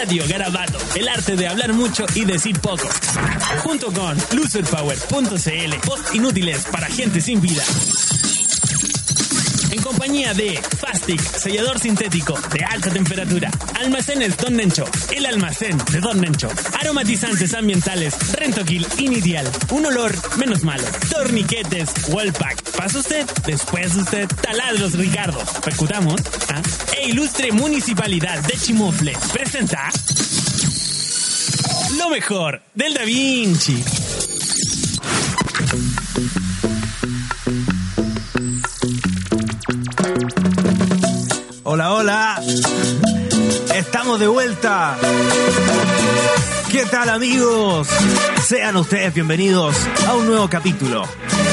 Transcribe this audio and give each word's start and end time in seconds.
Radio 0.00 0.24
Garabato, 0.26 0.78
el 0.94 1.06
arte 1.08 1.36
de 1.36 1.46
hablar 1.46 1.74
mucho 1.74 2.06
y 2.14 2.24
decir 2.24 2.58
poco. 2.58 2.88
Junto 3.62 3.92
con 3.92 4.16
loserpower.cl, 4.32 5.74
post 5.86 6.14
inútiles 6.14 6.64
para 6.72 6.86
gente 6.86 7.20
sin 7.20 7.38
vida. 7.38 7.62
Compañía 9.90 10.32
de 10.34 10.56
Fastic, 10.78 11.20
sellador 11.20 11.80
sintético 11.80 12.38
de 12.52 12.64
alta 12.64 12.90
temperatura. 12.90 13.50
Almacenes 13.80 14.36
Don 14.36 14.54
Nencho, 14.54 14.84
el 15.10 15.26
almacén 15.26 15.76
de 15.90 15.98
Don 15.98 16.20
Nencho. 16.20 16.48
Aromatizantes 16.80 17.52
ambientales, 17.54 18.14
Rentoquil 18.34 18.86
Initial. 18.98 19.50
Un 19.72 19.86
olor 19.86 20.14
menos 20.38 20.62
malo. 20.62 20.84
Torniquetes, 21.10 21.90
Wallpack. 22.08 22.62
Pasa 22.76 23.00
usted, 23.00 23.26
después 23.44 23.96
usted. 23.96 24.28
Taladros 24.28 24.92
Ricardo. 24.92 25.42
Percutamos. 25.64 26.20
¿ah? 26.50 26.62
E 26.96 27.08
ilustre 27.08 27.50
Municipalidad 27.50 28.38
de 28.44 28.56
Chimofle. 28.56 29.16
Presenta. 29.32 29.90
Lo 31.98 32.10
mejor 32.10 32.62
del 32.76 32.94
Da 32.94 33.02
Vinci. 33.02 33.82
Hola, 41.72 41.92
hola. 41.92 42.42
Estamos 43.76 44.18
de 44.18 44.26
vuelta. 44.26 44.96
¿Qué 46.68 46.84
tal 46.86 47.08
amigos? 47.10 47.86
Sean 48.44 48.74
ustedes 48.76 49.14
bienvenidos 49.14 49.76
a 50.08 50.14
un 50.16 50.26
nuevo 50.26 50.48
capítulo, 50.50 51.04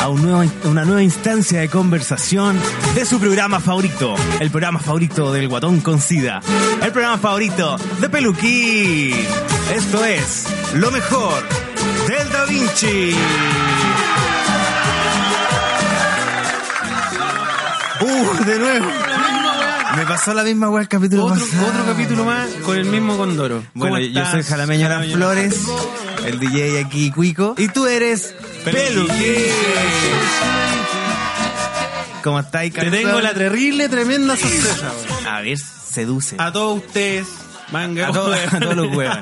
a 0.02 0.08
un 0.10 0.24
nuevo- 0.24 0.52
una 0.64 0.86
nueva 0.86 1.04
instancia 1.04 1.60
de 1.60 1.70
conversación 1.70 2.60
de 2.96 3.06
su 3.06 3.20
programa 3.20 3.60
favorito, 3.60 4.16
el 4.40 4.50
programa 4.50 4.80
favorito 4.80 5.32
del 5.32 5.48
Guatón 5.50 5.82
con 5.82 6.02
Sida, 6.02 6.42
el 6.82 6.92
programa 6.92 7.20
favorito 7.20 7.78
de 8.00 8.10
Peluquín. 8.10 9.16
Esto 9.76 10.04
es 10.04 10.46
lo 10.74 10.90
mejor 10.90 11.44
del 12.08 12.30
Da 12.32 12.46
Vinci. 12.46 13.14
Uh, 18.00 18.44
de 18.46 18.60
nuevo. 18.60 18.88
Me 19.98 20.06
pasó 20.06 20.34
la 20.34 20.44
misma 20.44 20.70
weá 20.70 20.84
el 20.84 20.88
capítulo 20.88 21.26
Otro, 21.26 21.40
pasado. 21.44 21.68
otro 21.68 21.86
capítulo 21.86 22.24
más 22.24 22.48
con 22.64 22.78
el 22.78 22.86
mismo 22.86 23.18
Condoro. 23.18 23.64
Bueno, 23.74 23.96
¿Cómo 23.96 24.08
yo 24.08 24.26
soy 24.30 24.44
Jalameño 24.44 24.88
Las 24.88 25.08
Flores, 25.08 25.60
el 26.26 26.40
DJ 26.40 26.82
aquí 26.82 27.10
Cuico, 27.12 27.56
y 27.58 27.68
tú 27.70 27.88
eres 27.88 28.36
Peluquín. 28.64 29.18
¿Cómo 32.24 32.40
estáis, 32.40 32.74
Te 32.74 32.92
tengo 32.92 33.22
la 33.22 33.34
terrible, 33.34 33.90
tremenda 33.90 34.36
sorpresa. 34.38 34.92
A 35.32 35.42
ver, 35.42 35.58
seduce. 35.58 36.36
A 36.40 36.52
todos 36.52 36.78
ustedes, 36.86 37.26
manga. 37.72 38.08
A, 38.08 38.12
todos- 38.12 38.38
a 38.54 38.60
todos 38.60 38.76
los 38.76 38.96
huevos. 38.96 39.18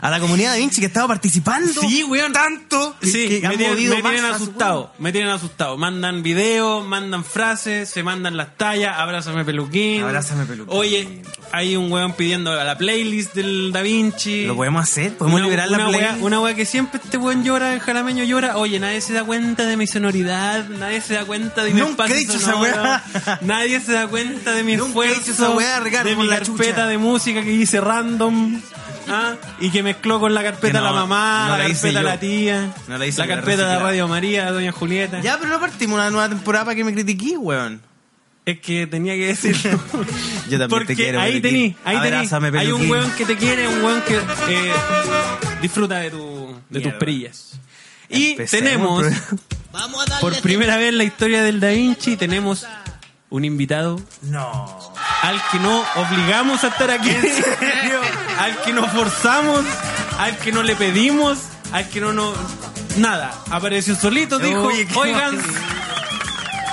A 0.00 0.10
la 0.10 0.20
comunidad 0.20 0.52
de 0.54 0.58
Vinci 0.60 0.80
que 0.80 0.86
estaba 0.86 1.08
participando. 1.08 1.72
Sí, 1.80 2.02
weón. 2.04 2.32
Tanto. 2.32 2.96
Sí, 3.02 3.40
que 3.40 3.48
me 3.48 3.56
tienen, 3.56 4.02
me 4.02 4.18
asustado, 4.28 4.92
me 4.98 5.12
tienen 5.12 5.30
asustado. 5.30 5.76
Mandan 5.76 6.22
videos, 6.22 6.86
mandan 6.86 7.24
frases, 7.24 7.88
se 7.90 8.02
mandan 8.02 8.36
las 8.36 8.56
tallas, 8.56 8.96
abrázame 8.98 9.44
peluquín. 9.44 10.02
Abrázame, 10.02 10.44
Peluquín. 10.46 10.74
Oye, 10.76 11.22
hay 11.52 11.76
un 11.76 11.90
weón 11.92 12.12
pidiendo 12.14 12.52
a 12.58 12.64
la 12.64 12.76
playlist 12.78 13.34
del 13.34 13.70
Da 13.72 13.82
Vinci. 13.82 14.46
¿Lo 14.46 14.56
podemos 14.56 14.82
hacer? 14.82 15.16
¿Podemos 15.16 15.38
una, 15.40 15.44
liberar 15.48 15.68
una 15.68 15.78
la 15.78 15.88
play? 15.88 16.00
wea, 16.00 16.16
una 16.20 16.40
wea 16.40 16.54
que 16.54 16.64
siempre 16.64 17.00
este 17.02 17.16
weón 17.18 17.44
llora, 17.44 17.74
el 17.74 17.80
jalameño 17.80 18.24
llora. 18.24 18.56
Oye, 18.56 18.78
nadie 18.80 19.00
se 19.00 19.12
da 19.12 19.24
cuenta 19.24 19.66
de 19.66 19.76
mi 19.76 19.86
sonoridad, 19.86 20.68
nadie 20.68 21.00
se 21.00 21.14
da 21.14 21.24
cuenta 21.24 21.64
de 21.64 21.72
mi 21.74 21.80
Nunca 21.80 22.04
espacio 22.04 22.14
he 22.14 22.18
dicho 22.18 22.36
esa 22.36 22.56
wea. 22.56 23.04
Nadie 23.42 23.80
se 23.80 23.92
da 23.92 24.06
cuenta 24.08 24.52
de 24.52 24.62
mi 24.62 24.76
Nunca 24.76 25.00
he 25.00 25.12
esfuerzo, 25.12 25.32
dicho 25.32 25.60
esa 25.60 25.80
Ricardo, 25.80 26.08
de 26.10 26.16
mi 26.16 26.26
la 26.26 26.36
carpeta 26.38 26.70
chucha. 26.70 26.86
de 26.86 26.98
música 26.98 27.42
que 27.42 27.52
hice 27.52 27.80
random. 27.90 28.60
¿ah? 29.08 29.34
Y 29.60 29.70
que 29.70 29.82
mezcló 29.82 30.20
con 30.20 30.32
la 30.34 30.42
carpeta 30.42 30.78
no, 30.78 30.84
la 30.84 30.92
mamá, 30.92 31.46
no 31.48 31.56
la, 31.58 31.64
la 31.64 31.74
carpeta 31.74 32.02
la 32.02 32.20
tía, 32.20 32.72
No 32.88 32.98
la 32.98 33.26
carpeta 33.26 33.68
de. 33.68 33.78
Radio 33.78 34.08
María, 34.08 34.50
Doña 34.52 34.72
Julieta. 34.72 35.20
Ya, 35.20 35.38
pero 35.38 35.50
no 35.50 35.60
partimos 35.60 35.94
una 35.98 36.10
nueva 36.10 36.28
temporada 36.28 36.66
para 36.66 36.74
que 36.76 36.84
me 36.84 36.92
critiquís, 36.92 37.36
weón. 37.38 37.82
Es 38.46 38.60
que 38.60 38.86
tenía 38.86 39.14
que 39.14 39.26
decirlo. 39.26 39.78
Yo 40.48 40.58
también 40.58 40.68
Porque 40.70 40.86
te 40.94 40.96
quiero, 40.96 41.20
ahí 41.20 41.40
tení, 41.40 41.76
ahí 41.84 41.98
tení. 42.00 42.56
Hay 42.58 42.72
un 42.72 42.90
weón 42.90 43.10
que 43.12 43.26
te 43.26 43.36
quiere, 43.36 43.68
un 43.68 43.82
weón 43.84 44.02
que 44.02 44.16
eh, 44.16 44.72
disfruta 45.60 45.98
de, 45.98 46.10
tu, 46.10 46.56
de 46.68 46.80
tus 46.80 46.92
perillas. 46.94 47.60
Y 48.08 48.32
Empecemos 48.32 49.04
tenemos, 49.04 49.22
por 50.20 50.40
primera 50.40 50.76
vez 50.76 50.88
en 50.88 50.98
la 50.98 51.04
historia 51.04 51.42
del 51.42 51.60
Da 51.60 51.68
Vinci, 51.68 52.16
tenemos 52.16 52.66
un 53.28 53.44
invitado 53.44 54.00
No. 54.22 54.92
al 55.22 55.40
que 55.52 55.60
no 55.60 55.84
obligamos 55.94 56.64
a 56.64 56.68
estar 56.68 56.90
aquí. 56.90 57.10
al 58.40 58.56
que 58.62 58.72
no 58.72 58.86
forzamos, 58.88 59.64
al 60.18 60.36
que 60.38 60.52
no 60.52 60.62
le 60.62 60.74
pedimos, 60.76 61.38
al 61.72 61.88
que 61.88 62.00
no 62.00 62.12
nos... 62.12 62.34
Nada, 62.96 63.32
apareció 63.50 63.94
solito, 63.94 64.38
dijo, 64.38 64.62
Oye, 64.62 64.86
qué 64.86 64.98
oigan, 64.98 65.38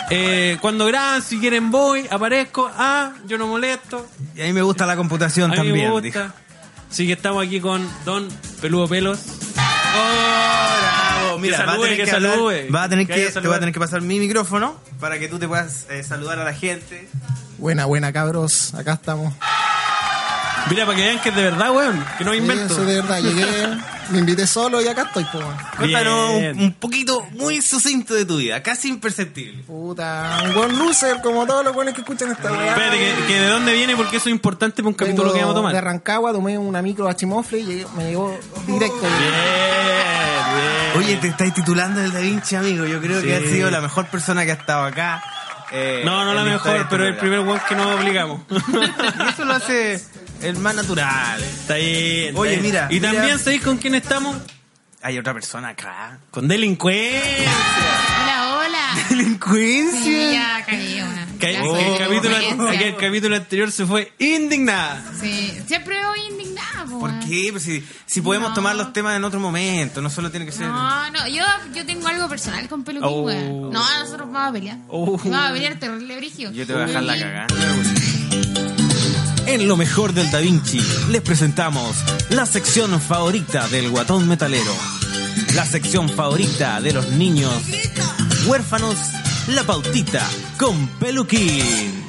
eh, 0.09 0.57
cuando 0.61 0.85
graban, 0.85 1.21
si 1.21 1.39
quieren 1.39 1.69
voy, 1.69 2.07
aparezco, 2.09 2.71
ah, 2.75 3.11
yo 3.25 3.37
no 3.37 3.45
molesto, 3.47 4.07
Y 4.35 4.41
a 4.41 4.45
mí 4.45 4.53
me 4.53 4.61
gusta 4.61 4.85
la 4.85 4.95
computación 4.95 5.51
a 5.51 5.53
mí 5.53 5.55
también. 5.57 5.75
me 5.93 6.01
dijo. 6.01 6.19
gusta. 6.21 6.33
Así 6.89 7.05
que 7.05 7.13
estamos 7.13 7.45
aquí 7.45 7.59
con 7.59 7.87
Don 8.05 8.27
Peludo 8.61 8.87
Pelos. 8.87 9.19
Oh, 9.99 10.77
bravo. 11.21 11.37
Mira, 11.39 11.57
Que 11.57 11.63
va 11.63 11.69
a 11.69 11.73
salude, 11.73 11.89
tener 11.89 11.97
que 12.05 12.09
que, 12.09 12.15
hablar- 12.15 12.31
salude. 12.31 12.69
va 12.69 12.83
a 12.83 12.89
tener 12.89 13.07
Que 13.07 13.13
que, 13.13 13.19
haya 13.19 13.27
te 13.27 13.31
voy 13.33 13.39
a 13.39 13.41
saludar. 13.41 13.59
tener 13.59 13.73
que 13.73 13.79
pasar 13.79 14.01
mi 14.01 14.19
micrófono 14.19 14.79
para 14.99 15.19
que 15.19 15.27
tú 15.27 15.37
te 15.37 15.47
puedas 15.47 15.85
eh, 15.89 16.03
saludar 16.03 16.39
a 16.39 16.45
la 16.45 16.53
gente. 16.53 17.07
Buena, 17.57 17.85
buena, 17.85 18.13
cabros. 18.13 18.73
Acá 18.73 18.93
estamos. 18.93 19.33
Mira, 20.69 20.85
para 20.85 20.97
que 20.97 21.03
vean 21.03 21.19
que 21.21 21.29
es 21.29 21.35
de 21.35 21.43
verdad, 21.43 21.71
weón, 21.71 22.05
que 22.17 22.25
no 22.25 22.31
Sí, 22.33 22.37
invento. 22.39 22.73
eso 22.73 22.83
de 22.85 22.95
verdad. 22.95 23.19
Llegué, 23.21 23.45
me 24.09 24.19
invité 24.19 24.45
solo 24.47 24.81
y 24.81 24.87
acá 24.87 25.03
estoy, 25.03 25.23
po. 25.25 25.37
weón. 25.37 25.55
Cuéntanos 25.77 26.29
un, 26.31 26.59
un 26.59 26.73
poquito 26.73 27.25
muy 27.33 27.61
sucinto 27.61 28.13
de 28.13 28.25
tu 28.25 28.37
vida, 28.37 28.61
casi 28.61 28.89
imperceptible. 28.89 29.63
Puta, 29.63 30.41
un 30.45 30.53
buen 30.53 30.77
loser, 30.77 31.21
como 31.21 31.45
todos 31.47 31.63
los 31.63 31.73
buenos 31.73 31.93
que 31.93 32.01
escuchan 32.01 32.31
esta 32.31 32.51
weá. 32.51 32.67
Espérate, 32.71 32.97
que, 32.97 33.25
que 33.27 33.39
de 33.39 33.47
dónde 33.49 33.73
viene, 33.73 33.95
porque 33.95 34.17
eso 34.17 34.27
es 34.29 34.35
importante 34.35 34.77
para 34.83 34.89
un 34.89 34.93
capítulo 34.95 35.23
Vengo 35.31 35.33
que 35.35 35.39
vamos 35.41 35.55
a 35.55 35.57
tomar. 35.59 35.73
De 35.73 35.81
Rancagua, 35.81 36.33
tomé 36.33 36.57
una 36.57 36.81
micro 36.81 37.07
a 37.07 37.15
Chimofle 37.15 37.59
y 37.59 37.65
llegué- 37.65 37.87
me 37.95 38.03
llegó 38.09 38.37
directo. 38.65 38.99
Bien, 39.01 39.11
bien. 39.19 40.97
Oye, 40.97 41.15
te 41.17 41.27
estáis 41.27 41.53
titulando 41.53 42.01
el 42.01 42.11
Da 42.11 42.19
Vinci, 42.19 42.55
amigo. 42.55 42.85
Yo 42.85 42.99
creo 42.99 43.21
que 43.21 43.37
Sí. 43.37 43.45
has 43.45 43.51
sido 43.51 43.69
la 43.71 43.79
mejor 43.81 44.07
persona 44.07 44.43
que 44.45 44.51
ha 44.51 44.55
estado 44.55 44.83
acá. 44.85 45.23
eh, 45.71 46.01
No, 46.05 46.23
no 46.25 46.33
la 46.33 46.43
mejor, 46.43 46.87
pero 46.89 47.05
el 47.05 47.17
primer 47.17 47.41
weón 47.41 47.59
que 47.67 47.75
nos 47.75 47.95
obligamos. 47.99 48.41
Y 48.49 49.29
eso 49.29 49.45
lo 49.45 49.53
hace 49.53 50.01
el 50.41 50.57
más 50.57 50.75
natural. 50.75 51.41
Está 51.43 51.75
bien. 51.75 52.27
está 52.29 52.39
Oye, 52.39 52.51
bien. 52.51 52.61
mira, 52.63 52.87
Y 52.89 52.95
mira. 52.95 53.11
también, 53.13 53.39
¿sabéis 53.39 53.61
con 53.63 53.77
quién 53.77 53.95
estamos? 53.95 54.37
Hay 55.01 55.17
otra 55.17 55.33
persona 55.33 55.69
acá. 55.69 56.19
Con 56.31 56.47
delincuencia. 56.47 57.51
Hola, 58.23 58.57
hola. 58.57 59.03
Delincuencia. 59.09 60.01
Sí, 60.03 60.29
ya 60.33 60.65
caí 60.65 61.01
una. 61.01 61.27
Que 61.39 61.55
soy 61.59 61.83
el, 61.83 61.97
capítulo, 61.99 62.69
el 62.71 62.95
capítulo 62.95 63.35
anterior 63.35 63.71
se 63.71 63.85
fue 63.85 64.11
indignada. 64.17 65.03
Sí, 65.21 65.55
siempre 65.67 66.03
voy 66.03 66.19
indignada, 66.31 66.85
po, 66.89 66.99
¿Por 66.99 67.19
qué? 67.19 67.49
Pues 67.51 67.61
si, 67.63 67.85
si 68.07 68.21
podemos 68.21 68.49
No. 68.49 68.55
tomar 68.55 68.75
los 68.75 68.91
temas 68.91 69.15
en 69.15 69.23
otro 69.23 69.39
momento, 69.39 70.01
no 70.01 70.09
solo 70.09 70.31
tiene 70.31 70.47
que 70.47 70.51
ser. 70.51 70.65
No, 70.65 71.11
no, 71.11 71.27
yo, 71.27 71.43
yo 71.75 71.85
tengo 71.85 72.07
algo 72.07 72.27
personal 72.27 72.67
con 72.67 72.83
Peluquín, 72.83 73.07
Oh. 73.07 73.69
No, 73.71 73.99
nosotros 73.99 74.31
vamos 74.31 74.49
a 74.49 74.51
pelear. 74.51 74.77
Oh. 74.87 75.15
Vamos 75.17 75.49
a 75.49 75.53
pelear 75.53 75.75
terrible 75.79 76.17
brigio. 76.17 76.51
Yo 76.51 76.65
te 76.65 76.73
voy 76.73 76.81
a 76.81 76.85
dejar 76.87 77.03
la 77.03 77.19
cagada. 77.19 77.47
En 79.47 79.67
lo 79.67 79.75
mejor 79.77 80.13
del 80.13 80.29
Da 80.29 80.39
Vinci 80.39 80.79
les 81.09 81.21
presentamos 81.21 81.95
la 82.29 82.45
sección 82.45 82.99
favorita 83.01 83.67
del 83.69 83.89
guatón 83.89 84.27
metalero. 84.27 84.75
La 85.55 85.65
sección 85.65 86.09
favorita 86.09 86.79
de 86.81 86.93
los 86.93 87.07
niños 87.09 87.51
huérfanos, 88.45 88.95
la 89.47 89.63
pautita 89.63 90.23
con 90.57 90.87
peluquín. 90.99 92.05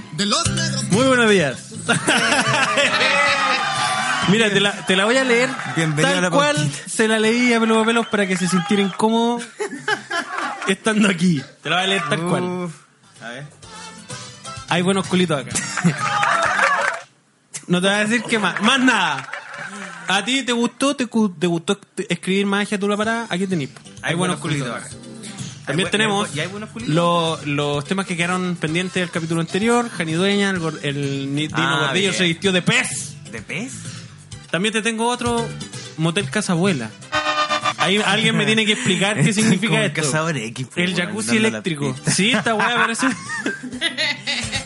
Muy 0.91 1.07
buenos 1.07 1.31
días. 1.31 1.57
Mira, 4.29 4.51
te 4.51 4.61
la, 4.61 4.73
te 4.85 4.95
la 4.95 5.07
voy 5.07 5.17
a 5.17 5.25
leer 5.25 5.49
Bienvenido 5.75 6.07
tal 6.09 6.19
a 6.19 6.21
la 6.21 6.31
cual 6.31 6.57
pautita. 6.57 6.79
se 6.87 7.09
la 7.09 7.19
leí 7.19 7.55
a 7.55 7.61
Pelos 7.61 7.87
Pelos 7.87 8.07
para 8.09 8.27
que 8.27 8.37
se 8.37 8.47
sintiera 8.47 8.83
incómodo 8.83 9.41
estando 10.67 11.09
aquí. 11.09 11.43
Te 11.63 11.71
la 11.71 11.77
voy 11.77 11.85
a 11.85 11.89
leer 11.89 12.03
tal 12.11 12.21
cual. 12.23 12.69
A 13.23 13.29
ver. 13.29 13.47
Hay 14.69 14.83
buenos 14.83 15.07
culitos 15.07 15.41
acá. 15.41 15.53
No 17.69 17.81
te 17.81 17.87
voy 17.87 17.97
a 17.97 18.05
decir 18.05 18.23
que 18.23 18.39
más. 18.39 18.61
Más 18.63 18.81
nada. 18.81 19.29
¿A 20.09 20.25
ti 20.25 20.43
te 20.43 20.53
gustó? 20.53 20.97
¿Te, 20.97 21.07
te 21.07 21.47
gustó 21.47 21.79
escribir 22.09 22.47
magia 22.47 22.79
tú 22.79 22.89
la 22.89 22.97
parada? 22.97 23.27
Aquí 23.29 23.47
tenés. 23.47 23.69
Hay, 24.03 24.15
buenos 24.15 24.41
culitos. 24.41 24.69
También 25.67 25.91
tenemos 25.91 26.31
los, 26.87 27.47
los 27.47 27.85
temas 27.85 28.07
que 28.07 28.17
quedaron 28.17 28.57
pendientes 28.57 28.95
del 28.95 29.11
capítulo 29.11 29.43
anterior. 29.43 29.91
Jani 29.91 30.13
Dueña, 30.15 30.49
el, 30.51 30.61
gor- 30.61 30.79
el 30.83 31.35
ni- 31.35 31.47
Dino 31.49 31.59
Ah, 31.59 31.85
Gordillo 31.89 32.15
se 32.15 32.25
vistió 32.25 32.53
de 32.53 32.63
pez. 32.63 33.17
¿De 33.31 33.43
pez? 33.43 33.73
También 34.51 34.73
te 34.73 34.81
tengo 34.81 35.07
otro 35.09 35.47
Motel 35.99 36.31
Casa 36.31 36.53
Abuela. 36.53 36.91
Ahí 37.77 37.99
alguien 37.99 38.35
me 38.37 38.47
tiene 38.47 38.65
que 38.65 38.73
explicar 38.73 39.23
qué 39.23 39.31
significa 39.35 39.85
esto. 39.85 40.01
Cazador 40.03 40.39
X, 40.39 40.67
el 40.77 40.95
jacuzzi 40.97 41.37
eléctrico. 41.37 41.95
Sí, 42.11 42.31
esta 42.31 42.55
weá 42.55 42.75
parece. 42.77 43.07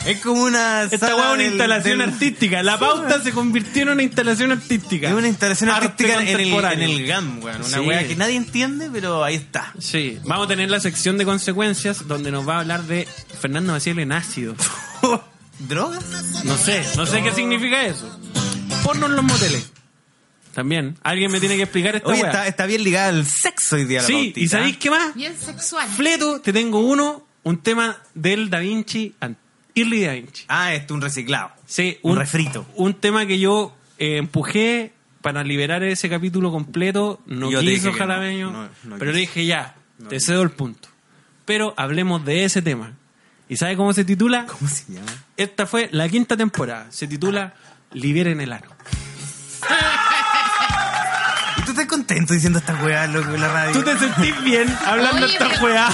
Es 0.06 0.20
como 0.20 0.42
una. 0.42 0.82
Esta 0.82 0.98
sala 0.98 1.14
weá 1.16 1.28
es 1.28 1.34
una 1.34 1.44
instalación 1.44 1.98
del- 1.98 2.08
artística. 2.10 2.62
La 2.62 2.78
pauta 2.78 3.22
se 3.22 3.30
convirtió 3.30 3.82
en 3.82 3.90
una 3.90 4.02
instalación 4.02 4.50
artística. 4.50 5.08
Es 5.08 5.14
una 5.14 5.28
instalación 5.28 5.70
Arte 5.70 5.86
artística 5.86 6.20
en 6.22 6.40
el, 6.40 6.52
en 6.52 6.82
el 6.82 7.06
GAM, 7.06 7.42
weón. 7.42 7.58
Una 7.62 7.68
Sí. 7.78 7.80
weá 7.80 8.06
que 8.08 8.16
nadie 8.16 8.36
entiende, 8.36 8.90
pero 8.92 9.22
ahí 9.22 9.36
está. 9.36 9.72
Sí, 9.78 10.18
vamos 10.24 10.46
a 10.46 10.48
tener 10.48 10.70
la 10.70 10.80
sección 10.80 11.18
de 11.18 11.24
consecuencias 11.24 12.08
donde 12.08 12.32
nos 12.32 12.48
va 12.48 12.56
a 12.56 12.60
hablar 12.60 12.82
de 12.82 13.06
Fernando 13.40 13.72
Maciel 13.72 14.00
en 14.00 14.10
ácido. 14.12 14.56
¿Drogas? 15.60 16.02
No 16.44 16.56
sé, 16.56 16.82
no 16.96 17.06
sé 17.06 17.22
qué 17.22 17.30
significa 17.32 17.84
eso. 17.84 18.18
Porno 18.82 19.06
en 19.06 19.14
los 19.14 19.24
moteles. 19.24 19.70
También. 20.52 20.98
Alguien 21.04 21.30
me 21.30 21.38
tiene 21.38 21.56
que 21.56 21.62
explicar 21.62 21.94
esta 21.96 22.08
Oye, 22.08 22.22
weá. 22.22 22.30
está, 22.30 22.48
está 22.48 22.66
bien 22.66 22.82
ligada 22.82 23.08
al 23.10 23.24
sexo 23.24 23.76
hoy 23.76 23.84
día 23.84 24.00
la 24.02 24.06
Sí, 24.08 24.12
pautita. 24.14 24.40
¿y 24.40 24.48
sabéis 24.48 24.76
qué 24.78 24.90
más? 24.90 25.14
Bien 25.14 25.34
sexual. 25.38 25.88
Fleto, 25.88 26.40
te 26.40 26.52
tengo 26.52 26.80
uno, 26.80 27.24
un 27.44 27.58
tema 27.62 27.96
del 28.14 28.50
Da 28.50 28.58
Vinci, 28.58 29.14
an- 29.20 29.36
Early 29.74 30.08
Vinci. 30.08 30.44
Ah, 30.48 30.74
esto 30.74 30.94
un 30.94 31.00
reciclado. 31.00 31.50
Sí, 31.66 31.98
Un 32.02 32.16
refrito. 32.16 32.66
Un 32.74 32.94
tema 32.94 33.26
que 33.26 33.38
yo 33.38 33.74
eh, 33.98 34.16
empujé 34.18 34.92
para 35.22 35.44
liberar 35.44 35.82
ese 35.82 36.08
capítulo 36.10 36.50
completo. 36.50 37.20
No 37.26 37.50
Yo 37.50 37.60
quiso 37.60 37.92
Jalameño, 37.92 38.50
no, 38.50 38.62
no, 38.64 38.68
no 38.84 38.98
pero 38.98 39.12
quiso. 39.12 39.20
dije 39.20 39.46
ya, 39.46 39.74
te 40.08 40.20
cedo 40.20 40.42
el 40.42 40.50
punto. 40.50 40.88
Pero 41.44 41.74
hablemos 41.76 42.24
de 42.24 42.44
ese 42.44 42.60
tema. 42.62 42.92
¿Y 43.48 43.56
sabe 43.56 43.76
cómo 43.76 43.92
se 43.92 44.04
titula? 44.04 44.46
¿Cómo 44.46 44.68
se 44.68 44.92
llama? 44.92 45.12
Esta 45.36 45.66
fue 45.66 45.88
la 45.92 46.08
quinta 46.08 46.36
temporada. 46.36 46.86
Se 46.90 47.06
titula 47.06 47.54
Liberen 47.92 48.40
el 48.40 48.52
ano. 48.52 48.68
¿Y 51.72 51.74
tú 51.74 51.80
estás 51.80 51.86
contento 51.86 52.34
diciendo 52.34 52.58
esta 52.58 52.74
weá, 52.82 53.06
loco, 53.06 53.34
en 53.34 53.40
la 53.40 53.48
radio? 53.48 53.72
¿Tú 53.72 53.82
te 53.82 53.98
sentís 53.98 54.42
bien 54.44 54.68
hablando 54.86 55.24
Oye, 55.24 55.32
esta 55.32 55.48
pero- 55.48 55.60
juega? 55.60 55.88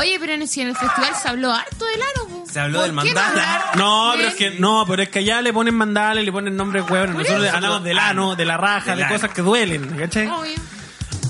Oye, 0.00 0.16
pero 0.18 0.32
en 0.32 0.42
el, 0.42 0.48
si 0.48 0.60
en 0.62 0.68
el 0.68 0.76
festival 0.76 1.12
se 1.20 1.28
habló 1.28 1.52
harto 1.52 1.84
del 1.84 2.02
aro, 2.02 2.28
po. 2.28 2.44
Se 2.52 2.58
habló 2.60 2.78
¿Por 2.80 2.86
del 2.88 2.90
qué 3.04 3.14
mandala. 3.14 3.28
hablar 3.28 3.76
No, 3.76 4.12
pero 4.16 4.28
es 4.28 4.34
que 4.34 4.50
no, 4.58 4.84
pero 4.86 5.02
es 5.02 5.08
que 5.10 5.20
allá 5.20 5.40
le 5.40 5.52
ponen 5.52 5.74
mandales, 5.76 6.24
le 6.24 6.32
ponen 6.32 6.56
nombres 6.56 6.84
huevos. 6.90 7.10
Nosotros 7.14 7.44
eso. 7.46 7.54
hablamos 7.54 7.84
del 7.84 7.98
ano, 8.00 8.34
de 8.36 8.44
la 8.44 8.56
raja, 8.56 8.90
Del 8.90 8.98
de 8.98 9.04
ano. 9.04 9.14
cosas 9.14 9.30
que 9.30 9.42
duelen, 9.42 9.86
¿cachai? 9.96 10.26
Obvio. 10.26 10.54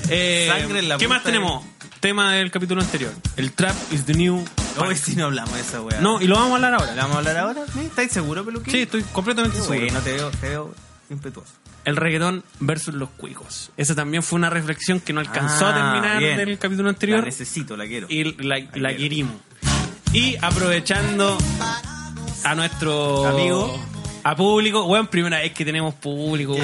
Eh, 0.08 0.48
Sangre 0.50 0.78
en 0.78 0.88
la 0.88 0.96
¿Qué 0.98 1.06
más 1.08 1.18
punta 1.18 1.26
tenemos? 1.32 1.64
Tema 2.00 2.32
del 2.32 2.50
capítulo 2.50 2.80
anterior. 2.80 3.12
El 3.36 3.52
trap 3.52 3.76
is 3.92 4.04
the 4.06 4.14
new. 4.14 4.42
Hoy 4.78 4.96
sí 4.96 5.14
no 5.16 5.26
hablamos 5.26 5.54
de 5.54 5.60
esa 5.60 5.80
weá. 5.82 6.00
No, 6.00 6.20
y 6.20 6.26
lo 6.26 6.36
vamos 6.36 6.52
a 6.52 6.54
hablar 6.56 6.70
¿La 6.72 6.76
ahora. 6.78 6.94
vamos 6.96 7.14
a 7.14 7.18
hablar 7.18 7.36
ahora? 7.36 7.60
¿Sí? 7.72 7.80
¿Estáis 7.80 8.10
seguro, 8.10 8.44
peluquín? 8.44 8.72
Sí, 8.72 8.80
estoy 8.82 9.02
completamente 9.12 9.58
Qué 9.58 9.62
seguro. 9.62 9.80
bueno, 9.80 10.00
te 10.00 10.12
veo, 10.14 10.30
te 10.30 10.48
veo 10.48 10.74
impetuoso. 11.10 11.52
El 11.84 11.96
reggaetón 11.96 12.44
versus 12.60 12.94
los 12.94 13.08
cuicos. 13.10 13.70
Esa 13.76 13.94
también 13.94 14.22
fue 14.22 14.38
una 14.38 14.50
reflexión 14.50 15.00
que 15.00 15.12
no 15.12 15.20
alcanzó 15.20 15.66
a 15.66 15.70
Ah, 15.70 15.74
terminar 15.92 16.18
bien. 16.20 16.36
del 16.36 16.58
capítulo 16.58 16.84
La 16.84 16.90
anterior. 16.90 17.24
necesito, 17.24 17.76
la 17.76 17.86
quiero. 17.86 18.06
y 18.08 18.24
la, 18.42 18.60
la 18.74 18.94
querimos. 18.96 19.34
Y 20.12 20.36
aprovechando 20.40 21.36
a 22.44 22.54
nuestro 22.54 23.26
Amigo. 23.26 23.84
a 24.24 24.36
público, 24.36 24.84
bueno, 24.86 25.08
primera 25.10 25.38
vez 25.38 25.52
que 25.52 25.64
tenemos 25.64 25.94
público, 25.94 26.54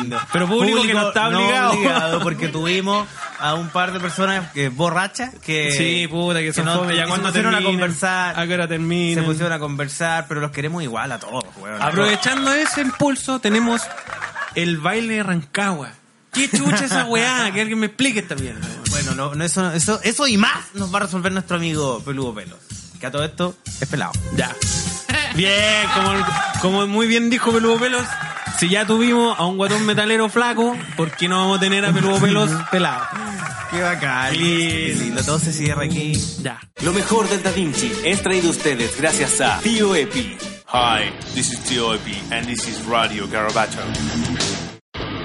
lindo. 0.00 0.18
Pero 0.32 0.46
público, 0.48 0.82
que 0.82 0.94
no 0.94 1.08
está 1.08 1.28
obligado. 1.28 1.72
obligado, 1.72 2.20
porque 2.20 2.48
tuvimos 2.48 3.06
a 3.40 3.54
un 3.54 3.68
par 3.68 3.92
de 3.92 4.00
personas 4.00 4.50
que 4.52 4.68
borrachas 4.68 5.34
que 5.44 5.70
sí, 5.72 6.08
puta, 6.08 6.40
que 6.40 6.52
son 6.52 6.64
no- 6.64 6.78
fome. 6.80 6.96
Ya 6.96 7.02
que 7.02 7.08
cuando 7.08 7.28
se 7.28 7.32
pusieron 7.40 7.54
a 7.54 7.62
conversar, 7.62 8.40
a 8.40 8.46
qué 8.46 8.54
hora 8.54 8.64
se 8.64 8.68
terminen. 8.70 9.24
pusieron 9.24 9.52
a 9.52 9.58
conversar, 9.58 10.26
pero 10.28 10.40
los 10.40 10.50
queremos 10.50 10.82
igual 10.82 11.12
a 11.12 11.18
todos, 11.18 11.44
weón. 11.60 11.80
Aprovechando 11.80 12.52
ese 12.52 12.80
impulso, 12.80 13.38
tenemos 13.38 13.82
el 14.54 14.78
baile 14.78 15.14
de 15.14 15.22
Rancagua. 15.22 15.92
¿Qué 16.32 16.48
chucha 16.48 16.84
esa 16.84 17.04
weá? 17.06 17.50
Que 17.54 17.60
alguien 17.60 17.78
me 17.78 17.86
explique 17.86 18.20
esta 18.20 18.34
mierda. 18.34 18.66
Bueno, 18.90 19.14
no, 19.14 19.34
no, 19.34 19.44
eso, 19.44 19.70
eso, 19.72 20.00
eso 20.02 20.26
y 20.26 20.36
más 20.36 20.74
nos 20.74 20.92
va 20.92 20.98
a 20.98 21.02
resolver 21.02 21.32
nuestro 21.32 21.56
amigo 21.56 22.02
Peludo 22.04 22.34
Pelos. 22.34 22.58
Que 23.00 23.06
a 23.06 23.10
todo 23.10 23.24
esto 23.24 23.56
es 23.80 23.88
pelado. 23.88 24.12
Ya. 24.36 24.54
Bien, 25.34 25.88
como, 25.94 26.26
como 26.60 26.86
muy 26.86 27.06
bien 27.06 27.30
dijo 27.30 27.52
Peludo 27.52 27.78
Pelos, 27.78 28.04
si 28.58 28.68
ya 28.68 28.84
tuvimos 28.84 29.38
a 29.38 29.46
un 29.46 29.56
guatón 29.56 29.86
metalero 29.86 30.28
flaco, 30.28 30.76
¿por 30.96 31.12
qué 31.12 31.28
no 31.28 31.36
vamos 31.36 31.58
a 31.58 31.60
tener 31.60 31.84
a 31.84 31.92
Peludo 31.92 32.18
Pelos 32.20 32.50
pelado? 32.70 33.04
Qué 33.70 33.80
bacán. 33.82 34.32
Qué 34.32 34.96
lindo. 34.98 35.22
Todo 35.22 35.38
se 35.38 35.52
cierra 35.52 35.84
aquí. 35.84 36.12
Ya. 36.42 36.58
Lo 36.82 36.92
mejor 36.92 37.28
del 37.28 37.42
Da 37.42 37.50
Vinci 37.50 37.92
es 38.04 38.22
traído 38.22 38.48
a 38.48 38.50
ustedes 38.50 38.96
gracias 38.98 39.40
a 39.40 39.60
Tío 39.60 39.94
Epi. 39.94 40.36
Hi, 40.70 41.10
this 41.34 41.52
is 41.52 41.60
Tio 41.60 41.94
Epi, 41.94 42.20
and 42.30 42.46
this 42.46 42.66
is 42.68 42.84
Radio 42.86 43.26
Garabato. 43.26 43.78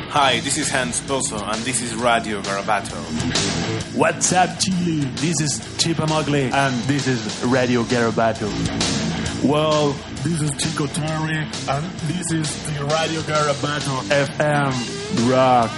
Hi, 0.09 0.39
this 0.41 0.57
is 0.57 0.71
Hans 0.71 1.01
Pozo, 1.01 1.37
and 1.51 1.61
this 1.65 1.81
is 1.81 1.95
Radio 1.95 2.41
Garabato. 2.41 2.95
What's 3.95 4.31
up, 4.31 4.59
Chile? 4.59 5.05
This 5.15 5.41
is 5.41 5.59
Chipa 5.77 6.07
Mugly, 6.07 6.51
and 6.51 6.73
this 6.83 7.07
is 7.07 7.43
Radio 7.45 7.83
Garabato. 7.83 8.47
Well, 9.43 9.95
this 10.23 10.41
is 10.41 10.51
Chico 10.57 10.87
Terry, 10.87 11.37
and 11.37 11.85
this 12.07 12.31
is 12.31 12.47
the 12.65 12.83
Radio 12.85 13.21
Garabato 13.21 14.01
FM 14.09 15.29
Rock. 15.29 15.71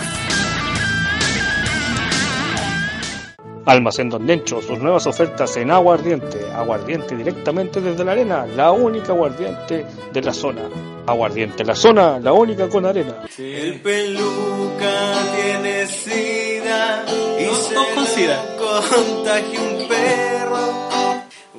Almacén 3.65 4.09
Don 4.09 4.27
Dencho, 4.27 4.61
sus 4.61 4.77
nuevas 4.77 5.07
ofertas 5.07 5.57
en 5.57 5.71
aguardiente. 5.71 6.51
Aguardiente 6.53 7.15
directamente 7.15 7.81
desde 7.81 8.05
la 8.05 8.11
arena, 8.11 8.45
la 8.45 8.71
única 8.71 9.13
aguardiente 9.13 9.85
de 10.13 10.21
la 10.21 10.33
zona. 10.33 10.69
Aguardiente 11.07 11.63
la 11.63 11.75
zona, 11.75 12.19
la 12.19 12.31
única 12.31 12.69
con 12.69 12.85
arena. 12.85 13.23
El 13.37 13.81
peluca 13.81 15.13
tiene 15.35 15.87
sida 15.87 17.05
y 17.39 17.55
se 17.55 17.73
todos 17.73 17.87
con 17.95 18.05
sida. 18.05 18.45
contagia 18.57 19.61
un. 19.61 19.84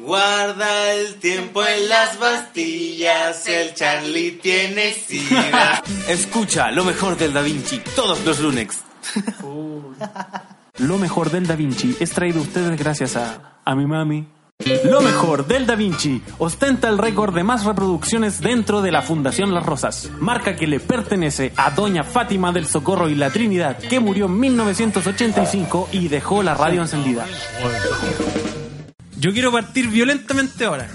Guarda 0.07 0.93
el 0.93 1.17
tiempo 1.17 1.67
en 1.67 1.89
las 1.89 2.17
bastillas, 2.21 3.45
el 3.49 3.75
Charlie 3.75 4.39
tiene 4.41 4.93
sida. 4.93 5.83
Escucha 6.09 6.71
lo 6.71 6.85
mejor 6.85 7.17
del 7.17 7.33
Da 7.33 7.43
Vinci 7.43 7.83
todos 7.97 8.25
los 8.25 8.39
lunes. 8.39 8.85
Lo 10.79 10.99
mejor 10.99 11.33
del 11.33 11.49
Da 11.49 11.57
Vinci 11.57 11.97
es 11.99 12.13
traído 12.13 12.39
a 12.39 12.43
ustedes 12.43 12.79
gracias 12.79 13.17
a, 13.17 13.59
a 13.65 13.75
mi 13.75 13.85
mami. 13.85 14.29
Lo 14.85 15.01
mejor 15.01 15.49
del 15.49 15.67
Da 15.67 15.75
Vinci 15.75 16.23
ostenta 16.39 16.89
el 16.89 16.99
récord 16.99 17.35
de 17.35 17.43
más 17.43 17.65
reproducciones 17.65 18.41
dentro 18.41 18.83
de 18.83 18.93
la 18.93 19.03
Fundación 19.03 19.53
Las 19.53 19.67
Rosas, 19.67 20.13
marca 20.21 20.55
que 20.55 20.69
le 20.69 20.79
pertenece 20.79 21.53
a 21.57 21.73
Doña 21.73 22.05
Fátima 22.05 22.53
del 22.53 22.67
Socorro 22.67 23.09
y 23.09 23.17
la 23.17 23.31
Trinidad, 23.31 23.77
que 23.77 23.99
murió 23.99 24.27
en 24.27 24.39
1985 24.39 25.89
y 25.91 26.07
dejó 26.07 26.45
la 26.45 26.55
radio 26.55 26.83
encendida. 26.83 27.27
Yo 29.27 29.33
quiero 29.33 29.51
partir 29.51 29.89
violentamente 29.89 30.67
ahora. 30.67 30.89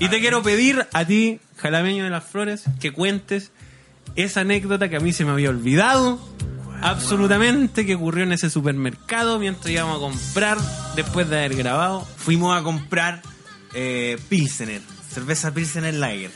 Y 0.00 0.08
te 0.08 0.18
quiero 0.18 0.42
pedir 0.42 0.84
a 0.92 1.04
ti, 1.04 1.38
Jalameño 1.58 2.02
de 2.02 2.10
las 2.10 2.24
Flores, 2.24 2.64
que 2.80 2.90
cuentes 2.90 3.52
esa 4.16 4.40
anécdota 4.40 4.88
que 4.88 4.96
a 4.96 4.98
mí 4.98 5.12
se 5.12 5.24
me 5.24 5.30
había 5.30 5.50
olvidado 5.50 6.18
absolutamente 6.82 7.86
que 7.86 7.94
ocurrió 7.94 8.24
en 8.24 8.32
ese 8.32 8.50
supermercado 8.50 9.38
mientras 9.38 9.70
íbamos 9.70 9.98
a 9.98 10.00
comprar 10.00 10.58
después 10.96 11.30
de 11.30 11.36
haber 11.36 11.54
grabado. 11.54 12.04
Fuimos 12.16 12.58
a 12.58 12.64
comprar 12.64 13.22
eh, 13.74 14.18
Pilsener, 14.28 14.82
cerveza 15.08 15.54
Pilsener 15.54 15.94
Lager. 15.94 16.32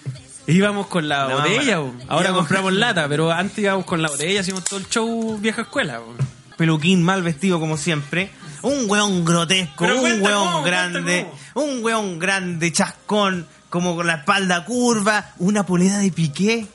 Íbamos 0.46 0.87
con 0.87 1.08
la, 1.08 1.26
La 1.26 1.34
botella, 1.38 1.80
ahora 2.06 2.32
compramos 2.32 2.73
lata, 2.73 3.08
pero 3.08 3.32
antes 3.32 3.58
íbamos 3.58 3.84
con 3.84 4.00
la 4.00 4.11
botella, 4.11 4.42
hacíamos 4.42 4.62
todo 4.62 4.78
el 4.78 4.88
show 4.88 5.37
vieja 5.40 5.62
escuela. 5.62 5.99
bo. 5.99 6.14
Peluquín 6.56 7.02
mal 7.02 7.25
vestido 7.25 7.58
como 7.58 7.76
siempre. 7.76 8.30
Un 8.62 8.88
weón 8.88 9.24
grotesco, 9.24 9.84
Pero 9.84 10.00
un 10.00 10.22
weón 10.22 10.46
cómo, 10.46 10.62
grande, 10.62 11.26
un 11.54 11.82
weón 11.82 12.18
grande, 12.18 12.72
chascón, 12.72 13.46
como 13.68 13.96
con 13.96 14.06
la 14.06 14.16
espalda 14.16 14.64
curva, 14.64 15.32
una 15.38 15.64
polera 15.64 15.98
de 15.98 16.10
piqué. 16.10 16.66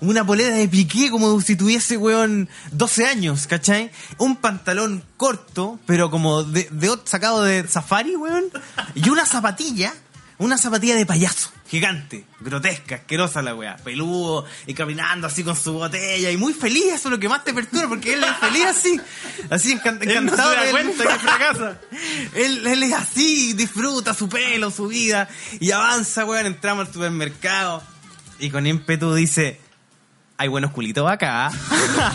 Una 0.00 0.26
polera 0.26 0.56
de 0.56 0.66
piqué 0.66 1.10
como 1.10 1.40
si 1.40 1.54
tuviese, 1.54 1.96
weón, 1.96 2.48
12 2.72 3.06
años, 3.06 3.46
¿cachai? 3.46 3.92
Un 4.18 4.34
pantalón 4.34 5.04
corto, 5.16 5.78
pero 5.86 6.10
como 6.10 6.42
de, 6.42 6.68
de 6.72 6.90
sacado 7.04 7.44
de 7.44 7.68
safari, 7.68 8.16
weón. 8.16 8.46
Y 8.96 9.08
una 9.10 9.24
zapatilla, 9.26 9.94
una 10.38 10.58
zapatilla 10.58 10.96
de 10.96 11.06
payaso, 11.06 11.50
gigante, 11.68 12.24
grotesca, 12.40 12.96
asquerosa 12.96 13.42
la 13.42 13.54
weá. 13.54 13.76
Peludo 13.76 14.44
y 14.66 14.74
caminando 14.74 15.26
así 15.26 15.44
con 15.44 15.56
su 15.56 15.72
botella 15.74 16.30
y 16.30 16.36
muy 16.36 16.52
feliz, 16.52 16.84
eso 16.86 17.08
es 17.08 17.12
lo 17.12 17.18
que 17.18 17.28
más 17.28 17.44
te 17.44 17.54
perturba, 17.54 17.88
porque 17.88 18.14
él 18.14 18.24
es 18.24 18.36
feliz 18.38 18.64
así. 18.66 19.00
Así 19.50 19.72
Él 19.84 19.84
no 19.84 19.90
encantado. 20.02 20.50
se 20.50 20.56
da 20.56 20.62
de- 20.64 20.70
cuenta 20.70 21.04
que 21.04 21.18
fracasa. 21.18 21.80
él, 22.34 22.66
él 22.66 22.82
es 22.82 22.92
así, 22.92 23.52
disfruta 23.52 24.14
su 24.14 24.28
pelo, 24.28 24.70
su 24.70 24.88
vida 24.88 25.28
y 25.60 25.70
avanza, 25.70 26.24
weón. 26.24 26.46
Entramos 26.46 26.88
al 26.88 26.92
supermercado 26.92 27.82
y 28.38 28.50
con 28.50 28.66
ímpetu 28.66 29.14
dice: 29.14 29.60
Hay 30.38 30.48
buenos 30.48 30.72
culitos 30.72 31.08
acá. 31.10 31.46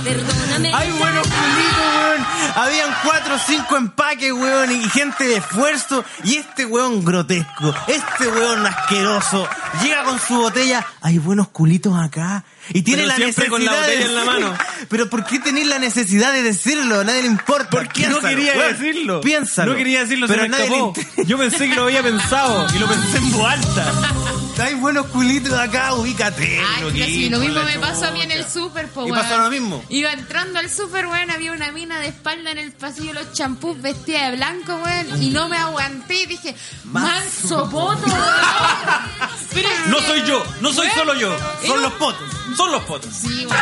Hay 0.74 0.92
buenos 0.92 1.28
culitos, 1.28 1.96
weón. 1.98 2.26
Habían 2.56 2.90
cuatro 3.04 3.36
o 3.36 3.40
cinco 3.40 3.78
empaques, 3.78 4.32
weón, 4.34 4.72
y 4.72 4.90
gente 4.90 5.24
de 5.26 5.38
esfuerzo. 5.38 6.04
Y 6.24 6.36
este 6.36 6.66
weón 6.66 7.06
grotesco, 7.06 7.74
este 7.88 8.28
weón 8.28 8.66
asqueroso, 8.66 9.48
llega 9.82 10.04
con 10.04 10.20
su 10.20 10.36
botella. 10.36 10.86
Hay 11.02 11.20
buenos 11.20 11.48
culitos 11.50 11.98
acá. 11.98 12.44
Y 12.74 12.82
tiene 12.82 13.04
Pero 13.04 13.08
la 13.08 13.16
siempre 13.16 13.48
necesidad 13.48 13.52
con 13.52 13.66
la 13.66 13.72
botella 13.82 14.00
de 14.00 14.06
en 14.06 14.16
la 14.16 14.26
mano. 14.26 14.58
Pero 14.90 15.10
¿por 15.10 15.26
qué 15.26 15.40
tenéis 15.40 15.68
la 15.68 15.80
necesidad 15.80 16.34
de 16.34 16.44
decirlo? 16.44 17.00
A 17.00 17.04
nadie 17.04 17.22
le 17.22 17.28
importa. 17.28 17.70
¿Por 17.70 17.88
qué 17.88 18.08
no 18.08 18.20
quería 18.20 18.54
weón. 18.54 18.74
decirlo? 18.74 19.22
Piénsalo. 19.22 19.72
No 19.72 19.78
quería 19.78 20.02
decirlo, 20.02 20.28
pero 20.28 20.44
se 20.44 20.50
me 20.50 20.58
nadie 20.58 20.66
escapó. 20.66 21.24
Yo 21.24 21.38
pensé 21.38 21.70
que 21.70 21.76
lo 21.76 21.84
había 21.84 22.04
pensado 22.04 22.68
y 22.76 22.80
lo 22.80 22.88
pensé 22.88 23.18
en 23.18 23.32
voz 23.32 23.52
alta. 23.52 23.94
Estáis 24.58 24.82
buenos 24.82 25.06
culitos 25.06 25.54
acá, 25.54 25.94
ubícate. 25.94 26.60
Ay, 26.60 27.04
si 27.04 27.30
lo 27.30 27.38
mismo 27.38 27.62
me 27.62 27.78
pasó 27.78 28.08
a 28.08 28.12
mí 28.12 28.24
en 28.24 28.32
el 28.32 28.44
súper, 28.44 28.88
po, 28.88 29.06
¿Y 29.06 29.12
weón. 29.12 29.24
pasó 29.24 29.38
lo 29.38 29.52
mismo? 29.52 29.86
Iba 29.88 30.12
entrando 30.12 30.58
al 30.58 30.68
súper, 30.68 31.06
weón, 31.06 31.30
había 31.30 31.52
una 31.52 31.72
mina 31.72 32.00
de 32.00 32.08
espalda 32.08 32.50
en 32.50 32.58
el 32.58 32.72
pasillo, 32.72 33.14
los 33.14 33.34
champús 33.34 33.80
vestida 33.80 34.32
de 34.32 34.38
blanco, 34.38 34.74
weón, 34.84 35.22
y 35.22 35.30
no 35.30 35.48
me 35.48 35.58
aguanté 35.58 36.24
y 36.24 36.26
dije, 36.26 36.56
manso 36.86 37.70
poto, 37.70 38.02
weón. 38.04 38.18
Pero 39.54 39.70
No 39.90 40.00
soy 40.00 40.24
yo, 40.26 40.44
no 40.62 40.74
soy 40.74 40.88
weón, 40.88 40.98
solo 40.98 41.14
yo. 41.14 41.38
Son 41.68 41.80
los 41.84 41.94
potos, 41.94 42.28
son 42.58 42.72
los 42.72 42.84
potos. 42.86 43.14
Sí, 43.14 43.46
weón. 43.46 43.62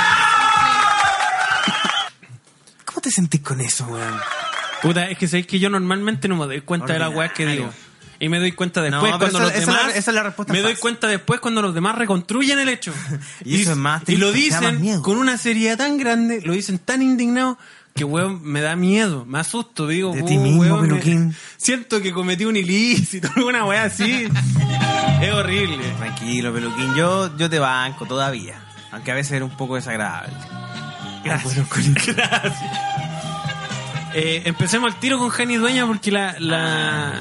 ¿Cómo 2.85 3.01
te 3.01 3.11
sentís 3.11 3.41
con 3.41 3.59
eso, 3.59 3.85
weón? 3.87 4.17
Puta, 4.81 5.09
es 5.09 5.17
que 5.17 5.27
sabéis 5.27 5.47
que 5.47 5.59
yo 5.59 5.69
normalmente 5.69 6.29
no 6.29 6.37
me 6.37 6.45
doy 6.45 6.61
cuenta 6.61 6.93
de 6.93 6.99
las 6.99 7.13
weas 7.13 7.33
que 7.33 7.45
digo. 7.45 7.69
Y 8.25 8.29
me 8.29 8.39
doy 8.39 8.53
cuenta 8.53 8.81
después 8.81 9.11
No, 9.11 9.19
cuando 9.19 9.37
esa- 9.37 9.45
los 9.47 9.51
esa 9.51 9.59
es 9.61 9.67
la- 9.67 9.73
demás. 9.77 9.95
esa 9.95 10.11
es 10.11 10.15
la 10.15 10.23
respuesta 10.23 10.51
me 10.53 10.61
doy 10.61 10.75
cuenta 10.75 11.07
después 11.07 11.39
cuando 11.39 11.61
los 11.61 11.75
demás 11.75 11.95
reconstruyen 11.95 12.57
el 12.59 12.69
hecho. 12.69 12.91
Y 13.45 13.61
eso 13.61 13.71
es 13.73 13.77
más 13.77 14.01
Y 14.07 14.15
lo 14.17 14.31
dicen 14.31 15.01
con 15.01 15.17
una 15.17 15.37
seriedad 15.37 15.77
tan 15.77 15.97
grande, 15.97 16.41
lo 16.43 16.53
dicen 16.53 16.79
tan 16.79 17.01
indignado, 17.03 17.57
que 17.93 18.03
weón 18.03 18.41
me 18.43 18.61
da 18.61 18.75
miedo, 18.75 19.25
me 19.25 19.39
asusto, 19.39 19.87
digo. 19.87 20.11
De 20.13 20.23
"Oh, 20.23 20.25
ti 20.25 20.37
mismo, 20.37 20.61
weón, 20.61 20.81
me- 20.81 20.87
peluquín". 20.87 21.35
Siento 21.57 22.01
que 22.01 22.11
cometí 22.11 22.45
un 22.45 22.55
ilícito, 22.57 23.29
alguna 23.35 23.63
wea 23.65 23.83
así. 23.83 24.27
es 25.21 25.31
horrible. 25.33 25.77
Tranquilo, 25.97 26.51
peluquín. 26.51 26.95
Yo, 26.95 27.37
yo 27.37 27.47
te 27.49 27.59
banco 27.59 28.05
todavía. 28.07 28.55
Aunque 28.91 29.11
a 29.11 29.15
veces 29.15 29.33
era 29.33 29.45
un 29.45 29.55
poco 29.55 29.75
desagradable. 29.75 30.33
Gracias. 31.23 31.67
Eh, 34.13 34.43
empecemos 34.45 34.93
el 34.93 34.99
tiro 34.99 35.17
con 35.19 35.29
Jani 35.29 35.57
Dueña 35.57 35.85
porque 35.85 36.09
la, 36.11 36.35
la 36.39 37.13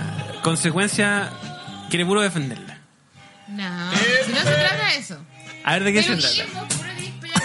consecuencia 0.44 1.30
quiere 1.90 2.06
puro 2.06 2.20
defenderla. 2.20 2.78
No, 3.48 3.90
si 4.26 4.32
no 4.32 4.38
se 4.38 4.44
trata 4.44 4.84
de 4.92 4.96
eso. 4.98 5.16
A 5.64 5.72
ver 5.72 5.84
de 5.84 5.92
qué 5.92 6.02
se 6.02 6.16
trata. 6.16 6.34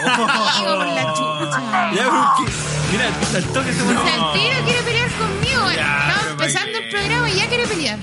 Chucha. 0.00 1.92
Ya, 1.94 2.04
pero 2.04 2.34
que- 2.36 2.52
mira, 2.92 3.06
al 3.34 3.44
toque 3.52 3.72
se 3.72 3.82
O 3.82 3.86
pone- 3.86 4.00
sea, 4.02 4.14
el 4.14 4.32
tiro 4.40 4.64
quiere 4.64 4.82
pelear 4.82 5.10
conmigo. 5.10 5.70
Ya, 5.74 5.98
Estamos 5.98 6.20
pero 6.20 6.30
empezando 6.30 6.72
¿para 6.72 6.84
el 6.84 6.90
programa 6.90 7.30
y 7.30 7.34
ya 7.36 7.48
quiere 7.48 7.66
pelear. 7.66 7.98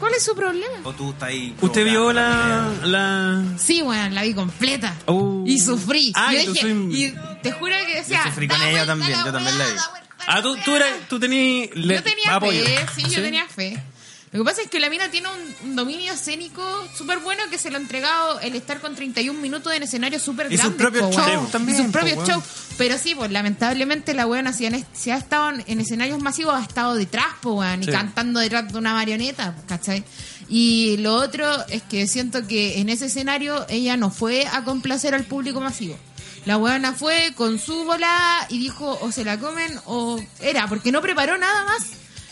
¿Cuál 0.00 0.14
es 0.14 0.24
su 0.24 0.34
problema? 0.34 0.74
O 0.84 0.92
tú 0.92 1.10
estás 1.10 1.28
ahí. 1.28 1.54
¿Usted 1.60 1.84
vio 1.84 2.12
la, 2.12 2.68
la... 2.84 3.42
Sí, 3.58 3.82
bueno, 3.82 4.08
la 4.14 4.22
vi 4.22 4.32
completa. 4.34 4.94
Oh. 5.06 5.42
Y 5.46 5.58
sufrí. 5.58 6.12
Ah, 6.14 6.32
yo 6.32 6.44
tú 6.44 6.52
dije, 6.52 6.60
soy- 6.68 7.04
y 7.04 7.14
te 7.42 7.50
juro 7.52 7.74
que 7.86 7.94
decía. 7.96 8.18
Yo 8.24 8.30
sufrí 8.30 8.46
con 8.48 8.58
"Da 8.60 8.68
ella 8.68 8.84
vuelta 8.84 8.92
también, 8.92 9.18
yo 9.24 9.32
también 9.32 9.58
la 9.58 9.64
vi. 9.66 9.74
da 9.74 9.88
vuelta 9.90 10.07
la 10.07 10.07
Ah, 10.28 10.42
tú, 10.42 10.52
weá". 10.54 10.64
tú, 10.64 10.76
eras, 10.76 10.90
tú 11.08 11.18
tenías... 11.20 11.70
le- 11.74 11.94
Yo 11.96 12.02
tenía 12.02 12.34
apoyo. 12.36 12.64
fe, 12.64 12.86
sí, 12.94 13.02
yo 13.10 13.22
tenía 13.22 13.46
fe. 13.46 13.82
Lo 14.30 14.40
que 14.40 14.44
pasa 14.44 14.60
es 14.60 14.68
que 14.68 14.78
la 14.78 14.90
mina 14.90 15.10
tiene 15.10 15.26
un, 15.30 15.70
un 15.70 15.74
dominio 15.76 16.12
escénico 16.12 16.62
súper 16.94 17.18
bueno 17.20 17.44
que 17.50 17.56
se 17.56 17.70
lo 17.70 17.78
ha 17.78 17.80
entregado 17.80 18.38
el 18.40 18.54
estar 18.56 18.78
con 18.78 18.94
31 18.94 19.40
minutos 19.40 19.72
en 19.72 19.82
escenario 19.84 20.18
súper 20.20 20.52
Y 20.52 20.58
sus 20.58 20.76
grande. 20.76 20.76
propios 21.00 21.16
shows 21.16 21.50
también, 21.50 21.78
Y 21.78 21.82
sus 21.82 21.90
propios 21.90 22.28
shows. 22.28 22.44
Pero 22.76 22.98
sí, 22.98 23.14
pues 23.14 23.30
lamentablemente 23.32 24.12
la 24.12 24.26
weona 24.26 24.52
si, 24.52 24.68
si 24.92 25.10
ha 25.10 25.16
estado 25.16 25.48
en, 25.48 25.64
en 25.66 25.80
escenarios 25.80 26.20
masivos 26.20 26.54
ha 26.54 26.62
estado 26.62 26.94
detrás, 26.94 27.24
po, 27.40 27.54
weón, 27.54 27.82
y 27.82 27.86
cantando 27.86 28.38
detrás 28.40 28.70
de 28.70 28.78
una 28.78 28.92
marioneta, 28.92 29.56
¿cachai? 29.66 30.04
Y 30.50 30.98
lo 30.98 31.14
otro 31.14 31.66
es 31.68 31.82
que 31.84 32.06
siento 32.06 32.46
que 32.46 32.80
en 32.80 32.90
ese 32.90 33.06
escenario 33.06 33.64
ella 33.70 33.96
no 33.96 34.10
fue 34.10 34.46
a 34.46 34.62
complacer 34.62 35.14
al 35.14 35.24
público 35.24 35.58
masivo. 35.62 35.98
La 36.48 36.56
weona 36.56 36.94
fue 36.94 37.34
con 37.36 37.58
su 37.58 37.84
bola 37.84 38.46
y 38.48 38.58
dijo 38.58 38.98
o 39.02 39.12
se 39.12 39.22
la 39.22 39.38
comen 39.38 39.78
o 39.84 40.18
era, 40.40 40.66
porque 40.66 40.90
no 40.90 41.02
preparó 41.02 41.36
nada 41.36 41.62
más. 41.66 41.88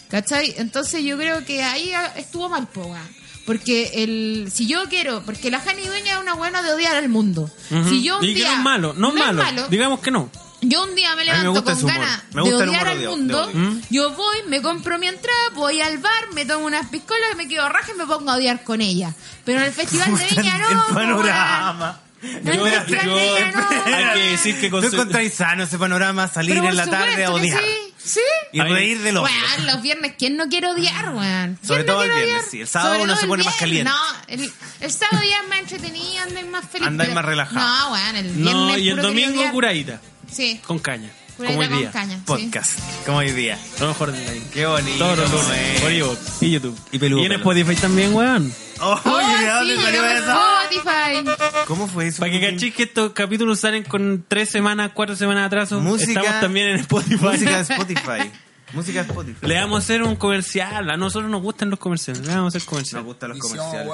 ¿Cachai? 0.08 0.54
Entonces 0.56 1.04
yo 1.04 1.18
creo 1.18 1.44
que 1.44 1.62
ahí 1.62 1.92
ah, 1.92 2.14
estuvo 2.16 2.49
mal, 2.49 2.66
po, 2.66 2.80
weón. 2.80 3.08
Porque 3.44 3.90
el, 4.02 4.50
si 4.50 4.66
yo 4.66 4.85
quiero, 4.88 5.23
porque 5.26 5.50
la 5.50 5.61
Jani 5.61 5.82
Dueña 5.82 6.14
es 6.14 6.20
una 6.23 6.32
buena 6.32 6.62
de 6.62 6.73
odiar 6.73 6.96
al 6.96 7.11
mundo. 7.11 7.50
Si 7.90 8.02
yo 8.02 8.16
un 8.16 8.23
día, 8.23 8.49
no 8.49 8.54
es 8.54 8.61
malo, 8.61 8.94
no, 8.96 9.08
es 9.08 9.35
malo. 9.35 9.68
Digamos 9.68 10.00
que 10.00 10.11
no. 10.11 10.30
yo 10.62 10.85
un 10.85 10.94
día 10.94 11.14
me 11.14 11.26
levanto 11.26 11.62
con 11.62 11.87
ganas 11.87 12.23
de 12.32 12.40
odiar 12.40 12.88
al 12.88 13.06
mundo. 13.06 13.44
odio. 13.44 13.80
Yo 13.90 14.12
voy, 14.12 14.38
me 14.49 14.62
compro 14.62 14.99
mi 14.99 15.08
entrada, 15.08 15.50
voy 15.52 15.82
al 15.82 15.99
bar, 15.99 16.32
me 16.32 16.46
tomo 16.46 16.64
unas 16.64 16.87
piscolas, 16.87 17.37
me 17.37 17.49
quedo 17.49 17.68
raja 17.68 17.92
y 17.92 17.99
me 17.99 18.06
pongo 18.06 18.30
a 18.30 18.37
odiar 18.37 18.64
con 18.64 18.80
ella. 18.80 19.14
Pero 19.44 19.58
en 19.58 19.66
el 19.66 19.73
Festival 19.75 20.16
de 20.16 20.25
Viña 20.25 20.56
no. 20.56 20.88
el 20.88 20.94
panorama. 20.94 22.00
Yo- 22.23 22.52
En 22.52 22.87
de 22.87 23.94
hay 23.94 24.14
que 24.14 24.30
decir 24.30 24.58
que 24.61 24.70
con 24.70 24.80
Tú 24.82 24.88
encontráis 24.88 25.35
sano 25.35 25.64
ese 25.64 25.78
panorama, 25.78 26.28
salir 26.28 26.56
en 26.56 26.76
la 26.76 26.87
tarde 26.87 27.25
a 27.25 27.30
odiar. 27.32 27.61
Sí, 27.61 27.94
sí. 28.14 28.20
Y 28.52 28.61
reír 28.61 29.00
de 29.02 29.12
los 29.12 29.23
Weón, 29.25 29.66
los 29.66 29.82
viernes, 29.82 30.12
¿quién 30.18 30.37
no 30.37 30.49
quiere 30.49 30.68
odiar, 30.68 31.11
weón? 31.14 31.56
¿Quién 31.56 31.66
Sobre 31.68 31.80
no 31.85 31.92
todo 31.92 32.02
el 32.04 32.11
viernes, 32.11 32.28
odiar? 32.37 32.50
sí. 32.50 32.61
El 32.62 32.68
sábado 32.68 32.92
Sobre 32.94 33.04
uno 33.04 33.16
se 33.20 33.26
pone 33.26 33.44
más 33.44 33.56
caliente. 33.56 33.90
No, 33.90 33.99
el, 34.28 34.52
el 34.80 34.90
sábado 34.92 35.23
ya 35.28 35.40
es 35.42 35.49
más 35.49 35.58
entretenido, 35.58 36.23
andáis 36.23 36.46
más 36.49 36.64
feliz. 36.68 36.87
Andáis 36.88 37.14
más 37.14 37.25
relajado. 37.25 37.61
No, 37.61 37.92
weón, 37.92 38.16
el 38.16 38.25
viernes 38.32 38.54
No, 38.54 38.78
y 38.78 38.88
el 38.88 38.96
domingo 39.02 39.50
curadita, 39.52 40.00
Sí, 40.32 40.61
con 40.66 40.78
caña. 40.78 41.11
como 41.37 41.58
hoy 41.61 41.68
día. 41.68 41.90
caña, 41.90 42.16
sí. 42.16 42.23
Podcast, 42.25 42.78
como 43.04 43.18
hoy 43.18 43.30
día. 43.32 43.58
Lo 43.78 43.88
mejor 43.88 44.11
del 44.12 44.25
día. 44.32 44.42
Qué 44.54 44.66
bonito. 44.66 44.99
Todos 44.99 45.18
los 45.18 45.30
lunes. 45.30 45.80
Por 45.82 45.92
y 45.92 46.50
YouTube. 46.50 46.78
Y 46.92 46.99
peludo, 46.99 47.23
en 47.23 47.28
peludo. 47.28 47.50
Spotify 47.52 47.76
también, 47.80 48.14
weón. 48.14 48.52
Oh, 48.80 49.00
Oh, 49.04 49.11
Oye, 49.11 49.38
¿de 49.38 49.50
dónde 49.50 49.76
salió 49.82 50.06
eso? 50.06 50.32
Spotify. 50.78 51.64
¿Cómo 51.66 51.87
fue 51.88 52.09
eso? 52.09 52.21
Para 52.21 52.33
que 52.33 52.40
cachis 52.40 52.75
que 52.75 52.83
estos 52.85 53.12
capítulos 53.12 53.61
salen 53.61 53.85
con 53.85 54.25
tres 54.26 54.50
semanas, 54.50 54.90
cuatro 54.95 55.16
semanas 55.16 55.42
de 55.42 55.47
atraso. 55.47 55.80
Música- 55.80 56.21
Estamos 56.21 56.40
también 56.40 56.68
en 56.68 56.76
Spotify. 56.80 57.25
Música 57.25 57.56
de 57.56 57.61
Spotify. 57.75 58.30
Música 58.73 59.02
de 59.04 59.09
Spotify. 59.09 59.47
Le 59.47 59.54
vamos 59.61 59.76
a 59.76 59.78
hacer 59.85 60.02
un 60.02 60.16
comercial. 60.16 60.90
A 60.90 60.97
nosotros 60.97 61.30
nos 61.30 61.42
gustan 61.42 61.71
los 61.71 61.78
comerciales. 61.78 62.23
Le 62.26 62.35
vamos 62.35 62.54
a 62.54 62.59
hacer 62.59 62.62
Nos 62.62 62.68
comercial. 62.68 63.02
gustan 63.04 63.28
los 63.30 63.38
comerciales. 63.38 63.88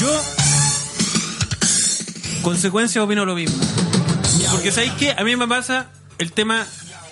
Yo, 0.00 0.22
consecuencia, 2.42 3.02
opino 3.02 3.24
lo 3.24 3.34
mismo. 3.34 3.58
Porque 4.50 4.72
¿sabéis 4.72 4.92
qué? 4.94 5.12
A 5.12 5.22
mí 5.24 5.36
me 5.36 5.46
pasa 5.46 5.90
el 6.18 6.32
tema 6.32 6.66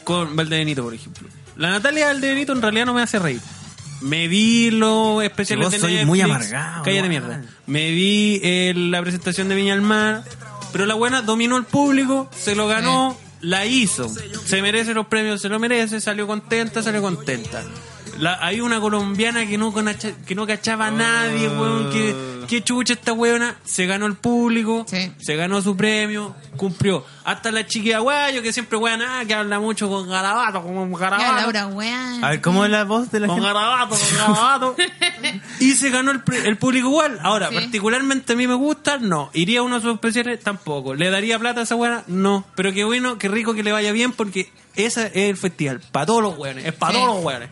con 0.05 0.35
Valdebenito, 0.37 0.83
por 0.83 0.95
ejemplo. 0.95 1.29
La 1.57 1.71
Natalia 1.71 2.07
Valdebenito 2.07 2.53
en 2.53 2.63
realidad 2.63 2.87
no 2.87 2.95
me 2.95 3.03
hace 3.03 3.19
reír. 3.19 3.41
Me 4.01 4.29
vi 4.29 4.71
los 4.71 5.23
especiales 5.25 5.71
de 5.71 5.79
Netflix. 5.79 6.07
muy 6.07 6.21
amargado, 6.21 6.85
Cállate 6.85 7.07
igual. 7.07 7.09
mierda. 7.09 7.43
Me 7.67 7.91
vi 7.91 8.41
eh, 8.43 8.73
la 8.77 9.01
presentación 9.03 9.49
de 9.49 9.55
Viña 9.55 9.75
al 9.75 9.83
Mar. 9.83 10.23
Pero 10.73 10.85
la 10.87 10.95
buena 10.95 11.23
dominó 11.23 11.57
el 11.57 11.65
público, 11.65 12.31
se 12.37 12.55
lo 12.55 12.69
ganó, 12.69 13.17
la 13.41 13.65
hizo. 13.67 14.09
Se 14.45 14.61
merece 14.63 14.93
los 14.95 15.07
premios, 15.07 15.41
se 15.41 15.49
lo 15.49 15.59
merece, 15.59 16.01
salió 16.01 16.27
contenta, 16.27 16.83
salió 16.83 17.01
contenta. 17.01 17.63
La, 18.19 18.39
hay 18.45 18.61
una 18.61 18.81
colombiana 18.81 19.47
que 19.47 19.57
no, 19.59 19.73
conacha- 19.73 20.15
que 20.27 20.35
no 20.35 20.47
cachaba 20.47 20.87
a 20.89 20.91
nadie, 20.91 21.49
weón. 21.49 21.91
Que, 21.91 22.15
que 22.49 22.63
chucha 22.65 22.95
esta 22.95 23.13
weona. 23.13 23.57
Se 23.65 23.87
ganó 23.87 24.07
el 24.07 24.15
público, 24.15 24.85
Sí. 24.89 25.13
se 25.19 25.37
ganó 25.37 25.61
su 25.63 25.77
premio, 25.77 26.35
cumplió. 26.57 27.05
Hasta 27.25 27.51
la 27.53 27.67
chiquilla 27.67 27.99
guayo, 28.01 28.43
que 28.43 28.53
siempre 28.53 28.77
weón, 28.79 29.03
ah, 29.03 29.23
que 29.27 29.35
habla 29.35 29.61
mucho 29.61 29.89
con 29.89 30.09
garabato, 30.09 30.63
con 30.63 30.91
Ya, 30.91 30.99
garabato. 30.99 31.35
Laura, 31.53 31.67
weón. 31.69 32.25
A 32.25 32.31
ver, 32.31 32.41
¿cómo 32.41 32.65
es 32.65 32.71
la 32.71 32.85
voz 32.85 33.11
de 33.11 33.21
la 33.21 33.27
Con 33.29 33.37
gente? 33.37 33.53
garabato, 33.53 33.97
con 33.97 34.17
garabato. 34.17 34.77
y 35.61 35.73
se 35.73 35.91
ganó 35.91 36.11
el, 36.11 36.23
pre- 36.23 36.47
el 36.49 36.57
público 36.57 36.89
igual. 36.89 37.19
Ahora, 37.23 37.49
Sí. 37.51 37.55
particularmente 37.55 38.33
a 38.33 38.37
mí 38.37 38.47
me 38.47 38.55
gusta, 38.55 38.99
no. 38.99 39.31
¿Iría 39.35 39.61
a 39.61 39.63
uno 39.63 39.77
de 39.77 39.83
sus 39.83 39.95
especiales? 39.95 40.41
Tampoco. 40.41 40.95
¿Le 40.95 41.11
daría 41.11 41.39
plata 41.39 41.61
a 41.61 41.63
esa 41.65 41.75
buena? 41.75 42.03
No. 42.07 42.45
Pero 42.55 42.73
qué 42.73 42.85
bueno, 42.85 43.19
qué 43.19 43.29
rico 43.29 43.55
que 43.55 43.63
le 43.63 43.73
vaya 43.73 43.93
bien 43.93 44.13
porque 44.13 44.51
ese 44.75 45.07
es 45.07 45.13
el 45.31 45.37
festival. 45.37 45.81
Para 45.93 46.07
todos 46.07 46.23
los 46.23 46.37
hueones. 46.39 46.65
Es 46.65 46.73
para 46.73 46.93
Sí. 46.95 46.99
todos 46.99 47.15
los 47.17 47.25
hueones. 47.25 47.51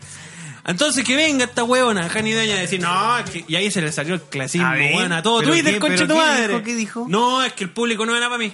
Entonces 0.67 1.03
que 1.05 1.15
venga 1.15 1.45
esta 1.45 1.63
huevona, 1.63 2.07
Jani 2.09 2.31
Deña, 2.33 2.55
a 2.55 2.59
decir, 2.59 2.81
no, 2.81 3.17
es 3.17 3.29
que- 3.29 3.45
y 3.47 3.55
ahí 3.55 3.71
se 3.71 3.81
le 3.81 3.91
salió 3.91 4.13
el 4.15 4.21
clasismo, 4.21 4.67
A 4.67 4.73
ver, 4.73 4.95
weón, 4.95 5.13
a 5.13 5.23
todo 5.23 5.39
¿pero 5.39 5.51
Twitter, 5.51 5.73
qué- 5.75 5.79
concha 5.79 6.05
tu 6.07 6.15
madre. 6.17 6.47
dijo? 6.49 6.63
¿Qué 6.63 6.75
dijo? 6.75 7.05
No, 7.07 7.41
es 7.43 7.53
que 7.53 7.63
el 7.63 7.69
público 7.71 8.05
no 8.05 8.15
era 8.15 8.27
para 8.27 8.37
mí. 8.37 8.53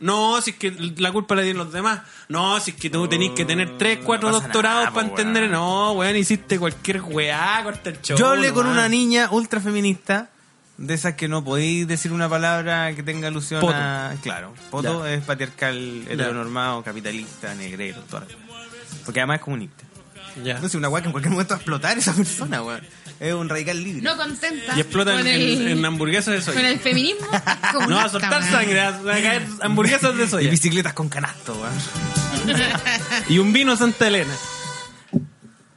No, 0.00 0.40
si 0.42 0.50
es 0.50 0.56
que 0.56 0.70
la 0.98 1.10
culpa 1.10 1.34
la 1.34 1.42
tienen 1.42 1.58
los 1.58 1.72
demás. 1.72 2.02
No, 2.28 2.60
si 2.60 2.70
es 2.72 2.76
que 2.76 2.88
tú 2.88 3.08
tenés 3.08 3.30
que 3.30 3.44
tener 3.44 3.76
tres, 3.78 3.98
cuatro 4.04 4.28
no 4.28 4.34
pasa 4.36 4.46
doctorados 4.46 4.84
nada, 4.84 4.94
para 4.94 5.08
entender. 5.08 5.50
No, 5.50 5.92
weón, 5.92 6.14
hiciste 6.16 6.56
cualquier 6.58 7.00
weá, 7.02 7.60
corta 7.64 7.90
el 7.90 8.00
show. 8.02 8.16
Yo 8.16 8.28
hablé 8.28 8.52
con 8.52 8.66
una 8.66 8.88
niña 8.88 9.28
ultra 9.32 9.60
feminista, 9.60 10.30
de 10.76 10.94
esas 10.94 11.14
que 11.14 11.26
no 11.26 11.42
podéis 11.42 11.88
decir 11.88 12.12
una 12.12 12.28
palabra 12.28 12.94
que 12.94 13.02
tenga 13.02 13.26
alusión 13.26 13.60
Poto. 13.60 13.74
a. 13.74 14.12
Claro, 14.22 14.54
Poto 14.70 15.04
Ya. 15.04 15.14
es 15.14 15.24
patriarcal, 15.24 16.04
heteronormado, 16.08 16.84
capitalista, 16.84 17.52
negrero, 17.56 18.00
weá. 18.12 18.22
Porque 19.04 19.18
además 19.20 19.38
es 19.38 19.42
comunista. 19.44 19.84
Ya. 20.44 20.58
No 20.60 20.68
sé, 20.68 20.76
una 20.76 20.88
weá 20.88 21.02
que 21.02 21.08
en 21.08 21.12
cualquier 21.12 21.32
momento 21.32 21.50
va 21.54 21.56
a 21.56 21.58
explotar 21.58 21.98
esa 21.98 22.12
persona, 22.14 22.62
weón. 22.62 22.80
Es 23.20 23.32
un 23.34 23.48
radical 23.48 23.82
libre. 23.82 24.02
No 24.02 24.16
contenta. 24.16 24.76
Y 24.76 24.80
explotan 24.80 25.16
con 25.18 25.26
en, 25.26 25.34
el, 25.34 25.68
en 25.68 25.84
hamburguesas 25.84 26.26
de 26.34 26.40
con 26.44 26.54
soya. 26.54 26.68
el 26.70 26.78
feminismo. 26.80 27.26
No, 27.88 27.96
va 27.96 28.04
a 28.04 28.08
soltar 28.08 28.42
sangre, 28.42 28.76
va 28.80 28.88
a 29.14 29.20
caer 29.22 29.46
hamburguesas 29.62 30.16
de 30.16 30.24
Y 30.24 30.28
soya. 30.28 30.50
bicicletas 30.50 30.92
con 30.94 31.08
canasto, 31.08 31.54
weón. 31.54 32.58
Y 33.28 33.38
un 33.38 33.52
vino 33.52 33.76
Santa 33.76 34.06
Elena. 34.06 34.34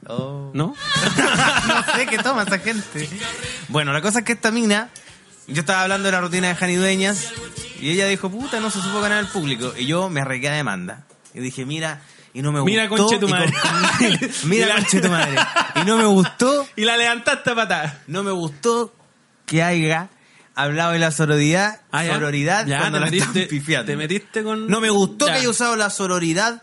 Oh. 0.06 0.50
¿No? 0.54 0.74
no 1.68 1.94
sé 1.96 2.06
qué 2.06 2.18
toma 2.18 2.42
esa 2.42 2.58
gente. 2.58 3.08
Bueno, 3.68 3.92
la 3.92 4.00
cosa 4.02 4.20
es 4.20 4.24
que 4.24 4.32
esta 4.32 4.50
mina, 4.50 4.90
yo 5.46 5.60
estaba 5.60 5.82
hablando 5.82 6.06
de 6.06 6.12
la 6.12 6.20
rutina 6.20 6.48
de 6.48 6.54
Jani 6.54 6.74
Dueñas 6.76 7.30
y 7.80 7.90
ella 7.90 8.06
dijo, 8.06 8.30
puta, 8.30 8.60
no 8.60 8.70
se 8.70 8.80
supo 8.82 9.00
ganar 9.00 9.18
al 9.18 9.28
público. 9.28 9.72
Y 9.78 9.86
yo 9.86 10.08
me 10.10 10.20
arreglé 10.20 10.48
a 10.48 10.52
demanda. 10.52 11.04
Y 11.34 11.40
dije, 11.40 11.64
mira, 11.64 12.02
y 12.34 12.42
no 12.42 12.52
me 12.52 12.62
Mira, 12.62 12.86
gustó. 12.86 13.04
conche 13.06 13.18
tu 13.18 13.28
madre. 13.28 13.52
con- 13.52 14.30
mira, 14.50 14.66
la- 14.68 14.74
conche 14.76 15.00
tu 15.00 15.08
madre. 15.08 15.36
Y 15.76 15.84
no 15.84 15.96
me 15.98 16.04
gustó, 16.04 16.66
Y 16.76 16.84
la 16.84 16.96
levantaste 16.96 17.50
a 17.50 17.54
patada. 17.54 18.02
no 18.06 18.22
me 18.22 18.30
gustó 18.32 18.94
que 19.46 19.62
haya 19.62 20.08
hablado 20.54 20.92
de 20.92 20.98
la 20.98 21.10
sororidad, 21.10 21.80
Ah, 21.90 22.04
ya. 22.04 22.14
sororidad 22.14 22.66
Ya, 22.66 22.78
cuando 22.78 22.98
te 22.98 23.04
la 23.04 23.10
metiste- 23.10 23.48
pifiando. 23.48 23.86
te 23.86 23.96
metiste 23.96 24.42
con- 24.42 24.66
No 24.68 24.80
me 24.80 24.90
gustó 24.90 25.26
Ya. 25.26 25.32
que 25.34 25.38
haya 25.40 25.48
usado 25.50 25.76
la 25.76 25.88
sororidad. 25.90 26.62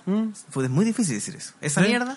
Fue 0.51 0.69
muy 0.69 0.85
difícil 0.85 1.15
decir 1.15 1.35
eso. 1.35 1.53
Esa 1.61 1.81
mierda, 1.81 2.15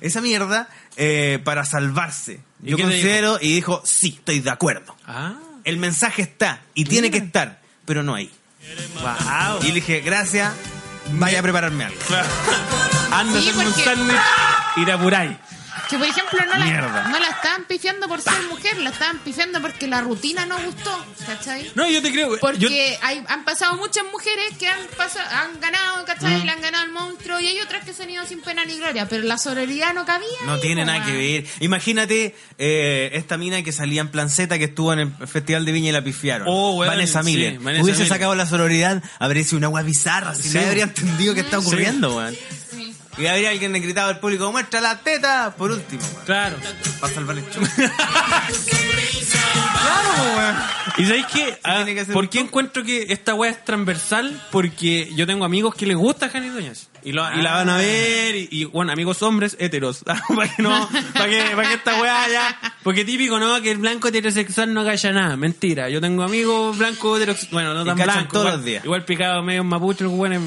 esa 0.00 0.20
mierda, 0.20 0.68
eh, 0.96 1.40
para 1.44 1.64
salvarse. 1.64 2.40
¿Y 2.62 2.70
Yo 2.70 2.78
considero, 2.78 3.38
y 3.40 3.54
dijo, 3.54 3.82
sí, 3.84 4.14
estoy 4.18 4.40
de 4.40 4.50
acuerdo. 4.50 4.96
Ah. 5.06 5.34
El 5.64 5.78
mensaje 5.78 6.20
está, 6.22 6.60
y 6.74 6.84
tiene 6.84 7.10
que 7.10 7.18
estar, 7.18 7.60
pero 7.86 8.02
no 8.02 8.14
ahí. 8.14 8.30
Wow. 9.00 9.60
Y 9.62 9.68
le 9.68 9.74
dije, 9.74 10.00
gracias, 10.00 10.52
vaya 11.12 11.38
a 11.40 11.42
prepararme 11.42 11.84
algo. 11.84 11.98
Andas 13.14 13.42
Sí, 13.42 13.48
en 13.50 13.56
un 13.58 13.64
porque- 13.64 13.84
sándwich 13.84 14.20
y 14.76 14.84
te 14.84 14.92
apuráis. 14.92 15.36
Que 15.90 15.98
por 15.98 16.06
ejemplo 16.08 16.38
no 16.46 16.64
Mierda. 16.64 16.88
la, 17.02 17.08
no 17.08 17.18
la 17.20 17.28
estaban 17.28 17.64
pifiando 17.64 18.08
por 18.08 18.20
ser 18.20 18.32
mujer, 18.48 18.78
la 18.78 18.88
estaban 18.90 19.18
pifiando 19.18 19.60
porque 19.60 19.86
la 19.86 20.00
rutina 20.00 20.46
no 20.46 20.56
gustó, 20.64 21.04
¿cachai? 21.26 21.70
No, 21.74 21.86
yo 21.90 22.00
te 22.00 22.10
creo. 22.10 22.38
Porque 22.40 22.58
yo- 22.58 22.68
hay, 23.02 23.22
han 23.28 23.44
pasado 23.44 23.76
muchas 23.76 24.04
mujeres 24.10 24.56
que 24.58 24.66
han 24.66 24.78
pasado, 24.96 25.28
han 25.30 25.60
ganado, 25.60 26.04
¿cachai? 26.06 26.40
Mm. 26.40 26.44
Le 26.46 26.50
han 26.52 26.60
ganado 26.62 26.84
el 26.84 26.90
monstruo 26.92 27.38
y 27.38 27.48
hay 27.48 27.60
otras 27.60 27.84
que 27.84 27.92
se 27.92 28.04
han 28.04 28.10
ido 28.10 28.24
sin 28.24 28.40
pena 28.40 28.64
ni 28.64 28.76
gloria, 28.78 29.06
pero 29.08 29.24
la 29.24 29.36
sororidad 29.36 29.92
no 29.92 30.06
cabía. 30.06 30.28
No 30.46 30.54
ahí, 30.54 30.60
tiene 30.62 30.84
nada 30.86 31.04
que 31.04 31.12
ver. 31.12 31.46
Imagínate 31.60 32.34
eh, 32.56 33.10
esta 33.12 33.36
mina 33.36 33.62
que 33.62 33.72
salía 33.72 34.00
en 34.00 34.08
Planceta 34.08 34.58
que 34.58 34.64
estuvo 34.64 34.92
en 34.94 35.00
el 35.00 35.12
Festival 35.28 35.64
de 35.66 35.72
Viña 35.72 35.90
y 35.90 35.92
la 35.92 36.02
pifiaron. 36.04 36.46
Oh, 36.48 36.76
weón, 36.76 36.92
Vanessa 36.94 37.22
sí, 37.22 37.26
Miller. 37.32 37.58
Vanessa 37.58 37.84
Hubiese 37.84 37.98
Miller. 38.04 38.14
sacado 38.14 38.34
la 38.34 38.46
sororidad, 38.46 39.02
habría 39.18 39.44
sido 39.44 39.58
una 39.58 39.66
agua 39.66 39.82
bizarra. 39.82 40.34
Si 40.34 40.44
Sí. 40.44 40.54
nadie 40.54 40.68
habría 40.68 40.84
entendido 40.84 41.34
qué 41.34 41.40
está 41.40 41.60
Sí. 41.60 41.66
ocurriendo, 41.66 42.16
weón. 42.16 42.34
Sí. 42.70 42.94
Y 43.16 43.26
habría 43.26 43.50
alguien 43.50 43.72
que 43.72 43.80
gritado 43.80 44.08
al 44.08 44.18
público, 44.18 44.50
muestra 44.50 44.80
la 44.80 44.98
teta, 44.98 45.54
por 45.56 45.70
último, 45.70 46.02
weón. 46.12 46.24
Claro. 46.24 46.56
Para 47.00 47.14
salvar 47.14 47.38
el 47.38 47.44
show. 47.48 47.62
¿Y 50.96 51.04
sabéis 51.06 51.26
qué? 51.32 51.58
Ah, 51.62 51.76
tiene 51.76 51.94
que 51.94 52.00
hacer 52.00 52.12
¿Por 52.12 52.28
qué 52.28 52.40
encuentro 52.40 52.82
que 52.84 53.06
esta 53.08 53.34
weá 53.34 53.50
es 53.50 53.64
transversal? 53.64 54.40
Porque 54.50 55.10
yo 55.14 55.26
tengo 55.26 55.44
amigos 55.44 55.74
que 55.74 55.86
les 55.86 55.96
gusta 55.96 56.28
Jani 56.28 56.48
Doñas. 56.48 56.88
Y, 57.04 57.12
lo- 57.12 57.30
y 57.38 57.42
la 57.42 57.52
van 57.52 57.68
a 57.68 57.76
ver, 57.76 58.34
y, 58.34 58.48
y, 58.50 58.64
bueno, 58.64 58.92
amigos 58.92 59.22
hombres 59.22 59.56
heteros. 59.60 60.02
para 60.04 60.48
que 60.48 60.62
no, 60.62 60.88
para 61.12 61.28
que, 61.28 61.42
para 61.54 61.68
que 61.68 61.74
esta 61.74 62.00
weá 62.00 62.28
ya. 62.32 62.58
Porque 62.82 63.04
típico, 63.04 63.38
¿no? 63.38 63.60
Que 63.62 63.70
el 63.72 63.78
blanco 63.78 64.08
heterosexual 64.08 64.72
no 64.74 64.84
calla 64.84 65.12
nada. 65.12 65.36
Mentira. 65.36 65.88
Yo 65.90 66.00
tengo 66.00 66.22
amigos 66.22 66.76
blancos 66.78 67.18
heterosexuales. 67.18 67.52
Bueno, 67.52 67.74
no 67.74 67.84
tan 67.84 67.96
blancos. 67.96 68.32
todos 68.32 68.44
igual- 68.44 68.56
los 68.56 68.64
días. 68.64 68.84
Igual 68.84 69.04
picado 69.04 69.42
medio 69.42 69.64
mapuche, 69.64 70.04
bueno, 70.06 70.40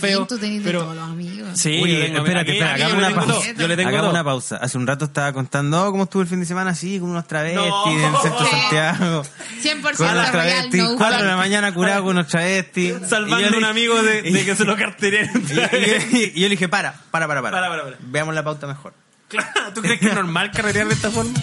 feos. 0.00 0.28
tú 0.28 0.38
tenés 0.38 0.58
de 0.58 0.64
Pero, 0.64 0.80
todos 0.82 0.96
los 0.96 1.08
amigos. 1.08 1.48
sí, 1.60 1.78
yo 1.78 1.84
tengo- 2.04 2.18
espérate, 2.18 2.50
aquí 2.52 2.60
hagamos 2.60 2.94
una 2.98 3.14
pausa. 3.14 3.52
Yo 3.56 3.68
le 3.68 3.76
tengo 3.76 3.88
Hagamos 3.88 4.10
una 4.10 4.24
pausa. 4.24 4.56
Hace 4.56 4.78
un 4.78 4.86
rato 4.86 5.04
estaba 5.06 5.32
contando 5.32 5.84
oh, 5.86 5.90
cómo 5.90 6.04
estuvo 6.04 6.22
el 6.22 6.28
fin 6.28 6.40
de 6.40 6.46
semana 6.46 6.70
así, 6.70 6.98
con 6.98 7.10
unos 7.10 7.26
travestis 7.26 7.60
No. 7.64 7.90
en 7.92 8.00
el 8.00 8.16
centro 8.20 8.44
de 8.44 8.50
Santiago. 8.60 9.24
100% 9.62 9.96
Con 9.96 10.06
unos 10.08 10.14
real, 10.14 10.30
travestis, 10.32 10.82
no 10.82 10.96
4 10.96 11.18
de 11.18 11.24
la 11.24 11.36
mañana 11.36 11.72
curado 11.74 12.02
con 12.04 12.16
unos 12.16 12.26
travestis. 12.28 12.94
Salvando 13.08 13.54
a 13.54 13.58
un 13.58 13.64
amigo 13.64 14.02
de, 14.02 14.22
de 14.22 14.44
que 14.44 14.54
se 14.56 14.64
lo 14.64 14.76
carterean. 14.76 15.30
Y, 16.12 16.40
yo 16.40 16.48
le 16.48 16.50
dije, 16.50 16.68
para, 16.68 16.92
para, 17.10 17.26
para, 17.26 17.42
para. 17.42 17.56
Para, 17.56 17.68
para, 17.68 17.84
para. 17.84 17.96
Veamos 18.00 18.34
la 18.34 18.42
pauta 18.42 18.66
mejor. 18.66 18.94
Claro, 19.28 19.72
¿tú 19.74 19.82
crees 19.82 20.00
que 20.00 20.08
es 20.08 20.14
normal 20.14 20.50
carretear 20.52 20.86
de 20.86 20.94
esta 20.94 21.10
forma? 21.10 21.34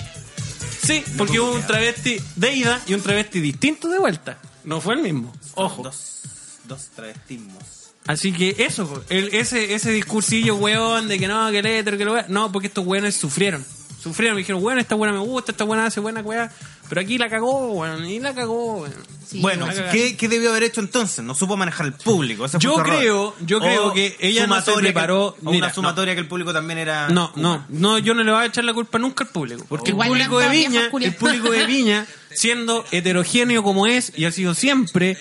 Sí, 0.82 1.04
porque 1.18 1.40
hubo 1.40 1.54
un 1.54 1.66
travesti 1.66 2.20
de 2.36 2.54
ida 2.54 2.82
y 2.88 2.94
un 2.94 3.02
travesti 3.02 3.40
distinto 3.40 3.88
de 3.90 4.00
vuelta. 4.00 4.38
No 4.64 4.82
fue 4.82 4.96
el 4.96 5.02
mismo. 5.02 5.34
Ojo. 5.56 5.84
Dos, 5.84 6.22
dos 6.66 6.88
travestismos. 6.96 7.64
Así 8.08 8.32
que 8.32 8.56
eso, 8.58 9.04
el, 9.10 9.34
ese, 9.34 9.76
ese 9.76 9.92
discursillo, 9.92 10.56
weón, 10.56 11.08
de 11.08 11.20
que 11.20 11.28
no, 11.28 11.52
que 11.52 11.60
el 11.60 11.66
hétero, 11.66 11.98
que 11.98 12.06
lo 12.06 12.14
weón. 12.14 12.26
No, 12.30 12.52
porque 12.52 12.68
estos 12.68 12.86
weones 12.86 13.16
sufrieron. 13.16 13.64
Sufrieron, 14.02 14.36
me 14.36 14.40
dijeron, 14.40 14.64
weón, 14.64 14.80
esta 14.80 14.96
buena 14.96 15.14
me 15.14 15.20
gusta, 15.20 15.52
esta 15.52 15.64
buena 15.64 15.86
hace 15.86 16.00
buena 16.00 16.22
weá. 16.22 16.52
Pero 16.92 17.00
aquí 17.00 17.18
la 17.18 17.30
cagó, 17.30 17.72
weón, 17.72 18.06
y 18.06 18.20
la 18.20 18.34
cagó, 18.36 18.82
weón. 18.82 18.94
Sí, 19.26 19.40
bueno. 19.40 19.66
¿qué, 19.94 20.18
qué 20.18 20.28
debió 20.28 20.50
haber 20.50 20.64
hecho 20.64 20.82
entonces? 20.82 21.24
No 21.24 21.34
supo 21.34 21.56
manejar 21.56 21.86
el 21.86 21.94
público. 21.94 22.44
ese 22.44 22.58
Yo 22.60 22.76
creo- 22.84 23.34
yo 23.46 23.62
creo 23.62 23.88
O 23.88 23.94
que 23.94 24.18
ella 24.20 24.46
no 24.46 24.62
se 24.62 24.74
que- 24.74 24.80
preparó- 24.80 25.38
o 25.42 25.52
mira, 25.54 25.68
una 25.68 25.74
sumatoria 25.74 26.16
que 26.16 26.20
el 26.20 26.28
público 26.28 26.52
también 26.52 26.80
era. 26.80 27.08
No, 27.08 27.32
no, 27.38 27.66
no, 27.70 27.98
yo 27.98 28.14
no 28.14 28.24
le 28.26 28.32
voy 28.34 28.44
a 28.44 28.46
echar 28.48 28.66
la 28.66 28.74
culpa 28.74 29.00
nunca 29.00 29.24
al 29.24 29.30
público. 29.30 29.64
Porque 29.70 29.92
el 29.92 29.96
público 29.96 30.38
de 30.40 30.50
Viña, 30.50 30.90
el 31.00 31.16
público 31.16 31.50
de 31.50 31.66
Viña, 31.66 32.06
siendo 32.34 32.84
heterogéneo 32.92 33.64
como 33.64 33.88
es 33.88 34.12
y 34.18 34.26
ha 34.26 34.32
sido 34.34 34.54
siempre, 34.54 35.18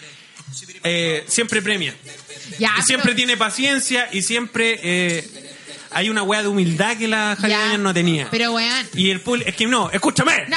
eh, 0.83 1.25
siempre 1.29 1.63
premia. 1.63 1.95
Ya, 2.59 2.73
y 2.81 2.83
siempre 2.83 3.11
pero- 3.11 3.17
tiene 3.17 3.37
paciencia 3.37 4.09
y 4.13 4.23
siempre 4.23 4.81
eh, 4.83 5.29
hay 5.93 6.11
una 6.11 6.25
weá 6.25 6.43
de 6.43 6.49
humildad 6.49 6.97
que 6.97 7.07
la 7.07 7.37
Doñas 7.37 7.79
no 7.79 7.95
tenía. 7.95 8.27
Pero 8.29 8.51
weón, 8.55 8.89
Y 8.95 9.11
el 9.11 9.21
público, 9.21 9.49
es 9.49 9.55
que 9.55 9.69
no, 9.69 9.89
escúchame. 9.93 10.47
no. 10.49 10.57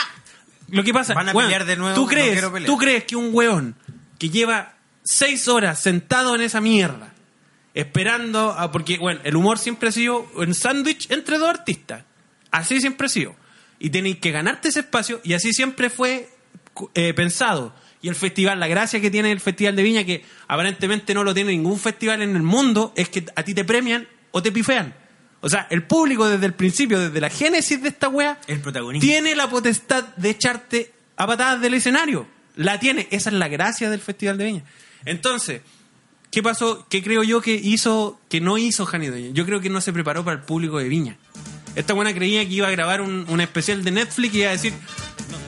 Lo 0.73 0.83
que 0.83 0.91
pasa, 0.91 1.13
Van 1.13 1.29
a 1.29 1.33
weón, 1.33 1.49
pelear 1.49 1.65
de 1.65 1.75
nuevo, 1.75 1.93
¿tú 1.93 2.01
no 2.01 2.07
crees, 2.07 2.31
quiero 2.31 2.51
pelear. 2.51 2.67
¿Tú 2.67 2.77
crees 2.77 3.03
que 3.03 3.15
un 3.15 3.29
weón 3.31 3.75
que 4.17 4.29
lleva 4.29 4.73
seis 5.03 5.47
horas 5.47 5.79
sentado 5.79 6.33
en 6.33 6.41
esa 6.41 6.61
mierda, 6.61 7.13
esperando 7.75 8.51
a. 8.51 8.71
Porque, 8.71 8.97
bueno, 8.97 9.21
el 9.23 9.35
humor 9.35 9.59
siempre 9.59 9.89
ha 9.89 9.91
sido 9.91 10.27
un 10.35 10.55
sándwich 10.55 11.11
entre 11.11 11.37
dos 11.37 11.49
artistas. 11.49 12.05
Así 12.49 12.81
siempre 12.81 13.05
ha 13.05 13.09
sido. 13.09 13.35
Y 13.77 13.91
tenéis 13.91 14.17
que 14.17 14.31
ganarte 14.31 14.69
ese 14.69 14.79
espacio, 14.79 15.21
y 15.23 15.33
así 15.33 15.53
siempre 15.53 15.91
fue 15.91 16.29
eh, 16.95 17.13
pensado. 17.13 17.75
Y 18.01 18.09
el 18.09 18.15
festival, 18.15 18.59
la 18.59 18.67
gracia 18.67 18.99
que 18.99 19.11
tiene 19.11 19.31
el 19.31 19.39
Festival 19.39 19.75
de 19.75 19.83
Viña, 19.83 20.03
que 20.03 20.25
aparentemente 20.47 21.13
no 21.13 21.23
lo 21.23 21.35
tiene 21.35 21.51
ningún 21.51 21.79
festival 21.79 22.21
en 22.23 22.35
el 22.35 22.43
mundo, 22.43 22.93
es 22.95 23.09
que 23.09 23.25
a 23.35 23.43
ti 23.43 23.53
te 23.53 23.63
premian 23.63 24.07
o 24.31 24.41
te 24.41 24.51
pifean. 24.51 24.93
O 25.45 25.49
sea, 25.49 25.67
el 25.69 25.83
público 25.83 26.27
desde 26.29 26.45
el 26.45 26.53
principio, 26.53 26.97
desde 26.99 27.19
la 27.19 27.29
génesis 27.29 27.81
de 27.83 27.89
esta 27.89 28.07
wea, 28.07 28.39
El 28.47 28.61
protagonista. 28.61 29.05
tiene 29.05 29.35
la 29.35 29.49
potestad 29.49 30.05
de 30.15 30.29
echarte 30.29 30.93
a 31.17 31.27
patadas 31.27 31.59
del 31.59 31.73
escenario. 31.73 32.25
La 32.55 32.79
tiene. 32.79 33.07
Esa 33.11 33.29
es 33.29 33.35
la 33.35 33.49
gracia 33.49 33.89
del 33.89 33.99
Festival 33.99 34.37
de 34.37 34.45
Viña. 34.45 34.63
Entonces, 35.03 35.61
¿qué 36.31 36.41
pasó? 36.41 36.87
¿Qué 36.89 37.03
creo 37.03 37.23
yo 37.23 37.41
que 37.41 37.55
hizo, 37.55 38.19
que 38.29 38.39
no 38.39 38.57
hizo 38.57 38.85
Jani 38.85 39.07
Doña? 39.07 39.29
Yo 39.33 39.45
creo 39.45 39.59
que 39.59 39.69
no 39.69 39.81
se 39.81 39.91
preparó 39.91 40.23
para 40.23 40.37
el 40.37 40.43
público 40.43 40.77
de 40.79 40.87
Viña. 40.87 41.17
Esta 41.75 41.93
buena 41.93 42.13
creía 42.13 42.45
que 42.47 42.53
iba 42.53 42.67
a 42.69 42.71
grabar 42.71 43.01
un, 43.01 43.25
un 43.27 43.41
especial 43.41 43.83
de 43.83 43.91
Netflix 43.91 44.33
y 44.35 44.39
iba 44.39 44.49
a 44.49 44.51
decir, 44.53 44.73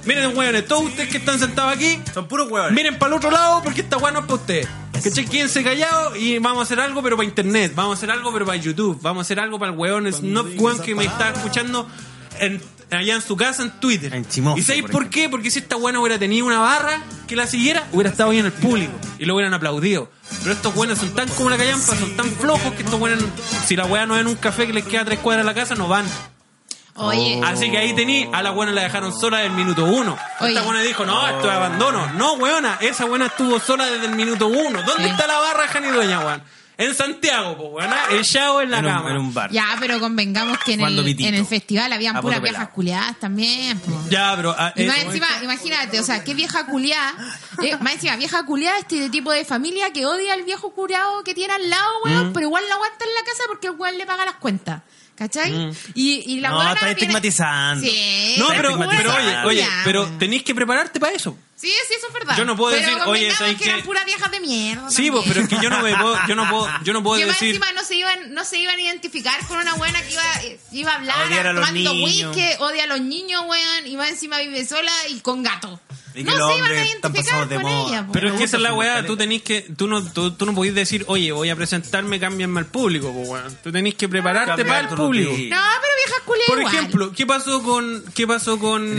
miren, 0.06 0.36
hueones, 0.36 0.66
todos 0.68 0.84
ustedes 0.86 1.08
que 1.10 1.18
están 1.20 1.40
sentados 1.40 1.74
aquí, 1.74 2.00
Son 2.14 2.28
puros 2.28 2.52
huevones. 2.52 2.76
miren 2.76 2.98
para 3.00 3.14
el 3.14 3.18
otro 3.18 3.32
lado 3.32 3.62
porque 3.64 3.82
esta 3.82 3.96
weá 3.98 4.12
no 4.12 4.20
es 4.20 4.26
para 4.26 4.36
ustedes. 4.42 4.68
¿Cachai? 5.04 5.26
Quédense 5.26 5.64
callados 5.64 6.18
y 6.18 6.40
vamos 6.40 6.60
a 6.60 6.64
hacer 6.64 6.80
algo 6.80 7.02
pero 7.04 7.16
para 7.18 7.28
internet, 7.28 7.74
vamos 7.76 7.92
a 7.92 7.98
hacer 7.98 8.12
algo 8.12 8.32
pero 8.34 8.46
para 8.46 8.58
YouTube, 8.58 9.00
vamos 9.02 9.22
a 9.22 9.24
hacer 9.24 9.40
algo 9.40 9.60
para 9.60 9.72
el 9.72 9.78
weón 9.78 10.12
Snoop 10.12 10.60
One 10.62 10.80
que 10.80 10.96
me 10.96 11.06
está 11.06 11.30
escuchando 11.32 11.88
en- 12.40 12.62
allá 12.92 13.16
en 13.16 13.22
su 13.22 13.36
casa 13.36 13.64
en 13.64 13.72
Twitter. 13.80 14.14
En 14.14 14.26
¿Y 14.58 14.62
sabéis 14.62 14.84
por 14.84 14.92
por, 14.92 15.10
qué? 15.10 15.28
Porque 15.28 15.50
si 15.52 15.60
esta 15.60 15.76
weá 15.76 15.92
no 15.92 16.02
hubiera 16.02 16.20
tenido 16.20 16.46
una 16.46 16.60
barra 16.60 17.02
que 17.28 17.36
la 17.36 17.48
siguiera, 17.48 17.88
hubiera 17.92 18.10
estado 18.12 18.30
bien 18.30 18.46
el 18.46 18.52
público 18.54 18.94
y 19.18 19.26
lo 19.26 19.34
hubieran 19.36 19.54
aplaudido. 19.54 20.10
Pero 20.44 20.54
estos 20.54 20.74
buenos 20.76 21.00
son 21.00 21.10
tan 21.16 21.28
como 21.30 21.50
la 21.50 21.58
callampa, 21.58 21.96
son 21.96 22.16
tan 22.16 22.28
flojos 22.32 22.74
que 22.74 22.84
estos 22.84 23.00
buenos, 23.00 23.24
si 23.66 23.76
la 23.76 23.86
weá 23.86 24.06
no 24.06 24.16
es 24.16 24.22
en 24.22 24.28
un 24.28 24.36
café 24.36 24.68
que 24.68 24.74
les 24.74 24.84
queda 24.86 25.02
a 25.02 25.06
tres 25.06 25.20
cuadras 25.20 25.46
de 25.46 25.52
la 25.52 25.56
casa, 25.56 25.76
no 25.76 25.88
van. 25.88 26.06
Oye, 26.98 27.42
Así 27.44 27.70
que 27.70 27.78
ahí 27.78 27.94
tení, 27.94 28.30
a 28.32 28.42
la 28.42 28.52
buena 28.52 28.72
la 28.72 28.84
dejaron 28.84 29.12
sola 29.18 29.40
del 29.40 29.52
minuto 29.52 29.84
uno. 29.86 30.18
Oye. 30.40 30.50
Esta 30.54 30.62
buena 30.64 30.82
dijo, 30.82 31.06
no, 31.06 31.28
esto 31.28 31.50
es 31.50 31.56
abandono. 31.56 32.08
No, 32.14 32.34
weona, 32.34 32.78
esa 32.82 33.06
buena 33.06 33.26
estuvo 33.28 33.60
sola 33.60 33.86
desde 33.86 34.06
el 34.08 34.16
minuto 34.16 34.48
uno. 34.48 34.82
¿Dónde 34.84 35.04
Sí. 35.04 35.10
está 35.10 35.28
la 35.28 35.38
barra 35.40 35.68
Jani 35.68 35.88
Dueña, 35.90 36.20
weón? 36.26 36.44
En 36.78 36.94
Santiago, 36.94 37.56
pues, 37.58 37.70
weona, 37.86 37.98
el 38.12 38.24
chavo 38.26 38.62
en 38.62 38.70
la 38.72 38.80
en, 38.80 38.86
un, 38.86 38.92
cama. 38.92 39.12
en 39.12 39.18
un 39.18 39.34
bar. 39.34 39.50
ya, 39.52 39.78
pero 39.80 39.98
convengamos 40.00 40.58
que 40.60 40.74
en 40.74 40.80
Jugando 40.80 41.02
el, 41.02 41.08
pitito. 41.08 41.30
en 41.30 41.36
el 41.36 41.46
festival 41.46 41.92
habían 41.94 42.18
A 42.18 42.22
puras 42.22 42.40
poto 42.40 42.50
viejas 42.52 42.70
culiadas 42.70 43.16
también. 43.20 43.80
po. 43.80 43.92
Ya, 44.10 44.34
pero... 44.36 44.54
ah, 44.58 44.74
Y 44.76 44.84
eh, 44.84 44.88
más 44.88 44.98
encima, 45.00 45.28
imagínate, 45.42 46.00
o 46.02 46.04
sea, 46.04 46.22
qué 46.26 46.34
vieja 46.34 46.66
culiada. 46.66 47.14
eh, 47.64 47.78
más 47.80 47.94
encima, 47.94 48.16
vieja 48.18 48.44
culiada, 48.46 48.78
este 48.80 49.10
tipo 49.10 49.32
de 49.32 49.46
familia 49.46 49.92
que 49.94 50.06
odia 50.06 50.34
al 50.34 50.44
viejo 50.44 50.72
curado 50.74 51.24
que 51.24 51.34
tiene 51.34 51.54
al 51.54 51.70
lado, 51.70 51.92
Mm. 52.04 52.08
weón, 52.10 52.34
pero 52.34 52.46
igual 52.48 52.64
la 52.68 52.76
aguanta 52.76 53.06
en 53.06 53.14
la 53.14 53.24
casa 53.32 53.44
porque 53.48 53.68
el 53.68 53.74
weón 53.78 53.98
le 53.98 54.06
paga 54.06 54.26
las 54.26 54.36
cuentas. 54.36 54.82
¿Cachai? 55.18 55.72
Y, 55.94 56.34
y 56.34 56.40
la 56.42 56.50
No, 56.50 56.62
está 56.62 56.74
viene- 56.74 56.92
estigmatizando. 56.92 57.88
Sí, 57.88 58.36
no, 58.38 58.50
pero, 58.50 58.74
oye, 58.76 59.38
oye, 59.46 59.68
pero 59.86 60.02
weón. 60.04 60.20
tenéis 60.20 60.44
que 60.44 60.54
prepararte 60.54 61.00
para 61.00 61.14
eso. 61.14 61.38
Sí, 61.56 61.70
sí, 61.88 61.94
eso 61.98 62.08
es 62.08 62.14
verdad. 62.14 62.36
Yo 62.38 62.44
no 62.44 62.58
puedo 62.58 62.76
pero 62.76 62.86
decir, 62.86 62.96
oye, 63.06 63.06
convengamos 63.06 63.38
¿sabes 63.38 63.58
que 63.58 63.64
eran 63.70 63.82
puras 63.84 64.06
viejas 64.06 64.30
de 64.30 64.40
mierda. 64.42 64.92
Sí, 64.92 65.10
pues, 65.10 65.24
pero 65.26 65.40
es 65.42 65.48
que 65.48 65.56
yo 65.62 65.70
no 65.70 65.80
me 65.82 65.96
puedo, 65.96 66.18
yo 66.28 66.36
no 66.36 66.50
puedo, 66.50 66.70
yo 66.84 66.92
no 66.92 67.02
puedo 67.02 67.20
más 67.26 67.28
decir... 67.30 67.56
encima 67.56 67.72
no 67.72 67.84
se 67.86 67.96
iban, 67.96 68.34
no 68.34 68.44
se 68.44 68.58
iban 68.60 68.76
a 68.78 68.82
identificar 68.82 69.40
con 69.48 69.58
una 69.60 69.74
buena 69.76 70.02
que 70.02 70.12
iba, 70.12 70.24
iba 70.74 70.92
a 70.92 70.96
hablar, 70.96 71.16
A 71.48 71.50
a 71.52 71.56
tomando 71.56 71.92
whisky, 71.94 72.44
odia 72.60 72.84
a 72.84 72.88
los 72.88 73.00
niños, 73.00 73.42
weón, 73.48 73.88
y 73.88 73.96
más 73.96 74.10
encima 74.10 74.38
vive 74.40 74.66
sola 74.66 74.92
y 75.10 75.22
con 75.22 75.44
gato. 75.44 75.80
Y 76.16 76.24
que 76.24 76.32
no 76.32 76.38
los 76.38 76.52
se 76.52 76.58
iban 76.58 76.62
a 76.62 76.74
hombres 76.74 76.92
están 76.96 77.12
identificar 77.12 77.24
pasados 77.26 77.50
de 77.50 77.60
moda. 77.60 77.90
ella, 77.90 78.06
po. 78.06 78.12
Pero 78.14 78.28
es 78.30 78.34
que 78.36 78.44
esa 78.46 78.58
es 78.58 78.64
la 78.64 78.74
weá, 78.74 79.06
tú 79.06 79.18
tenés 79.18 79.42
que, 79.44 79.62
tú 79.76 79.88
no, 79.88 80.04
tú, 80.04 80.32
tú 80.32 80.46
no 80.46 80.54
podés 80.54 80.74
decir, 80.76 81.04
oye, 81.08 81.32
voy 81.32 81.50
a 81.50 81.56
presentarme, 81.56 82.20
cámbianme 82.20 82.60
al 82.60 82.66
público, 82.68 83.10
weón. 83.10 83.58
Tú 83.64 83.72
tenés 83.72 83.96
que 83.96 84.08
prepararte 84.08 84.64
para 84.66 84.80
el 84.82 84.88
público. 84.90 85.32
No, 85.32 85.38
pero 85.38 85.94
viejas 86.06 86.22
culiadas 86.26 86.48
Por 86.48 86.60
igual. 86.60 86.76
ejemplo, 86.76 87.12
¿qué 87.12 87.26
pasó 87.26 87.64
con, 87.64 88.04
qué 88.14 88.28
pasó 88.28 88.60
con, 88.60 88.96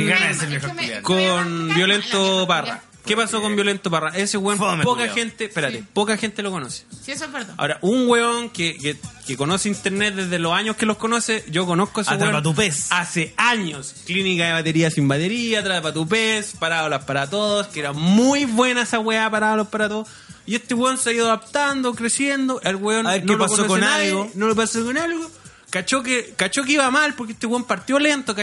con 1.03 1.75
Violento 1.75 2.47
Parra? 2.47 2.83
¿Qué 3.07 3.17
pasó 3.17 3.41
con 3.41 3.55
Violento 3.55 3.91
Parra? 3.91 4.11
Ese 4.17 4.37
weón, 4.37 4.59
Fome, 4.59 4.83
poca 4.83 5.03
culiao. 5.03 5.15
gente, 5.15 5.45
espérate, 5.45 5.85
poca 5.93 6.17
gente 6.17 6.43
lo 6.43 6.51
conoce. 6.51 6.85
Sí, 7.03 7.13
eso 7.13 7.25
es 7.27 7.33
verdad. 7.33 7.55
Ahora, 7.57 7.79
un 7.81 8.09
weón 8.09 8.51
que, 8.51 8.77
que, 8.77 8.97
que 9.27 9.37
conoce 9.37 9.69
internet 9.69 10.15
desde 10.17 10.39
los 10.41 10.53
años 10.53 10.77
que 10.77 10.87
los 10.87 10.97
conoce, 10.97 11.45
yo 11.49 11.67
conozco 11.67 12.01
a 12.01 12.03
ese 12.03 12.15
Atrapa 12.15 12.33
weón 12.33 12.43
tu 12.43 12.55
pez. 12.55 12.89
hace 12.91 13.33
años. 13.37 13.95
Clínica 14.07 14.47
de 14.47 14.53
batería 14.53 14.91
sin 14.91 15.07
batería, 15.07 15.61
atrapa 15.61 15.93
tu 15.93 16.07
pez, 16.09 16.55
parábolas 16.59 17.05
para 17.05 17.31
todos, 17.31 17.69
que 17.69 17.81
era 17.81 17.93
muy 17.93 18.45
buena 18.45 18.83
esa 18.83 18.99
weá, 18.99 19.31
parábolas 19.31 19.69
para 19.69 19.89
todos. 19.89 20.09
Y 20.45 20.55
este 20.57 20.75
weón 20.75 20.99
se 20.99 21.11
ha 21.11 21.13
ido 21.13 21.27
adaptando, 21.27 21.95
creciendo. 21.95 22.61
El 22.63 22.77
weón 22.77 23.07
A 23.07 23.13
ver 23.13 23.25
no 23.25 23.33
qué 23.35 23.39
lo 23.39 23.39
pasó 23.39 23.57
conoce 23.57 23.69
con 23.69 23.81
nadie, 23.81 24.09
algo. 24.11 24.31
No 24.35 24.47
lo 24.49 24.55
pasó 24.57 24.85
con 24.85 24.99
algo. 24.99 25.31
Cachó 25.77 26.03
que, 26.03 26.33
cachó 26.37 26.65
que 26.65 26.73
iba 26.73 26.91
mal 26.91 27.13
porque 27.13 27.35
este 27.35 27.47
weón 27.47 27.65
partió 27.65 27.99
lento, 27.99 28.35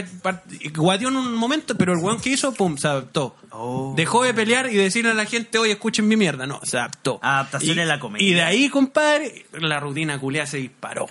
guateó 0.75 1.07
en 1.09 1.15
un 1.17 1.33
momento, 1.33 1.75
pero 1.75 1.93
el 1.93 1.97
weón 1.97 2.21
que 2.21 2.29
hizo, 2.29 2.53
pum, 2.53 2.77
se 2.77 2.87
adaptó. 2.87 3.35
Oh. 3.49 3.93
Dejó 3.97 4.23
de 4.23 4.35
pelear 4.35 4.69
y 4.71 4.75
decirle 4.75 5.09
a 5.11 5.13
la 5.15 5.25
gente, 5.25 5.57
oye, 5.57 5.71
escuchen 5.71 6.07
mi 6.07 6.15
mierda. 6.15 6.45
No, 6.45 6.59
se 6.61 6.77
adaptó. 6.77 7.19
Adaptación 7.23 7.77
Y- 7.77 7.81
en 7.81 7.87
la 7.87 7.99
comedia. 7.99 8.27
Y 8.27 8.33
de 8.35 8.43
ahí, 8.43 8.69
compadre, 8.69 9.47
la 9.53 9.79
rutina 9.79 10.19
culiada 10.19 10.45
se 10.45 10.57
disparó. 10.57 11.07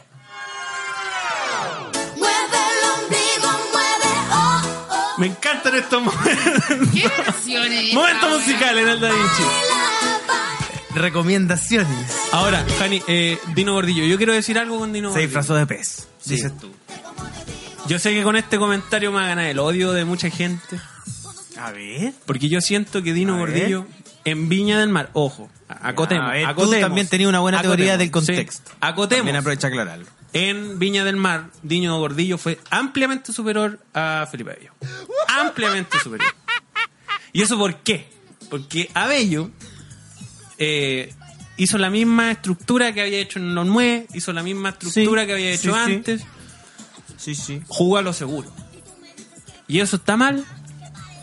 Me 5.18 5.26
encantan 5.26 5.74
estos 5.74 6.02
momentos. 6.04 6.88
¿Qué 6.92 7.08
versiones? 7.08 7.92
Momentos 7.94 8.30
musicales 8.40 8.82
en 8.84 8.88
el 8.88 9.00
Da 9.00 9.08
Vinci. 9.10 9.42
Recomendaciones. 10.94 12.16
Ahora, 12.32 12.64
Jani, 12.78 13.02
eh, 13.08 13.38
Dino 13.54 13.72
Gordillo, 13.72 14.04
yo 14.04 14.16
quiero 14.16 14.32
decir 14.32 14.58
algo 14.58 14.78
con 14.78 14.92
Dino 14.92 15.08
Se 15.08 15.12
Gordillo. 15.12 15.26
disfrazó 15.28 15.54
de 15.54 15.66
pez. 15.66 16.08
Sí. 16.20 16.34
Dices 16.36 16.56
tú. 16.58 16.70
Yo 17.88 17.98
sé 17.98 18.12
que 18.12 18.22
con 18.22 18.36
este 18.36 18.58
comentario 18.58 19.10
me 19.10 19.18
va 19.18 19.24
a 19.24 19.28
ganar 19.28 19.46
el 19.46 19.58
odio 19.58 19.92
de 19.92 20.04
mucha 20.04 20.30
gente. 20.30 20.78
A 21.58 21.70
ver. 21.72 22.12
Porque 22.26 22.48
yo 22.48 22.60
siento 22.60 23.02
que 23.02 23.12
Dino 23.12 23.34
A 23.34 23.44
ver. 23.44 23.48
Gordillo 23.48 23.86
en 24.24 24.48
Viña 24.48 24.78
del 24.78 24.88
Mar, 24.88 25.10
ojo, 25.14 25.50
acotemos, 25.68 26.28
A 26.28 26.32
ver, 26.32 26.44
tú 26.44 26.50
acotemos. 26.50 26.80
también 26.80 27.08
tenías 27.08 27.28
una 27.28 27.40
buena 27.40 27.60
teoría 27.60 27.96
del 27.98 28.10
contexto. 28.12 28.70
sí, 28.70 28.76
acotemos. 28.80 29.18
También 29.20 29.36
aprovecha 29.36 29.66
a 29.66 29.70
aclararlo. 29.70 30.06
En 30.32 30.78
Viña 30.78 31.04
del 31.04 31.16
Mar, 31.16 31.46
Dino 31.62 31.98
Gordillo 31.98 32.38
fue 32.38 32.60
ampliamente 32.70 33.32
superior 33.32 33.80
a 33.94 34.26
Felipe 34.30 34.52
Abello. 34.52 34.72
Ampliamente 35.28 35.98
superior. 35.98 36.32
¿Y 37.32 37.42
eso 37.42 37.58
por 37.58 37.74
qué? 37.78 38.08
Porque 38.48 38.90
Abello 38.94 39.50
eh, 40.64 41.12
hizo 41.56 41.76
la 41.76 41.90
misma 41.90 42.30
estructura 42.30 42.92
que 42.94 43.00
había 43.02 43.18
hecho 43.18 43.40
en 43.40 43.52
los 43.54 43.66
9, 43.66 44.06
hizo 44.14 44.32
la 44.32 44.44
misma 44.44 44.68
estructura 44.70 45.22
Sí, 45.22 45.26
que 45.26 45.32
había 45.32 45.50
hecho 45.50 45.72
sí. 45.74 45.92
antes, 45.92 46.22
Sí, 47.16 47.34
sí. 47.34 47.60
jugó 47.66 47.98
a 47.98 48.02
lo 48.02 48.12
seguro. 48.12 48.48
¿Y 49.66 49.80
eso 49.80 49.96
está 49.96 50.16
mal? 50.16 50.44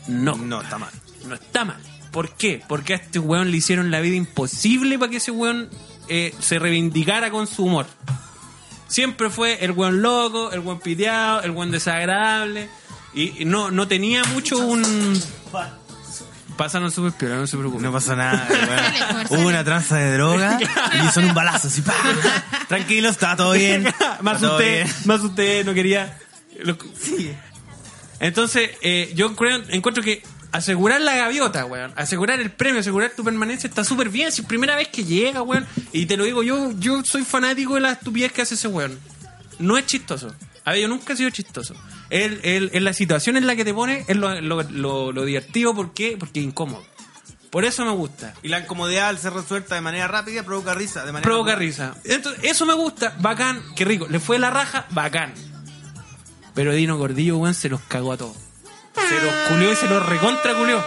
No. 0.08 0.36
No, 0.36 0.62
está 0.62 0.78
mal. 0.78 0.91
No 1.28 1.36
está 1.36 1.63
mal. 1.63 1.78
¿Por 2.12 2.36
qué? 2.36 2.62
Porque 2.67 2.93
a 2.93 2.97
este 2.97 3.19
weón 3.19 3.49
le 3.52 3.58
hicieron 3.58 3.91
la 3.91 4.02
vida 4.02 4.15
imposible 4.15 4.99
para 4.99 5.10
que 5.12 5.17
ese 5.17 5.32
weón 5.32 5.69
eh, 6.10 6.34
se 6.39 6.60
reivindicara 6.60 7.32
con 7.32 7.47
su 7.47 7.63
humor. 7.65 7.86
Siempre 8.88 9.30
fue 9.30 9.63
el 9.63 9.71
weón 9.71 10.02
loco, 10.02 10.52
el 10.52 10.60
weón 10.60 10.80
piteado, 10.80 11.43
el 11.43 11.52
weón 11.52 11.71
desagradable. 11.71 12.69
Y 13.13 13.41
y 13.41 13.45
no, 13.45 13.71
no 13.71 13.88
tenía 13.88 14.23
mucho 14.25 14.58
un... 14.60 14.84
Pasaron 16.60 16.91
súper 16.91 17.13
piola, 17.13 17.38
no 17.38 17.48
se 17.48 17.56
preocupen. 17.58 17.84
No 17.86 17.93
pasó 17.93 18.17
nada. 18.17 18.45
Hubo 19.30 19.48
una 19.48 19.63
tranza 19.63 19.95
de 19.95 20.13
droga 20.15 20.60
y 21.08 21.08
son 21.13 21.24
un 21.24 21.34
balazo 21.34 21.69
así. 21.69 21.82
¡pa! 21.82 21.93
Tranquilo, 22.67 23.08
está 23.08 23.38
todo 23.38 23.54
bien. 23.54 23.88
más 24.19 24.41
todo 24.41 24.58
usted, 24.58 24.84
bien. 24.84 24.95
más 25.06 25.22
usted 25.22 25.65
no 25.65 25.74
quería. 25.74 26.17
lo- 26.62 26.78
Entonces, 28.19 28.72
eh, 28.82 29.13
yo 29.15 29.36
creo, 29.38 29.63
encuentro 29.69 30.04
que 30.04 30.22
asegurar 30.52 31.00
la 31.00 31.15
gaviota, 31.15 31.63
weón, 31.65 31.93
asegurar 31.95 32.41
el 32.41 32.52
premio, 32.52 32.82
asegurar 32.82 33.12
tu 33.15 33.24
permanencia 33.24 33.67
está 33.69 33.86
súper 33.86 34.10
bien. 34.10 34.32
Si 34.34 34.41
es 34.41 34.48
primera 34.48 34.76
vez 34.76 34.89
que 34.89 35.06
llega, 35.06 35.41
weón, 35.41 35.65
y 35.93 36.08
te 36.08 36.17
lo 36.17 36.26
digo, 36.26 36.43
yo, 36.43 36.74
yo 36.78 37.06
soy 37.06 37.24
fanático 37.24 37.76
de 37.76 37.82
la 37.82 37.91
estupidez 37.93 38.34
que 38.34 38.41
hace 38.41 38.56
ese 38.56 38.67
weón. 38.67 39.00
No 39.60 39.78
es 39.78 39.86
chistoso. 39.86 40.36
A 40.65 40.72
ver, 40.72 40.82
yo 40.82 40.88
nunca 40.89 41.13
he 41.13 41.15
sido 41.15 41.30
chistoso. 41.30 41.74
Él, 42.10 42.39
él, 42.43 42.69
en 42.74 42.84
la 42.84 42.93
situación 42.93 43.38
en 43.38 43.45
la 43.48 43.56
que 43.56 43.63
te 43.65 43.74
pone 43.74 44.04
es 44.08 44.15
lo, 44.17 44.39
lo, 44.41 44.63
lo- 44.63 45.12
lo 45.12 45.26
divertido. 45.26 45.74
¿Por 45.76 45.93
qué? 45.93 46.15
Porque 46.19 46.39
es 46.39 46.45
incómodo. 46.45 46.84
Por 47.52 47.65
eso 47.65 47.84
me 47.84 47.91
gusta. 47.91 48.34
Y 48.43 48.48
la 48.50 48.60
incomodidad 48.60 49.10
al 49.10 49.17
ser 49.17 49.34
resuelta 49.34 49.74
de 49.76 49.82
manera 49.82 50.08
rápida 50.08 50.43
provoca 50.43 50.74
risa. 50.76 51.00
De 51.06 51.12
manera 51.12 51.24
Provoca 51.28 51.56
risa. 51.56 51.95
Entonces, 52.04 52.43
eso 52.43 52.65
me 52.65 52.74
gusta, 52.74 53.15
bacán, 53.19 53.62
qué 53.76 53.86
rico. 53.86 54.08
Le 54.10 54.19
fue 54.19 54.38
la 54.38 54.50
raja, 54.52 54.86
bacán. 54.91 55.34
Pero 56.54 56.74
Dino 56.74 56.98
Gordillo, 56.98 57.38
weón, 57.38 57.54
se 57.54 57.69
los 57.69 57.82
cagó 57.82 58.13
a 58.13 58.17
todos. 58.17 58.38
Se 59.08 59.22
los 59.24 59.34
culió 59.50 59.72
y 59.72 59.76
se 59.76 59.88
los 59.88 60.06
recontra 60.06 60.54
culió. 60.56 60.84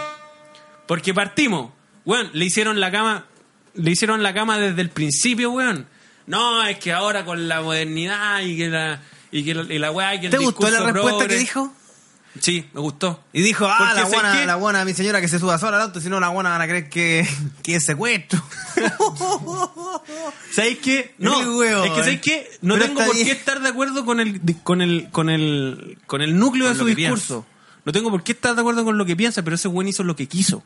Porque 0.87 1.13
partimos, 1.13 1.71
weón, 2.05 2.29
le 2.33 2.45
hicieron 2.45 2.79
la 2.79 2.91
cama, 2.91 3.25
le 3.73 3.91
hicieron 3.91 4.21
la 4.23 4.33
cama 4.33 4.57
desde 4.59 4.81
el 4.81 4.89
principio, 4.89 5.51
weón. 5.51 5.87
No, 6.27 6.63
es 6.65 6.77
que 6.77 6.93
ahora 6.93 7.25
con 7.25 7.47
la 7.49 7.61
modernidad 7.61 8.41
y 8.41 8.55
que 8.57 8.69
la, 8.69 9.01
y 9.39 9.43
que 9.43 9.53
la, 9.55 9.73
y 9.73 9.79
la 9.79 9.91
weá, 9.91 10.15
y 10.15 10.19
que 10.21 10.25
el 10.27 10.31
¿Te 10.31 10.37
gustó 10.37 10.69
la 10.69 10.79
respuesta 10.81 11.25
progre- 11.25 11.27
que 11.27 11.37
dijo? 11.37 11.73
Sí, 12.39 12.65
me 12.73 12.81
gustó. 12.81 13.23
Y 13.31 13.41
dijo, 13.43 13.67
ah, 13.67 13.75
Porque 13.77 14.01
la 14.01 14.05
buena, 14.07 14.39
que- 14.39 14.45
la 14.47 14.55
buena, 14.55 14.85
mi 14.85 14.93
señora 14.95 15.21
que 15.21 15.27
se 15.27 15.37
suba 15.39 15.59
sola 15.59 15.77
al 15.77 15.83
auto, 15.83 16.01
si 16.01 16.09
no 16.09 16.19
la 16.19 16.29
buena 16.29 16.49
van 16.49 16.61
a 16.61 16.67
creer 16.67 16.89
que, 16.89 17.27
que 17.61 17.75
es 17.75 17.85
secuestro. 17.85 18.41
¿Sabéis 20.51 20.79
qué? 20.79 21.13
No, 21.17 21.41
El 21.41 21.49
huevo, 21.49 21.83
es 21.83 21.91
que 21.91 21.95
eh. 21.99 22.03
¿sabéis 22.03 22.21
qué? 22.21 22.51
No 22.61 22.77
tengo 22.77 23.03
por 23.05 23.13
bien. 23.13 23.27
qué 23.27 23.33
estar 23.33 23.61
de 23.61 23.69
acuerdo 23.69 24.05
con 24.05 24.19
el 24.19 24.41
con 24.63 24.81
el 24.81 25.09
con 25.11 25.29
el 25.29 25.97
con 26.05 26.21
el 26.21 26.37
núcleo 26.37 26.65
Con 26.67 26.73
de 26.73 26.79
su 26.79 26.85
discurso. 26.85 27.45
No 27.85 27.91
tengo 27.91 28.09
por 28.09 28.23
qué 28.23 28.31
estar 28.31 28.55
de 28.55 28.61
acuerdo 28.61 28.83
con 28.85 28.97
lo 28.97 29.05
que 29.05 29.15
piensa, 29.15 29.41
pero 29.43 29.55
ese 29.55 29.67
buen 29.67 29.87
hizo 29.87 30.03
lo 30.03 30.15
que 30.15 30.27
quiso. 30.27 30.63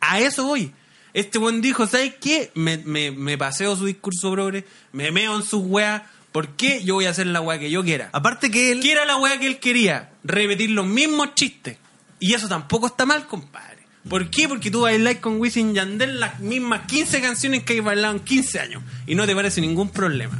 A 0.00 0.20
eso 0.20 0.44
voy. 0.46 0.72
Este 1.12 1.38
buen 1.38 1.60
dijo, 1.60 1.86
¿sabes 1.86 2.14
qué? 2.20 2.50
Me, 2.54 2.78
me, 2.78 3.10
me 3.10 3.38
paseo 3.38 3.76
su 3.76 3.86
discurso 3.86 4.32
progre, 4.32 4.64
me 4.92 5.10
meo 5.12 5.36
en 5.36 5.42
sus 5.42 5.62
weas. 5.64 6.02
¿Por 6.34 6.48
qué 6.56 6.82
yo 6.82 6.94
voy 6.94 7.06
a 7.06 7.10
hacer 7.10 7.28
la 7.28 7.40
wea 7.40 7.60
que 7.60 7.70
yo 7.70 7.84
quiera? 7.84 8.08
Aparte 8.10 8.50
que 8.50 8.72
él... 8.72 8.80
¿Qué 8.80 8.90
era 8.90 9.04
la 9.04 9.16
wea 9.18 9.38
que 9.38 9.46
él 9.46 9.60
quería? 9.60 10.10
Repetir 10.24 10.68
los 10.70 10.84
mismos 10.84 11.36
chistes. 11.36 11.76
Y 12.18 12.34
eso 12.34 12.48
tampoco 12.48 12.88
está 12.88 13.06
mal, 13.06 13.28
compadre. 13.28 13.86
¿Por 14.08 14.28
qué? 14.30 14.48
Porque 14.48 14.68
tú 14.68 14.80
bailas 14.80 15.18
con 15.18 15.38
Wisin 15.38 15.70
y 15.70 15.74
Yandel 15.74 16.18
las 16.18 16.40
mismas 16.40 16.88
15 16.88 17.20
canciones 17.20 17.62
que 17.62 17.74
hay 17.74 17.80
bailado 17.80 18.14
en 18.14 18.18
15 18.18 18.58
años. 18.58 18.82
Y 19.06 19.14
no 19.14 19.26
te 19.26 19.34
parece 19.36 19.60
ningún 19.60 19.90
problema. 19.90 20.36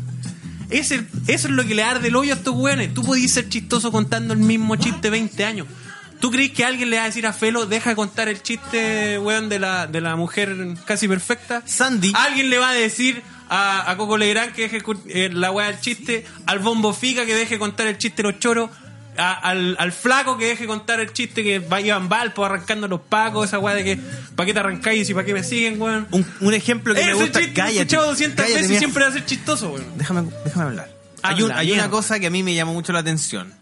Eso 0.68 0.96
es 1.28 1.48
lo 1.48 1.64
que 1.64 1.76
le 1.76 1.84
arde 1.84 2.08
el 2.08 2.16
hoyo 2.16 2.32
a 2.32 2.38
estos 2.38 2.56
weones. 2.56 2.92
Tú 2.92 3.04
podías 3.04 3.30
ser 3.30 3.48
chistoso 3.48 3.92
contando 3.92 4.34
el 4.34 4.40
mismo 4.40 4.74
chiste 4.74 5.10
20 5.10 5.44
años. 5.44 5.68
¿Tú 6.18 6.32
crees 6.32 6.50
que 6.50 6.64
alguien 6.64 6.90
le 6.90 6.96
va 6.96 7.04
a 7.04 7.06
decir 7.06 7.24
a 7.24 7.32
Felo, 7.32 7.66
deja 7.66 7.90
de 7.90 7.96
contar 7.96 8.28
el 8.28 8.42
chiste, 8.42 9.16
weón, 9.20 9.48
de 9.48 9.60
la, 9.60 9.86
de 9.86 10.00
la 10.00 10.16
mujer 10.16 10.56
casi 10.86 11.06
perfecta? 11.06 11.62
Sandy. 11.64 12.12
¿Alguien 12.16 12.50
le 12.50 12.58
va 12.58 12.70
a 12.70 12.74
decir 12.74 13.22
a, 13.48 13.90
a 13.90 13.96
Coco 13.96 14.16
Legrand 14.16 14.52
que 14.52 14.68
deje 14.68 14.82
eh, 15.08 15.30
la 15.32 15.50
weá 15.50 15.66
del 15.68 15.80
chiste? 15.80 16.24
¿Al 16.46 16.58
Bombo 16.60 16.92
Fica 16.92 17.24
que 17.26 17.34
deje 17.34 17.58
contar 17.58 17.86
el 17.86 17.98
chiste 17.98 18.22
de 18.22 18.30
los 18.30 18.40
choros? 18.40 18.70
a- 19.16 19.32
al, 19.32 19.76
al 19.78 19.92
flaco 19.92 20.36
que 20.36 20.46
deje 20.48 20.66
contar 20.66 20.98
el 20.98 21.12
chiste 21.12 21.44
que 21.44 21.60
va 21.60 21.80
Iván 21.80 22.08
Valpo 22.08 22.44
arrancando 22.44 22.88
los 22.88 23.00
pacos, 23.00 23.46
esa 23.46 23.60
weá 23.60 23.72
de 23.76 23.84
que 23.84 23.96
¿para 24.34 24.44
qué 24.44 24.52
te 24.52 24.58
arrancáis 24.58 25.08
y 25.08 25.14
para 25.14 25.24
qué 25.24 25.32
me 25.32 25.44
siguen, 25.44 25.80
weón? 25.80 26.08
Un, 26.10 26.26
un 26.40 26.52
ejemplo 26.52 26.92
que 26.94 27.00
me 27.00 27.10
Ese 27.12 27.20
gusta... 27.22 27.38
chiste 27.38 27.54
cállate, 27.54 27.78
escuchado 27.82 28.06
200 28.08 28.36
cállate, 28.36 28.60
veces 28.62 28.76
y 28.76 28.78
siempre 28.78 29.04
va 29.04 29.10
a 29.10 29.12
ser 29.12 29.24
chistoso, 29.24 29.70
weón. 29.70 29.86
Déjame, 29.96 30.24
déjame 30.44 30.66
hablar. 30.66 30.90
Hay, 31.22 31.34
Habla, 31.34 31.44
un- 31.46 31.52
hay 31.52 31.66
mierda. 31.68 31.82
una 31.84 31.90
cosa 31.92 32.18
que 32.18 32.26
a 32.26 32.30
mí 32.30 32.42
me 32.42 32.54
llamó 32.56 32.72
mucho 32.72 32.92
la 32.92 32.98
atención. 32.98 33.54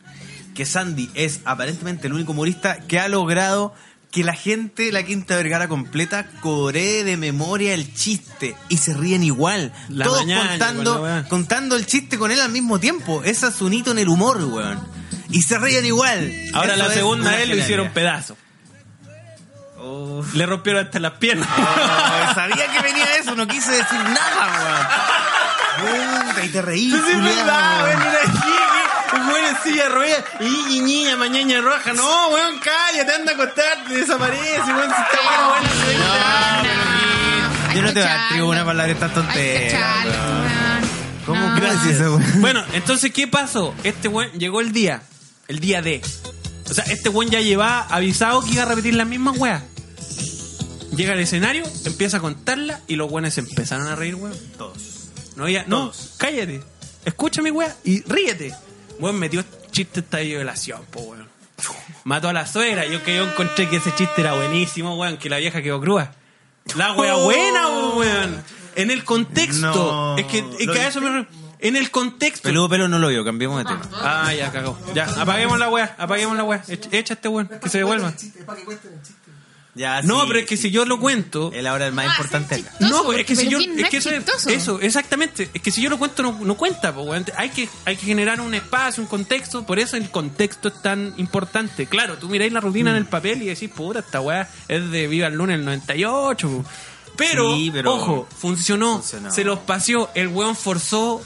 Que 0.55 0.65
Sandy 0.65 1.11
es 1.15 1.41
aparentemente 1.45 2.07
el 2.07 2.15
único 2.15 2.33
humorista 2.33 2.79
que 2.89 2.99
ha 2.99 3.09
logrado 3.09 3.75
que 4.13 4.23
la 4.23 4.35
gente 4.35 4.93
la 4.93 5.03
Quinta 5.05 5.37
Vergara 5.37 5.69
completa 5.69 6.27
coree 6.41 7.03
de 7.03 7.17
memoria 7.17 7.73
el 7.73 7.95
chiste 7.95 8.55
y 8.69 8.77
se 8.77 8.93
ríen 8.93 9.25
igual. 9.25 9.73
La 9.89 10.05
Todos 10.05 10.21
mañana, 10.21 10.51
contando, 10.51 11.25
contando 11.31 11.77
el 11.77 11.87
chiste 11.87 12.19
con 12.19 12.31
él 12.31 12.41
al 12.41 12.51
mismo 12.51 12.79
tiempo. 12.79 13.23
Ese 13.25 13.49
es 13.49 13.61
un 13.63 13.73
hito 13.73 13.91
en 13.91 13.99
el 13.99 14.09
humor, 14.09 14.37
weón. 14.45 14.87
Y 15.31 15.41
se 15.41 15.59
ríen 15.59 15.87
igual. 15.87 16.31
Ahora 16.53 16.75
Eso 16.75 16.83
la 16.85 16.91
segunda 16.91 17.31
vez 17.31 17.49
lo 17.49 17.57
hicieron 17.57 17.91
pedazo. 17.93 18.37
Oh. 19.79 20.23
Le 20.35 20.45
rompieron 20.47 20.85
hasta 20.85 21.01
las 21.01 21.13
piernas. 21.13 21.49
Oh, 21.49 22.35
sabía 22.35 22.71
que 22.71 22.83
venía 22.83 23.17
eso, 23.19 23.35
no 23.35 23.49
quise 23.49 23.73
decir 23.73 23.99
nada, 23.99 24.87
weón. 25.81 26.27
Puta, 26.29 26.45
y 26.45 26.49
te 26.51 26.63
reí, 26.63 26.91
Sí, 26.91 26.99
sí, 26.99 27.17
en 29.57 29.63
silla 29.63 29.85
de 29.85 29.89
ruedas, 29.91 30.25
y 30.41 30.81
niña, 30.81 31.17
mañana 31.17 31.61
roja, 31.61 31.93
no, 31.93 32.29
weón, 32.29 32.59
cállate, 32.59 33.13
anda 33.15 33.33
a 33.33 33.35
acostarte, 33.35 33.95
desaparece, 33.95 34.61
weón, 34.73 34.91
si 34.91 35.03
está 35.03 35.19
bueno, 35.25 35.49
bueno, 35.49 35.69
se 35.69 35.87
ve. 35.89 37.75
Yo 37.75 37.83
no 37.83 37.89
te 37.89 37.95
voy 37.95 38.03
a 38.03 38.05
dar 38.05 38.17
Cacharlo. 38.17 38.29
tribuna 38.35 38.59
para 38.61 38.71
hablar 38.71 38.87
de 38.87 38.93
estas 38.93 39.09
Hay 39.11 39.15
que 39.17 39.21
tonterías. 39.23 39.73
cacharlo, 39.73 40.13
weón. 40.13 40.43
weón. 40.43 40.93
¿Cómo 41.27 41.49
No. 41.49 41.57
gracias 41.57 42.01
weón? 42.01 42.41
Bueno, 42.41 42.65
entonces, 42.73 43.13
¿qué 43.13 43.29
pasó? 43.29 43.75
Este 43.85 44.09
weón 44.09 44.31
llegó 44.33 44.61
el 44.61 44.73
día, 44.73 45.03
el 45.49 45.61
día 45.61 45.81
D. 45.83 46.03
O 46.71 46.75
sea, 46.75 46.85
este 46.85 47.09
weón 47.09 47.31
ya 47.31 47.41
llevaba 47.41 47.87
avisado 47.91 48.43
que 48.45 48.51
iba 48.53 48.63
a 48.63 48.67
repetir 48.67 48.95
las 48.95 49.07
mismas 49.07 49.37
weas. 49.39 49.63
Llega 50.97 51.15
al 51.15 51.21
escenario, 51.21 51.65
empieza 51.87 52.19
a 52.19 52.21
contarla 52.21 52.81
y 52.87 52.97
los 52.97 53.11
weones 53.11 53.33
se 53.35 53.41
empezaron 53.41 53.87
a 53.89 53.97
reír, 53.97 54.15
weón. 54.17 54.37
Todos. 54.59 54.77
No, 55.37 55.49
ya, 55.49 55.65
no, 55.67 55.91
cállate. 56.19 56.63
Escucha 57.07 57.41
mi 57.41 57.51
wea 57.51 57.75
y 57.85 58.03
ríete. 58.03 58.55
Weón 58.99 59.19
metió 59.19 59.45
chistes 59.71 60.09
de 60.11 60.25
violación, 60.25 60.85
po, 60.91 61.01
weón. 61.01 61.29
Mató 62.05 62.29
a 62.29 62.33
la 62.33 62.47
suegra. 62.47 62.87
Yo 62.87 63.03
que 63.03 63.17
yo 63.17 63.25
encontré 63.25 63.69
que 63.69 63.77
ese 63.77 63.95
chiste 63.95 64.21
era 64.21 64.35
buenísimo, 64.35 64.97
weón, 64.97 65.17
que 65.17 65.29
la 65.29 65.39
vieja 65.39 65.63
quedó 65.63 65.81
crúa. 65.81 66.13
La 66.77 66.93
wea 66.93 67.15
buena, 67.15 67.69
weón. 67.97 68.45
En 68.75 68.91
el 68.91 69.05
contexto. 69.05 69.67
No. 69.67 70.17
es 70.17 70.27
que, 70.27 70.45
es 70.59 70.71
que 70.71 70.81
a 70.81 70.89
eso 70.89 71.01
me 71.01 71.27
En 71.59 71.77
el 71.77 71.91
contexto. 71.91 72.49
Peludo 72.49 72.69
pelo 72.69 72.89
no 72.89 72.99
lo 72.99 73.09
vio, 73.09 73.25
cambiemos 73.25 73.59
de 73.59 73.65
tema. 73.65 73.89
Ah, 73.93 74.33
ya 74.35 74.51
cagó. 74.51 74.79
Ya, 74.95 75.05
apaguemos 75.21 75.59
la 75.59 75.69
weá, 75.69 75.95
apaguemos 75.99 76.37
la 76.37 76.45
weá. 76.45 76.63
Echa 76.69 77.15
este 77.15 77.29
weón, 77.29 77.49
que 77.49 77.69
se 77.69 77.79
devuelva. 77.79 78.13
Ya, 79.75 80.03
No, 80.03 80.21
sí, 80.21 80.25
pero 80.29 80.39
es 80.41 80.47
que 80.47 80.57
sí. 80.57 80.65
si 80.65 80.71
yo 80.71 80.85
lo 80.85 81.01
cuento. 81.01 81.51
Él 81.55 81.67
ahora 81.67 81.87
es 81.89 81.95
más 81.95 82.05
Ah, 82.07 82.11
importante. 82.11 82.63
No, 82.79 82.89
Chistoso, 82.89 83.13
es 83.15 83.25
que 83.27 83.37
si 83.37 83.49
yo. 83.49 83.59
no 83.59 83.65
Es 83.75 83.81
es 83.85 83.89
que 83.89 83.97
eso, 83.97 84.11
eso, 84.51 84.81
exactamente. 84.83 85.49
Es 85.55 85.63
que 85.63 85.71
si 85.71 85.81
yo 85.81 85.89
lo 85.89 85.99
cuento, 85.99 86.23
no, 86.23 86.39
no 86.43 86.57
cuenta, 86.57 86.95
po. 86.95 87.11
Hay 87.37 87.49
que, 87.51 87.69
hay 87.87 87.97
que 87.97 88.05
generar 88.05 88.41
un 88.43 88.53
espacio, 88.55 89.03
un 89.03 89.09
contexto. 89.09 89.65
Por 89.65 89.79
eso 89.79 89.97
el 89.97 90.11
contexto 90.11 90.69
es 90.69 90.83
tan 90.83 91.15
importante. 91.17 91.87
Claro, 91.87 92.19
tú 92.19 92.29
miráis 92.29 92.53
la 92.53 92.61
rutina 92.61 92.91
en 92.91 92.97
el 92.97 93.07
papel 93.07 93.43
y 93.43 93.47
decís, 93.47 93.71
puta, 93.71 94.01
esta 94.01 94.21
weá 94.21 94.47
es 94.69 94.91
de 94.91 95.09
Viva 95.09 95.29
el 95.29 95.35
lunes 95.35 95.59
el 95.59 95.65
98. 95.65 96.49
po. 96.51 96.65
Pero, 97.17 97.55
Sí, 97.57 97.71
pero- 97.73 97.95
ojo, 97.95 98.29
funcionó, 98.39 98.97
Funcionó. 98.99 99.31
Se 99.31 99.43
los 99.45 99.59
paseó. 99.61 100.11
El 100.15 100.29
weón 100.29 100.55
forzó. 100.55 101.23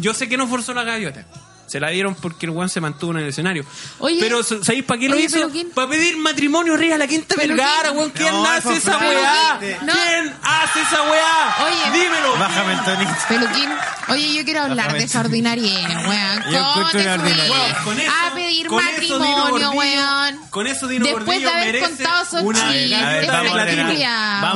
Yo 0.00 0.14
sé 0.14 0.28
que 0.28 0.36
no 0.36 0.48
forzó 0.48 0.74
la 0.74 0.82
gaviota. 0.82 1.26
Se 1.68 1.78
la 1.78 1.90
dieron 1.90 2.14
porque 2.14 2.46
el 2.46 2.50
weón 2.50 2.68
se 2.68 2.80
mantuvo 2.80 3.12
en 3.12 3.18
el 3.18 3.28
escenario. 3.28 3.64
Oye. 3.98 4.16
pero, 4.20 4.42
¿sabéis 4.42 4.84
para 4.84 4.98
qué 4.98 5.08
lo 5.08 5.16
Oye, 5.16 5.24
hizo? 5.26 5.50
Para 5.74 5.88
pedir 5.88 6.16
matrimonio 6.16 6.74
arriba 6.74 6.94
de 6.94 6.98
la 6.98 7.06
quinta 7.06 7.34
vergara, 7.36 7.92
weón. 7.92 8.10
¿Quién 8.10 8.32
No, 8.32 8.46
hace 8.46 8.74
esa 8.76 8.98
weá? 8.98 9.58
Peluquín, 9.60 9.86
no. 9.86 9.92
¿Quién 9.92 10.34
hace 10.42 10.80
esa 10.80 11.02
weá? 11.02 11.56
Oye. 11.66 11.98
dímelo. 12.00 12.38
Bájame 12.38 12.72
el 12.72 12.84
tonito. 12.84 13.12
Peluquín, 13.28 13.70
oye, 14.08 14.34
yo 14.38 14.44
quiero 14.44 14.62
hablar 14.62 14.92
de 14.94 15.04
esa 15.04 15.20
ordinariedad, 15.20 16.08
weón. 16.08 16.42
¿Cómo 16.74 16.88
te. 16.90 16.98
Weón, 16.98 17.74
con 17.84 18.00
eso- 18.00 18.12
a 18.12 18.34
pedir 18.34 18.66
con 18.66 18.82
eso 18.88 19.18
Dino 19.18 19.36
matrimonio, 19.38 19.70
weón? 19.72 20.40
Con 20.50 20.66
eso 20.66 20.88
Dino 20.88 21.04
Después 21.04 21.40
de 21.40 21.48
haber 21.50 21.80
contado 21.80 22.22
esos 22.22 22.42
chistes, 22.42 22.92
A 22.92 23.20
vamos 23.26 23.52
a 23.52 23.54
de 23.54 23.70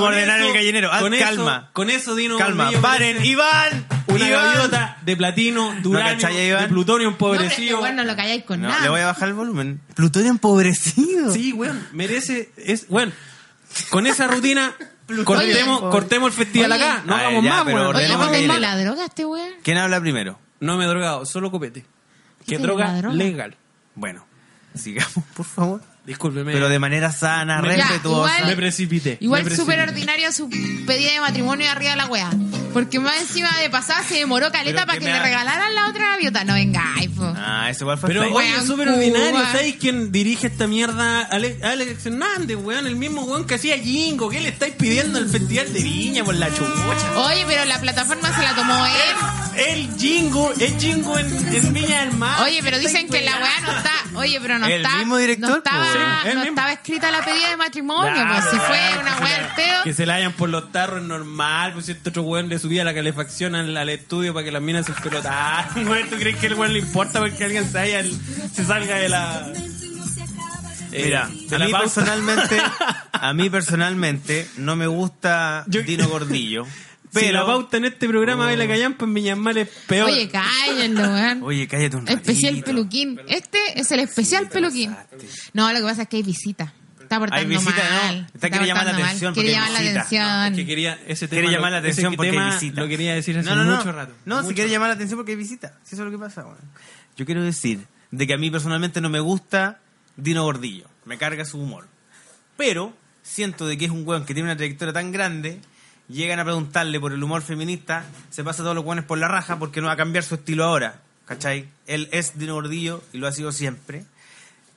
ordenar. 0.05 0.41
a 0.41 0.47
el 0.47 0.53
gallinero. 0.55 0.93
Haz 0.93 1.01
con 1.03 1.15
eso- 1.15 1.25
calma. 1.25 1.71
con 1.73 1.91
eso 1.91 2.15
Dino 2.15 2.39
Calma. 2.39 2.71
Paren. 2.81 3.25
Iván. 3.25 3.87
Una 4.07 4.29
Iván. 4.29 4.45
gaviota 4.55 4.99
de 5.03 5.17
platino, 5.17 5.75
duranio, 5.83 6.15
cachai, 6.15 6.49
Iván? 6.49 6.63
de 6.63 6.69
plutonio 6.69 7.11
No, 7.11 7.17
pero 7.19 7.33
empobrecido. 7.35 7.81
weón 7.81 7.97
no 7.97 8.05
lo 8.05 8.17
calláis 8.17 8.45
con 8.45 8.61
No, 8.61 8.69
nada. 8.69 8.81
le 8.83 8.89
voy 8.89 9.01
a 9.01 9.07
bajar 9.07 9.29
el 9.29 9.35
volumen. 9.35 9.81
Plutonio 9.95 10.31
empobrecido. 10.31 11.33
Sí, 11.33 11.53
weón, 11.53 11.87
merece. 11.93 12.51
Es, 12.57 12.87
weón, 12.89 13.13
con 13.91 14.07
esa 14.07 14.27
rutina, 14.27 14.75
cortemos, 15.25 15.81
cortemos 15.83 16.29
el 16.29 16.33
festival 16.45 16.73
Oye. 16.73 16.83
acá. 16.85 17.03
No 17.07 17.15
A 17.15 17.17
ver, 17.17 17.27
hagamos 17.27 17.45
ya, 17.45 17.51
más, 17.51 17.65
pero 17.65 17.77
weón. 17.77 17.87
Oye, 17.89 17.97
ordenemos 17.97 18.19
¿cómo 18.27 18.33
gallinero. 18.33 18.61
la 18.61 18.77
droga 18.79 19.05
este 19.07 19.25
weón? 19.25 19.51
¿Quién 19.63 19.79
habla 19.79 20.01
primero? 20.01 20.39
No 20.61 20.77
me 20.77 20.85
he 20.85 20.89
drogado, 20.89 21.27
solo 21.27 21.51
copete. 21.51 21.85
Que 22.47 22.57
es 22.57 22.63
droga, 22.63 22.93
droga? 22.97 23.15
legal. 23.15 23.57
Bueno, 23.95 24.27
sigamos, 24.75 25.25
por 25.37 25.47
favor. 25.47 25.83
Discúlpeme. 26.05 26.53
Pero 26.53 26.69
de 26.69 26.79
manera 26.81 27.13
sana, 27.13 27.63
Me- 27.63 27.77
Ya, 27.77 27.87
respetuosa. 27.87 28.35
igual- 28.39 28.47
me 28.51 28.57
precipité. 28.57 29.19
Igual 29.21 29.55
súper 29.55 29.79
ordinario 29.81 30.33
su 30.33 30.49
pedida 30.51 31.13
de 31.13 31.21
matrimonio 31.21 31.71
arriba 31.71 31.93
de 31.93 31.97
la 31.97 32.07
wea. 32.07 32.29
Porque 32.73 32.99
más 32.99 33.21
encima 33.21 33.51
de 33.61 33.69
pasada 33.71 34.03
se 34.03 34.15
demoró 34.17 34.51
caleta 34.51 34.79
Pero 34.81 34.87
para 34.87 34.99
que 34.99 35.05
le 35.05 35.13
ha- 35.13 35.23
regalaran 35.23 35.75
la 35.75 35.89
otra 35.89 36.09
gaviota. 36.13 36.43
No 36.43 36.55
venga, 36.55 36.83
po. 37.15 37.33
Ah, 37.37 37.69
eso 37.71 37.85
igual 37.85 37.99
fue 37.99 38.09
Pero 38.09 38.23
fake. 38.23 38.35
oye, 38.35 38.67
súper 38.67 38.89
ordinario. 38.89 39.41
¿Sabéis 39.53 39.77
quién 39.79 40.11
dirige 40.11 40.49
esta 40.49 40.67
mierda? 40.67 41.21
Ale- 41.21 41.59
Alex 41.63 42.07
Hernández, 42.07 42.57
weón. 42.61 42.87
El 42.89 42.97
mismo 42.97 43.23
weón 43.23 43.47
que 43.47 43.55
hacía 43.57 43.79
Jingo. 43.79 44.29
¿Qué 44.31 44.41
le 44.41 44.49
estáis 44.49 44.75
pidiendo 44.75 45.19
al 45.19 45.29
Festival 45.29 45.73
de 45.73 45.83
Viña 45.83 46.25
por 46.25 46.35
la 46.35 46.49
chucha? 46.49 47.21
Oye, 47.27 47.45
pero 47.47 47.65
la 47.67 47.79
plataforma 47.81 48.35
se 48.35 48.43
la 48.43 48.55
tomó 48.57 48.87
él. 48.87 48.93
El 49.69 49.91
Jingo, 49.99 50.51
es 50.59 50.75
Jingo 50.83 51.19
en, 51.19 51.55
en 51.55 51.73
Viña 51.75 52.07
del 52.07 52.17
Mar. 52.17 52.41
Oye, 52.43 52.61
pero 52.63 52.79
dicen 52.79 53.07
que 53.09 53.21
la 53.21 53.37
weá 53.37 53.61
no 53.61 53.71
está. 53.77 53.93
Oye, 54.15 54.39
pero 54.41 54.59
no 54.59 54.67
¿El 54.67 54.83
está. 54.85 54.97
mismo 54.97 55.17
director, 55.19 55.51
No 55.51 55.57
estaba? 55.59 55.92
Sí, 55.93 56.29
el 56.29 56.35
no 56.35 56.41
mismo. 56.41 56.57
estaba 56.57 56.73
escrita 56.73 57.11
la 57.11 57.25
pedida 57.25 57.51
de 57.51 57.57
matrimonio. 57.57 58.13
Pues 58.29 58.45
si 58.51 58.57
fue 58.59 58.81
una 59.01 59.17
que 59.17 59.23
weá. 59.25 59.83
Que 59.85 59.93
se 59.95 60.07
la 60.07 60.15
hayan 60.15 60.33
por 60.33 60.49
los 60.49 60.71
tarros 60.73 61.01
es 61.03 61.07
normal. 61.09 61.73
Pues 61.75 61.87
si 61.87 61.93
este 61.93 62.11
otro 62.11 62.23
weón 62.23 62.49
le 62.49 62.59
subía 62.59 62.85
la 62.85 62.95
calefacción 62.95 63.55
al, 63.55 63.77
al 63.77 63.89
estudio 63.89 64.33
para 64.35 64.45
que 64.45 64.53
las 64.53 64.63
minas 64.63 64.87
se 64.87 64.93
pelotaran. 64.93 65.87
Weón, 65.89 66.09
¿tú 66.09 66.17
crees 66.17 66.37
que 66.37 66.47
el 66.49 66.55
weón 66.55 66.73
le 66.73 66.79
importa 66.81 67.19
porque 67.21 67.45
alguien 67.45 67.71
se, 67.71 67.79
haya, 67.79 68.03
se 68.55 68.65
salga 68.65 68.97
de 68.97 69.09
la. 69.09 69.47
eh, 70.93 71.03
Mira, 71.05 71.29
de 71.49 71.57
a 71.57 71.59
mí 71.59 71.73
pausa? 71.73 72.03
personalmente, 72.03 72.63
a 73.13 73.33
mí 73.33 73.51
personalmente 73.51 74.49
no 74.59 74.77
me 74.77 74.87
gusta 74.87 75.65
Yo- 75.67 75.83
Dino 75.83 76.09
Gordillo. 76.09 76.67
Pero 77.13 77.33
la 77.33 77.47
pauta 77.47 77.77
en 77.77 77.85
este 77.85 78.09
programa 78.09 78.49
de 78.49 78.57
la 78.57 78.67
callampa 78.67 79.05
en 79.05 79.15
Viñamal 79.15 79.57
es 79.59 79.69
peor. 79.87 80.09
Oye, 80.09 80.29
cállenlo, 80.31 81.03
weón. 81.03 81.43
oye, 81.43 81.69
cállate 81.69 81.97
un 81.97 82.07
ratito. 82.07 82.31
Especial 82.31 82.63
peluquín. 82.63 83.21
Este 83.29 83.59
es 83.77 83.91
el 83.93 84.01
especial 84.01 84.49
peluquín. 84.49 84.97
No, 85.53 85.71
lo 85.73 85.79
que 85.79 85.85
pasa 85.85 86.03
es 86.03 86.09
que 86.09 86.17
hay 86.17 86.23
visita. 86.23 86.73
Está 87.01 87.19
portando 87.19 87.47
visita, 87.47 87.71
mal. 88.05 88.21
no. 88.23 88.27
Está 88.33 88.49
quiere 88.49 88.67
llamar 88.67 88.85
la 88.87 88.93
atención 88.93 89.35
Quiere 89.35 89.49
porque 89.51 89.61
llamar 89.61 89.71
la 89.73 89.81
visita. 89.81 90.01
atención. 90.41 90.57
que 90.57 90.67
quería 90.67 90.99
ese 91.07 91.29
tema 91.29 91.41
Quiere 91.43 91.55
llamar 91.55 91.71
lo- 91.71 91.77
la 91.77 91.79
atención 91.81 92.15
porque 92.17 92.31
tema 92.31 92.47
hay 92.49 92.55
visita. 92.55 92.81
Lo 92.81 92.89
quería 92.89 93.15
decir 93.15 93.39
hace 93.39 93.49
no, 93.51 93.57
no, 93.57 93.65
no. 93.65 93.77
mucho 93.77 93.93
rato. 93.93 94.15
No, 94.25 94.43
si 94.49 94.55
quiere 94.55 94.71
llamar 94.71 94.89
la 94.89 94.95
atención 94.95 95.19
porque 95.19 95.33
hay 95.33 95.37
visita. 95.37 95.75
Si 95.85 95.95
eso 95.95 96.05
es 96.05 96.11
lo 96.11 96.19
que 96.19 96.23
pasa, 96.25 96.45
weón. 96.45 96.57
Yo 97.17 97.27
quiero 97.27 97.43
decir 97.43 97.81
de 98.11 98.27
que 98.27 98.33
a 98.33 98.39
mí 98.39 98.51
personalmente 98.51 99.03
no 99.03 99.11
me 99.11 99.21
gusta 99.21 99.81
Dino 100.17 100.43
Gordillo. 100.45 100.87
Me 101.05 101.19
carga 101.19 101.45
su 101.45 101.59
humor. 101.61 101.87
Pero 102.57 102.95
siento 103.23 103.67
de 103.67 103.77
que 103.77 103.85
es 103.85 103.91
un 103.91 104.07
weón 104.09 104.25
que 104.25 104.33
tiene 104.33 104.49
una 104.49 104.57
trayectoria 104.57 104.95
tan 104.95 105.13
grande. 105.13 105.61
Llegan 106.13 106.39
a 106.41 106.45
preguntarle 106.45 107.01
por 107.01 107.13
el 107.15 107.23
humor 107.23 107.41
feminista. 107.41 108.05
Se 108.29 108.45
pasa 108.45 108.63
todos 108.63 108.75
los 108.75 108.85
weones 108.85 109.07
por 109.07 109.17
la 109.17 109.29
raja 109.29 109.59
porque 109.59 109.81
no 109.81 109.87
va 109.87 109.95
a 109.95 109.97
cambiar 109.97 110.25
su 110.25 110.35
estilo 110.35 110.65
ahora. 110.65 111.01
¿Cachai? 111.25 111.71
Él 111.87 112.11
es 112.13 112.39
Dino 112.39 112.53
Gordillo 112.53 113.03
y 113.15 113.19
lo 113.19 113.27
ha 113.27 113.33
sido 113.33 113.51
siempre. 113.51 114.05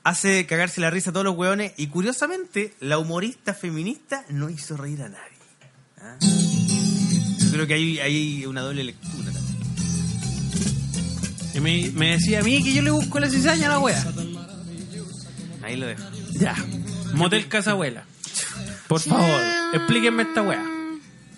Hace 0.02 0.46
cagarse 0.46 0.80
la 0.80 0.88
risa 0.88 1.10
a 1.10 1.12
todos 1.12 1.26
los 1.26 1.36
weones. 1.36 1.74
Y 1.76 1.88
curiosamente, 1.88 2.72
la 2.80 2.96
humorista 2.96 3.52
feminista 3.52 4.24
no 4.30 4.48
hizo 4.48 4.78
reír 4.78 5.02
a 5.02 5.10
nadie. 5.10 5.36
¿Ah? 6.00 6.16
Yo 6.20 7.52
creo 7.52 7.66
que 7.66 7.74
hay, 7.74 7.98
hay 7.98 8.46
una 8.46 8.62
doble 8.62 8.84
lectura 8.84 9.30
también. 9.30 9.56
Y 11.52 11.60
me, 11.60 11.90
me 11.90 12.12
decía 12.12 12.40
a 12.40 12.42
mí 12.42 12.64
que 12.64 12.72
yo 12.72 12.80
le 12.80 12.90
busco 12.92 13.20
la 13.20 13.28
cizaña 13.28 13.66
a 13.66 13.70
la 13.70 13.78
wea. 13.78 14.02
Ahí 15.62 15.76
lo 15.76 15.86
dejo. 15.86 16.02
Ya. 16.32 16.54
Motel 17.12 17.46
Casa 17.48 17.72
Abuela. 17.72 18.06
Por 18.88 19.00
favor, 19.00 19.40
explíquenme 19.74 20.22
esta 20.22 20.40
wea. 20.40 20.75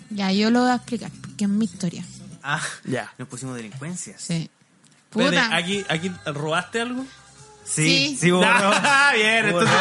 Ya, 0.09 0.31
yo 0.31 0.49
lo 0.51 0.61
voy 0.61 0.71
a 0.71 0.75
explicar, 0.75 1.11
porque 1.21 1.43
es 1.45 1.49
mi 1.49 1.65
historia. 1.65 2.03
Ah, 2.43 2.61
Ya. 2.85 3.11
nos 3.17 3.27
pusimos 3.27 3.55
delincuencias. 3.55 4.21
Sí. 4.21 4.49
Espérate, 5.11 5.37
Puta. 5.41 5.55
aquí, 5.55 5.85
aquí 5.89 6.11
robaste 6.25 6.81
algo. 6.81 7.05
Sí, 7.65 8.09
Sí. 8.11 8.17
sí, 8.21 8.31
hubo 8.31 8.43
robo. 8.43 8.73
Ah, 8.83 9.11
bien, 9.15 9.49
Hubo 9.51 9.61
entonces, 9.61 9.79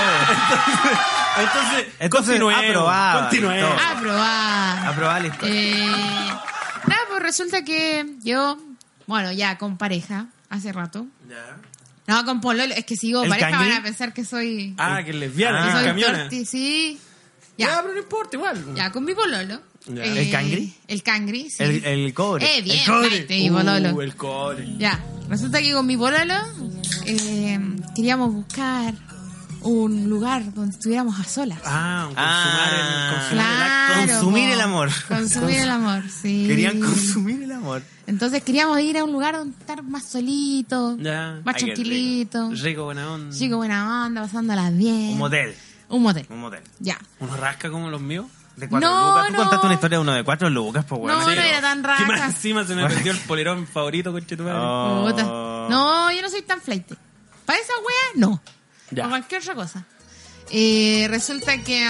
entonces, 1.38 1.86
Entonces, 2.00 2.10
continuemos, 2.10 2.64
aprobada, 2.64 3.20
continuemos. 3.22 3.76
todo. 3.76 3.86
Aprobada. 3.96 4.88
Aprobada 4.88 5.20
la 5.20 5.26
historia. 5.28 5.54
Eh, 5.54 5.86
nada, 6.86 7.00
pues 7.08 7.22
resulta 7.22 7.64
que 7.64 8.06
yo, 8.22 8.58
bueno, 9.06 9.32
ya 9.32 9.56
con 9.58 9.78
pareja, 9.78 10.26
hace 10.50 10.72
rato. 10.72 11.06
Ya. 11.28 11.56
No, 12.06 12.24
con 12.24 12.40
pololo, 12.40 12.74
es 12.74 12.84
que 12.84 12.96
si 12.96 13.08
digo 13.08 13.22
¿El 13.22 13.28
pareja 13.30 13.50
van 13.58 13.72
a 13.72 13.82
pensar 13.82 14.12
que 14.14 14.24
soy... 14.24 14.74
Ah, 14.78 15.00
que 15.04 15.10
es 15.10 15.16
lesbiana, 15.16 15.58
Ah. 15.60 15.62
que 15.62 15.68
es 15.68 15.74
soy 15.76 15.84
camiona. 15.84 16.18
torti, 16.20 16.44
sí. 16.46 16.98
Ya, 17.58 17.66
Ya, 17.68 17.82
pero 17.82 17.94
no 17.94 18.00
importa, 18.00 18.36
igual. 18.36 18.74
ya, 18.74 18.90
con 18.92 19.04
mi 19.04 19.14
pololo. 19.14 19.60
Ya. 19.88 20.04
eh, 20.04 20.20
¿El 20.22 20.30
cangri? 20.30 20.74
El 20.86 21.02
cangri, 21.02 21.50
sí. 21.50 21.62
El, 21.62 21.84
el 21.84 22.14
cobre. 22.14 22.58
Eh, 22.58 22.62
bien, 22.62 22.78
el 22.78 22.84
cobre. 22.86 23.50
pololo. 23.50 23.94
Uh, 23.94 24.00
el 24.02 24.14
cobre. 24.16 24.68
Ya, 24.78 25.02
resulta 25.28 25.60
que 25.60 25.72
con 25.72 25.86
mi 25.86 25.96
pololo 25.96 26.34
eh, 27.06 27.58
queríamos 27.96 28.32
buscar 28.34 28.94
un 29.62 30.08
lugar 30.08 30.54
donde 30.54 30.70
estuviéramos 30.76 31.18
a 31.18 31.24
solas. 31.24 31.58
Ah, 31.64 32.08
Ah. 32.16 32.20
consumar 32.20 32.72
el, 32.74 33.18
consumar 33.18 33.46
el 33.56 33.62
acto. 33.62 33.92
Claro, 33.94 34.12
consumir 34.12 34.48
po. 34.48 34.54
el 34.54 34.60
amor. 34.60 34.90
Consumir 35.08 35.56
el 35.60 35.70
amor, 35.70 36.02
sí. 36.10 36.44
Querían 36.46 36.80
consumir 36.80 37.42
el 37.42 37.52
amor. 37.52 37.82
Entonces 38.06 38.42
queríamos 38.42 38.80
ir 38.80 38.96
a 38.98 39.04
un 39.04 39.12
lugar 39.12 39.36
donde 39.36 39.58
estar 39.58 39.82
más 39.82 40.04
solito, 40.04 40.96
Ya. 40.98 41.40
más 41.44 41.56
Ay, 41.56 41.64
tranquilito. 41.64 42.50
Rico, 42.52 42.84
buena 42.84 43.10
onda. 43.12 43.36
Chico, 43.36 43.56
buena 43.56 44.06
onda, 44.06 44.22
pasándola 44.22 44.70
bien. 44.70 45.12
Un 45.12 45.18
motel. 45.18 45.54
Un 45.88 46.02
motel. 46.02 46.26
Un 46.30 46.38
motel. 46.40 46.60
Ya. 46.78 46.98
¿Uno 47.18 47.36
rasca 47.36 47.70
como 47.70 47.90
los 47.90 48.00
míos? 48.00 48.26
De 48.58 48.68
cuatro 48.68 48.90
No, 48.90 49.08
lucas. 49.10 49.26
Tú 49.28 49.32
no. 49.32 49.38
contaste 49.38 49.66
una 49.66 49.74
historia 49.74 49.98
de 49.98 50.02
uno 50.02 50.12
de 50.12 50.24
cuatro 50.24 50.50
lucas, 50.50 50.84
pues 50.88 51.00
bueno. 51.00 51.20
No, 51.20 51.24
no 51.26 51.30
era 51.30 51.60
tan 51.60 51.82
Que 51.82 52.04
más 52.06 52.20
encima 52.22 52.64
se 52.64 52.74
me 52.74 52.86
perdió 52.88 53.12
el 53.12 53.18
polerón 53.18 53.66
favorito, 53.66 54.10
conche 54.10 54.36
tu 54.36 54.42
madre. 54.42 54.58
Oh. 54.60 55.66
No, 55.70 56.10
yo 56.10 56.22
no 56.22 56.28
soy 56.28 56.42
tan 56.42 56.60
flight. 56.60 56.92
Para 57.44 57.58
esa 57.58 57.72
wea, 57.78 58.12
no. 58.16 58.42
Ya. 58.90 59.04
Para 59.04 59.10
cualquier 59.10 59.42
otra 59.42 59.54
cosa. 59.54 59.84
Eh, 60.50 61.06
resulta 61.10 61.58
que 61.62 61.86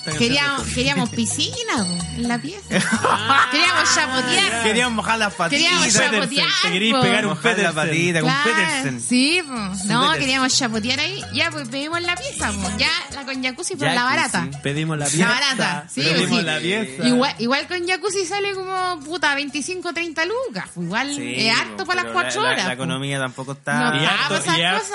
canción 0.00 0.18
queríamos, 0.18 0.62
queríamos 0.68 1.10
piscina 1.16 1.76
po, 1.76 2.04
en 2.16 2.28
la 2.28 2.38
pieza. 2.38 2.62
queríamos 2.68 3.50
queríamos 3.50 3.94
chapotear. 3.94 4.62
Queríamos 4.62 4.92
mojar 4.94 5.18
las 5.18 5.34
Queríamos 5.34 5.80
patitas. 5.86 6.10
chapotear. 6.10 6.48
Te 6.62 6.70
queréis 6.72 6.94
po. 6.94 7.02
pegar 7.02 7.26
un 7.26 7.30
Mojar 7.30 7.44
la 7.44 7.72
Petersen. 7.72 7.74
patita 7.74 8.20
con 8.20 8.30
Claro, 8.30 8.50
Petersen. 8.50 9.00
Sí, 9.00 9.42
po. 9.46 9.52
no, 9.52 9.68
Petersen. 9.76 10.20
queríamos 10.20 10.58
chapotear 10.58 11.00
ahí. 11.00 11.22
Ya, 11.34 11.50
pues 11.50 11.68
pedimos 11.68 12.00
la 12.02 12.16
pieza, 12.16 12.52
po. 12.52 12.70
Ya, 12.78 12.88
la 13.14 13.24
con 13.24 13.42
jacuzzi, 13.42 13.76
pero 13.76 13.92
la 13.94 14.04
barata. 14.04 14.48
Pedimos 14.62 14.98
la 14.98 15.04
La 15.04 15.10
pieza. 15.10 15.28
barata, 15.28 15.86
sí, 15.92 16.00
Pedimos 16.02 16.38
sí. 16.38 16.44
la 16.44 16.58
pieza. 16.58 17.06
Igual, 17.08 17.34
igual 17.38 17.66
con 17.68 17.86
jacuzzi 17.86 18.24
sale 18.26 18.54
como 18.54 19.00
puta 19.00 19.34
25, 19.34 19.92
30 19.92 20.24
lucas. 20.24 20.64
pues 20.74 20.86
Igual 20.86 21.14
Sí, 21.14 21.34
es 21.46 21.58
harto 21.58 21.84
para 21.84 22.02
las 22.04 22.12
pero 22.12 22.14
4 22.14 22.40
la- 22.42 22.48
la- 22.48 22.52
horas. 22.54 22.64
La, 22.64 22.70
po. 22.70 22.74
economía 22.74 23.18
tampoco 23.18 23.52
está. 23.52 23.90
No, 23.90 24.02
Y 24.02 24.06
Ah, 24.06 24.10
harto, 24.28 24.42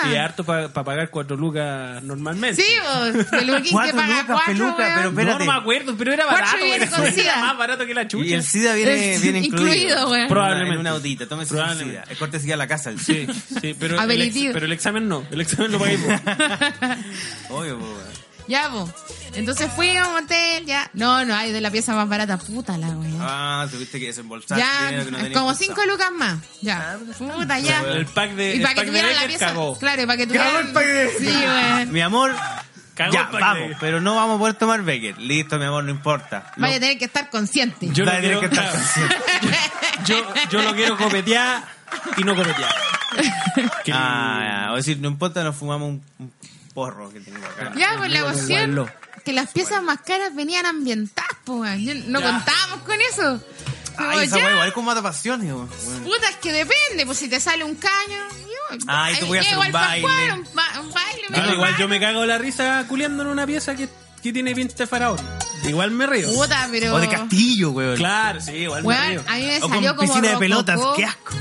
y 0.08 0.12
y 0.12 0.16
harto 0.16 0.44
para 0.44 0.70
pagar 0.74 1.10
cuatro 1.10 1.36
lucas 1.38 2.02
normalmente. 2.04 2.62
Sí, 2.62 2.71
pues, 3.14 3.26
peluquín 3.28 3.64
que 3.64 3.70
Cuatro 3.72 3.96
paga 3.98 4.08
lucas, 4.22 4.26
4, 4.46 4.46
peluca, 4.54 4.76
pero 4.78 5.02
No, 5.02 5.10
espérate. 5.20 5.46
no 5.46 5.52
me 5.54 5.58
acuerdo, 5.60 5.96
pero 5.98 6.14
era 6.14 6.24
Cuatro 6.26 6.42
barato. 6.46 6.64
viene 6.64 6.76
Era, 6.86 6.90
con 6.92 7.04
era 7.06 7.12
SIDA. 7.14 7.36
más 7.40 7.58
barato 7.58 7.86
que 7.86 7.94
la 7.94 8.08
chucha. 8.08 8.26
Y 8.30 8.34
el 8.34 8.44
SIDA 8.44 8.74
viene, 8.76 9.18
viene 9.20 9.40
incluido. 9.40 9.68
incluido, 9.72 10.08
güey. 10.08 10.28
Probablemente. 10.28 10.74
En 10.76 10.80
una 10.80 10.90
audita, 10.92 11.26
tómese 11.28 11.54
un 11.54 11.60
Probablemente. 11.60 12.02
SIDA. 12.02 12.12
Es 12.14 12.18
cortesía 12.18 12.54
a 12.54 12.58
la 12.58 12.68
casa 12.68 12.90
el 12.90 13.00
Sí, 13.02 13.28
sí, 13.62 13.76
pero 13.80 14.00
el, 14.02 14.22
ex- 14.22 14.50
pero 14.54 14.66
el 14.66 14.72
examen 14.72 15.08
no. 15.08 15.26
El 15.32 15.42
examen 15.42 15.72
lo 15.72 15.80
pagué 15.80 15.98
vos. 15.98 16.14
Obvio, 17.50 17.78
po, 17.80 17.86
güey. 17.86 18.22
Ya, 18.48 18.70
pues. 18.72 18.90
Entonces 19.36 19.72
fui 19.76 19.96
a 19.96 20.08
un 20.08 20.24
hotel, 20.24 20.66
ya. 20.66 20.90
No, 20.94 21.24
no, 21.26 21.36
hay 21.36 21.52
de 21.52 21.62
la 21.62 21.72
pieza 21.72 21.94
más 21.96 22.08
barata. 22.10 22.38
Puta 22.38 22.78
la 22.78 22.88
wea. 22.90 23.12
Ah, 23.20 23.68
tuviste 23.72 24.00
que 24.00 24.08
desembolsar 24.08 24.58
Ya, 24.58 24.88
dinero 24.88 25.06
que 25.06 25.12
no 25.12 25.18
tenías 25.20 25.34
como 25.40 25.50
pensado. 25.58 25.76
5 25.76 25.86
lucas 25.92 26.12
más. 26.18 26.38
Ya. 26.62 26.98
Puta, 27.18 27.60
ya. 27.60 27.82
El 27.82 28.06
pack 28.08 28.32
de, 28.32 28.56
Y 28.56 28.60
para 28.60 28.74
que 28.76 28.82
de 28.82 28.88
tuvieran 28.88 29.16
la 29.16 29.26
pieza. 29.28 29.48
cagó. 29.48 29.78
Claro, 29.80 30.02
y 30.02 30.06
para 30.06 30.18
que 30.18 30.28
Cagó 30.28 30.40
tuvieran. 30.40 30.68
el 30.68 30.74
pack 30.74 30.86
de- 30.86 31.86
Sí. 31.86 31.92
Mi 31.92 32.02
amor, 32.02 32.36
Cagó 32.96 33.14
ya, 33.14 33.22
el 33.22 33.26
pack 33.28 33.34
de 33.34 33.40
vamos, 33.40 33.60
Becker. 33.62 33.78
pero 33.80 34.02
no 34.02 34.16
vamos 34.16 34.36
a 34.36 34.40
poder 34.40 34.56
tomar 34.56 34.82
Becker. 34.84 35.18
Listo, 35.20 35.58
mi 35.58 35.66
amor, 35.66 35.84
no 35.86 35.92
importa. 35.92 36.52
Vaya 36.58 36.76
a 36.76 36.80
tener 36.80 36.98
que 36.98 37.06
estar 37.06 37.30
consciente. 37.30 37.88
Yo 37.94 38.04
lo 38.04 38.12
Vaya 38.12 38.20
a 38.20 38.22
tener 38.22 38.40
quiero, 38.40 38.54
que 38.54 38.62
estar 38.62 39.00
claro. 39.40 39.58
yo, 40.06 40.34
yo 40.50 40.62
lo 40.62 40.76
quiero 40.76 40.98
copetear 40.98 41.64
y 42.18 42.24
no 42.24 42.36
copetear. 42.36 42.74
Ah, 43.94 44.64
ya, 44.68 44.72
o 44.72 44.76
decir, 44.78 44.98
no 45.00 45.08
importa, 45.10 45.44
nos 45.44 45.56
fumamos 45.56 45.90
un, 45.90 46.04
un 46.20 46.32
porro 46.74 47.12
que 47.12 47.20
tengo 47.20 47.46
acá. 47.46 47.74
Ya, 47.76 47.96
pues 47.98 48.12
la 48.12 48.24
cuestión 48.24 48.92
que 49.26 49.34
las 49.34 49.52
piezas 49.52 49.84
más 49.84 50.02
caras 50.02 50.34
venían 50.36 50.66
ambientadas, 50.66 51.30
pues, 51.46 51.60
weón. 51.60 52.12
No 52.12 52.20
Ya. 52.20 52.32
contábamos 52.32 52.80
con 52.86 52.98
eso. 53.02 53.44
Ay, 53.98 54.26
esa 54.26 54.38
ya, 54.40 54.52
igual 54.52 54.68
es 54.70 54.74
como 54.74 54.88
mata 54.88 55.02
pasiones, 55.04 55.52
weón. 55.52 55.68
puta, 56.04 56.30
es 56.30 56.36
que 56.38 56.52
depende, 56.54 57.06
pues 57.06 57.18
si 57.20 57.28
te 57.30 57.40
sale 57.40 57.64
un 57.64 57.76
caño. 57.76 58.18
yo- 58.72 58.78
Ay, 58.88 59.16
tú 59.20 59.26
voy 59.28 59.38
a 59.38 59.42
hacer 59.42 59.54
igual 59.54 59.68
un 59.68 59.74
baile. 59.74 60.02
jugar, 60.08 60.40
Un, 60.40 60.48
ba- 60.56 60.80
un 60.80 60.92
baile, 60.94 61.22
me 61.30 61.54
igual 61.54 61.78
yo 61.78 61.88
me 61.90 62.00
cago 62.00 62.26
la 62.26 62.38
risa 62.38 62.86
culiando 62.88 63.24
en 63.24 63.30
una 63.30 63.46
pieza 63.46 63.76
que, 63.76 63.90
que 64.24 64.32
tiene 64.32 64.56
pinta 64.56 64.74
de 64.76 64.88
faraón. 64.88 65.20
Igual 65.66 65.92
me 65.92 66.08
río. 66.08 66.32
Puta, 66.34 66.68
pero. 66.72 66.96
O 66.96 67.00
de 67.00 67.10
castillo, 67.10 67.72
weón. 67.72 67.98
Claro, 67.98 68.40
sí, 68.42 68.52
igual 68.54 68.84
me 68.84 68.96
río. 69.10 69.22
Weón, 69.22 69.30
a 69.30 69.36
mí 69.36 69.44
me 69.46 69.58
O 69.62 69.70
salió 69.70 69.96
con 69.96 70.08
como 70.08 70.14
piscina 70.14 70.34
de 70.34 70.38
pelotas, 70.40 70.80
qué 70.96 71.06
asco. 71.06 71.34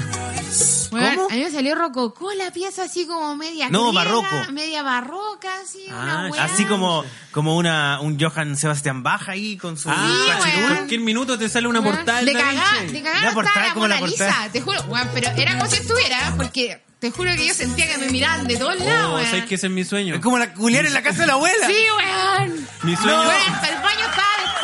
¿Cómo? 0.90 1.28
A 1.30 1.34
mí 1.34 1.42
me 1.42 1.50
salió 1.50 1.74
rococó 1.74 2.32
la 2.34 2.50
pieza 2.52 2.84
así 2.84 3.06
como 3.06 3.36
media 3.36 3.68
No, 3.70 3.92
griega, 3.92 4.04
barroco. 4.04 4.52
media 4.52 4.82
barroca, 4.82 5.48
así, 5.62 5.84
una 5.88 6.26
Ah, 6.26 6.30
weá. 6.30 6.44
Así 6.44 6.64
como, 6.64 7.04
como 7.30 7.56
una, 7.56 8.00
un 8.00 8.18
Johann 8.20 8.56
Sebastián 8.56 9.02
Bach 9.02 9.28
ahí 9.28 9.56
con 9.56 9.76
su 9.76 9.88
Ah, 9.90 10.40
Sí, 10.42 10.50
en 10.50 10.66
cualquier 10.66 11.00
minuto 11.00 11.38
te 11.38 11.48
sale 11.48 11.68
una 11.68 11.82
portada 11.82 12.22
de 12.22 12.32
cagada, 12.32 12.82
de 12.82 13.02
cagada 13.02 13.32
portada 13.32 13.66
la 13.68 13.74
como 13.74 13.86
la 13.88 13.98
portada. 13.98 14.30
Lisa, 14.30 14.52
te 14.52 14.60
juro, 14.60 14.80
weón, 14.88 15.08
pero 15.14 15.30
era 15.36 15.56
como 15.58 15.70
si 15.70 15.76
estuviera, 15.76 16.34
porque 16.36 16.82
te 16.98 17.10
juro 17.10 17.30
que 17.34 17.46
yo 17.46 17.54
sentía 17.54 17.86
que 17.88 17.96
me 17.98 18.08
miraban 18.10 18.46
de 18.46 18.56
todos 18.56 18.78
lados, 18.78 19.22
Oh. 19.22 19.24
¿sabes 19.30 19.46
que 19.46 19.54
ese 19.54 19.68
es 19.68 19.72
mi 19.72 19.84
sueño? 19.84 20.16
Es 20.16 20.20
como 20.20 20.38
la 20.38 20.52
culiar 20.52 20.84
en 20.86 20.92
la 20.92 21.02
casa 21.02 21.20
de 21.22 21.26
la 21.28 21.32
abuela. 21.34 21.66
Sí, 21.66 21.74
weón. 21.96 22.68
Mi 22.82 22.96
sueño- 22.96 23.22
No, 23.22 23.28
weón, 23.28 23.60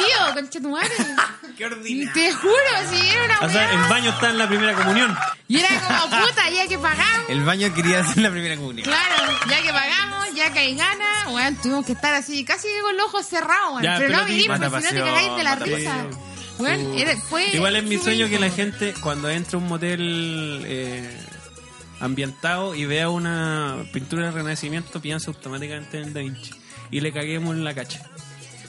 Qué 1.57 1.65
ordinario. 1.67 2.13
Te 2.13 2.33
juro, 2.33 2.53
sí, 2.91 3.09
era 3.09 3.25
una 3.25 3.41
O 3.47 3.51
sea, 3.51 3.73
el 3.73 3.81
baño 3.89 4.11
está 4.11 4.29
en 4.29 4.39
la 4.39 4.47
primera 4.47 4.75
comunión. 4.75 5.17
Y 5.49 5.59
era 5.59 5.69
como, 5.81 6.23
puta, 6.27 6.51
ya 6.51 6.67
que 6.69 6.79
pagamos. 6.79 7.29
El 7.31 7.45
baño 7.45 7.73
quería 7.75 8.01
hacer 8.01 8.19
la 8.23 8.31
primera 8.31 8.57
comunión. 8.57 8.85
Claro, 8.87 9.33
ya 9.49 9.63
que 9.63 9.71
pagamos, 9.73 10.35
ya 10.35 10.53
que 10.53 10.59
hay 10.59 10.77
ganas, 10.77 11.27
weón, 11.29 11.57
tuvimos 11.57 11.87
que 11.87 11.93
estar 11.93 12.13
así, 12.15 12.45
casi 12.45 12.69
que 12.69 12.81
con 12.83 12.97
los 12.97 13.07
ojos 13.07 13.27
cerrados, 13.27 13.73
weón. 13.75 13.83
Pero, 13.83 13.99
pero 13.99 14.19
no 14.19 14.25
vinimos, 14.27 14.57
si 14.59 14.63
no 14.65 14.81
te 14.81 14.99
cagáis 15.01 15.37
de 15.37 15.45
la 15.45 15.55
risa. 15.57 15.77
pasión. 15.77 16.11
Weón, 16.59 16.99
era- 16.99 17.17
fue 17.17 17.49
Igual 17.55 17.77
es 17.77 17.85
mi 17.85 17.99
sueño 17.99 18.29
que 18.29 18.39
la 18.39 18.51
gente 18.51 18.95
cuando 19.01 19.31
entra 19.31 19.59
a 19.59 19.63
un 19.63 19.69
motel 19.69 20.63
eh, 20.67 21.19
ambientado 22.01 22.75
y 22.75 22.85
vea 22.85 23.09
una 23.09 23.77
pintura 23.93 24.27
de 24.27 24.31
renacimiento 24.33 25.01
piensa 25.01 25.31
automáticamente 25.31 26.01
en 26.01 26.13
Da 26.13 26.21
Vinci. 26.21 26.51
Y 26.91 27.01
le 27.01 27.13
caguemos 27.13 27.55
en 27.57 27.65
la 27.65 27.75
cacha. 27.75 28.01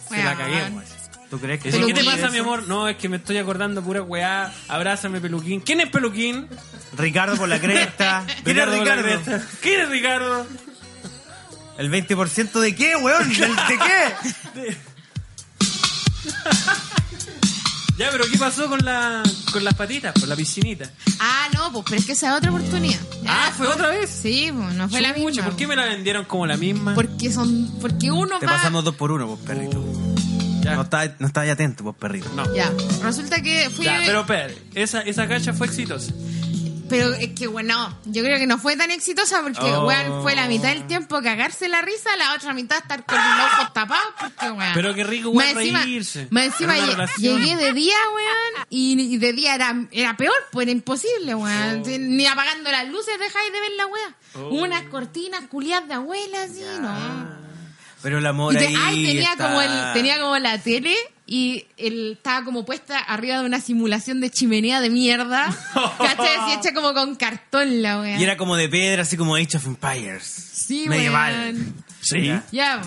Se 0.09 0.23
la 0.23 0.35
caguemos. 0.35 0.83
¿Tú 1.29 1.39
crees 1.39 1.61
que 1.61 1.69
¿Qué 1.71 1.79
te 1.79 1.93
¿qué 1.93 2.03
pasa, 2.05 2.29
mi 2.29 2.37
amor? 2.37 2.67
No, 2.67 2.87
es 2.87 2.95
que 2.97 3.09
me 3.09 3.17
estoy 3.17 3.37
acordando 3.37 3.81
pura 3.83 4.01
weá. 4.01 4.53
Abrázame, 4.69 5.19
Peluquín. 5.19 5.59
¿Quién 5.59 5.81
es 5.81 5.89
Peluquín? 5.89 6.47
Ricardo 6.97 7.35
por 7.35 7.49
la 7.49 7.59
cresta. 7.59 8.25
¿Quién 8.43 8.57
es 8.59 8.69
Ricardo. 8.69 9.41
¿Quién 9.61 9.81
es 9.81 9.89
Ricardo? 9.89 10.47
¿El 11.77 11.91
20% 11.91 12.59
de 12.59 12.75
qué, 12.75 12.95
weón? 12.95 13.27
¿Del- 13.29 13.55
¿De 13.55 13.77
qué? 13.77 14.77
Ya, 17.97 18.11
pero 18.11 18.25
¿qué 18.31 18.37
pasó 18.37 18.67
con, 18.69 18.85
la, 18.85 19.23
con 19.51 19.63
las 19.63 19.73
patitas? 19.73 20.13
Con 20.19 20.29
la 20.29 20.35
piscinita. 20.35 20.87
Ah, 21.19 21.47
no, 21.55 21.71
pues, 21.71 21.83
pero 21.87 21.97
es 21.99 22.05
que 22.05 22.11
esa 22.11 22.29
es 22.29 22.37
otra 22.37 22.51
oportunidad. 22.51 22.99
Ya, 23.23 23.47
Ah, 23.47 23.51
¿fue 23.57 23.65
otra 23.67 23.89
vez? 23.89 24.07
Sí, 24.21 24.51
pues, 24.55 24.75
no 24.75 24.87
fue 24.87 25.01
la 25.01 25.13
misma. 25.13 25.43
¿Por 25.43 25.55
qué 25.55 25.65
me 25.65 25.75
la 25.75 25.85
vendieron 25.85 26.25
como 26.25 26.45
la 26.45 26.57
misma? 26.57 26.93
Porque 26.93 27.33
son, 27.33 27.71
porque 27.81 28.11
uno 28.11 28.37
Te 28.37 28.45
va... 28.45 28.51
pasamos 28.51 28.83
dos 28.83 28.93
por 28.95 29.11
uno, 29.11 29.25
vos, 29.25 29.39
perrito. 29.39 29.83
Ya. 30.67 30.75
No 30.75 30.81
estás 30.83 31.11
no 31.19 31.27
estás 31.27 31.43
ahí 31.43 31.49
atento, 31.49 31.83
vos, 31.83 31.95
perrito. 31.95 32.29
No. 32.35 32.53
Ya, 32.53 32.71
resulta 33.01 33.41
que 33.41 33.69
fui... 33.69 33.85
Ya, 33.85 34.01
pero 34.05 34.21
espera, 34.21 34.49
esa, 34.75 35.01
esa 35.01 35.27
cacha 35.27 35.53
fue 35.53 35.67
exitosa. 35.67 36.13
Pero 36.89 37.11
es 37.15 37.31
que, 37.33 37.47
bueno, 37.47 37.99
yo 38.05 38.23
creo 38.23 38.37
que 38.37 38.47
no 38.47 38.57
fue 38.57 38.77
tan 38.77 38.91
exitosa 38.91 39.41
porque, 39.41 39.59
Oh. 39.61 39.85
weón, 39.87 40.21
fue 40.23 40.35
la 40.35 40.47
mitad 40.47 40.69
del 40.69 40.87
tiempo 40.87 41.21
cagarse 41.21 41.67
la 41.67 41.81
risa, 41.81 42.15
la 42.17 42.33
otra 42.33 42.53
mitad 42.53 42.77
estar 42.77 43.05
con 43.05 43.17
los 43.17 43.25
ojos 43.53 43.73
tapados, 43.73 44.07
porque, 44.17 44.49
weón. 44.51 44.71
Pero 44.73 44.93
qué 44.95 45.03
rico, 45.03 45.33
Más 45.33 45.47
weón, 45.47 45.57
encima- 45.59 45.83
reírse. 45.83 46.27
Más 46.29 46.45
encima 46.45 46.75
Era 46.77 46.83
una 46.85 46.93
lle- 46.93 46.95
relación. 46.95 47.41
llegué 47.41 47.55
de 47.57 47.73
día, 47.73 47.95
weón, 48.15 48.65
y, 48.69 49.01
y 49.01 49.17
de 49.17 49.33
día 49.33 49.55
era, 49.55 49.75
era 49.91 50.15
peor, 50.15 50.33
pues 50.53 50.63
era 50.63 50.71
imposible, 50.71 51.35
weón. 51.35 51.83
Ni 52.15 52.25
apagando 52.25 52.71
las 52.71 52.87
luces 52.87 53.19
dejáis 53.19 53.51
de 53.51 53.59
ver 53.59 53.71
la 53.75 53.87
weá. 53.87 54.15
Oh. 54.35 54.49
Unas 54.63 54.83
cortinas 54.83 55.41
culiadas 55.49 55.89
de 55.89 55.93
abuela, 55.95 56.43
así, 56.43 56.63
¿no? 56.79 57.46
Pero 58.01 58.19
el 58.19 58.25
amor 58.25 58.53
Y 58.53 58.57
te- 58.57 58.67
ahí 58.67 58.75
ay, 58.77 59.05
tenía 59.05 59.31
está- 59.31 59.47
como 59.47 59.61
el, 59.61 59.93
tenía 59.93 60.19
como 60.19 60.37
la 60.37 60.57
tele 60.59 60.95
y 61.25 61.65
él 61.77 62.13
estaba 62.17 62.45
como 62.45 62.63
puesta 62.65 62.99
arriba 62.99 63.39
de 63.39 63.45
una 63.45 63.59
simulación 63.59 64.21
de 64.21 64.29
chimenea 64.29 64.79
de 64.81 64.89
mierda. 64.89 65.47
¿Cachai? 65.97 66.35
Así 66.39 66.53
hecha 66.59 66.73
como 66.73 66.93
con 66.93 67.15
cartón 67.15 67.81
la 67.81 67.99
wea. 67.99 68.19
Y 68.19 68.23
era 68.23 68.37
como 68.37 68.55
de 68.55 68.69
piedra, 68.69 69.01
así 69.01 69.17
como 69.17 69.35
Age 69.35 69.57
of 69.57 69.65
Empires. 69.65 70.23
Sí, 70.23 70.85
Medieval. 70.87 71.57
Sí. 72.01 72.31
Ya. 72.51 72.81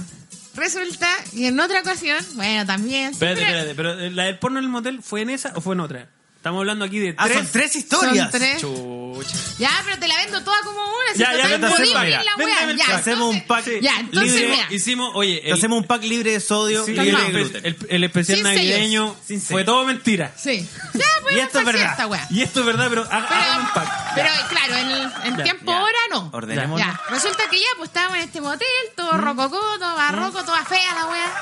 Resulta 0.54 1.06
que 1.32 1.48
en 1.48 1.60
otra 1.60 1.80
ocasión, 1.80 2.18
bueno, 2.34 2.66
también. 2.66 3.12
Espérate, 3.12 3.40
siempre- 3.40 3.58
espérate, 3.60 3.74
pero 3.76 4.00
eh, 4.00 4.10
¿la 4.10 4.24
del 4.24 4.38
porno 4.38 4.58
en 4.58 4.64
el 4.64 4.70
motel 4.70 5.02
fue 5.02 5.22
en 5.22 5.30
esa 5.30 5.52
o 5.54 5.60
fue 5.60 5.74
en 5.74 5.80
otra? 5.80 6.08
Estamos 6.40 6.60
hablando 6.60 6.86
aquí 6.86 6.98
de 6.98 7.14
Ah, 7.18 7.24
tres. 7.26 7.36
son 7.36 7.48
tres 7.52 7.76
historias. 7.76 8.30
Son 8.30 8.40
tres. 8.40 8.60
Chucha. 8.62 9.36
Ya, 9.58 9.70
pero 9.84 9.98
te 9.98 10.08
la 10.08 10.16
vendo 10.16 10.42
toda 10.42 10.56
como 10.64 10.80
una. 10.80 11.12
Si 11.12 11.18
Ya, 11.18 11.36
ya, 11.36 11.46
bien 11.48 11.60
la 11.60 12.36
wea. 12.38 12.72
Ya, 12.88 12.96
hacemos 12.96 13.28
un 13.34 13.46
pack 13.46 13.66
Ya, 13.82 14.00
entonces 14.00 14.32
libre. 14.40 14.48
mira. 14.48 14.66
Hicimos, 14.70 15.10
oye, 15.14 15.42
el, 15.46 15.52
hacemos 15.52 15.76
un 15.76 15.84
pack 15.84 16.02
libre 16.04 16.32
de 16.32 16.40
sodio 16.40 16.86
sí, 16.86 16.92
libre 16.94 17.22
de 17.24 17.30
gluten. 17.30 17.66
el, 17.66 17.76
el 17.90 18.04
especial 18.04 18.36
Sin 18.38 18.44
navideño 18.44 19.14
Sin 19.22 19.42
fue 19.42 19.64
todo 19.64 19.84
mentira. 19.84 20.32
Sí. 20.34 20.66
Ya, 20.94 21.04
pues, 21.20 21.34
Y 21.36 21.40
esto 21.40 21.58
es 21.58 21.64
verdad. 21.66 21.90
Esta. 22.00 22.26
Y 22.30 22.40
esto 22.42 22.60
es 22.60 22.66
verdad, 22.66 22.86
pero 22.88 23.02
haga- 23.02 23.26
Pero, 23.28 23.40
hagan 23.42 23.60
un 23.60 23.72
pack. 23.74 24.14
pero 24.14 24.28
claro, 24.48 24.76
en, 24.76 25.26
en 25.26 25.36
Ya, 25.36 25.44
tiempo 25.44 25.72
ya. 25.72 25.82
hora 25.82 25.98
no. 26.10 26.30
Ordenémonos. 26.32 26.78
Ya, 26.86 27.00
resulta 27.10 27.42
que 27.50 27.58
ya, 27.58 27.66
pues 27.76 27.90
estábamos 27.90 28.16
en 28.16 28.24
este 28.24 28.40
motel, 28.40 28.66
todo 28.96 29.12
Mm. 29.12 29.20
rococó, 29.20 29.60
todo 29.78 29.94
barroco, 29.94 30.42
toda 30.42 30.64
fea 30.64 30.94
la 30.94 31.06
wea. 31.06 31.34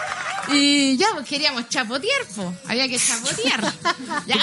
Y 0.50 0.96
ya, 0.96 1.06
pues 1.14 1.24
queríamos 1.28 1.68
chapotear, 1.68 2.22
pues. 2.34 2.48
Había 2.66 2.88
que 2.88 2.98
chapotear. 2.98 3.72
Ya, 4.26 4.34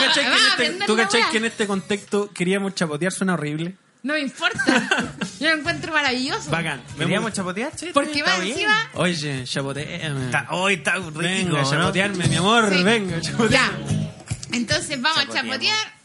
¿Tú 0.46 0.56
cachai, 0.56 0.58
que, 0.58 0.64
vamos 0.64 0.70
en 0.70 0.74
a 0.74 0.78
este, 0.78 0.86
tú 0.86 0.96
cachai 0.96 1.32
que 1.32 1.38
en 1.38 1.46
este 1.46 1.68
contexto 1.68 2.32
queríamos 2.34 2.76
chapotear? 2.76 3.12
Suena 3.12 3.34
horrible. 3.34 3.76
No 4.04 4.14
me 4.14 4.20
importa. 4.20 5.16
Yo 5.40 5.50
lo 5.50 5.58
encuentro 5.60 5.92
maravilloso. 5.92 6.50
Bacán. 6.52 6.82
¿Queríamos 6.98 7.34
chapotear? 7.34 7.72
Sí, 7.76 7.90
Porque 7.94 8.20
está 8.20 8.38
bien. 8.40 8.54
encima. 8.54 8.90
Oye, 8.94 9.44
chapoteame. 9.46 10.26
Está, 10.26 10.48
hoy 10.52 10.74
está 10.76 10.96
rico, 10.96 11.12
Venga, 11.16 11.62
¿no? 11.64 11.70
chapotearme, 11.72 12.28
mi 12.28 12.36
amor. 12.36 12.70
Sí. 12.72 12.84
Venga, 12.84 13.20
chapotearme. 13.22 13.84
Ya. 13.90 14.58
Entonces 14.58 15.02
vamos 15.02 15.20
a 15.20 15.34
chapotear. 15.34 15.96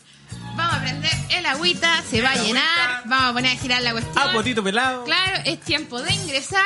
Vamos 0.57 0.74
a 0.74 0.81
prender 0.81 1.11
el 1.31 1.46
agüita, 1.46 2.03
se 2.11 2.20
va 2.22 2.31
a 2.31 2.37
llenar. 2.37 3.03
Vamos 3.05 3.31
a 3.31 3.33
poner 3.35 3.57
a 3.57 3.61
girar 3.61 3.83
la 3.83 3.92
cuestión. 3.92 4.16
Ah, 4.18 4.33
potito 4.33 4.64
pelado. 4.64 5.05
Claro, 5.05 5.42
es 5.44 5.61
tiempo 5.61 6.00
de 6.03 6.12
ingresar. 6.12 6.64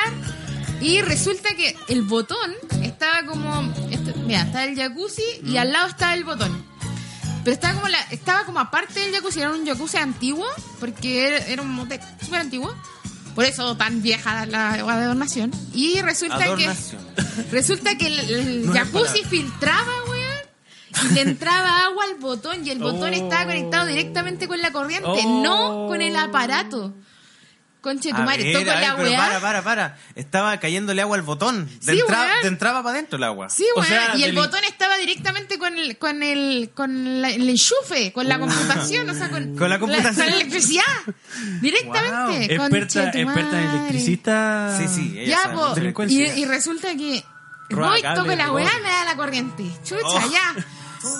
Y 0.81 1.01
resulta 1.01 1.49
que 1.55 1.75
el 1.89 2.01
botón 2.01 2.51
estaba 2.81 3.23
como. 3.25 3.73
esto- 3.91 4.13
mira, 4.25 4.41
está 4.41 4.63
el 4.65 4.75
jacuzzi 4.75 5.21
Mm. 5.41 5.49
y 5.49 5.57
al 5.57 5.71
lado 5.71 5.87
estaba 5.87 6.13
el 6.13 6.23
botón. 6.23 6.65
Pero 7.45 7.53
estaba 7.53 7.75
como, 7.75 7.87
la, 7.87 8.01
estaba 8.11 8.43
como 8.43 8.59
aparte 8.59 8.99
del 8.99 9.13
jacuzzi, 9.13 9.39
era 9.39 9.51
un 9.51 9.65
jacuzzi 9.65 9.97
antiguo, 9.97 10.45
porque 10.81 11.27
era, 11.27 11.37
era 11.45 11.61
un 11.61 11.69
motel 11.69 12.01
súper 12.21 12.41
antiguo. 12.41 12.75
Por 13.35 13.45
eso 13.45 13.75
tan 13.77 14.01
vieja 14.01 14.45
la 14.45 14.71
adornación. 14.73 15.51
Y 15.73 16.01
resulta 16.01 16.35
Adornación. 16.43 17.01
que. 17.15 17.43
Resulta 17.51 17.97
que 17.97 18.07
el, 18.07 18.69
jacuzzi 18.73 19.23
filtraba, 19.25 19.91
weón. 20.09 20.25
y 21.11 21.13
le 21.13 21.21
entraba 21.21 21.83
agua 21.85 22.05
al 22.05 22.15
botón 22.15 22.65
y 22.65 22.69
el 22.71 22.79
botón 22.79 23.03
Oh. 23.13 23.15
estaba 23.15 23.45
conectado 23.45 23.85
directamente 23.87 24.47
con 24.47 24.59
la 24.61 24.71
corriente, 24.71 25.07
Oh. 25.07 25.43
no 25.43 25.87
con 25.87 26.01
el 26.01 26.15
aparato. 26.15 26.93
Conche 27.85 28.09
tu 28.09 28.15
A 28.15 28.21
madre, 28.25 28.43
ver, 28.45 28.53
toco 28.53 28.65
ver, 28.65 28.79
la 28.81 28.95
pero 28.95 29.09
weá. 29.11 29.17
para, 29.19 29.39
para, 29.39 29.61
para. 29.63 29.97
Estaba 30.15 30.59
cayéndole 30.59 31.03
agua 31.03 31.17
al 31.17 31.21
botón. 31.21 31.67
De, 31.83 31.93
Sí, 31.93 31.99
entra- 31.99 32.41
entraba 32.41 32.81
para 32.81 32.95
adentro 32.95 33.17
el 33.17 33.23
agua. 33.25 33.47
Sí, 33.51 33.63
O 33.75 33.83
sea, 33.83 34.15
y 34.17 34.23
el 34.23 34.33
botón 34.33 34.63
estaba 34.67 34.97
directamente 34.97 35.59
con 35.59 35.77
el 35.77 35.97
con 35.99 36.23
el 36.23 36.71
con 36.73 37.21
la- 37.21 37.29
el 37.29 37.47
enchufe, 37.47 38.11
con 38.11 38.27
la 38.27 38.39
computación, 38.39 39.07
o 39.07 39.13
sea, 39.13 39.29
con, 39.29 39.53
Uh. 39.53 39.55
Con 39.55 39.69
la 39.69 39.77
computación. 39.77 40.15
con 40.15 40.25
la 40.25 40.35
electricidad. 40.35 40.83
Directamente. 41.61 42.55
Experta, 42.55 43.11
tu 43.11 43.17
experta 43.19 43.19
en 43.19 43.25
madre. 43.27 43.65
electricista. 43.77 44.75
Sí, 44.79 44.87
sí. 44.87 45.13
ella 45.19 45.29
Ya, 45.29 45.41
sabe 45.43 45.53
po, 45.93 46.01
mucho. 46.01 46.11
y, 46.11 46.45
resulta 46.45 46.95
que 46.95 47.23
Roba 47.69 47.89
voy, 47.89 48.01
cables 48.01 48.23
toco 48.23 48.35
la 48.35 48.51
weá, 48.51 48.71
me 48.81 48.89
da 48.89 49.05
la 49.05 49.15
corriente. 49.15 49.63
Chucha, 49.83 50.01
Oh. 50.03 50.31
ya. 50.31 50.55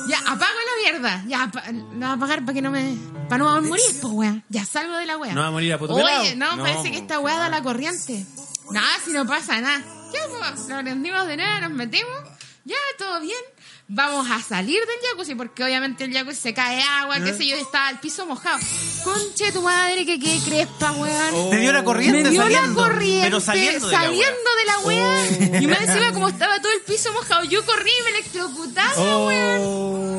Ya, 0.10 0.18
apago 0.20 0.40
la 0.42 0.92
mierda. 0.92 1.24
Ya, 1.28 1.52
la 1.54 1.72
voy 1.94 2.04
a 2.04 2.14
apagar 2.14 2.42
para 2.42 2.54
que 2.54 2.62
no 2.64 2.72
me. 2.72 2.96
Para 3.30 3.44
no 3.44 3.62
morir, 3.62 3.86
pues 4.02 4.14
weá. 4.14 4.44
Ya 4.50 4.66
salgo 4.66 4.96
de 4.98 5.06
la 5.06 5.18
weá. 5.18 5.34
No 5.34 5.42
va 5.42 5.48
a 5.48 5.52
morir 5.52 5.74
a 5.74 5.80
puto 5.80 5.94
Oye, 5.94 6.36
no, 6.36 6.56
No, 6.56 6.64
parece 6.64 6.92
que 6.92 6.98
esta 6.98 7.20
weá 7.20 7.38
da 7.38 7.50
la 7.50 7.62
corriente. 7.64 8.26
Nada, 8.72 8.88
si 9.04 9.12
no 9.12 9.26
pasa 9.26 9.60
nada. 9.62 9.84
Ya, 10.14 10.28
pues, 10.28 10.70
lo 10.70 10.78
prendimos 10.82 11.28
de 11.28 11.38
nuevo, 11.38 11.60
nos 11.62 11.72
metimos. 11.72 12.14
Ya, 12.66 12.76
todo 12.98 13.20
bien. 13.22 13.38
Vamos 13.88 14.28
a 14.32 14.42
salir 14.42 14.80
del 14.80 15.10
jacuzzi 15.12 15.36
porque 15.36 15.64
obviamente 15.64 16.06
el 16.06 16.12
jacuzzi 16.14 16.42
se 16.42 16.54
cae 16.56 16.82
agua, 16.82 17.20
qué 17.20 17.34
sé 17.34 17.46
yo, 17.46 17.56
estaba 17.56 17.92
el 17.92 18.00
piso 18.00 18.26
mojado. 18.26 18.58
Conche 19.04 19.52
tu 19.52 19.62
madre, 19.62 20.08
que 20.08 20.20
qué 20.20 20.40
crespa, 20.44 20.92
weón. 20.94 21.52
Te 21.52 21.58
dio 21.58 21.72
la 21.72 21.84
corriente 21.84 22.24
Me 22.24 22.30
dio 22.32 22.42
saliendo. 22.42 22.82
la 22.82 22.88
corriente 22.88 23.26
Pero 23.26 23.40
saliendo 23.40 23.86
de 23.88 23.94
la 23.94 24.00
saliendo 24.00 24.26
wea. 24.26 24.58
de 24.58 24.66
la 24.66 24.80
weá. 24.80 25.62
Y 25.62 25.68
más 25.68 25.82
encima, 25.82 26.12
como 26.14 26.30
estaba 26.30 26.60
todo 26.60 26.72
el 26.72 26.82
piso 26.82 27.14
mojado, 27.14 27.44
yo 27.44 27.64
corrí 27.64 27.92
y 28.00 28.04
me 28.04 28.10
electrocutaba, 28.10 29.26
weón. 29.28 29.62
Oh. 29.64 30.18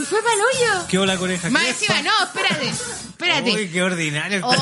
Y 0.00 0.04
fue 0.04 0.22
para 0.22 0.34
el 0.34 0.40
hoyo. 0.40 0.86
Qué 0.88 0.98
hola 0.98 1.16
coneja. 1.16 1.48
Más 1.48 1.64
encima, 1.66 2.02
no, 2.02 2.12
espérate. 2.24 2.68
Espérate. 2.68 3.52
Uy, 3.52 3.68
qué 3.68 3.82
ordinario. 3.82 4.46
Oye. 4.46 4.58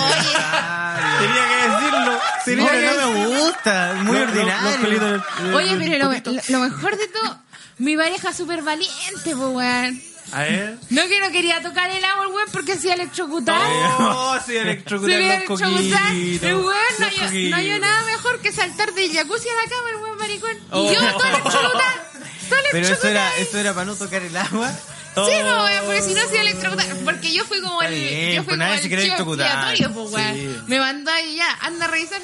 Tenía 1.18 1.48
que 1.48 1.68
decirlo. 1.68 2.20
Que 2.44 2.56
no 2.56 3.10
me 3.10 3.26
gusta. 3.26 3.94
Muy 4.04 4.16
ordinario. 4.18 4.78
los 5.00 5.54
Oye, 5.54 5.76
pero 5.76 6.12
lo 6.48 6.60
mejor 6.60 6.96
de 6.96 7.08
todo, 7.08 7.38
mi 7.78 7.96
pareja 7.96 8.32
súper 8.32 8.62
valiente, 8.62 9.22
pues, 9.24 9.36
weón. 9.36 10.02
A 10.32 10.40
ver. 10.42 10.76
No 10.90 11.06
que 11.06 11.20
no 11.20 11.30
quería 11.30 11.62
tocar 11.62 11.88
el 11.90 12.04
agua, 12.04 12.24
el 12.26 12.32
weón, 12.32 12.48
porque 12.50 12.76
se 12.76 12.86
iba 12.88 12.92
a 12.92 12.96
electrocutar. 12.96 13.60
Oh, 14.00 14.36
sí, 14.44 14.52
Se 14.52 14.60
electrocutar 14.62 15.10
iba 15.20 15.34
a 15.34 15.38
los 15.38 15.60
electrocutar. 15.60 16.12
El 16.14 16.54
weón 16.56 16.76
no 16.98 17.06
hay, 17.06 17.48
no 17.50 17.56
hay 17.56 17.78
nada 17.80 18.02
mejor 18.04 18.40
que 18.40 18.50
saltar 18.52 18.92
del 18.94 19.12
jacuzzi 19.12 19.48
a 19.48 19.54
la 19.54 19.70
cama, 19.70 19.90
el 19.90 19.96
weón 19.96 20.18
maricón. 20.18 20.58
Oh. 20.70 20.90
Y 20.90 20.94
yo, 20.94 21.00
toda 21.12 21.28
electrocutada. 21.30 22.10
Toda 22.48 22.60
Pero 22.72 22.88
eso 22.88 23.06
era, 23.08 23.28
ahí. 23.28 23.42
eso 23.42 23.58
era 23.58 23.72
para 23.74 23.86
no 23.86 23.94
tocar 23.94 24.22
el 24.22 24.36
agua. 24.36 24.70
Sí, 24.72 24.78
pues, 25.14 25.44
weón, 25.44 25.84
porque 25.86 26.02
si 26.02 26.14
no 26.14 26.20
se 26.22 26.26
iba 26.34 26.38
a 26.38 26.42
electrocutar. 26.42 26.86
Porque 27.04 27.32
yo 27.32 27.44
fui 27.44 27.60
como 27.62 27.80
Está 27.82 27.94
el. 27.94 28.00
bien, 28.00 28.32
yo 28.32 28.42
fui 28.42 28.44
pues 28.44 28.46
como 28.46 28.56
nadie 28.56 28.74
el 28.76 28.82
se 28.82 28.88
quiere 28.88 29.02
electrocutar. 29.04 29.74
pues, 29.78 30.10
weón. 30.12 30.34
Sí. 30.34 30.56
Me 30.66 30.78
mandó 30.80 31.10
ahí 31.12 31.36
ya, 31.36 31.52
anda 31.60 31.84
a 31.84 31.88
revisar. 31.88 32.20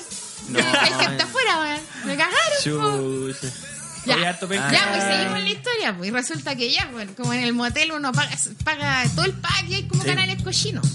No, 0.49 0.59
el 0.59 0.65
que 0.99 1.05
está 1.05 1.25
afuera, 1.25 1.61
weón. 1.61 1.81
Me 2.05 2.17
cagaron. 2.17 3.35
Ya, 4.05 4.17
Oye, 4.17 4.27
harto 4.27 4.49
penca. 4.49 4.73
ya, 4.73 4.89
pues 4.91 5.03
seguimos 5.05 5.39
en 5.39 5.45
la 5.45 5.51
historia, 5.51 5.97
pues. 5.97 6.09
Y 6.09 6.13
resulta 6.13 6.57
que 6.57 6.73
ya, 6.73 6.89
pues, 6.93 7.09
como 7.17 7.33
en 7.33 7.41
el 7.45 7.53
motel 7.53 7.93
uno 7.93 8.11
paga, 8.13 8.37
paga 8.65 9.05
todo 9.15 9.25
el 9.27 9.33
pack 9.33 9.65
y 9.69 9.75
hay 9.75 9.83
como 9.89 10.03
Sí. 10.03 10.09
canales 10.09 10.43
cochinos. 10.43 10.87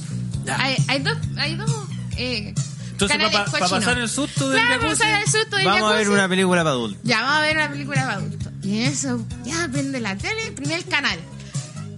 Hay, 0.58 0.78
hay 0.88 1.00
dos, 1.00 1.18
hay 1.38 1.56
dos 1.56 1.70
eh, 2.18 2.54
Entonces, 2.92 3.18
canales 3.18 3.34
para 3.34 3.46
cochinos. 3.52 3.70
pasar 3.72 3.98
el 4.00 4.10
susto 4.10 4.50
del 4.50 4.60
Claro, 4.62 4.82
jacuzzi. 4.82 5.00
pasar 5.02 5.22
el 5.22 5.30
susto 5.32 5.56
del 5.58 5.66
Vamos 5.66 5.92
a 5.92 5.96
ver 5.96 6.10
una 6.10 6.28
película 6.30 6.62
para 6.64 6.72
adultos. 6.72 7.00
Ya, 7.04 7.22
vamos 7.22 7.38
a 7.38 7.42
ver 7.42 7.56
una 7.58 7.70
película 7.70 8.02
para 8.02 8.14
adultos. 8.16 8.54
Y 8.64 8.82
eso, 8.82 9.26
ya 9.46 9.68
prende 9.72 10.00
la 10.02 10.18
tele, 10.18 10.52
primer 10.52 10.84
canal. 10.86 11.20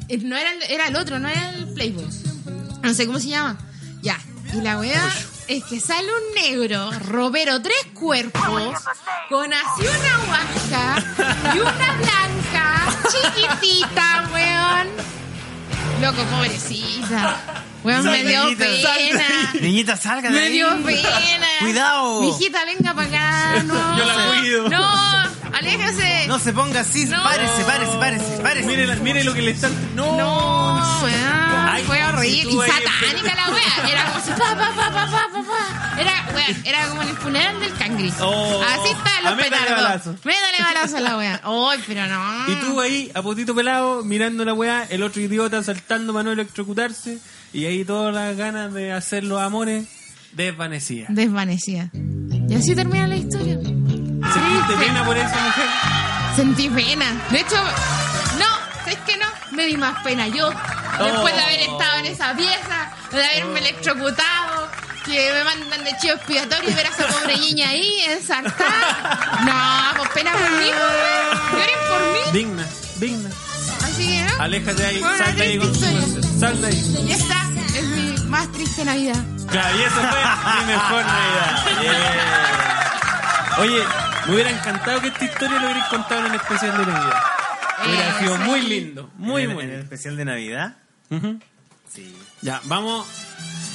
Eh, 0.10 0.18
No 0.20 0.36
era 0.38 0.52
el, 0.52 0.62
era 0.70 0.88
el 0.88 0.96
otro, 0.96 1.18
no 1.20 1.28
era 1.28 1.50
el 1.52 1.68
Playboy. 1.74 2.06
No 2.84 2.94
sé 2.94 3.06
cómo 3.08 3.20
se 3.20 3.30
llama. 3.30 3.58
Ya. 4.02 4.20
Y 4.54 4.62
la 4.62 4.78
weá 4.80 5.04
es 5.50 5.64
que 5.66 5.80
sale 5.80 6.08
un 6.08 6.36
negro, 6.36 6.92
robero 7.08 7.62
tres 7.62 7.78
cuerpos, 7.94 8.74
con 9.30 9.52
así 9.52 9.82
una 9.82 10.26
guasca 10.28 11.04
y 11.56 11.60
una 11.60 11.94
blanca, 11.98 12.98
chiquitita, 13.12 14.30
weón. 14.32 14.88
Loco, 16.02 16.22
pobrecita. 16.24 17.38
Weón, 17.84 18.04
me 18.06 18.24
dio 18.24 18.44
Niñita, 18.46 18.66
pena. 18.96 19.54
Niñita, 19.62 19.98
salga 19.98 20.30
de 20.30 20.36
Me 20.40 20.46
ahí. 20.46 20.52
dio 20.54 20.68
pena. 20.84 21.48
Cuidado. 21.60 22.22
Mijita, 22.22 22.66
venga 22.66 22.94
para 22.94 23.08
acá. 23.08 23.64
No. 23.64 23.98
Yo 23.98 24.06
la 24.06 24.28
cuido. 24.40 24.70
No, 24.70 24.88
aléjese. 25.58 26.28
No 26.28 26.40
se 26.40 26.54
ponga 26.54 26.82
así. 26.82 27.06
No. 27.06 27.22
Párese, 27.24 27.64
párese, 27.66 27.98
párese, 27.98 28.38
párese. 28.42 28.68
Mire, 29.02 29.24
lo 29.24 29.34
que 29.34 29.42
le 29.42 29.52
están. 29.52 29.72
No. 29.96 30.16
No, 30.16 31.00
weón, 31.04 31.70
Ay, 31.70 31.84
fue 31.86 32.04
horrible. 32.04 32.52
Y 32.54 32.60
ahí 32.62 32.70
satánica 32.70 33.29
la 33.40 33.54
wea. 33.54 33.90
Era 33.92 34.06
como 34.06 34.18
así, 34.18 34.32
pa, 34.32 34.56
pa, 34.56 34.72
pa, 34.76 34.92
pa, 34.92 35.06
pa, 35.06 35.28
pa, 35.32 35.44
pa. 35.44 36.02
Era, 36.02 36.26
weón, 36.34 36.66
era 36.66 36.88
como 36.88 37.02
en 37.02 37.10
el 37.10 37.18
funeral 37.18 37.60
del 37.60 37.74
cangri. 37.74 38.14
Oh. 38.22 38.62
Así 38.64 38.90
está 38.90 39.22
los 39.22 39.42
petardos. 39.42 39.72
balazo. 39.84 40.16
Métale 40.24 40.58
balazo 40.64 40.98
a 40.98 41.00
la 41.02 41.18
wea. 41.18 41.42
Ay, 41.44 41.84
pero 41.88 42.08
no. 42.08 42.52
Y 42.52 42.56
tú 42.56 42.80
ahí, 42.82 43.12
a 43.14 43.22
potito 43.22 43.56
pelado, 43.56 44.04
mirando 44.04 44.46
la 44.46 44.54
weá, 44.54 44.86
el 44.90 45.04
otro 45.04 45.22
idiota 45.22 45.64
saltando 45.64 46.14
para 46.14 46.24
no 46.24 46.32
electrocutarse, 46.32 47.20
y 47.54 47.66
ahí 47.66 47.84
todas 47.86 48.14
las 48.14 48.36
ganas 48.38 48.74
de 48.74 48.92
hacer 48.94 49.24
los 49.24 49.42
amores 49.42 49.86
desvanecidas. 50.34 51.10
Desvanecida. 51.14 51.90
Y 51.94 52.56
así 52.56 52.76
termina 52.76 53.08
la 53.08 53.16
historia. 53.16 53.56
¿Sentiste 53.56 54.74
pena 54.80 55.06
por 55.06 55.18
esa 55.18 55.44
mujer? 55.44 55.70
Sentí 56.36 56.70
pena. 56.70 57.06
De 57.32 57.40
hecho, 57.40 57.56
no, 58.38 58.92
es 58.92 58.98
que 59.00 59.18
no. 59.18 59.29
Me 59.60 59.66
di 59.66 59.76
más 59.76 60.02
pena 60.06 60.26
yo. 60.30 60.50
Después 60.50 61.36
de 61.36 61.42
haber 61.42 61.60
estado 61.60 61.98
en 61.98 62.06
esa 62.06 62.34
pieza, 62.34 62.92
de 63.12 63.26
haberme 63.26 63.60
electrocutado, 63.60 64.70
que 65.04 65.34
me 65.34 65.44
mandan 65.44 65.84
de 65.84 65.98
chivo 65.98 66.14
expiatorio 66.14 66.70
y 66.70 66.74
ver 66.74 66.86
a 66.86 66.90
esa 66.90 67.08
pobre 67.08 67.36
niña 67.36 67.68
ahí 67.68 68.00
ensartada. 68.08 69.20
No, 69.44 69.98
pues 69.98 70.10
pena 70.12 70.32
por 70.32 70.50
mí. 70.52 70.72
Lloren 71.52 71.80
por 71.90 72.02
mí. 72.14 72.20
Digna, 72.32 72.66
digna. 73.00 73.30
Así 73.84 74.08
que, 74.08 74.22
¿no? 74.24 74.44
Aléjate 74.44 74.86
ahí, 74.86 75.00
Fue 75.00 75.10
una 75.10 75.18
sal 75.26 75.36
de 75.36 75.44
ahí 75.44 75.58
con 75.58 75.68
tu 75.74 75.80
triste 75.80 75.92
muerte. 75.92 76.40
Sal 76.40 76.62
de 76.62 76.68
ahí. 76.68 77.06
Y 77.06 77.12
esta 77.12 77.36
es 77.78 77.84
mi 77.84 78.18
más 78.30 78.50
triste 78.54 78.86
Navidad. 78.86 79.22
Claro, 79.52 79.78
y 79.78 79.82
eso 79.82 79.96
fue 79.96 80.56
mi 80.62 80.66
mejor 80.72 81.04
Navidad. 81.06 81.82
Yeah. 81.82 83.56
Oye, 83.58 83.84
me 84.26 84.34
hubiera 84.36 84.52
encantado 84.52 85.02
que 85.02 85.10
esta 85.10 85.26
historia 85.26 85.60
lo 85.60 85.66
hubierais 85.66 85.86
contado 85.88 86.22
en 86.22 86.28
el 86.28 86.36
especial 86.36 86.78
de 86.78 86.86
Navidad. 86.86 87.24
Hubiera 87.86 88.10
Eh, 88.10 88.20
sido 88.20 88.38
muy 88.40 88.62
lindo, 88.62 89.12
muy, 89.18 89.44
en, 89.44 89.50
el- 89.50 89.56
muy 89.56 89.64
en 89.66 89.70
el 89.72 89.80
especial 89.82 90.18
de 90.18 90.26
Navidad. 90.26 90.78
Sí. 91.94 92.14
Ya, 92.42 92.62
vamos. 92.66 93.08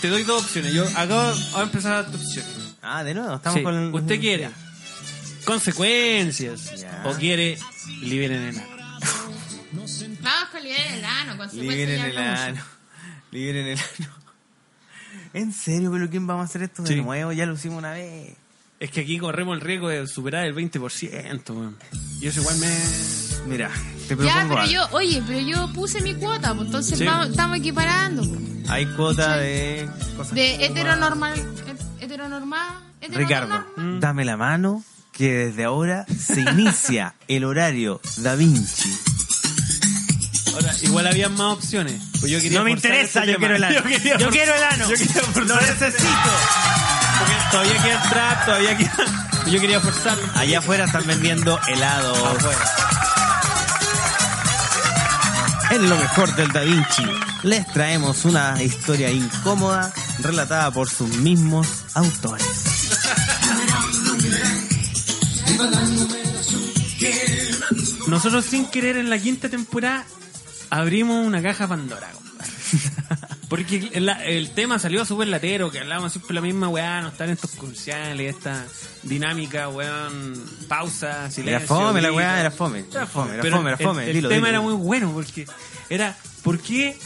Te 0.00 0.08
doy 0.08 0.22
dos 0.24 0.42
opciones. 0.44 0.72
Yo 0.72 0.84
acabo 0.96 1.32
a 1.56 1.62
empezar 1.62 1.92
a 1.92 2.02
dar 2.02 2.12
dos 2.12 2.20
opciones. 2.20 2.76
Ah, 2.82 3.02
de 3.02 3.14
nuevo, 3.14 3.34
estamos 3.36 3.58
Sí, 3.58 3.64
con. 3.64 3.94
¿Usted 3.94 4.20
quiere 4.20 4.50
consecuencias 5.44 6.80
Ya. 6.80 7.02
o 7.06 7.14
quiere 7.14 7.58
liberen 8.02 8.42
enano? 8.48 8.68
Vamos 9.72 10.48
con 10.52 10.62
liberar 10.62 10.86
el 10.94 11.04
ano, 11.04 11.36
con 11.36 11.48
Liberen 11.60 12.00
el 12.04 12.18
ano. 12.18 12.62
Liberen 13.30 13.66
el 13.66 13.78
ano. 13.78 14.14
¿En 15.32 15.52
serio? 15.52 15.90
¿Pero 15.92 16.08
quién 16.10 16.26
vamos 16.26 16.42
a 16.42 16.44
hacer 16.44 16.62
esto 16.62 16.82
de 16.82 16.88
Sí. 16.94 17.00
nuevo? 17.00 17.32
Ya 17.32 17.44
lo 17.46 17.54
hicimos 17.54 17.78
una 17.78 17.92
vez. 17.92 18.34
Es 18.80 18.90
que 18.90 19.00
aquí 19.00 19.18
corremos 19.18 19.54
el 19.56 19.60
riesgo 19.60 19.88
de 19.88 20.06
superar 20.06 20.44
el 20.46 20.54
20%. 20.54 21.54
weón. 21.54 21.76
Y 22.20 22.26
eso 22.28 22.40
igual 22.40 22.56
me... 22.58 22.68
Mira, 23.46 23.70
te 24.08 24.16
propongo 24.16 24.24
Ya, 24.40 24.46
pero 24.48 24.60
algo. 24.60 24.72
yo, 24.72 24.88
oye, 24.92 25.22
pero 25.26 25.38
yo 25.40 25.72
puse 25.72 26.00
mi 26.00 26.14
cuota, 26.14 26.54
pues 26.54 26.66
entonces 26.66 26.98
Sí. 26.98 27.04
vamos- 27.04 27.28
estamos 27.30 27.58
equiparando. 27.58 28.22
pues. 28.22 28.40
Hay 28.70 28.86
cuota 28.86 29.36
de 29.36 29.88
cosas. 30.16 30.34
De 30.34 30.64
heteronormal, 30.64 31.34
het- 31.38 32.02
heteronormal, 32.02 32.68
heteronormal. 33.00 33.18
Ricardo, 33.28 33.64
dame 34.00 34.24
la 34.24 34.36
mano 34.38 34.82
que 35.12 35.32
desde 35.46 35.64
ahora 35.64 36.06
se 36.18 36.40
inicia 36.40 37.14
el 37.28 37.44
horario 37.44 38.00
Da 38.18 38.34
Vinci. 38.34 38.90
Ahora, 40.54 40.72
igual 40.82 41.06
había 41.06 41.28
más 41.28 41.52
opciones. 41.58 42.00
Pues 42.20 42.32
yo 42.32 42.40
quería 42.40 42.58
No 42.58 42.64
me 42.64 42.70
interesa, 42.70 43.20
este 43.20 43.32
yo 43.32 43.38
tema. 43.38 43.38
quiero 43.38 43.56
el 43.56 43.64
ano. 43.64 43.74
Yo, 43.74 43.82
quería 43.84 44.16
Yo 44.18 44.30
quiero 44.30 44.54
el 44.54 44.62
ano. 44.62 44.88
Yo 44.90 44.96
quería 44.96 45.22
forzar 45.22 45.46
Lo 45.46 45.60
este 45.60 45.84
necesito. 45.86 46.30
Porque 47.18 47.34
todavía 47.50 47.82
queda 47.82 48.02
el 48.02 48.08
trap, 48.10 48.44
todavía 48.46 48.76
queda... 48.78 48.94
Yo 49.46 49.60
quería 49.60 49.80
forzarlo. 49.80 50.24
Allá 50.34 50.58
afuera 50.60 50.84
están 50.86 51.06
vendiendo 51.06 51.60
helados. 51.68 52.18
En 55.74 55.90
lo 55.90 55.96
mejor 55.96 56.32
del 56.36 56.52
Da 56.52 56.60
Vinci, 56.60 57.02
les 57.42 57.66
traemos 57.72 58.24
una 58.24 58.62
historia 58.62 59.10
incómoda 59.10 59.92
relatada 60.20 60.70
por 60.70 60.88
sus 60.88 61.08
mismos 61.16 61.66
autores. 61.94 62.46
Nosotros 68.06 68.44
sin 68.44 68.66
querer 68.66 68.98
en 68.98 69.10
la 69.10 69.18
quinta 69.18 69.48
temporada 69.48 70.04
abrimos 70.70 71.26
una 71.26 71.42
caja 71.42 71.66
Pandora. 71.66 72.08
Porque 73.56 73.90
el, 73.92 74.08
el 74.08 74.50
tema 74.50 74.78
salió 74.78 75.04
súper 75.04 75.28
latero, 75.28 75.70
que 75.70 75.78
hablábamos 75.80 76.12
siempre 76.12 76.34
la 76.34 76.40
misma 76.40 76.68
weá, 76.68 77.00
no 77.02 77.08
están 77.08 77.30
estos 77.30 77.52
comerciales, 77.52 78.34
esta 78.36 78.66
dinámica, 79.04 79.68
weón, 79.68 80.42
pausa, 80.68 81.30
silencio. 81.30 81.56
Era 81.58 81.60
fome 81.66 82.00
la 82.00 82.12
weá, 82.12 82.40
era 82.40 82.50
fome. 82.50 82.84
Era 82.90 83.06
fome, 83.06 83.34
era 83.34 83.42
Pero 83.42 83.56
fome, 83.58 83.70
era 83.70 83.78
el- 83.78 83.84
fome. 83.86 84.06
El, 84.06 84.12
Dilo, 84.14 84.28
tema 84.28 84.48
dilo. 84.48 84.58
era 84.58 84.60
muy 84.60 84.74
bueno 84.74 85.12
porque 85.12 85.46
era, 85.88 86.16
¿por 86.42 86.58
qué? 86.58 86.96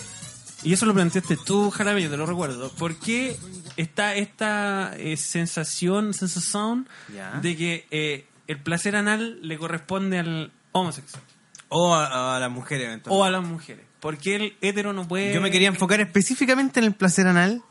Y 0.63 0.73
eso 0.73 0.87
lo 0.87 0.95
planteaste 0.95 1.37
tú, 1.37 1.71
Jarabeño, 1.71 2.11
te 2.11 2.17
lo 2.17 2.27
recuerdo. 2.27 2.71
¿Por 2.73 2.97
qué 2.97 3.37
está 3.77 4.15
esta 4.17 4.93
eh, 4.97 5.17
sensación, 5.17 6.15
sensación 6.15 6.89
de 7.43 7.57
que 7.57 7.87
eh, 7.91 8.27
el 8.47 8.59
placer 8.61 8.97
anal 8.97 9.39
le 9.43 9.57
corresponde 9.59 10.19
al 10.19 10.51
homosexual 10.73 11.23
O 11.69 11.95
a, 11.95 12.37
a 12.37 12.41
las 12.41 12.51
mujeres, 12.51 12.87
eventualmente. 12.87 13.11
o 13.11 13.25
a 13.25 13.31
las 13.31 13.45
mujeres? 13.45 13.85
¿Por 14.01 14.19
qué 14.19 14.37
el 14.37 14.57
hétero 14.61 14.93
no 14.93 15.07
puede...? 15.09 15.35
Yo 15.35 15.41
me 15.41 15.51
quería 15.51 15.69
enfocar 15.69 16.01
específicamente 16.01 16.81
en 16.81 16.87
el 16.87 16.95
placer 16.95 17.27
anal 17.27 17.63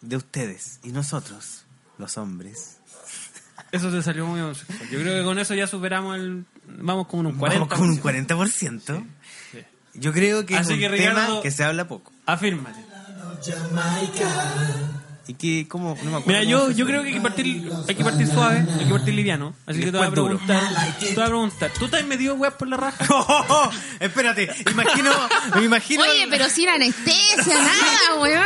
de 0.00 0.16
ustedes 0.16 0.80
y 0.82 0.90
nosotros, 0.90 1.64
los 1.98 2.18
hombres. 2.18 2.78
Eso 3.70 3.90
te 3.90 4.02
salió 4.02 4.26
muy 4.26 4.40
homosexual. 4.40 4.88
Yo 4.90 5.00
creo 5.00 5.18
que 5.20 5.24
con 5.24 5.38
eso 5.38 5.54
ya 5.54 5.66
superamos 5.66 6.16
el... 6.16 6.44
Vamos 6.66 7.06
como 7.06 7.28
en 7.28 7.34
un 7.34 7.40
40%. 7.40 7.48
Vamos 7.52 7.68
con 7.68 7.88
un 7.88 8.00
40%. 8.02 9.06
Yo 9.94 10.12
creo 10.12 10.44
que 10.46 10.56
Así 10.56 10.72
es 10.74 10.78
que, 10.78 10.86
un 10.86 10.92
Ricardo- 10.92 11.26
tema 11.26 11.42
que 11.42 11.50
se 11.50 11.64
habla 11.64 11.86
poco. 11.88 12.12
Afírmate. 12.26 12.80
Y 15.26 15.34
que, 15.34 15.68
¿cómo? 15.68 15.96
No 16.02 16.10
me 16.10 16.16
acuerdo 16.16 16.26
Mira, 16.26 16.42
yo, 16.42 16.70
yo 16.72 16.84
creo 16.84 17.02
que 17.02 17.08
hay 17.08 17.14
que 17.14 17.20
partir, 17.20 17.70
hay 17.88 17.94
que 17.94 18.04
partir 18.04 18.26
suave, 18.26 18.66
hay 18.78 18.86
que 18.86 18.92
partir 18.92 19.14
liviano. 19.14 19.54
Así 19.66 19.80
que 19.80 19.92
te 19.92 19.98
voy 19.98 20.06
a 20.06 20.10
preguntar, 20.10 20.62
te 20.98 21.14
voy 21.14 21.22
a 21.22 21.26
preguntar, 21.26 21.70
¿tú 21.78 21.88
te 21.88 21.96
has 21.96 22.06
metido 22.06 22.34
weas 22.34 22.54
por 22.54 22.68
la 22.68 22.76
raja? 22.76 23.04
Oh, 23.54 23.70
espérate, 24.00 24.48
imagino, 24.70 25.10
me 25.56 25.64
imagino. 25.64 26.02
Oye, 26.02 26.26
pero 26.28 26.48
sin 26.48 26.68
anestesia, 26.68 27.54
nada, 27.54 28.20
weón. 28.20 28.44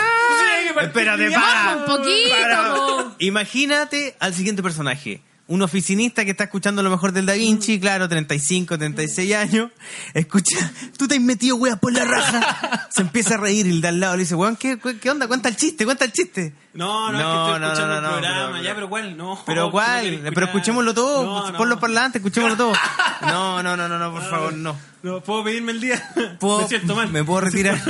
Espérate, 0.83 1.31
para. 1.31 1.77
un 1.77 1.85
poquito, 1.87 2.35
Para. 2.41 3.15
Imagínate 3.19 4.17
al 4.19 4.35
siguiente 4.35 4.63
personaje. 4.63 5.23
Un 5.49 5.63
oficinista 5.63 6.25
que 6.25 6.33
está 6.33 6.45
escuchando 6.45 6.83
lo 6.83 6.91
mejor 6.91 7.13
del 7.13 7.25
Da 7.25 7.35
Vinci, 7.35 7.79
claro, 7.79 8.09
35, 8.09 8.77
36 8.79 9.35
años. 9.37 9.71
Escucha, 10.13 10.73
tú 10.99 11.07
te 11.07 11.15
has 11.15 11.21
metido 11.21 11.55
weas 11.55 11.79
por 11.79 11.93
la 11.93 12.05
raja. 12.05 12.89
Se 12.91 13.03
empieza 13.03 13.35
a 13.35 13.37
reír 13.37 13.65
y 13.67 13.71
el 13.71 13.81
de 13.81 13.87
al 13.89 14.01
lado 14.01 14.17
le 14.17 14.25
dice, 14.25 14.35
weón, 14.35 14.57
¿qué, 14.57 14.77
qué 15.01 15.09
onda? 15.09 15.29
Cuenta 15.29 15.49
el 15.49 15.55
chiste, 15.55 15.85
cuenta 15.85 16.05
el 16.05 16.11
chiste. 16.11 16.53
No, 16.75 17.13
no, 17.13 17.19
No, 17.19 17.19
es 17.19 17.25
que 17.25 17.43
estoy 17.47 17.61
no, 17.61 17.67
escuchando 17.67 17.89
no, 17.89 17.97
el 17.97 18.03
no, 18.03 18.11
programa, 18.11 18.53
pero- 18.55 18.65
ya, 18.65 18.75
pero 18.75 18.89
¿cuál? 18.89 19.17
No. 19.17 19.43
Pero 19.47 19.71
cuál, 19.71 20.21
pero 20.35 20.47
escuchémoslo 20.47 20.93
todo, 20.95 21.53
no. 21.53 21.57
por 21.57 21.69
los 21.69 21.79
parlantes, 21.79 22.21
escuchémoslo 22.21 22.57
todo. 22.57 22.73
No, 23.23 23.63
no, 23.63 23.77
no, 23.77 23.89
no, 23.89 23.99
no, 23.99 24.13
por 24.13 24.29
favor, 24.29 24.53
no. 24.53 24.77
No, 25.03 25.21
¿Puedo 25.21 25.45
pedirme 25.45 25.73
el 25.73 25.81
día? 25.81 26.03
¿Puedo- 26.41 26.63
Me 26.63 26.69
siento 26.69 26.95
mal. 26.97 27.09
¿Me 27.11 27.23
puedo 27.25 27.41
retirar? 27.43 27.81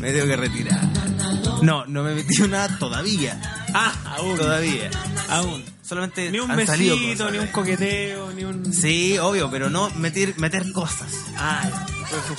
me 0.00 0.12
tengo 0.12 0.26
que 0.26 0.36
retirar. 0.36 0.80
No, 1.62 1.84
no 1.86 2.02
me 2.04 2.12
he 2.12 2.14
metido 2.14 2.46
nada 2.48 2.78
todavía. 2.78 3.65
Ah, 3.78 3.94
aún. 4.16 4.36
Todavía. 4.36 4.90
Aún. 5.28 5.64
Solamente 5.82 6.30
Ni 6.30 6.38
un 6.40 6.50
han 6.50 6.56
besito, 6.56 6.96
cosas. 6.96 7.32
ni 7.32 7.38
un 7.38 7.46
coqueteo, 7.48 8.32
ni 8.32 8.44
un... 8.44 8.72
Sí, 8.72 9.18
obvio, 9.18 9.50
pero 9.50 9.70
no 9.70 9.90
meter, 9.90 10.34
meter 10.38 10.72
cosas. 10.72 11.26
Ah, 11.36 11.86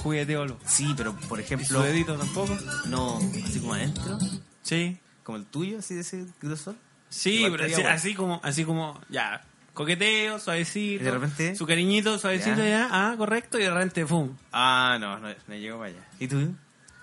jugueteo. 0.03 0.45
lo- 0.45 0.57
Sí, 0.65 0.93
pero 0.97 1.15
por 1.15 1.39
¿Y 1.39 1.43
su 1.43 1.53
ejemplo, 1.53 1.81
dedito 1.81 2.15
tampoco? 2.17 2.57
no, 2.87 3.19
así 3.45 3.59
como 3.59 3.73
adentro, 3.73 4.17
Sí. 4.63 4.97
como 5.23 5.37
el 5.37 5.45
tuyo, 5.45 5.79
así 5.79 5.93
de 5.95 6.01
ese 6.01 6.25
grosor. 6.41 6.75
Sí, 7.09 7.45
pero 7.49 7.89
así 7.89 8.13
como, 8.15 8.41
así 8.43 8.65
como, 8.65 8.99
ya, 9.09 9.41
coqueteo, 9.73 10.39
suavecito. 10.39 11.01
Y 11.03 11.05
de 11.05 11.11
repente- 11.11 11.55
Su 11.55 11.65
cariñito, 11.65 12.17
suavecito, 12.19 12.57
Ya. 12.57 12.65
ya, 12.67 12.89
ah, 12.91 13.15
correcto, 13.17 13.57
y 13.59 13.63
de 13.63 13.69
repente, 13.71 14.05
¡pum! 14.05 14.35
Ah, 14.51 14.97
no, 14.99 15.19
no, 15.19 15.29
no 15.47 15.55
llego 15.55 15.77
para 15.77 15.91
allá. 15.91 16.05
¿Y 16.19 16.27
tú? 16.27 16.53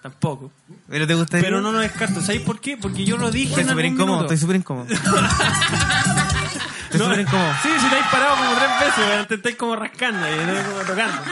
Tampoco. 0.04 0.52
¿Pero 0.86 1.06
te 1.06 1.14
gusta 1.14 1.38
Pero 1.40 1.62
no 1.62 1.72
lo 1.72 1.78
descarto. 1.78 2.20
¿Sabéis 2.20 2.42
por 2.42 2.60
qué? 2.60 2.76
Porque 2.76 3.06
yo 3.06 3.16
lo 3.16 3.30
dije 3.30 3.48
Estoy 3.48 3.64
súper 3.64 3.86
incómodo, 3.86 4.16
minuto. 4.18 4.34
estoy 4.34 4.44
súper 4.44 4.56
incómodo. 4.56 4.86
Estoy 4.92 5.10
No, 7.00 7.04
súper 7.06 7.20
incómodo. 7.20 7.52
Sí, 7.62 7.68
si 7.80 7.88
te 7.88 7.96
has 7.96 8.10
parado 8.12 8.36
como 8.36 8.50
tres 8.54 8.68
veces, 8.80 9.28
te 9.28 9.34
estáis 9.36 9.56
como 9.56 9.76
rascando 9.76 10.26
y 10.28 10.32
te 10.44 10.62
como 10.62 10.80
tocando. 10.84 11.22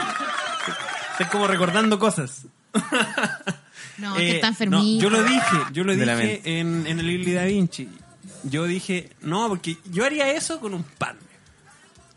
Estás 1.11 1.29
como 1.31 1.45
recordando 1.47 1.99
cosas. 1.99 2.47
No, 3.99 4.15
que 4.15 4.31
Eh, 4.31 4.35
está 4.37 4.47
no, 4.47 4.51
enfermito. 4.53 5.03
yo 5.03 5.09
lo 5.11 5.21
dije, 5.23 5.57
yo 5.71 5.83
lo 5.83 5.93
dije 5.95 6.41
en, 6.59 6.87
en 6.87 6.99
el 6.99 7.05
Lili 7.05 7.31
Da 7.33 7.43
Vinci. 7.43 7.87
Yo 8.41 8.63
dije, 8.65 9.11
no, 9.21 9.47
porque 9.49 9.77
yo 9.85 10.03
haría 10.03 10.31
eso 10.31 10.59
con 10.59 10.73
un 10.73 10.81
partner. 10.83 11.21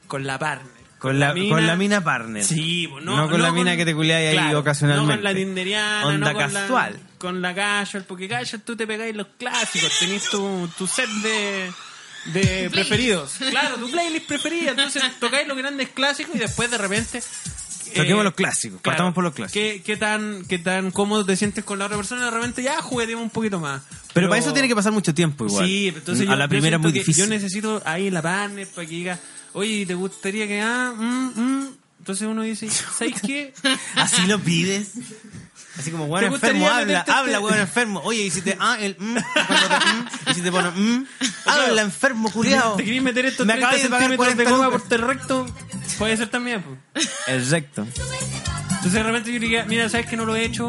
Con 0.09 0.26
la 0.26 0.38
partner. 0.38 0.72
Con 0.99 1.20
la, 1.20 1.34
con 1.34 1.66
la 1.66 1.76
mina 1.76 2.03
partner. 2.03 2.42
Sí, 2.42 2.88
no, 3.03 3.16
No 3.16 3.30
con 3.30 3.42
la 3.42 3.53
mina 3.53 3.76
que 3.76 3.84
te 3.84 3.94
culeáis 3.94 4.30
ahí 4.30 4.34
claro, 4.36 4.61
ocasionalmente. 4.61 5.12
No 5.12 5.16
con 5.18 5.24
la 5.24 5.34
tinderiana, 5.34 6.07
Onda 6.07 6.32
no 6.32 6.38
con 6.38 6.53
casual. 6.53 6.92
La, 6.94 7.18
con 7.18 7.42
la 7.42 7.55
casual, 7.55 8.05
porque 8.09 8.28
casual 8.28 8.62
tú 8.62 8.76
te 8.76 8.86
pegáis 8.86 9.14
los 9.14 9.26
clásicos, 9.38 9.92
tenés 10.01 10.28
tu, 10.30 10.68
tu 10.78 10.86
set 10.86 11.09
de, 11.22 11.70
de 12.32 12.70
preferidos. 12.70 13.34
Claro, 13.51 13.76
tu 13.76 13.90
playlist 13.90 14.26
preferida, 14.26 14.70
entonces 14.70 15.03
tocáis 15.20 15.47
los 15.47 15.57
grandes 15.57 15.90
clásicos 15.90 16.34
y 16.34 16.38
después 16.38 16.70
de 16.70 16.78
repente... 16.78 17.22
Toquemos 17.94 18.22
eh, 18.22 18.24
los 18.24 18.34
clásicos, 18.34 18.80
partamos 18.82 19.14
por 19.14 19.22
los 19.22 19.32
clásicos. 19.32 19.53
¿qué, 19.53 19.82
qué 19.84 19.97
tan, 19.97 20.44
¿Qué 20.47 20.59
tan 20.59 20.90
cómodo 20.90 21.24
te 21.24 21.36
sientes 21.36 21.62
con 21.64 21.78
la 21.78 21.84
otra 21.86 21.97
persona? 21.97 22.24
De 22.24 22.30
repente 22.30 22.62
ya 22.62 22.82
jugueteemos 22.82 23.22
un 23.22 23.30
poquito 23.30 23.61
más. 23.61 23.82
Pero, 24.12 24.28
para 24.28 24.40
eso 24.40 24.53
tiene 24.53 24.66
que 24.66 24.74
pasar 24.74 24.92
mucho 24.92 25.14
tiempo 25.14 25.47
igual. 25.47 25.66
Sí, 25.66 25.88
entonces 25.94 26.26
a 26.26 26.30
yo- 26.32 26.36
la 26.36 26.49
primera 26.49 26.76
es 26.76 26.82
muy 26.82 26.90
difícil. 26.90 27.24
Yo 27.24 27.30
necesito 27.30 27.80
ahí 27.84 28.11
la 28.11 28.22
partner 28.22 28.66
para 28.66 28.86
que 28.88 28.94
diga, 28.94 29.18
oye, 29.57 29.84
¿te 29.86 29.94
gustaría 29.94 30.46
que... 30.46 30.61
Ah, 30.61 30.92
mm, 30.96 31.32
mm? 31.40 31.68
Entonces 31.98 32.28
uno 32.28 32.42
dice, 32.42 32.70
¿sabes 32.70 33.20
qué? 33.20 33.52
Así 33.96 34.26
lo 34.26 34.38
pides. 34.38 34.92
Así 35.78 35.90
como, 35.90 36.04
¿Te 36.04 36.11
bueno, 36.11 36.30
gustaría 36.30 36.57
enfermo, 36.57 36.74
habla, 36.80 37.00
habla, 37.09 37.32
este- 37.38 37.44
weón, 37.44 37.59
enfermo. 37.59 38.00
Oye, 38.04 38.22
y 38.22 38.30
si 38.30 38.40
te, 38.42 38.57
ah, 38.61 38.76
el, 38.80 38.96
mm, 38.98 39.16
cuando 39.46 39.68
te, 39.68 39.74
mm, 39.86 40.30
y 40.30 40.34
si 40.34 40.40
te 40.40 40.52
pones, 40.52 40.72
mm, 40.74 41.04
habla, 41.46 41.82
enfermo, 41.82 42.30
culiao. 42.30 42.76
¿Te 42.76 42.84
querés 42.84 43.02
meter 43.02 43.26
estos 43.26 43.44
Me 43.46 43.54
30 43.54 43.66
acabas 43.68 43.82
de 43.82 43.88
pagar 43.90 44.09
centímetros 44.11 44.36
de 44.38 44.44
40 44.44 44.57
goma 44.70 44.78
por 44.78 44.92
el 44.94 45.07
recto? 45.07 45.46
Puede 45.98 46.16
ser 46.16 46.28
también, 46.28 46.62
pues. 46.62 47.11
El 47.26 47.46
recto. 47.50 47.82
Entonces 48.70 48.92
de 48.92 49.02
repente 49.02 49.32
yo 49.32 49.40
diría, 49.40 49.64
mira, 49.64 49.88
¿sabes 49.88 50.07
que 50.07 50.16
no 50.16 50.24
lo 50.24 50.36
he 50.36 50.44
hecho? 50.44 50.66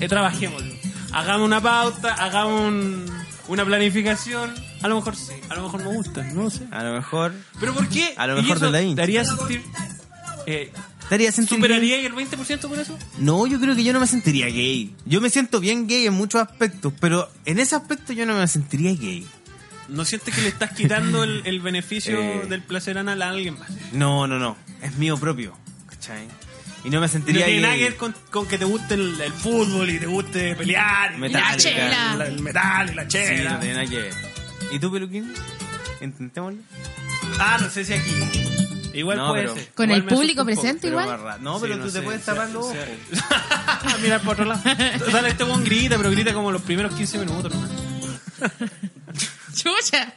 Eh, 0.00 0.08
trabajémoslo. 0.08 0.72
Hagamos 1.12 1.46
una 1.46 1.60
pauta, 1.60 2.14
hagamos 2.14 2.60
un- 2.68 3.12
una 3.48 3.64
planificación. 3.64 4.54
A 4.82 4.88
lo 4.88 4.96
mejor 4.96 5.16
sí, 5.16 5.32
a 5.48 5.54
lo 5.54 5.62
mejor 5.62 5.84
me 5.84 5.94
gusta, 5.96 6.22
no 6.32 6.42
lo 6.44 6.50
sé. 6.50 6.66
A 6.70 6.82
lo 6.82 6.92
mejor, 6.94 7.32
¿Pero 7.60 7.74
por 7.74 7.88
qué? 7.88 8.14
A 8.16 8.26
lo 8.26 8.38
¿Y 8.38 8.42
mejor 8.42 8.58
de 8.60 8.70
la 8.70 8.82
hincha. 8.82 8.96
¿Te 8.96 9.02
haría 9.02 9.24
sentir... 9.24 9.62
Eh, 10.46 10.72
¿te 11.08 11.14
haría 11.14 11.30
sentir 11.30 11.56
¿Superaría 11.58 11.96
gay? 11.96 12.06
el 12.06 12.14
20% 12.14 12.60
con 12.68 12.80
eso? 12.80 12.98
No, 13.18 13.46
yo 13.46 13.60
creo 13.60 13.76
que 13.76 13.84
yo 13.84 13.92
no 13.92 14.00
me 14.00 14.06
sentiría 14.08 14.46
gay. 14.46 14.94
Yo 15.04 15.20
me 15.20 15.30
siento 15.30 15.60
bien 15.60 15.86
gay 15.86 16.06
en 16.06 16.14
muchos 16.14 16.40
aspectos, 16.42 16.92
pero 17.00 17.30
en 17.44 17.58
ese 17.60 17.76
aspecto 17.76 18.12
yo 18.12 18.26
no 18.26 18.34
me 18.36 18.48
sentiría 18.48 18.92
gay. 18.92 19.26
¿No 19.88 20.04
sientes 20.04 20.34
que 20.34 20.40
le 20.40 20.48
estás 20.48 20.72
quitando 20.72 21.22
el, 21.22 21.42
el 21.44 21.60
beneficio 21.60 22.18
Eh. 22.22 22.46
del 22.48 22.62
placer 22.62 22.98
anal 22.98 23.20
a 23.22 23.28
alguien 23.28 23.58
más? 23.58 23.68
No, 23.92 24.26
no, 24.26 24.38
no. 24.38 24.56
Es 24.82 24.96
mío 24.96 25.16
propio. 25.18 25.56
¿Cachai? 25.88 26.26
Y 26.84 26.90
no 26.90 26.98
me 27.00 27.06
No 27.06 27.12
sentiría 27.12 27.44
tiene 27.46 27.60
gay. 27.60 27.62
nada 27.62 27.76
que 27.76 27.84
ver 27.84 27.96
con, 27.96 28.14
con 28.30 28.46
que 28.48 28.58
te 28.58 28.64
guste 28.64 28.94
el, 28.94 29.20
el 29.20 29.32
fútbol 29.32 29.88
y 29.90 29.98
te 30.00 30.06
guste 30.06 30.56
pelear. 30.56 31.14
y 31.14 31.18
Metallica. 31.18 31.50
La 31.52 31.56
chela. 31.56 32.14
la- 32.16 32.26
el 32.26 32.40
metal 32.40 32.90
y 32.90 32.94
la 32.96 33.02
Sí, 33.02 33.08
chela. 33.10 33.52
no 33.52 33.58
tiene 33.60 33.74
nada 33.74 33.86
que 33.86 33.96
ver. 33.96 34.31
¿Y 34.72 34.78
tú, 34.78 34.90
peluquín? 34.90 35.32
Intentémoslo. 36.00 36.60
Ah, 37.38 37.58
no 37.60 37.70
sé 37.70 37.84
si 37.84 37.92
aquí. 37.92 38.10
Igual 38.94 39.16
No, 39.18 39.28
puede 39.28 39.42
pero- 39.44 39.54
ser. 39.54 39.68
Con 39.74 39.84
Igual 39.86 39.96
el 39.98 40.02
me 40.04 40.06
asusta 40.08 40.14
público 40.16 40.42
un 40.42 40.46
poco, 40.48 40.60
presente 40.60 40.80
pero 40.88 41.00
igual. 41.00 41.08
más 41.08 41.20
ra- 41.20 41.38
No, 41.38 41.54
Sí, 41.56 41.60
pero 41.62 41.76
no 41.76 41.84
tú 41.84 41.90
te 41.90 41.98
sé, 41.98 42.02
puedes 42.02 42.20
sí, 42.20 42.26
tapar 42.26 42.50
los 42.50 42.66
sí. 42.68 42.76
ojos. 42.76 43.98
Mira 44.02 44.18
por 44.20 44.32
otro 44.34 44.44
lado. 44.44 44.60
Dale, 45.12 45.28
este 45.30 45.44
buen 45.44 45.64
grita, 45.64 45.96
pero 45.96 46.10
grita 46.10 46.34
como 46.34 46.50
los 46.52 46.62
primeros 46.62 46.94
15 46.94 47.18
minutos 47.18 47.52
nomás. 47.54 47.70
Chucha. 49.54 50.12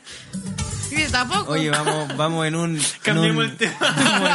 Y 0.92 1.04
tampoco. 1.12 1.52
Oye, 1.54 1.70
vamos, 1.70 2.16
vamos 2.18 2.46
en 2.48 2.56
un. 2.56 2.76
en 2.78 2.82
Cambiemos 3.02 3.44
un- 3.46 3.52
el 3.52 3.58
tema. 3.58 3.76
Vamos 3.80 4.30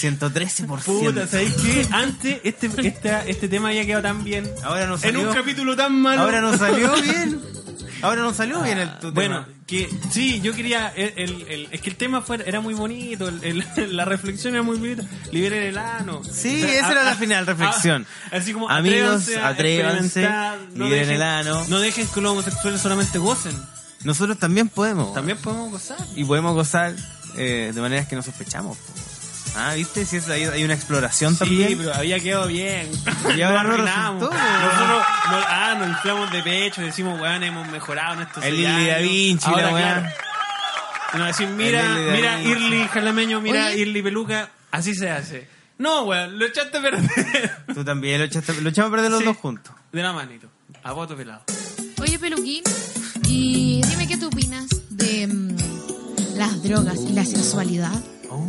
en 0.00 0.12
un 0.12 0.20
113%. 0.20 0.82
Puta, 0.84 1.26
¿sabéis 1.26 1.54
qué? 1.54 1.86
Antes 1.92 2.40
este, 2.44 2.70
esta- 2.86 3.24
este 3.26 3.48
tema 3.48 3.68
había 3.68 3.84
quedado 3.86 4.02
tan 4.02 4.24
bien. 4.24 4.50
Ahora 4.62 4.86
no 4.86 4.94
En 4.94 5.00
salió. 5.00 5.28
un 5.28 5.34
capítulo 5.34 5.74
tan 5.76 5.92
malo. 6.00 6.22
Ahora 6.22 6.40
no 6.40 6.56
salió 6.56 6.94
bien. 7.00 7.40
Ahora 8.04 8.22
no 8.22 8.34
salió 8.34 8.62
bien 8.62 8.78
el 8.78 8.98
tu 8.98 9.12
Bueno, 9.12 9.44
tema. 9.44 9.58
que 9.66 9.88
sí, 10.10 10.40
yo 10.40 10.54
quería. 10.54 10.92
El, 10.94 11.12
el- 11.16 11.46
el- 11.48 11.68
es 11.70 11.80
que 11.80 11.90
el 11.90 11.96
tema 11.96 12.20
fue, 12.22 12.38
era 12.46 12.60
muy 12.60 12.74
bonito, 12.74 13.30
la 13.88 14.04
reflexión 14.04 14.54
era 14.54 14.62
muy 14.62 14.76
bonita. 14.78 15.02
Liberen 15.32 15.62
el 15.64 15.78
ano. 15.78 16.22
Sí, 16.24 16.62
esa 16.62 16.92
era 16.92 17.04
la 17.04 17.14
final 17.16 17.46
reflexión. 17.46 18.06
a- 18.30 18.36
así 18.36 18.52
como, 18.52 18.68
Amigos, 18.70 19.28
atrévanse 19.42 20.22
no 20.74 20.84
liberen 20.84 21.08
dejen- 21.08 21.14
el 21.16 21.22
ano. 21.22 21.64
No 21.68 21.80
dejen 21.80 22.06
que 22.08 22.20
los 22.20 22.32
homosexuales 22.32 22.80
solamente 22.80 23.18
gocen. 23.18 23.56
Nosotros 24.04 24.38
también 24.38 24.68
podemos. 24.68 25.14
También 25.14 25.38
podemos 25.38 25.70
gozar. 25.70 25.96
Y 26.14 26.24
podemos 26.24 26.52
gozar 26.54 26.94
eh, 27.36 27.72
de 27.74 27.80
maneras 27.80 28.06
que 28.06 28.16
no 28.16 28.22
sospechamos. 28.22 28.76
Ah, 29.56 29.74
¿viste? 29.74 30.04
Si 30.04 30.16
es, 30.16 30.28
hay, 30.28 30.44
hay 30.44 30.64
una 30.64 30.74
exploración 30.74 31.32
Sí, 31.34 31.38
también. 31.38 31.78
pero 31.78 31.94
había 31.94 32.18
quedado 32.20 32.46
bien. 32.48 32.90
Y 33.36 33.42
ahora 33.42 33.62
no 33.62 33.76
resultó. 33.76 34.30
Nosotros 34.30 34.88
nos, 35.30 35.44
ah, 35.48 35.76
nos 35.78 35.88
inflamos 35.88 36.32
de 36.32 36.42
pecho, 36.42 36.82
decimos, 36.82 37.20
weón, 37.20 37.42
hemos 37.44 37.68
mejorado 37.68 38.14
en 38.14 38.22
estos 38.26 38.44
El 38.44 38.56
Lili 38.56 38.86
Da. 38.88 38.98
Vinci, 38.98 39.46
Ahora, 39.48 39.62
la 39.62 39.72
weá. 39.74 39.94
claro, 39.94 40.08
y 41.12 41.16
nos 41.18 41.26
decimos, 41.28 41.54
mira, 41.54 41.80
El 41.98 42.12
mira. 42.16 42.42
Irli 42.42 42.88
Jalameño, 42.88 43.40
mira, 43.40 43.66
Oye. 43.66 43.78
Irli 43.78 44.02
Peluca, 44.02 44.50
así 44.72 44.94
se 44.94 45.08
hace. 45.10 45.48
No, 45.78 46.02
weón, 46.02 46.38
lo 46.38 46.46
echaste 46.46 46.78
a 46.78 46.82
perder. 46.82 47.56
Tú 47.74 47.84
también 47.84 48.18
lo 48.18 48.24
echaste, 48.26 48.60
lo 48.60 48.68
echamos 48.70 48.88
a 48.88 48.94
perder 48.94 49.10
los 49.10 49.20
Sí. 49.20 49.24
dos 49.26 49.36
juntos. 49.36 49.72
De 49.92 50.02
la 50.02 50.12
manito. 50.12 50.48
A 50.82 50.92
voto 50.92 51.16
pelado. 51.16 51.42
Oye, 52.02 52.18
Peluquín, 52.18 52.62
y 53.28 53.80
dime 53.88 54.06
qué 54.08 54.16
tú 54.16 54.26
opinas 54.26 54.66
de 54.90 55.26
mm, 55.28 55.56
las 56.36 56.62
drogas 56.62 56.98
y 57.08 57.12
la 57.12 57.24
sexualidad. 57.24 57.92
Oh, 58.30 58.48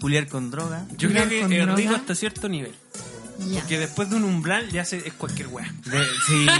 puliar 0.00 0.26
con 0.28 0.50
droga. 0.50 0.82
Yo 0.96 1.08
Culiar 1.08 1.26
creo 1.28 1.48
que 1.48 1.54
es 1.58 1.62
droga. 1.66 1.76
rico 1.76 1.94
hasta 1.94 2.14
cierto 2.14 2.48
nivel. 2.48 2.72
Ya. 3.38 3.66
Que 3.66 3.78
después 3.80 4.08
de 4.10 4.16
un 4.16 4.24
umbral 4.24 4.70
ya 4.70 4.84
se, 4.84 4.98
es 4.98 5.12
cualquier 5.14 5.48
weá. 5.48 5.66
De- 5.84 6.06
sí. 6.26 6.46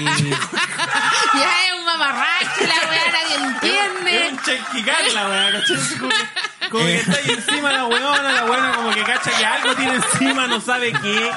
Ya 1.34 1.50
es 1.66 1.78
un 1.78 1.84
mamarracho, 1.84 2.60
la 2.60 2.88
weá 2.88 3.02
nadie 3.12 3.34
Es 3.36 3.42
entiende. 3.42 4.28
un 4.32 4.42
chanquicar 4.42 5.12
la 5.14 5.28
weá, 5.28 5.52
¿cachai? 5.52 5.76
Como 5.98 6.10
que, 6.10 6.68
como 6.70 6.84
que 6.84 6.96
está 6.96 7.12
ahí 7.12 7.30
encima 7.30 7.72
la 7.72 7.86
weona, 7.86 8.32
la 8.32 8.44
weona 8.44 8.72
como 8.74 8.90
que 8.92 9.02
cacha 9.02 9.30
que 9.36 9.44
algo 9.44 9.74
tiene 9.76 9.94
encima, 9.96 10.46
no 10.46 10.60
sabe 10.60 10.92
qué. 10.92 11.30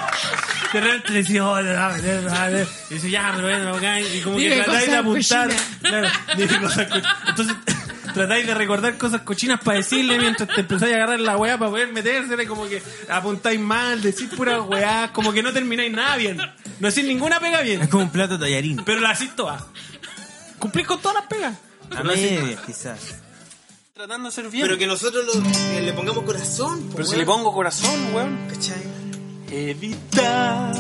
De 0.73 0.81
repente 0.81 1.13
le 1.13 1.19
dice, 1.19 1.41
oh, 1.41 1.55
dame, 1.63 2.01
dame, 2.01 2.21
dame. 2.21 2.67
Y 2.89 2.93
dice, 2.95 3.09
ya, 3.09 3.31
pero 3.35 3.47
ven 3.47 3.67
acá. 3.67 3.99
Y 4.01 4.21
como 4.21 4.38
que 4.38 4.55
tratáis 4.61 4.88
de 4.91 4.97
apuntar. 4.97 5.49
Claro, 5.81 6.07
dime 6.35 6.59
cosas. 6.59 6.88
Entonces, 7.27 7.55
tratáis 8.18 8.45
de 8.47 8.53
recordar 8.53 8.97
cosas 8.97 9.22
cochinas 9.22 9.59
para 9.61 9.78
decirle 9.78 10.18
mientras 10.20 10.49
te 10.49 10.61
empezáis 10.61 10.93
a 10.93 10.95
agarrar 10.97 11.20
la 11.20 11.38
weá 11.38 11.57
para 11.57 11.72
poder 11.72 11.93
metérsele, 11.93 12.45
como 12.47 12.68
que 12.68 12.82
apuntáis 13.09 13.59
mal, 13.59 14.01
decís 14.01 14.28
pura 14.36 14.61
weá, 14.61 15.11
como 15.13 15.32
que 15.32 15.41
no 15.43 15.53
termináis 15.53 15.91
nada 15.91 16.15
bien. 16.18 16.38
No 16.38 16.88
decís 16.88 17.05
ninguna 17.05 17.39
pega 17.39 17.61
bien. 17.61 17.82
Es 17.82 17.88
como 17.89 18.03
un 18.03 18.09
plato 18.11 18.38
tallarín. 18.39 18.84
Pero 18.84 18.99
la 18.99 19.11
hacís 19.11 19.36
todas. 19.36 19.63
Cumplís 20.59 20.88
con 20.88 20.99
todas 21.01 21.15
las 21.18 21.28
pegas. 21.28 21.55
A 21.95 22.03
medias, 22.03 22.59
quizás. 22.65 22.99
Tratando 23.93 24.30
de 24.30 24.36
ser 24.36 24.49
bien. 24.49 24.65
Pero 24.65 24.78
que 24.78 24.86
nosotros 24.88 25.26
lo- 25.26 25.80
le 25.80 25.93
pongamos 25.93 26.24
corazón. 26.24 26.89
Pero 26.91 27.05
si 27.05 27.15
le 27.15 27.26
pongo 27.26 27.51
corazón, 27.53 28.13
weón. 28.13 28.47
¿Cachai? 28.47 28.84
Evitar, 29.51 30.74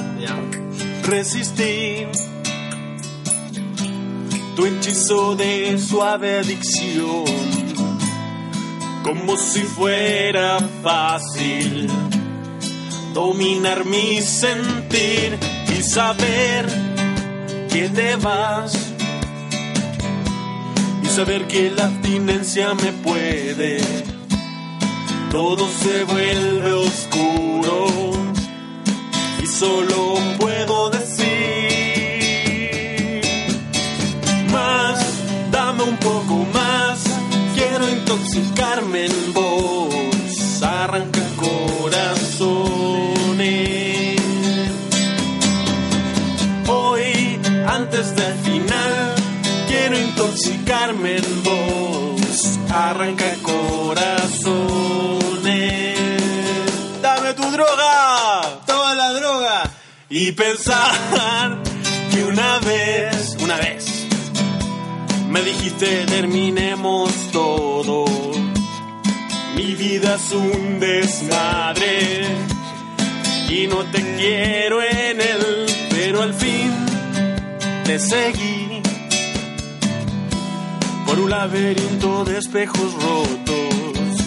resistir 1.03 2.07
tu 4.57 4.65
hechizo 4.65 5.35
de 5.35 5.77
suave 5.77 6.39
adicción, 6.39 7.25
como 9.03 9.37
si 9.37 9.61
fuera 9.61 10.57
fácil 10.81 11.87
dominar 13.13 13.85
mi 13.85 14.19
sentir 14.19 15.37
y 15.77 15.83
saber 15.83 16.65
que 17.71 17.87
te 17.89 18.15
vas 18.15 18.75
y 21.03 21.05
saber 21.05 21.45
que 21.45 21.69
la 21.69 21.85
abstinencia 21.85 22.73
me 22.73 22.91
puede. 22.93 23.77
Todo 25.29 25.67
se 25.67 26.03
vuelve 26.05 26.71
oscuro 26.71 27.85
y 29.39 29.45
solo 29.45 30.15
puedo 30.39 30.89
decir 30.89 31.06
un 35.87 35.97
poco 35.97 36.45
más, 36.53 37.03
quiero 37.55 37.87
intoxicarme 37.89 39.05
en 39.05 39.33
vos, 39.33 40.61
arranca 40.61 41.21
corazones. 41.37 42.27
Hoy, 46.67 47.39
antes 47.67 48.15
del 48.15 48.33
final, 48.39 49.15
quiero 49.67 49.97
intoxicarme 49.97 51.17
en 51.17 51.43
vos, 51.43 52.59
arranca 52.69 53.33
corazones. 53.41 54.57
Dame 57.01 57.33
tu 57.33 57.49
droga, 57.51 58.41
toma 58.65 58.93
la 58.93 59.13
droga 59.13 59.71
y 60.09 60.31
pensar 60.33 60.91
que 62.11 62.23
una 62.23 62.59
vez, 62.59 63.37
una 63.41 63.55
vez, 63.57 63.86
me 65.37 65.43
dijiste 65.43 66.05
terminemos 66.07 67.11
todo. 67.31 68.05
Mi 69.55 69.75
vida 69.75 70.15
es 70.15 70.31
un 70.31 70.79
desmadre. 70.79 72.25
Y 73.49 73.67
no 73.67 73.83
te 73.85 74.01
quiero 74.17 74.81
en 74.81 75.21
él, 75.21 75.65
pero 75.89 76.23
al 76.23 76.33
fin 76.33 76.71
te 77.85 77.99
seguí. 77.99 78.81
Por 81.05 81.19
un 81.19 81.29
laberinto 81.29 82.25
de 82.25 82.39
espejos 82.39 82.93
rotos. 82.93 84.25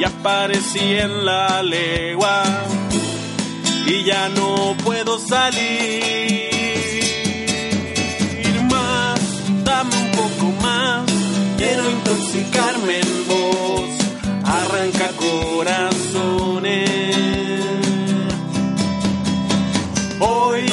Y 0.00 0.04
aparecí 0.04 0.96
en 1.06 1.24
la 1.24 1.62
legua. 1.62 2.42
Y 3.86 4.04
ya 4.04 4.28
no 4.30 4.74
puedo 4.82 5.18
salir 5.18 6.53
quiero 11.74 11.90
intoxicarme 11.90 13.00
en 13.00 13.26
vos, 13.26 13.90
arranca 14.44 15.10
corazones. 15.16 16.90
Hoy, 20.20 20.66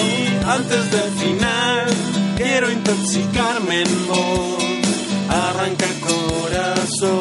antes 0.46 0.92
del 0.92 1.12
final, 1.12 1.88
quiero 2.38 2.72
intoxicarme 2.72 3.82
en 3.82 4.08
vos, 4.08 4.64
arranca 5.28 5.88
corazones, 6.08 7.12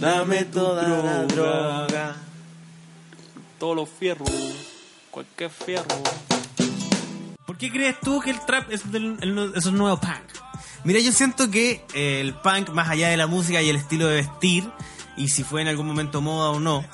dame 0.00 0.44
toda 0.44 0.86
la 1.02 1.24
droga, 1.24 2.14
todos 3.58 3.74
los 3.74 3.88
fierros, 3.88 4.30
cualquier 5.10 5.50
fierro. 5.50 6.02
¿Por 7.44 7.56
qué 7.58 7.72
crees 7.72 7.98
tú 8.00 8.20
que 8.20 8.30
el 8.30 8.38
trap 8.46 8.70
es, 8.70 8.92
del, 8.92 9.18
el, 9.20 9.52
es 9.56 9.66
un 9.66 9.76
nuevo 9.76 9.98
punk? 9.98 10.49
Mira, 10.84 11.00
yo 11.00 11.12
siento 11.12 11.50
que 11.50 11.84
eh, 11.94 12.20
el 12.20 12.34
punk, 12.34 12.70
más 12.70 12.88
allá 12.88 13.08
de 13.08 13.16
la 13.16 13.26
música 13.26 13.60
y 13.60 13.68
el 13.68 13.76
estilo 13.76 14.06
de 14.06 14.16
vestir, 14.16 14.70
y 15.16 15.28
si 15.28 15.44
fue 15.44 15.60
en 15.62 15.68
algún 15.68 15.86
momento 15.86 16.20
moda 16.22 16.50
o 16.50 16.60
no, 16.60 16.84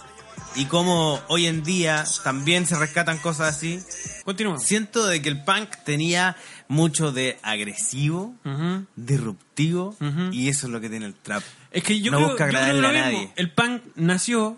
y 0.56 0.64
como 0.64 1.20
hoy 1.28 1.46
en 1.46 1.62
día 1.62 2.04
también 2.24 2.66
se 2.66 2.76
rescatan 2.76 3.18
cosas 3.18 3.54
así, 3.56 3.80
Continúa. 4.24 4.58
siento 4.58 5.06
de 5.06 5.22
que 5.22 5.28
el 5.28 5.44
punk 5.44 5.68
tenía 5.84 6.36
mucho 6.66 7.12
de 7.12 7.38
agresivo, 7.42 8.34
disruptivo, 8.96 9.94
y 10.32 10.48
eso 10.48 10.66
es 10.66 10.72
lo 10.72 10.80
que 10.80 10.88
tiene 10.90 11.06
el 11.06 11.14
trap. 11.14 11.42
Es 11.70 11.84
que 11.84 12.00
yo 12.00 12.10
No 12.10 12.18
creo, 12.18 12.28
busca 12.30 12.46
yo 12.46 12.50
creo 12.50 12.60
agradarle 12.62 12.80
lo 12.82 12.88
a 12.88 12.92
mismo. 12.92 13.06
nadie. 13.20 13.32
El 13.36 13.50
punk 13.52 13.82
nació 13.96 14.56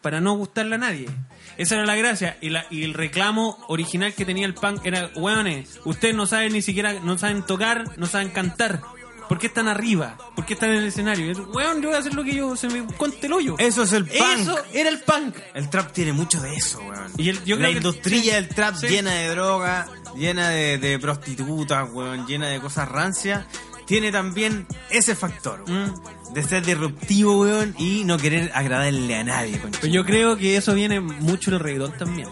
para 0.00 0.20
no 0.20 0.34
gustarle 0.34 0.76
a 0.76 0.78
nadie. 0.78 1.08
Esa 1.56 1.74
era 1.76 1.84
la 1.86 1.96
gracia. 1.96 2.38
Y, 2.40 2.50
la, 2.50 2.66
y 2.70 2.84
el 2.84 2.94
reclamo 2.94 3.58
original 3.68 4.14
que 4.14 4.24
tenía 4.24 4.46
el 4.46 4.54
punk 4.54 4.80
era, 4.84 5.10
weones, 5.16 5.78
ustedes 5.84 6.14
no 6.14 6.26
saben 6.26 6.52
ni 6.52 6.62
siquiera, 6.62 6.94
no 6.94 7.18
saben 7.18 7.42
tocar, 7.44 7.98
no 7.98 8.06
saben 8.06 8.30
cantar. 8.30 8.80
¿Por 9.28 9.38
qué 9.38 9.46
están 9.46 9.68
arriba? 9.68 10.18
¿Por 10.34 10.44
qué 10.44 10.54
están 10.54 10.70
en 10.70 10.78
el 10.78 10.86
escenario? 10.86 11.30
Es, 11.30 11.38
Weón, 11.38 11.80
yo 11.80 11.88
voy 11.90 11.96
a 11.96 12.00
hacer 12.00 12.14
lo 12.14 12.24
que 12.24 12.34
yo 12.34 12.56
se 12.56 12.68
me 12.68 12.82
cuente 12.94 13.26
el 13.28 13.32
hoyo. 13.32 13.54
Eso 13.58 13.84
es 13.84 13.92
el 13.92 14.04
punk. 14.04 14.38
Eso 14.40 14.58
era 14.72 14.88
el 14.88 14.98
punk. 15.00 15.36
El 15.54 15.70
trap 15.70 15.92
tiene 15.92 16.12
mucho 16.12 16.40
de 16.40 16.52
eso, 16.56 16.80
weón. 16.80 17.12
Y 17.16 17.28
el- 17.28 17.44
yo 17.44 17.54
la 17.56 17.70
industria 17.70 18.34
del 18.34 18.48
trap 18.48 18.74
sí. 18.74 18.88
llena 18.88 19.12
de 19.12 19.28
droga, 19.28 19.86
llena 20.16 20.48
de, 20.48 20.78
de 20.78 20.98
prostitutas, 20.98 21.88
weón, 21.92 22.26
llena 22.26 22.48
de 22.48 22.58
cosas 22.60 22.88
rancias, 22.88 23.46
tiene 23.90 24.12
también 24.12 24.66
ese 24.88 25.16
factor, 25.16 25.64
weón, 25.66 25.90
Mm. 25.90 26.32
de 26.32 26.42
ser 26.44 26.64
disruptivo, 26.64 27.40
weón, 27.40 27.74
y 27.76 28.04
no 28.04 28.16
querer 28.18 28.52
agradarle 28.54 29.16
a 29.16 29.24
nadie, 29.24 29.58
concha. 29.60 29.80
Pero 29.82 29.92
yo 29.92 30.04
creo 30.04 30.36
que 30.36 30.56
eso 30.56 30.74
viene 30.74 31.00
mucho 31.00 31.50
del 31.50 31.58
reggaetón 31.58 31.98
también. 31.98 32.28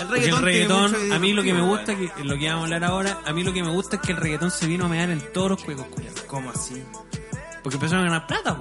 El 0.00 0.38
reggaetón, 0.38 0.94
a 1.12 1.18
mí 1.18 1.34
lo 1.34 1.42
que 1.42 1.52
me 1.52 1.60
gusta, 1.60 1.94
que 1.94 2.10
lo 2.24 2.38
que 2.38 2.48
vamos 2.48 2.62
a 2.62 2.64
hablar 2.64 2.84
ahora, 2.84 3.18
a 3.26 3.32
mí 3.34 3.44
lo 3.44 3.52
que 3.52 3.62
me 3.62 3.70
gusta 3.70 3.96
es 3.96 4.02
que 4.02 4.12
el 4.12 4.18
reggaetón 4.18 4.50
se 4.50 4.66
vino 4.66 4.86
a 4.86 4.88
mear 4.88 5.10
en 5.10 5.20
todos 5.34 5.50
los 5.50 5.62
juegos, 5.62 5.86
weón. 5.96 6.14
¿Cómo 6.26 6.50
así? 6.50 6.82
Porque 7.62 7.76
empezaron 7.76 8.06
a 8.06 8.10
ganar 8.10 8.26
plata. 8.26 8.58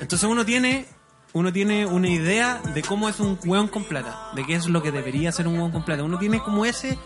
Entonces 0.00 0.28
uno 0.28 0.44
tiene, 0.46 0.86
uno 1.34 1.52
tiene 1.52 1.84
una 1.84 2.08
idea 2.08 2.62
de 2.74 2.80
cómo 2.82 3.08
es 3.10 3.20
un 3.20 3.38
hueón 3.44 3.68
con 3.68 3.84
plata, 3.84 4.30
de 4.34 4.44
qué 4.46 4.54
es 4.54 4.66
lo 4.68 4.82
que 4.82 4.90
debería 4.90 5.30
ser 5.32 5.46
un 5.46 5.56
hueón 5.58 5.70
con 5.70 5.84
plata. 5.84 6.02
Uno 6.02 6.18
tiene 6.18 6.40
como 6.40 6.64
ese 6.64 6.98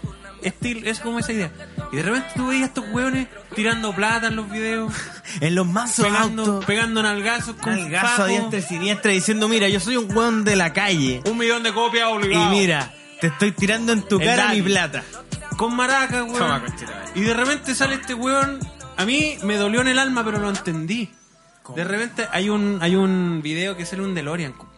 estilo, 0.42 0.88
es 0.88 1.00
como 1.00 1.18
esa 1.18 1.32
idea. 1.32 1.50
Y 1.92 1.96
de 1.96 2.02
repente 2.02 2.28
tú 2.34 2.48
veías 2.48 2.64
a 2.64 2.66
estos 2.66 2.84
hueones 2.90 3.28
tirando 3.54 3.94
plata 3.94 4.28
en 4.28 4.36
los 4.36 4.50
videos, 4.50 4.92
En 5.40 5.54
los 5.54 5.66
mazos 5.66 6.06
pegando, 6.06 6.42
autos, 6.42 6.64
pegando 6.64 7.02
nalgazos 7.02 7.56
con 7.56 7.76
nalgazo 7.78 8.22
a 8.24 8.26
diestra 8.26 8.58
y 8.58 8.62
siniestra 8.62 9.10
diciendo, 9.12 9.48
mira, 9.48 9.68
yo 9.68 9.80
soy 9.80 9.96
un 9.96 10.14
weón 10.16 10.44
de 10.44 10.56
la 10.56 10.72
calle, 10.72 11.20
un 11.26 11.36
millón 11.38 11.62
de 11.62 11.72
copias 11.72 12.08
y 12.08 12.12
obligado. 12.12 12.50
mira, 12.50 12.92
te 13.20 13.28
estoy 13.28 13.52
tirando 13.52 13.92
en 13.92 14.02
tu 14.02 14.18
El 14.20 14.26
cara 14.26 14.48
mi 14.50 14.62
plata. 14.62 15.02
con 15.56 15.74
maracas, 15.74 16.22
weón. 16.22 16.38
Toma. 16.38 16.62
Y 17.14 17.20
de 17.22 17.34
repente 17.34 17.74
sale 17.74 17.94
este 17.96 18.14
weón. 18.14 18.58
A 18.98 19.04
mí 19.04 19.36
me 19.42 19.56
dolió 19.56 19.80
en 19.82 19.88
el 19.88 19.98
alma, 19.98 20.24
pero 20.24 20.38
lo 20.38 20.48
entendí. 20.48 21.10
De 21.74 21.82
repente 21.84 22.26
hay 22.30 22.48
un 22.48 22.78
hay 22.80 22.94
un 22.94 23.40
video 23.42 23.76
que 23.76 23.84
sale 23.84 24.02
un 24.02 24.14
DeLorean, 24.14 24.52
compadre. 24.52 24.75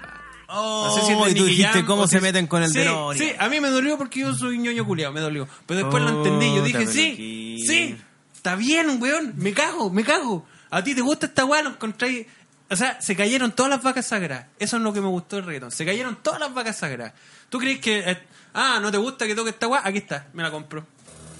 Oh, 0.50 0.86
No 0.86 0.94
sé 0.94 1.06
si 1.06 1.12
es 1.12 1.24
de 1.24 1.30
y 1.30 1.34
tú 1.34 1.44
dijiste 1.44 1.72
Jam 1.72 1.86
cómo 1.86 2.06
se 2.06 2.20
meten 2.22 2.46
con 2.46 2.62
el 2.62 2.70
sí, 2.70 2.78
DeLorean. 2.78 3.18
Sí, 3.18 3.34
a 3.38 3.48
mí 3.50 3.60
me 3.60 3.68
dolió 3.68 3.98
porque 3.98 4.20
yo 4.20 4.34
soy 4.34 4.58
ñoño 4.58 4.86
culiado, 4.86 5.12
me 5.12 5.20
dolió. 5.20 5.46
Pero 5.66 5.80
después 5.80 6.02
lo 6.02 6.08
entendí. 6.10 6.46
Yo 6.54 6.62
dije, 6.62 6.86
sí, 6.86 7.62
sí, 7.66 7.96
está 8.34 8.56
bien, 8.56 9.00
weón. 9.00 9.34
Me 9.36 9.52
cago, 9.52 9.90
me 9.90 10.04
cago. 10.04 10.46
A 10.70 10.82
ti 10.82 10.94
te 10.94 11.02
gusta 11.02 11.26
esta 11.26 11.44
weá, 11.44 11.62
lo 11.62 11.70
encontráis 11.70 12.26
O 12.70 12.76
sea, 12.76 13.00
se 13.00 13.16
cayeron 13.16 13.52
todas 13.52 13.70
las 13.70 13.82
vacas 13.82 14.06
sagradas. 14.06 14.46
Eso 14.58 14.76
es 14.78 14.82
lo 14.82 14.92
que 14.92 15.00
me 15.00 15.08
gustó 15.08 15.36
del 15.36 15.44
reggaetón. 15.44 15.70
Se 15.70 15.84
cayeron 15.84 16.16
todas 16.22 16.40
las 16.40 16.52
vacas 16.52 16.78
sagradas. 16.78 17.12
¿Tú 17.50 17.58
crees 17.58 17.80
que... 17.80 18.00
eh, 18.00 18.18
ah, 18.54 18.78
¿no 18.80 18.90
te 18.90 18.98
gusta 18.98 19.26
que 19.26 19.34
toque 19.34 19.50
esta 19.50 19.68
weá? 19.68 19.82
Aquí 19.84 19.98
está, 19.98 20.28
me 20.32 20.42
la 20.42 20.50
compro. 20.50 20.86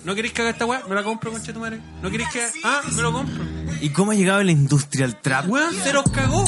¿No 0.05 0.15
querés 0.15 0.33
que 0.33 0.43
haga 0.43 0.51
esta 0.51 0.65
weá? 0.67 0.83
Me 0.89 0.95
la 0.95 1.03
compro, 1.03 1.31
concha 1.33 1.53
tu 1.53 1.61
madre. 1.61 1.81
¿No 2.03 2.11
querés 2.11 2.29
que... 2.29 2.47
Ah, 2.63 2.83
me 2.95 3.03
lo 3.03 3.13
compro. 3.13 3.45
¿Y 3.81 3.91
cómo 3.91 4.13
ha 4.13 4.15
llegado 4.15 4.43
la 4.43 4.53
industria 4.53 5.05
al 5.07 5.21
trap? 5.21 5.49
Weón, 5.49 5.75
se 5.75 5.93
los 5.93 6.05
cagó. 6.11 6.45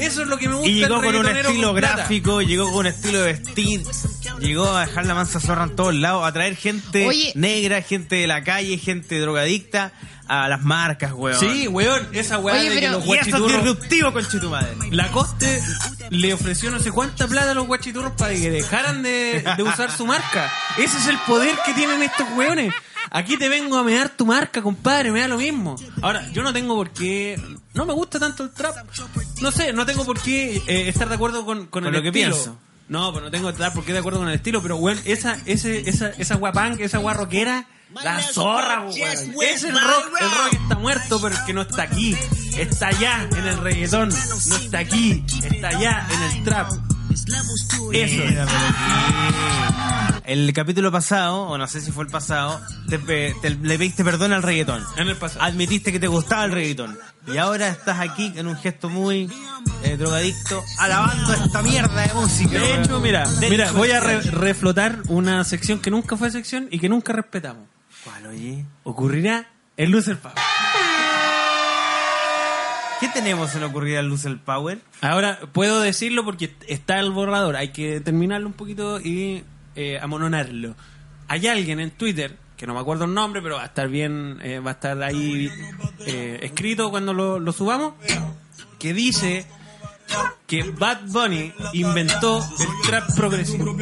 Eso 0.00 0.22
es 0.22 0.28
lo 0.28 0.36
que 0.36 0.48
me 0.48 0.54
gusta 0.54 0.68
Y 0.68 0.74
llegó 0.74 1.02
con 1.02 1.14
un 1.14 1.26
estilo 1.26 1.68
con 1.68 1.76
gráfico, 1.76 2.42
llegó 2.42 2.66
con 2.70 2.80
un 2.80 2.86
estilo 2.86 3.20
de 3.20 3.32
vestir, 3.32 3.82
llegó 4.40 4.70
a 4.70 4.86
dejar 4.86 5.06
la 5.06 5.14
mansa 5.14 5.40
zorra 5.40 5.64
en 5.64 5.76
todos 5.76 5.94
lados, 5.94 6.26
a 6.26 6.32
traer 6.32 6.56
gente 6.56 7.06
Oye. 7.06 7.32
negra, 7.34 7.82
gente 7.82 8.16
de 8.16 8.26
la 8.26 8.42
calle, 8.44 8.78
gente 8.78 9.18
drogadicta 9.20 9.92
a 10.26 10.48
las 10.48 10.62
marcas, 10.62 11.12
weón. 11.14 11.40
Sí, 11.40 11.68
weón, 11.68 12.06
esa 12.12 12.38
weá 12.38 12.56
Oye, 12.56 12.70
de 12.70 12.80
que 12.80 12.88
los 12.90 13.06
Y 13.06 13.12
eso 13.12 13.20
es 13.20 13.30
guachiturros... 13.30 13.62
disruptivo, 13.64 14.12
conchetumadre. 14.12 14.76
Lacoste 14.90 15.62
le 16.10 16.34
ofreció 16.34 16.70
no 16.70 16.78
sé 16.80 16.92
cuánta 16.92 17.26
plata 17.26 17.52
a 17.52 17.54
los 17.54 17.66
guachiturros 17.66 18.12
para 18.12 18.34
que 18.34 18.50
dejaran 18.50 19.02
de, 19.02 19.42
de 19.56 19.62
usar 19.62 19.90
su 19.90 20.06
marca. 20.06 20.52
Ese 20.76 20.98
es 20.98 21.06
el 21.06 21.18
poder 21.26 21.56
que 21.64 21.72
tienen 21.72 22.02
estos 22.02 22.26
weones. 22.36 22.74
Aquí 23.10 23.38
te 23.38 23.48
vengo 23.48 23.78
a 23.78 23.84
mear 23.84 24.10
tu 24.10 24.26
marca, 24.26 24.60
compadre, 24.60 25.10
me 25.10 25.20
da 25.20 25.28
lo 25.28 25.38
mismo. 25.38 25.76
Ahora, 26.02 26.28
yo 26.32 26.42
no 26.42 26.52
tengo 26.52 26.74
por 26.74 26.90
qué... 26.90 27.40
No 27.78 27.86
me 27.86 27.92
gusta 27.92 28.18
tanto 28.18 28.42
el 28.42 28.50
trap. 28.50 28.76
No 29.40 29.52
sé, 29.52 29.72
no 29.72 29.86
tengo 29.86 30.04
por 30.04 30.20
qué 30.20 30.56
eh, 30.66 30.88
estar 30.88 31.08
de 31.08 31.14
acuerdo 31.14 31.46
con, 31.46 31.58
con, 31.68 31.84
Con 31.84 31.86
el 31.86 31.92
lo 31.92 32.02
que 32.02 32.08
estilo. 32.08 32.34
pienso. 32.34 32.58
No, 32.88 33.12
pues 33.12 33.22
no 33.22 33.30
tengo 33.30 33.46
que 33.46 33.52
estar 33.52 33.72
por 33.72 33.84
qué 33.84 33.92
de 33.92 34.00
acuerdo 34.00 34.18
con 34.18 34.28
el 34.28 34.34
estilo, 34.34 34.60
pero 34.60 34.76
weón, 34.78 35.00
esa, 35.04 35.38
ese, 35.46 35.88
esa, 35.88 36.08
esa 36.08 36.34
guapán, 36.34 36.76
esa 36.80 36.98
guarroquera, 36.98 37.68
la 38.02 38.20
zorra, 38.20 38.80
weón. 38.80 38.96
Es 38.98 39.62
el 39.62 39.74
rock, 39.80 40.10
el 40.20 40.28
rock 40.30 40.52
está 40.60 40.74
muerto, 40.74 41.20
pero 41.22 41.36
es 41.36 41.40
que 41.42 41.52
no 41.54 41.62
está 41.62 41.82
aquí. 41.82 42.16
Está 42.56 42.88
allá 42.88 43.28
en 43.30 43.46
el 43.46 43.58
reggaetón, 43.58 44.08
no 44.48 44.56
está 44.56 44.80
aquí, 44.80 45.24
está 45.44 45.68
allá 45.68 46.04
en 46.12 46.22
el 46.22 46.42
trap. 46.44 46.72
Eso. 47.92 48.22
El 50.24 50.52
capítulo 50.52 50.92
pasado, 50.92 51.42
o 51.42 51.56
no 51.58 51.66
sé 51.66 51.80
si 51.80 51.90
fue 51.90 52.04
el 52.04 52.10
pasado, 52.10 52.60
te 52.88 52.98
le 52.98 53.78
pediste 53.78 54.04
perdón 54.04 54.32
al 54.32 54.42
reggaetón. 54.42 54.84
En 54.96 55.08
el 55.08 55.16
pasado. 55.16 55.42
Admitiste 55.44 55.90
que 55.92 55.98
te 55.98 56.06
gustaba 56.06 56.44
el 56.44 56.52
reggaetón. 56.52 56.98
Y 57.26 57.38
ahora 57.38 57.68
estás 57.68 57.98
aquí 58.00 58.32
en 58.36 58.46
un 58.46 58.56
gesto 58.56 58.88
muy 58.90 59.30
eh, 59.84 59.96
drogadicto, 59.96 60.62
alabando 60.78 61.32
esta 61.34 61.62
mierda 61.62 62.06
de 62.06 62.14
música. 62.14 62.58
De 62.58 62.74
hecho, 62.80 63.00
mira, 63.00 63.26
De 63.28 63.50
mira, 63.50 63.66
hecho, 63.66 63.74
voy 63.74 63.90
a 63.90 64.00
re- 64.00 64.20
reflotar 64.22 64.98
una 65.08 65.44
sección 65.44 65.78
que 65.80 65.90
nunca 65.90 66.16
fue 66.16 66.30
sección 66.30 66.68
y 66.70 66.78
que 66.78 66.88
nunca 66.88 67.12
respetamos. 67.12 67.66
¿Cuál, 68.04 68.26
oye? 68.26 68.64
Ocurrirá 68.84 69.48
en 69.76 69.90
Loser 69.92 70.18
Power. 70.18 70.36
¿Qué 73.00 73.08
tenemos 73.08 73.54
en 73.54 73.62
ocurrir 73.62 73.98
al 73.98 74.08
Luz 74.08 74.26
Power? 74.44 74.80
Ahora 75.00 75.38
puedo 75.52 75.80
decirlo 75.80 76.24
porque 76.24 76.54
está 76.66 76.98
el 76.98 77.12
borrador, 77.12 77.56
hay 77.56 77.68
que 77.68 78.00
terminarlo 78.00 78.48
un 78.48 78.54
poquito 78.54 79.00
y 79.00 79.44
eh, 79.76 79.98
amononarlo. 80.00 80.74
Hay 81.28 81.46
alguien 81.46 81.78
en 81.78 81.92
Twitter, 81.92 82.36
que 82.56 82.66
no 82.66 82.74
me 82.74 82.80
acuerdo 82.80 83.04
el 83.04 83.14
nombre, 83.14 83.40
pero 83.40 83.56
va 83.56 83.62
a 83.62 83.66
estar 83.66 83.88
bien, 83.88 84.38
eh, 84.42 84.58
va 84.58 84.72
a 84.72 84.74
estar 84.74 85.00
ahí 85.02 85.48
eh, 86.06 86.40
escrito 86.42 86.90
cuando 86.90 87.12
lo, 87.12 87.38
lo 87.38 87.52
subamos, 87.52 87.94
que 88.78 88.92
dice 88.92 89.46
que 90.46 90.62
Bad 90.64 91.02
Bunny 91.06 91.52
inventó 91.74 92.38
el 92.38 92.88
trap 92.88 93.14
progresivo. 93.14 93.76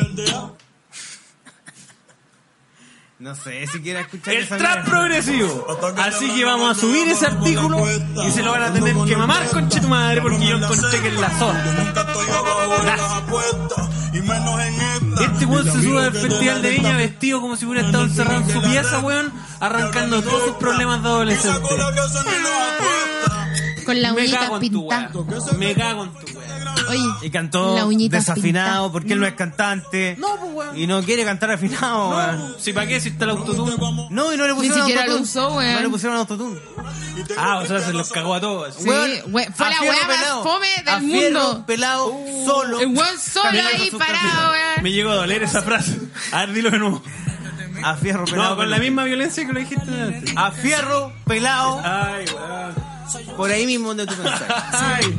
No 3.19 3.35
sé 3.35 3.67
si 3.67 3.81
quieres 3.81 4.03
escuchar 4.03 4.35
El 4.35 4.43
esa 4.43 4.59
trap 4.59 4.75
mierda. 4.75 4.91
progresivo. 4.91 5.67
Así 5.97 6.31
que 6.35 6.45
vamos 6.45 6.77
a 6.77 6.81
subir 6.81 7.09
ese 7.09 7.27
artículo 7.27 7.83
y 8.27 8.31
se 8.31 8.43
lo 8.43 8.51
van 8.53 8.63
a 8.65 8.73
tener 8.75 8.95
que 9.07 9.17
mamar, 9.17 9.49
conche 9.49 9.81
tu 9.81 9.89
madre, 9.89 10.21
porque 10.21 10.47
yo 10.47 10.57
encontré 10.59 11.01
que 11.01 11.09
es 11.09 11.15
la 11.21 11.31
zona. 11.39 11.65
Este 15.21 15.47
weón 15.47 15.65
se 15.65 15.83
sube 15.83 16.05
al 16.05 16.13
festival 16.13 16.63
de 16.63 16.71
Viña 16.71 16.97
vestido 16.97 17.41
como 17.41 17.57
si 17.57 17.65
hubiera 17.65 17.87
estado 17.87 18.05
encerrado 18.05 18.41
en 18.43 18.51
su 18.51 18.63
pieza, 18.63 18.99
weón, 19.01 19.33
arrancando 19.61 20.23
todos 20.23 20.45
sus 20.49 20.57
problemas 20.57 21.03
de 21.03 21.09
adolescente. 21.09 21.69
Con 23.87 24.03
la 24.03 24.13
Me 24.13 24.31
cago 24.31 24.57
en 24.57 24.71
tu 24.71 24.81
pintada. 24.89 25.11
weón. 25.15 25.59
Me 25.59 25.75
cago 25.75 26.05
en 26.05 26.13
tu 26.13 26.39
weón. 26.39 26.56
Oye, 26.89 27.03
Y 27.23 27.31
cantó 27.31 27.89
desafinado 28.11 28.93
porque 28.93 29.13
él 29.15 29.21
no 29.21 29.27
es 29.27 29.35
cantante. 29.35 30.17
No, 30.19 30.37
pues 30.37 30.53
weón. 30.55 30.79
Y 30.79 30.87
no 30.87 31.03
quiere 31.03 31.25
cantar 31.25 31.51
afinado, 31.51 32.11
weón. 32.11 32.57
Si 32.59 32.73
para 32.73 32.87
qué 32.87 33.01
si 33.01 33.09
está 33.11 33.25
el 33.25 33.31
autotune. 33.31 33.77
No, 34.11 34.33
y 34.33 34.37
no 34.37 34.47
le 34.47 34.55
pusieron 34.55 34.81
siquiera 34.81 35.03
autotune. 35.03 35.19
lo 35.19 35.23
usó, 35.23 35.57
weón. 35.57 35.75
No 35.75 35.81
le 35.81 35.89
pusieron 35.89 36.19
autotune. 36.19 36.61
Ah, 37.39 37.59
o 37.63 37.67
sea, 37.67 37.81
se 37.81 37.93
los 37.93 38.11
cagó 38.11 38.35
a 38.35 38.41
todos. 38.41 38.75
Sí, 38.75 38.85
fue 38.85 39.09
la 39.09 39.81
weá 39.83 40.07
más 40.07 40.43
fome 40.43 40.67
del 40.85 40.89
A 40.95 40.99
mundo. 41.01 41.65
pelado, 41.67 42.15
solo. 42.45 42.81
el 42.81 42.89
weón 42.89 43.19
solo 43.19 43.49
ahí 43.49 43.91
parado, 43.91 44.23
camino. 44.23 44.51
weón. 44.51 44.83
Me 44.83 44.93
llegó 44.93 45.11
a 45.11 45.15
doler 45.17 45.43
esa 45.43 45.63
frase. 45.63 45.99
A 46.33 46.41
ver, 46.41 46.53
dilo 46.53 46.71
de 46.71 46.79
nuevo. 46.79 47.03
A 47.83 47.95
fierro 47.95 48.25
pelado. 48.25 48.51
No, 48.51 48.57
con 48.57 48.71
la 48.71 48.79
misma 48.79 49.05
violencia 49.05 49.47
que 49.47 49.53
lo 49.53 49.61
dijiste 49.61 49.91
antes. 49.91 50.33
A 50.37 50.51
fierro 50.51 51.13
pelado. 51.27 51.81
Ay, 51.85 52.25
weón. 52.35 53.37
Por 53.37 53.51
ahí 53.51 53.67
mismo 53.67 53.89
donde 53.89 54.07
tú 54.07 54.15
pensaste. 54.15 54.47
Ay. 54.73 55.17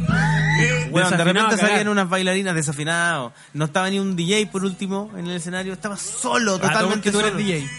Weón, 0.92 1.12
de 1.18 1.24
repente 1.24 1.58
salían 1.58 1.88
unas 1.88 2.10
bailarinas 2.10 2.56
desafinados. 2.56 3.34
No 3.54 3.66
estaba 3.66 3.90
ni 3.90 4.00
un 4.00 4.16
DJ 4.16 4.48
por 4.48 4.64
último 4.64 5.12
en 5.18 5.28
el 5.28 5.36
escenario. 5.38 5.74
Estaba 5.74 5.98
solo, 5.98 6.56
Ah, 6.56 6.60
¿cómo 6.60 6.72
totalmente 6.74 7.04
que 7.04 7.12
tú 7.12 7.20
eres 7.20 7.32
solo. 7.32 7.44
DJ. 7.44 7.70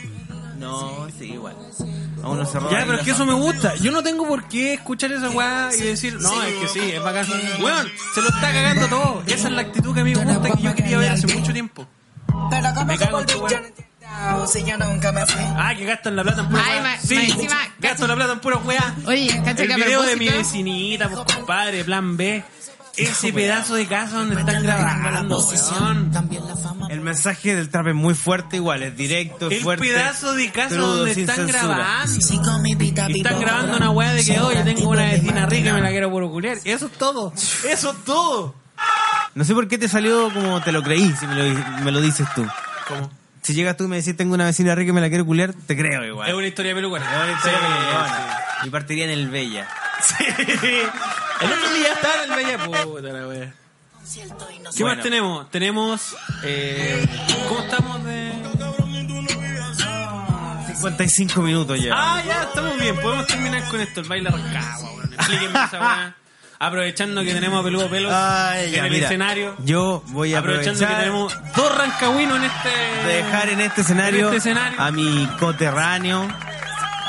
No, 0.59 1.07
sí, 1.19 1.25
igual. 1.33 1.55
A 2.23 2.29
uno 2.31 2.45
se 2.45 2.59
roba 2.59 2.73
Ya, 2.73 2.85
pero 2.85 2.99
es 2.99 3.05
que 3.05 3.13
eso 3.13 3.25
me 3.25 3.33
gusta. 3.35 3.77
Yo 3.77 3.93
no 3.93 4.03
tengo 4.03 4.27
por 4.27 4.49
qué 4.49 4.75
escuchar 4.75 5.13
esa 5.13 5.31
weá 5.31 5.71
y 5.77 5.81
decir, 5.83 6.19
no, 6.21 6.43
es 6.43 6.55
que 6.55 6.67
sí, 6.69 6.81
es 6.81 7.01
bacán. 7.03 7.27
Weón, 7.61 7.87
se 8.15 8.21
lo 8.23 8.29
está 8.29 8.53
cagando 8.53 8.89
todo. 8.89 9.23
Esa 9.27 9.47
es 9.49 9.55
la 9.55 9.61
actitud 9.63 9.95
que 9.95 10.01
a 10.01 10.05
mí 10.05 10.15
me 10.17 10.25
gusta 10.25 10.51
que 10.57 10.63
yo 10.63 10.75
quería 10.75 10.99
ver 10.99 11.13
hace 11.13 11.27
mucho 11.29 11.53
tiempo. 11.53 11.87
Me 12.87 12.99
cago 12.99 13.21
en 13.21 13.27
tu 13.27 13.39
weá. 13.39 13.63
Ah, 15.57 15.75
que 15.77 15.85
gastan 15.85 16.17
la 16.17 16.23
plata 16.25 16.41
en 16.41 16.49
pura 16.49 16.63
Ay, 16.65 16.73
weá. 16.81 16.83
ma- 16.83 16.99
Sí, 17.01 17.15
ma- 17.15 17.23
encima, 17.23 17.57
gastan 17.79 18.09
la 18.09 18.17
plata 18.17 18.33
en 18.33 18.41
pura 18.41 18.57
weá. 18.57 18.95
Oye, 19.07 19.29
cacha 19.45 19.63
El 19.63 19.69
que 19.69 19.77
video 19.77 20.03
de 20.03 20.17
mi 20.17 20.29
vecinita, 20.29 21.09
pues 21.09 21.37
compadre, 21.37 21.85
plan 21.85 22.17
B. 22.17 22.43
Ese 22.99 23.33
pedazo 23.33 23.75
de 23.75 23.87
casa 23.87 24.19
donde 24.19 24.39
están 24.41 24.63
grabando, 24.63 25.39
weón. 25.39 26.11
El 26.91 27.01
mensaje 27.01 27.55
del 27.55 27.69
trap 27.69 27.89
es 27.89 27.95
muy 27.95 28.15
fuerte, 28.15 28.57
igual, 28.57 28.83
es 28.83 28.97
directo, 28.97 29.49
es 29.49 29.59
El 29.59 29.63
fuerte. 29.63 29.85
pedazo 29.87 30.35
de 30.35 30.51
casa 30.51 30.75
crudo, 30.75 30.97
donde 30.99 31.15
sin 31.15 31.29
están 31.29 31.47
censura. 31.49 31.77
grabando. 31.77 32.15
Y 33.09 33.19
están 33.19 33.41
grabando 33.41 33.77
una 33.77 33.91
weá 33.91 34.13
de 34.15 34.25
que, 34.25 34.41
oye, 34.41 34.63
tengo 34.65 34.91
una 34.91 35.05
vecina 35.05 35.47
rica 35.47 35.71
y 35.71 35.73
me 35.73 35.81
la 35.81 35.91
quiero 35.91 36.11
culiar. 36.11 36.59
Eso 36.65 36.87
es 36.87 36.93
todo. 36.93 37.33
Eso 37.69 37.93
es 37.93 38.05
todo. 38.05 38.55
No 39.35 39.45
sé 39.45 39.55
por 39.55 39.69
qué 39.69 39.77
te 39.79 39.89
salió 39.89 40.33
como 40.33 40.61
te 40.63 40.73
lo 40.73 40.83
creí, 40.83 41.13
si 41.19 41.27
me 41.27 41.35
lo, 41.35 41.65
me 41.85 41.93
lo 41.93 42.01
dices 42.01 42.27
tú. 42.35 42.47
¿Cómo? 42.89 43.11
Si 43.43 43.55
llegas 43.55 43.77
tú 43.77 43.85
y 43.85 43.89
me 43.89 43.97
decís 43.97 44.17
tengo 44.17 44.35
una 44.35 44.45
vecina 44.45 44.75
rica 44.75 44.91
y 44.91 44.93
me 44.93 45.01
la 45.01 45.09
quiero 45.09 45.25
culiar, 45.25 45.55
te 45.67 45.77
creo 45.77 46.05
igual. 46.05 46.29
Es 46.29 46.35
una 46.35 46.47
historia 46.47 46.75
pelucona. 46.75 47.05
Es 47.05 47.23
una 47.23 47.33
historia 47.33 47.59
pelucona. 47.61 48.39
Y 48.65 48.71
partiría 48.71 49.05
en 49.05 49.11
el 49.11 49.29
Bella. 49.29 49.69
Sí. 50.01 50.25
El 51.41 51.53
otro 51.53 51.73
día 51.73 51.93
estaba 51.93 52.25
en 52.25 52.33
el 52.33 52.37
Bella 52.37 52.65
Puta 52.85 53.09
la 53.13 53.27
wea. 53.29 53.53
¿Qué 54.75 54.83
Bueno. 54.83 54.97
más 54.97 55.03
tenemos? 55.03 55.51
Tenemos. 55.51 56.17
Eh, 56.43 57.07
¿Cómo 57.49 57.61
estamos 57.61 58.05
de.? 58.05 58.33
55 60.75 61.43
minutos 61.43 61.81
ya. 61.81 61.93
Ah, 61.95 62.23
ya, 62.25 62.43
estamos 62.45 62.79
bien. 62.79 62.97
Podemos 63.01 63.27
terminar 63.27 63.69
con 63.69 63.81
esto. 63.81 64.01
El 64.01 64.09
baile 64.09 64.31
rascado, 64.31 64.85
weón. 64.95 65.13
Explíquenme 65.15 65.65
esa 65.65 65.81
weá. 65.81 66.15
Aprovechando 66.61 67.23
que 67.23 67.33
tenemos 67.35 67.61
a 67.61 67.65
peludo 67.65 67.89
pelos 67.89 68.13
Ay, 68.13 68.73
ya, 68.73 68.79
en 68.81 68.85
el 68.87 68.91
mira, 68.93 69.07
escenario. 69.07 69.55
Yo 69.61 70.03
voy 70.07 70.35
a 70.35 70.41
Aprovechando 70.41 70.79
que 70.81 70.85
aprovechar 70.87 71.05
tenemos 71.05 71.55
dos 71.57 71.77
rancagüinos 71.79 72.37
en 72.39 72.45
este. 72.45 72.69
de 73.07 73.15
dejar 73.23 73.49
en 73.51 73.61
este 73.61 73.81
escenario, 73.83 74.19
en 74.19 74.25
este 74.35 74.37
escenario. 74.51 74.81
a 74.81 74.91
mi 74.91 75.27
coterráneo. 75.39 76.27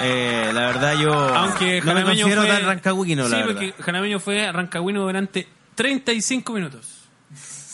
Eh, 0.02 0.52
la 0.54 0.62
verdad 0.68 0.98
yo 1.00 1.12
Aunque 1.14 1.82
no 1.82 1.94
me 1.94 2.04
considero 2.04 2.42
fue... 2.42 2.50
tan 2.50 2.64
rancagüino, 2.64 3.26
sí, 3.26 3.32
la 3.32 3.38
verdad. 3.38 3.54
porque 3.54 3.84
Jalameño 3.84 4.20
fue 4.20 4.52
rancagüino 4.52 5.02
durante 5.02 5.48
35 5.76 6.54
minutos. 6.54 6.88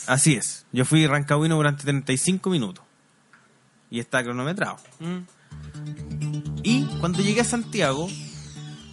Así 0.06 0.34
es. 0.34 0.66
Yo 0.72 0.84
fui 0.84 1.06
rancagüino 1.06 1.56
durante 1.56 1.82
35 1.84 2.50
minutos. 2.50 2.84
Y 3.90 4.00
está 4.00 4.22
cronometrado. 4.22 4.76
Mm. 5.00 5.18
Y 6.62 6.84
cuando 7.00 7.20
llegué 7.20 7.40
a 7.40 7.44
Santiago, 7.44 8.08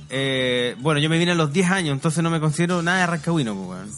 eh, 0.10 0.76
bueno, 0.80 1.00
yo 1.00 1.10
me 1.10 1.18
vine 1.18 1.32
a 1.32 1.36
los 1.36 1.52
10 1.52 1.72
años, 1.72 1.94
entonces 1.94 2.24
no 2.24 2.30
me 2.30 2.40
considero 2.40 2.82
nada 2.84 3.00
de 3.00 3.08
rancagüino, 3.08 3.54
weón. 3.54 3.90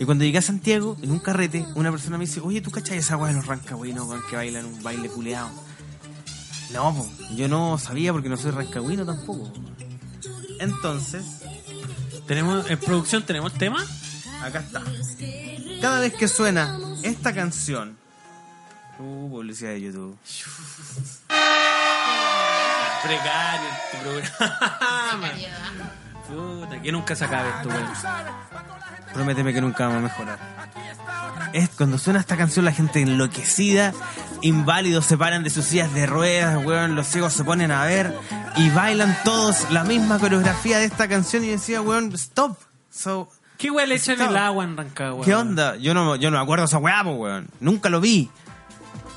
Y 0.00 0.04
cuando 0.04 0.24
llegué 0.24 0.38
a 0.38 0.42
Santiago, 0.42 0.96
en 1.02 1.10
un 1.10 1.18
carrete, 1.18 1.64
una 1.74 1.90
persona 1.90 2.18
me 2.18 2.24
dice, 2.24 2.40
oye, 2.40 2.60
¿tú 2.60 2.70
cachai 2.70 2.98
esa 2.98 3.16
weá 3.16 3.28
de 3.28 3.36
los 3.36 3.46
rancagüinos, 3.46 4.08
weón, 4.08 4.22
que 4.28 4.36
bailan 4.36 4.64
un 4.64 4.82
baile 4.82 5.08
culeado? 5.08 5.50
No, 6.72 7.08
yo 7.34 7.48
no 7.48 7.78
sabía 7.78 8.12
porque 8.12 8.28
no 8.28 8.36
soy 8.36 8.52
rancagüino 8.52 9.04
tampoco. 9.04 9.52
Entonces, 10.58 11.40
¿Tenemos, 12.30 12.70
en 12.70 12.78
producción 12.78 13.24
tenemos 13.24 13.52
tema? 13.54 13.84
acá 14.40 14.60
está. 14.60 14.84
Cada 15.80 15.98
vez 15.98 16.14
que 16.14 16.28
suena 16.28 16.78
esta 17.02 17.34
canción, 17.34 17.98
uh, 19.00 19.28
publicidad 19.28 19.70
de 19.70 19.80
YouTube. 19.80 20.16
Precario 23.02 23.68
este 23.84 23.98
programa. 23.98 25.32
Puta, 26.28 26.80
que 26.80 26.92
nunca 26.92 27.16
se 27.16 27.24
acabe 27.24 27.48
esto, 27.48 27.68
weón. 27.68 27.88
Prométeme 29.14 29.52
que 29.52 29.60
nunca 29.60 29.86
vamos 29.86 29.98
a 29.98 30.02
mejorar. 30.02 30.38
Es 31.52 31.68
cuando 31.70 31.98
suena 31.98 32.20
esta 32.20 32.36
canción 32.36 32.64
la 32.64 32.72
gente 32.72 33.00
enloquecida, 33.00 33.92
inválidos 34.40 35.06
se 35.06 35.18
paran 35.18 35.42
de 35.42 35.50
sus 35.50 35.64
sillas 35.64 35.92
de 35.94 36.06
ruedas, 36.06 36.64
weón, 36.64 36.94
los 36.94 37.08
ciegos 37.08 37.32
se 37.32 37.42
ponen 37.42 37.72
a 37.72 37.84
ver 37.84 38.16
y 38.56 38.70
bailan 38.70 39.16
todos 39.24 39.70
la 39.70 39.82
misma 39.84 40.18
coreografía 40.18 40.78
de 40.78 40.84
esta 40.84 41.08
canción 41.08 41.44
y 41.44 41.48
decía, 41.48 41.82
weón, 41.82 42.12
stop. 42.14 42.56
So, 42.90 43.28
¿Qué 43.58 43.70
weón 43.70 43.88
le 43.88 43.96
echan 43.96 44.20
el 44.20 44.36
agua 44.36 44.64
en 44.64 44.76
Rancagua? 44.76 45.24
¿Qué 45.24 45.34
onda? 45.34 45.76
Yo 45.76 45.92
no, 45.92 46.16
yo 46.16 46.30
no 46.30 46.38
me 46.38 46.42
acuerdo 46.42 46.64
esa 46.64 46.78
weá, 46.78 47.02
weón. 47.02 47.48
Nunca 47.60 47.90
lo 47.90 48.00
vi. 48.00 48.30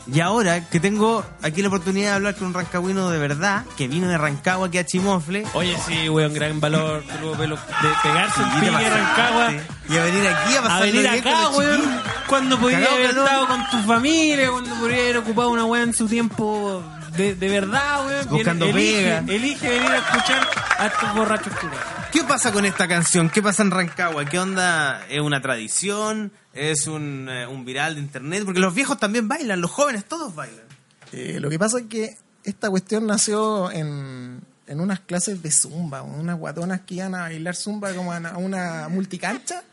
Y 0.06 0.20
ahora 0.20 0.68
que 0.70 0.80
tengo 0.80 1.26
aquí 1.42 1.62
la 1.62 1.70
oportunidad 1.70 2.10
de 2.10 2.16
hablar 2.16 2.36
con 2.36 2.48
un 2.48 2.54
rancagüino 2.54 3.10
de 3.10 3.20
verdad, 3.20 3.64
que 3.78 3.88
vino 3.88 4.10
de 4.10 4.18
Rancagua 4.18 4.68
aquí 4.68 4.78
a 4.78 4.86
Chimofle, 4.86 5.46
Oye, 5.54 5.78
sí, 5.86 6.10
weón, 6.10 6.34
gran 6.34 6.60
valor, 6.60 7.04
peludo 7.04 7.38
pelo, 7.38 7.56
de 7.56 7.90
pegarse 8.04 8.42
un 8.42 8.52
pique 8.52 8.68
en 8.68 8.74
Rancagua. 8.74 9.54
y 9.90 9.98
a 9.98 10.04
venir 10.04 10.28
aquí 10.28 10.56
a 10.56 10.62
pasar 10.62 10.82
A 10.82 10.86
venir 10.86 11.08
acá, 11.08 11.50
weón, 11.50 11.82
cuando 12.28 12.60
Cagado 12.60 12.96
haber 12.96 13.10
estado 13.12 13.48
con 13.48 13.70
tu 13.70 13.78
familia, 13.84 14.52
cuando 14.52 14.76
podría 14.76 15.04
haber 15.04 15.18
ocupado 15.18 15.50
una 15.52 15.66
weá 15.66 15.84
en 15.84 15.94
su 15.94 16.08
tiempo 16.08 16.84
de, 17.16 17.36
de 17.36 17.50
verdad, 17.50 18.06
weón. 18.06 18.28
Buscando 18.30 18.66
elige, 18.66 19.04
pega. 19.04 19.34
Elige 19.34 19.70
venir 19.70 19.90
a 19.92 19.98
escuchar 19.98 20.50
a 20.80 20.88
estos 20.88 21.16
borrachos 21.16 21.54
culiados. 21.56 21.88
¿Qué 22.12 22.24
pasa 22.24 22.52
con 22.52 22.66
esta 22.66 22.88
canción? 22.88 23.30
¿Qué 23.30 23.42
pasa 23.42 23.64
en 23.64 23.72
Rancagua? 23.72 24.26
¿Qué 24.26 24.38
onda? 24.38 25.02
¿Es 25.10 25.22
una 25.22 25.42
tradición? 25.42 26.32
¿Es 26.54 26.88
un, 26.88 27.28
eh, 27.30 27.48
un 27.48 27.66
viral 27.66 27.96
de 27.96 28.02
internet? 28.02 28.44
Porque 28.46 28.60
los 28.60 28.74
viejos 28.74 28.98
también 29.00 29.28
bailan, 29.28 29.60
los 29.60 29.72
jóvenes 29.72 30.06
todos 30.06 30.36
bailan. 30.36 30.66
Eh, 31.12 31.40
lo 31.40 31.50
que 31.50 31.58
pasa 31.58 31.80
es 31.80 31.86
que 31.86 32.18
esta 32.44 32.70
cuestión 32.70 33.08
nació 33.08 33.72
en, 33.72 34.42
en 34.68 34.80
unas 34.80 35.00
clases 35.00 35.42
de 35.42 35.52
zumba, 35.52 36.02
unas 36.02 36.38
guatonas 36.38 36.82
que 36.82 36.96
iban 36.96 37.16
a 37.16 37.22
bailar 37.22 37.56
zumba 37.56 37.94
como 37.94 38.14
a 38.14 38.18
una, 38.18 38.30
a 38.30 38.38
una 38.38 38.90
multicancha. 38.90 39.64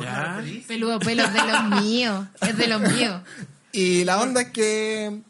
Ya. 0.00 0.42
Peludo 0.66 0.98
pelo 0.98 1.24
es 1.24 1.32
de 1.32 1.40
los 1.40 1.82
míos. 1.82 2.26
Es 2.40 2.56
de 2.56 2.66
los 2.66 2.80
míos. 2.80 3.22
Y 3.72 4.02
la 4.04 4.20
onda 4.20 4.40
es 4.40 4.50
que, 4.50 5.20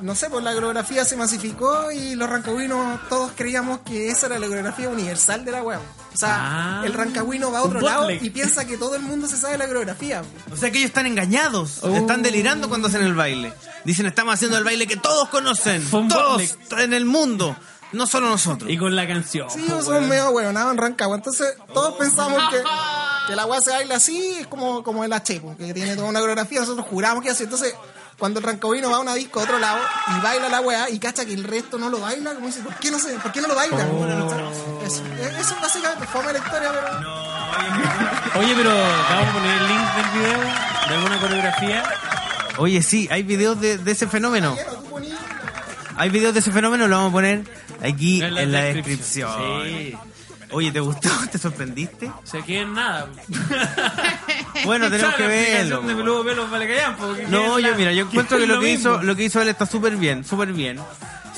no 0.00 0.14
sé, 0.14 0.28
pues 0.28 0.42
la 0.44 0.52
coreografía 0.52 1.04
se 1.04 1.16
masificó 1.16 1.90
y 1.92 2.14
los 2.16 2.28
rancagüinos 2.28 3.00
todos 3.08 3.32
creíamos 3.36 3.80
que 3.80 4.08
esa 4.08 4.26
era 4.26 4.38
la 4.38 4.46
coreografía 4.46 4.88
universal 4.88 5.44
de 5.44 5.52
la 5.52 5.62
web. 5.62 5.78
O 6.12 6.16
sea, 6.16 6.80
Ah. 6.80 6.82
el 6.84 6.92
rancagüino 6.92 7.50
va 7.52 7.58
a 7.58 7.62
otro 7.62 7.80
lado 7.80 8.10
y 8.10 8.30
piensa 8.30 8.64
que 8.66 8.76
todo 8.76 8.96
el 8.96 9.02
mundo 9.02 9.26
se 9.28 9.36
sabe 9.36 9.56
la 9.58 9.66
coreografía. 9.66 10.22
O 10.52 10.56
sea 10.56 10.70
que 10.70 10.78
ellos 10.78 10.88
están 10.88 11.06
engañados, 11.06 11.78
Oh. 11.82 11.94
están 11.94 12.22
delirando 12.22 12.68
cuando 12.68 12.88
hacen 12.88 13.02
el 13.02 13.14
baile. 13.14 13.52
Dicen, 13.84 14.06
estamos 14.06 14.34
haciendo 14.34 14.58
el 14.58 14.64
baile 14.64 14.86
que 14.86 14.96
todos 14.96 15.28
conocen, 15.28 15.84
todos 15.90 16.56
en 16.78 16.92
el 16.92 17.04
mundo, 17.04 17.56
no 17.92 18.06
solo 18.06 18.28
nosotros. 18.28 18.68
Y 18.70 18.76
con 18.78 18.96
la 18.96 19.06
canción. 19.06 19.48
Sí, 19.50 19.60
po, 19.60 19.74
somos 19.82 19.86
weón. 19.88 20.08
medio 20.08 20.30
huevonados 20.30 20.72
en 20.72 20.78
Rancagua. 20.78 21.16
Entonces, 21.16 21.54
todos 21.72 21.94
pensamos 21.96 22.42
que, 22.50 22.56
que 23.28 23.36
la 23.36 23.46
weá 23.46 23.60
se 23.60 23.70
baila 23.70 23.96
así, 23.96 24.32
es 24.40 24.46
como, 24.48 24.82
como 24.82 25.04
el 25.04 25.12
H, 25.12 25.40
que 25.58 25.72
tiene 25.74 25.94
toda 25.96 26.08
una 26.08 26.18
coreografía. 26.20 26.60
Nosotros 26.60 26.86
juramos 26.88 27.22
que 27.22 27.30
así. 27.30 27.44
Entonces, 27.44 27.74
cuando 28.24 28.40
el 28.40 28.46
rancagüino 28.46 28.88
va 28.88 28.96
a 28.96 29.00
una 29.00 29.14
disco 29.14 29.38
a 29.38 29.42
otro 29.42 29.58
lado 29.58 29.78
y 30.16 30.22
baila 30.22 30.48
la 30.48 30.62
weá 30.62 30.88
y 30.88 30.98
cacha 30.98 31.26
que 31.26 31.34
el 31.34 31.44
resto 31.44 31.76
no 31.76 31.90
lo 31.90 32.00
baila, 32.00 32.32
como 32.32 32.46
dice, 32.46 32.62
¿por 32.62 32.74
qué 32.76 32.90
no, 32.90 32.98
se, 32.98 33.12
¿por 33.18 33.30
qué 33.32 33.42
no 33.42 33.48
lo 33.48 33.54
bailan? 33.54 33.86
Eso, 34.82 35.02
eso 35.18 35.54
es 35.54 35.60
básicamente 35.60 36.06
fome 36.06 36.32
la 36.32 36.38
historia, 36.38 36.72
pero. 36.72 38.40
Oye, 38.40 38.54
pero 38.56 38.70
vamos 38.70 39.28
a 39.28 39.32
poner 39.34 39.60
el 39.60 39.68
link 39.68 39.94
del 39.94 40.10
video 40.14 40.40
de 40.88 40.94
alguna 40.94 41.20
coreografía. 41.20 41.82
Oye, 42.56 42.82
sí, 42.82 43.08
hay 43.10 43.24
videos 43.24 43.60
de, 43.60 43.76
de 43.76 43.92
ese 43.92 44.06
fenómeno. 44.06 44.56
Hay 45.98 46.08
videos 46.08 46.32
de 46.32 46.40
ese 46.40 46.50
fenómeno, 46.50 46.88
lo 46.88 46.96
vamos 46.96 47.10
a 47.10 47.12
poner 47.12 47.44
aquí 47.82 48.22
En 48.22 48.52
la, 48.52 48.62
descripción. 48.62 49.28
descripción. 49.62 50.06
Sí. 50.06 50.13
Oye, 50.54 50.72
¿te 50.72 50.80
gustó? 50.80 51.08
¿Te 51.32 51.38
sorprendiste? 51.38 52.10
Se 52.24 52.42
queden 52.42 52.74
nada. 52.74 53.08
Bueno, 54.64 54.88
tenemos 54.90 55.14
que 55.16 55.26
verlo. 55.26 55.40
explicación 55.50 55.86
de 55.88 55.94
peludo 55.96 56.24
pelo 56.24 56.48
vale 56.48 56.68
callan, 56.68 56.96
porque 56.96 57.26
No, 57.26 57.58
yo 57.58 57.70
la- 57.70 57.76
mira, 57.76 57.92
yo 57.92 58.04
encuentro 58.06 58.38
que 58.38 58.46
lo 58.46 58.60
que 58.60 58.70
hizo, 58.72 59.02
lo 59.02 59.16
que 59.16 59.24
hizo 59.24 59.42
él 59.42 59.48
está 59.48 59.66
súper 59.66 59.96
bien, 59.96 60.24
súper 60.24 60.52
bien. 60.52 60.78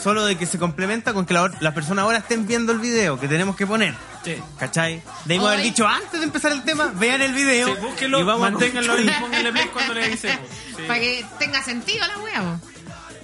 Solo 0.01 0.25
de 0.27 0.37
que 0.37 0.45
se 0.47 0.59
complementa 0.59 1.15
con 1.15 1.25
que 1.27 1.33
la- 1.35 1.51
las 1.61 1.73
personas 1.75 2.05
ahora 2.05 2.19
estén 2.19 2.47
viendo 2.47 2.73
el 2.73 2.79
video 2.79 3.19
que 3.19 3.27
tenemos 3.27 3.57
que 3.57 3.67
poner. 3.67 3.95
Sí. 4.25 4.37
¿Cachai? 4.59 5.03
Debimos 5.25 5.49
haber 5.49 5.63
dicho 5.63 5.89
antes 5.89 6.21
de 6.21 6.27
empezar 6.27 6.53
el 6.53 6.63
tema, 6.63 6.93
vean 6.95 7.23
el 7.23 7.33
video. 7.33 7.69
Sí, 7.75 7.81
búsquenlo, 7.81 8.21
y 8.21 8.23
vamos 8.23 8.51
manténganlo 8.51 9.01
y 9.01 9.09
pónganle 9.09 9.53
play 9.53 9.67
cuando 9.73 9.95
le 9.95 10.05
avisemos. 10.05 10.47
Sí. 10.77 10.83
Para 10.87 11.01
que 11.01 11.25
tenga 11.39 11.63
sentido 11.63 12.07
la 12.07 12.19
wea. 12.19 12.41
po. 12.43 12.61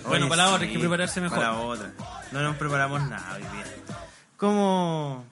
Bueno, 0.08 0.24
Oye, 0.24 0.30
para 0.30 0.46
la 0.46 0.54
otra 0.54 0.66
hay 0.66 0.72
que 0.72 0.78
prepararse 0.78 1.20
mejor. 1.20 1.38
Para 1.38 1.52
la 1.52 1.58
otra. 1.58 1.90
No 2.32 2.40
nos 2.42 2.56
preparamos 2.56 3.02
nada 3.02 3.34
hoy 3.36 3.42
día. 3.42 3.64
¿Cómo, 4.38 5.24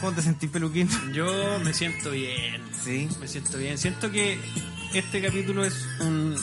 cómo 0.00 0.12
te 0.12 0.22
sentís, 0.22 0.50
peluquín? 0.50 0.88
Yo 1.12 1.58
me 1.64 1.72
siento 1.72 2.10
bien. 2.10 2.62
Sí. 2.84 3.08
Me 3.20 3.28
siento 3.28 3.58
bien. 3.58 3.78
Siento 3.78 4.10
que 4.10 4.38
este 4.94 5.20
capítulo 5.22 5.64
es 5.64 5.74
un 6.00 6.36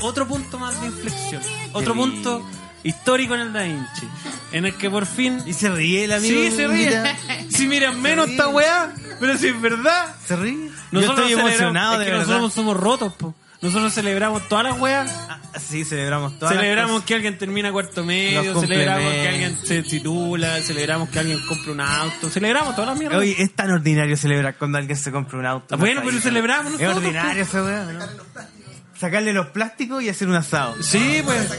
otro 0.00 0.26
punto 0.26 0.58
más 0.58 0.80
de 0.80 0.88
inflexión. 0.88 1.42
Otro 1.72 1.94
punto 1.94 2.44
histórico 2.82 3.34
en 3.34 3.40
el 3.40 3.52
Da 3.52 3.62
Vinci. 3.62 4.08
En 4.52 4.66
el 4.66 4.74
que 4.76 4.90
por 4.90 5.06
fin. 5.06 5.42
Y 5.46 5.52
se 5.52 5.70
ríe 5.70 6.04
el 6.04 6.12
amigo. 6.12 6.34
Sí, 6.34 6.50
se 6.50 6.66
ríe. 6.68 6.86
Mira, 6.88 7.16
Si 7.50 7.66
miran 7.66 8.00
menos 8.00 8.28
esta 8.28 8.48
weá, 8.48 8.94
pero 9.20 9.36
si 9.38 9.48
es 9.48 9.60
verdad. 9.60 10.14
Se 10.26 10.36
ríe. 10.36 10.70
Yo 10.92 11.00
estoy 11.00 11.32
emocionado 11.32 11.94
es 11.94 11.98
de 12.00 12.04
que 12.06 12.10
verdad. 12.12 12.26
Nosotros 12.26 12.54
somos 12.54 12.76
rotos, 12.76 13.12
po. 13.14 13.34
Nosotros 13.64 13.94
celebramos 13.94 14.48
todas 14.48 14.64
las 14.64 14.78
weas. 14.78 15.10
Ah, 15.28 15.38
sí, 15.58 15.84
celebramos 15.84 16.38
todas 16.38 16.54
las 16.54 16.62
Celebramos 16.62 17.02
que 17.04 17.14
alguien 17.14 17.38
termina 17.38 17.72
cuarto 17.72 18.04
medio, 18.04 18.42
Los 18.52 18.60
celebramos 18.60 19.10
que 19.12 19.28
alguien 19.28 19.58
se 19.64 19.82
titula, 19.82 20.60
celebramos 20.62 21.08
que 21.08 21.18
alguien 21.18 21.40
compra 21.46 21.72
un 21.72 21.80
auto, 21.80 22.28
celebramos 22.30 22.74
todas 22.74 22.90
las 22.90 22.98
mierdas. 22.98 23.18
Oye, 23.20 23.34
es 23.38 23.54
tan 23.54 23.70
ordinario 23.70 24.16
celebrar 24.16 24.56
cuando 24.56 24.78
alguien 24.78 24.96
se 24.98 25.10
compra 25.10 25.38
un 25.38 25.46
auto. 25.46 25.74
Ah, 25.74 25.78
bueno, 25.78 26.00
en 26.02 26.06
pero 26.08 26.20
celebramos 26.20 26.74
Es 26.74 26.80
nosotros, 26.80 26.96
ordinario 27.04 27.42
esa 27.42 27.64
weá, 27.64 27.84
¿no? 27.84 28.04
Sacarle 28.98 29.32
los 29.32 29.46
plásticos 29.48 30.02
y 30.02 30.08
hacer 30.08 30.28
un 30.28 30.36
asado. 30.36 30.74
sí, 30.82 31.20
pues. 31.24 31.48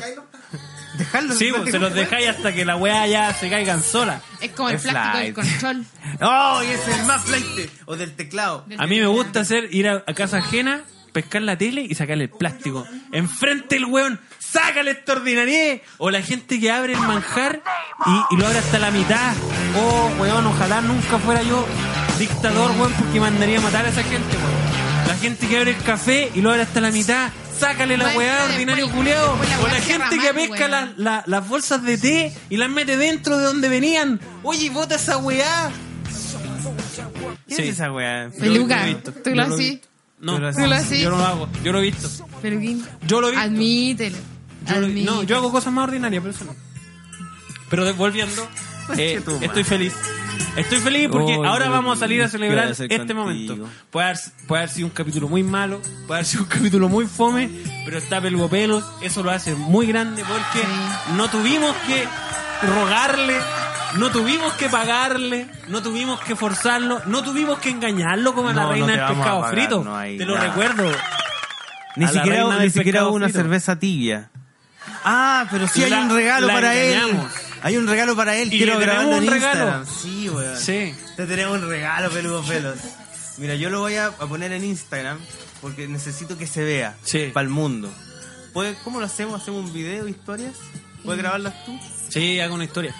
Dejarlos 0.97 1.37
Sí, 1.37 1.51
pues, 1.53 1.71
se 1.71 1.79
los 1.79 1.93
dejáis 1.93 2.29
hasta 2.29 2.53
que 2.53 2.63
la 2.63 2.77
weá 2.77 3.05
ya 3.05 3.33
se 3.33 3.49
caigan 3.49 3.83
sola. 3.83 4.21
Es 4.39 4.51
como 4.51 4.69
el 4.69 4.75
Es 4.75 4.83
plástico 4.83 5.17
del 5.17 5.33
flight. 5.33 5.51
control. 5.59 5.85
¡Oh! 6.21 6.61
Y 6.63 6.67
ese 6.67 6.91
es 6.91 6.99
el 6.99 7.05
más 7.05 7.21
flight. 7.23 7.69
O 7.85 7.97
del 7.97 8.15
teclado. 8.15 8.65
A 8.77 8.87
mí 8.87 8.99
me 9.01 9.07
gusta 9.07 9.41
hacer 9.41 9.67
ir 9.75 9.89
a, 9.89 10.03
a 10.07 10.13
casa 10.13 10.37
ajena, 10.37 10.83
pescar 11.15 11.41
la 11.43 11.57
tele 11.57 11.81
y 11.89 11.95
sacarle 11.95 12.25
el 12.25 12.29
plástico. 12.29 12.85
Enfrente 13.13 13.77
el 13.77 13.85
weón, 13.85 14.19
sácale 14.37 14.91
esta 14.91 15.13
ordinarie. 15.13 15.81
O 15.97 16.11
la 16.11 16.21
gente 16.21 16.59
que 16.59 16.69
abre 16.69 16.91
el 16.93 16.99
manjar 16.99 17.61
y, 18.05 18.35
y 18.35 18.37
lo 18.37 18.45
abre 18.45 18.59
hasta 18.59 18.77
la 18.79 18.91
mitad. 18.91 19.33
Oh, 19.77 20.11
weón, 20.19 20.45
ojalá 20.45 20.81
nunca 20.81 21.17
fuera 21.19 21.41
yo 21.41 21.65
dictador, 22.19 22.71
weón, 22.71 22.91
porque 22.93 23.19
mandaría 23.21 23.59
a 23.59 23.61
matar 23.61 23.85
a 23.85 23.89
esa 23.89 24.03
gente, 24.03 24.35
weón. 24.35 25.07
La 25.07 25.15
gente 25.17 25.47
que 25.47 25.57
abre 25.57 25.71
el 25.71 25.81
café 25.83 26.31
y 26.35 26.41
lo 26.41 26.49
abre 26.49 26.63
hasta 26.63 26.81
la 26.81 26.91
mitad. 26.91 27.31
Sácale 27.57 27.95
la 27.97 28.09
weá, 28.17 28.43
ordinario 28.51 28.89
culeado. 28.91 29.37
O 29.63 29.67
la 29.67 29.79
gente 29.79 30.17
que 30.19 30.33
pesca 30.33 30.55
weón. 30.67 30.71
la- 30.71 30.93
la- 30.97 31.23
las 31.25 31.47
bolsas 31.47 31.81
de 31.83 31.97
té 31.97 32.33
y 32.49 32.57
las 32.57 32.69
mete 32.69 32.97
dentro 32.97 33.37
de 33.37 33.45
donde 33.45 33.69
venían. 33.69 34.19
Oye, 34.43 34.69
bota 34.69 34.95
esa 34.95 35.17
weá. 35.19 35.71
¿Qué 37.47 37.55
Sí. 37.55 37.61
es 37.61 37.69
esa 37.75 37.91
weá? 37.93 38.29
Peluca, 38.37 38.85
tú 39.23 39.33
lo 39.33 39.43
así. 39.43 39.81
No, 40.25 40.35
Tú 40.35 40.41
lo 40.41 40.51
Tú 40.53 40.59
lo 40.67 40.75
así. 40.75 41.01
yo 41.01 41.09
no 41.11 41.17
lo 41.17 41.25
hago. 41.25 41.49
Yo 41.63 41.71
lo 41.71 41.79
he 41.79 41.83
visto. 41.83 42.09
Peluquín. 42.41 42.83
Yo 43.07 43.21
lo 43.21 43.27
he 43.27 43.31
visto. 43.31 43.45
Admítelo. 43.45 44.17
Yo 44.67 44.79
lo- 44.81 44.87
no, 44.87 45.23
yo 45.23 45.37
hago 45.37 45.51
cosas 45.51 45.71
más 45.71 45.83
ordinarias, 45.83 46.21
pero 46.23 46.33
eso 46.35 46.45
no. 46.45 46.55
Pero 47.69 47.93
volviendo, 47.95 48.47
eh, 48.97 49.21
estoy 49.41 49.63
feliz. 49.63 49.93
Estoy 50.57 50.79
feliz 50.79 51.09
porque 51.11 51.33
ahora 51.35 51.69
vamos 51.69 51.97
a 51.97 51.99
salir 51.99 52.21
a 52.21 52.25
¿qué 52.25 52.31
celebrar 52.31 52.67
a 52.67 52.71
este 52.71 52.87
contigo? 52.97 53.19
momento. 53.19 53.69
Puede 53.91 54.07
haber, 54.07 54.17
puede 54.47 54.61
haber 54.63 54.69
sido 54.73 54.87
un 54.87 54.93
capítulo 54.93 55.27
muy 55.27 55.43
malo, 55.43 55.81
puede 56.07 56.19
haber 56.19 56.25
sido 56.25 56.43
un 56.43 56.49
capítulo 56.49 56.89
muy 56.89 57.05
fome, 57.07 57.49
pero 57.85 57.97
está 57.97 58.21
Pelgo 58.21 58.49
Pelos, 58.49 58.83
eso 59.01 59.21
lo 59.21 59.31
hace 59.31 59.53
muy 59.53 59.85
grande 59.87 60.23
porque 60.27 60.65
no 61.17 61.29
tuvimos 61.29 61.75
que 61.87 62.05
rogarle, 62.67 63.35
no 63.97 64.11
tuvimos 64.11 64.53
que 64.53 64.69
pagarle, 64.69 65.47
no 65.67 65.81
tuvimos 65.81 66.19
que 66.21 66.35
forzarlo, 66.35 67.01
no 67.05 67.23
tuvimos 67.23 67.59
que 67.59 67.69
engañarlo 67.69 68.33
como 68.33 68.49
a 68.49 68.53
la 68.53 68.61
No, 68.63 68.67
no 68.67 68.73
reina 68.73 68.87
te 68.87 68.91
del 68.93 69.01
vamos 69.01 69.17
a 69.17 69.19
pescado 69.21 69.41
pagar, 69.41 69.55
frito. 69.55 69.83
no 69.83 69.97
hay 69.97 70.17
Te 70.17 70.25
lo 70.25 70.35
nada. 70.35 70.47
recuerdo. 70.47 70.91
Ni 71.95 72.05
A 72.05 72.07
la 72.07 72.13
siquiera, 72.13 72.37
reina 72.39 72.55
ni 72.55 72.61
del 72.61 72.71
siquiera 72.71 72.99
pescado 72.99 73.11
una 73.13 73.25
frito. 73.27 73.39
cerveza 73.39 73.79
tibia. 73.79 74.29
Ah, 75.03 75.45
pero 75.51 75.67
sí 75.67 75.83
hay 75.83 75.89
La- 75.91 76.01
un 76.01 76.09
regalo 76.15 76.47
la 76.47 76.53
para 76.53 76.75
engañamos. 76.75 77.25
él. 77.25 77.41
Hay 77.63 77.77
un 77.77 77.87
regalo 77.87 78.15
para 78.15 78.35
él. 78.35 78.53
Y 78.53 78.57
Quiero 78.57 78.77
le 78.79 78.85
grabarlo 78.85 79.09
tenemos 79.15 79.23
en 79.23 79.27
un 79.27 79.33
regalo. 79.33 79.79
Instagram. 79.81 79.85
Sí, 79.87 80.29
weón. 80.29 80.57
Sí. 80.57 80.95
Te 81.15 81.25
tenemos 81.25 81.57
un 81.59 81.67
regalo, 81.69 82.09
peludo 82.11 82.43
pelos. 82.43 82.77
Mira, 83.37 83.55
yo 83.55 83.69
lo 83.69 83.79
voy 83.79 83.95
a, 83.95 84.07
a 84.07 84.11
poner 84.27 84.51
en 84.51 84.63
Instagram 84.63 85.17
porque 85.61 85.87
necesito 85.87 86.37
que 86.37 86.47
se 86.47 86.63
vea 86.63 86.95
Sí. 87.03 87.31
para 87.33 87.43
el 87.45 87.49
mundo. 87.49 87.91
¿Puede- 88.53 88.75
¿Cómo 88.83 88.99
lo 88.99 89.05
hacemos? 89.05 89.41
¿Hacemos 89.41 89.65
un 89.65 89.73
video, 89.73 90.07
historias? 90.07 90.53
¿Puedes 91.03 91.21
grabarlas 91.21 91.65
tú? 91.65 91.77
Sí, 92.09 92.39
hago 92.39 92.53
una 92.55 92.63
historia. 92.65 92.93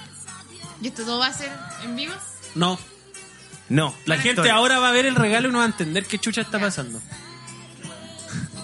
¿Y 0.85 0.89
esto 0.89 1.03
todo 1.03 1.17
va 1.17 1.25
a 1.25 1.33
ser 1.33 1.51
en 1.83 1.95
vivo? 1.95 2.13
No, 2.53 2.77
No. 3.69 3.95
La 4.05 4.17
gente 4.17 4.29
Historia. 4.29 4.53
ahora 4.53 4.77
va 4.77 4.89
a 4.89 4.91
ver 4.91 5.07
el 5.07 5.15
regalo 5.15 5.49
y 5.49 5.51
no 5.51 5.57
va 5.57 5.63
a 5.63 5.67
entender 5.67 6.05
qué 6.05 6.19
chucha 6.19 6.41
está 6.41 6.59
pasando. 6.59 7.01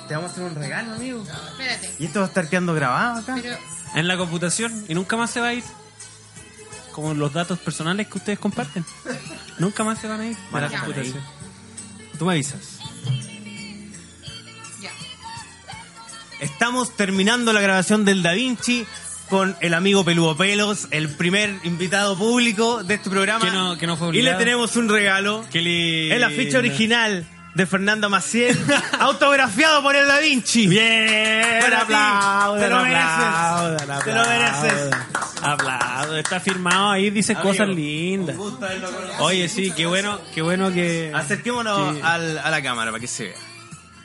Te 0.08 0.14
vamos 0.14 0.30
a 0.30 0.34
hacer 0.34 0.44
un 0.44 0.54
regalo, 0.54 0.94
amigo. 0.94 1.24
Espérate. 1.24 1.96
Y 1.98 2.06
esto 2.06 2.20
va 2.20 2.26
a 2.26 2.28
estar 2.28 2.48
quedando 2.48 2.76
grabado 2.76 3.22
acá. 3.22 3.40
Pero, 3.42 3.58
En 3.96 4.08
la 4.08 4.18
computación 4.18 4.86
y 4.88 4.94
nunca 4.94 5.18
más 5.18 5.32
se 5.32 5.40
va 5.42 5.48
a 5.48 5.54
ir. 5.56 5.64
Como 6.92 7.16
los 7.16 7.34
datos 7.34 7.58
personales 7.58 8.08
que 8.08 8.20
ustedes 8.20 8.38
comparten. 8.38 8.86
Nunca 9.58 9.84
más 9.84 9.98
se 10.00 10.08
van 10.08 10.22
a 10.22 10.28
ir. 10.28 10.38
Van 10.52 10.66
a 10.66 10.68
de 10.68 10.76
la 10.76 10.80
computación. 10.80 11.24
Tú 12.20 12.26
me 12.28 12.34
avisas. 12.34 12.78
Estamos 16.40 16.96
terminando 16.96 17.52
la 17.52 17.62
grabación 17.62 18.06
del 18.06 18.22
Da 18.22 18.34
Vinci 18.34 18.86
con 19.32 19.56
el 19.62 19.74
amigo 19.74 20.04
Peludo 20.04 20.36
Pelos, 20.36 20.90
el 20.92 21.08
primer 21.08 21.56
invitado 21.64 22.18
público 22.18 22.84
de 22.84 22.96
este 22.96 23.10
programa. 23.10 23.46
Que 23.46 23.50
no- 23.52 23.78
que 23.78 23.88
no 23.88 23.96
fue 23.96 24.10
y 24.16 24.22
le 24.22 24.34
tenemos 24.34 24.76
un 24.76 24.90
regalo. 24.90 25.46
Qué 25.50 25.62
lindo. 25.62 26.14
Es 26.16 26.20
la 26.20 26.30
ficha 26.30 26.58
original 26.58 27.26
de 27.56 27.66
Fernando 27.66 28.10
Maciel, 28.10 28.60
autografiado 29.00 29.82
por 29.84 29.96
el 29.96 30.06
Da 30.06 30.20
Vinci. 30.20 30.68
Bien, 30.68 31.62
Para 31.62 31.78
ti. 31.88 31.94
aplaudan, 31.94 32.60
Te 32.60 32.70
lo 32.70 32.82
mereces. 32.84 34.04
Te 34.04 34.14
lo 34.14 34.22
mereces. 34.26 34.96
Aplaudan. 35.42 36.18
Está 36.20 36.40
firmado 36.42 36.90
ahí, 36.92 37.10
dice 37.10 37.32
Amigo, 37.32 37.50
cosas 37.50 37.70
lindas. 37.70 38.36
Oye, 39.20 39.48
sí, 39.48 39.72
qué 39.76 39.86
bueno, 39.86 40.20
qué 40.36 40.42
bueno 40.42 40.74
que. 40.74 41.14
Acerquémonos 41.16 41.96
al- 42.04 42.38
a 42.38 42.50
la 42.52 42.62
cámara 42.62 42.92
para 42.92 43.00
que 43.00 43.08
se 43.08 43.24
vea. 43.28 43.36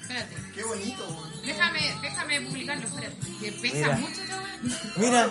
Espérate. 0.03 0.37
Qué 0.55 0.62
bonito. 0.62 1.26
Déjame, 1.47 1.94
déjame 2.03 2.40
publicarlo, 2.42 2.84
espérate. 2.86 3.16
Que 3.40 3.53
pesa 3.53 3.76
Mira. 3.76 3.97
mucho 3.97 4.20
esta 4.22 4.36
weá. 4.36 4.47
Mira, 4.97 5.26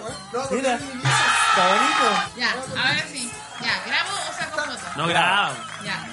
mira, 0.51 0.74
está 0.76 1.68
bonito. 1.68 2.05
Ya, 2.38 2.51
ahora 2.51 3.03
sí. 3.11 3.32
Ya, 3.61 3.84
¿grabo 3.86 4.09
o 4.30 4.34
saco 4.38 4.57
foto? 4.61 4.80
No 4.97 5.07
grabo. 5.07 5.53
Ya. 5.84 6.07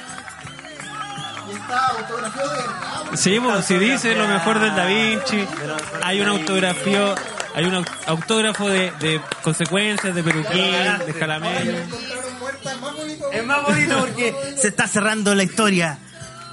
Y 1.50 1.54
está 1.54 1.86
autografiado 1.88 2.50
de 2.50 2.56
verdad. 2.56 3.02
Sí, 3.14 3.40
pues, 3.40 3.64
si 3.66 3.76
dice 3.78 4.14
lo 4.14 4.26
mejor 4.28 4.58
del 4.60 4.74
Da 4.74 4.86
Vinci, 4.86 5.46
hay 6.02 6.20
un 6.20 6.28
autografío, 6.28 7.14
hay 7.54 7.64
un 7.64 7.74
au- 7.74 7.86
autógrafo 8.06 8.68
de, 8.68 8.90
de 8.92 9.20
consecuencias, 9.42 10.14
de 10.14 10.22
peruquín, 10.22 10.72
de 11.06 11.12
jalameño. 11.18 11.70
Encontraron 11.72 12.38
muerta, 12.38 12.72
es 12.72 12.80
más 12.80 12.92
bonito. 12.94 13.32
Es 13.32 13.44
más 13.44 13.62
bonito 13.64 13.98
porque 14.00 14.34
se 14.56 14.68
está 14.68 14.86
cerrando 14.88 15.34
la 15.34 15.42
historia. 15.42 15.98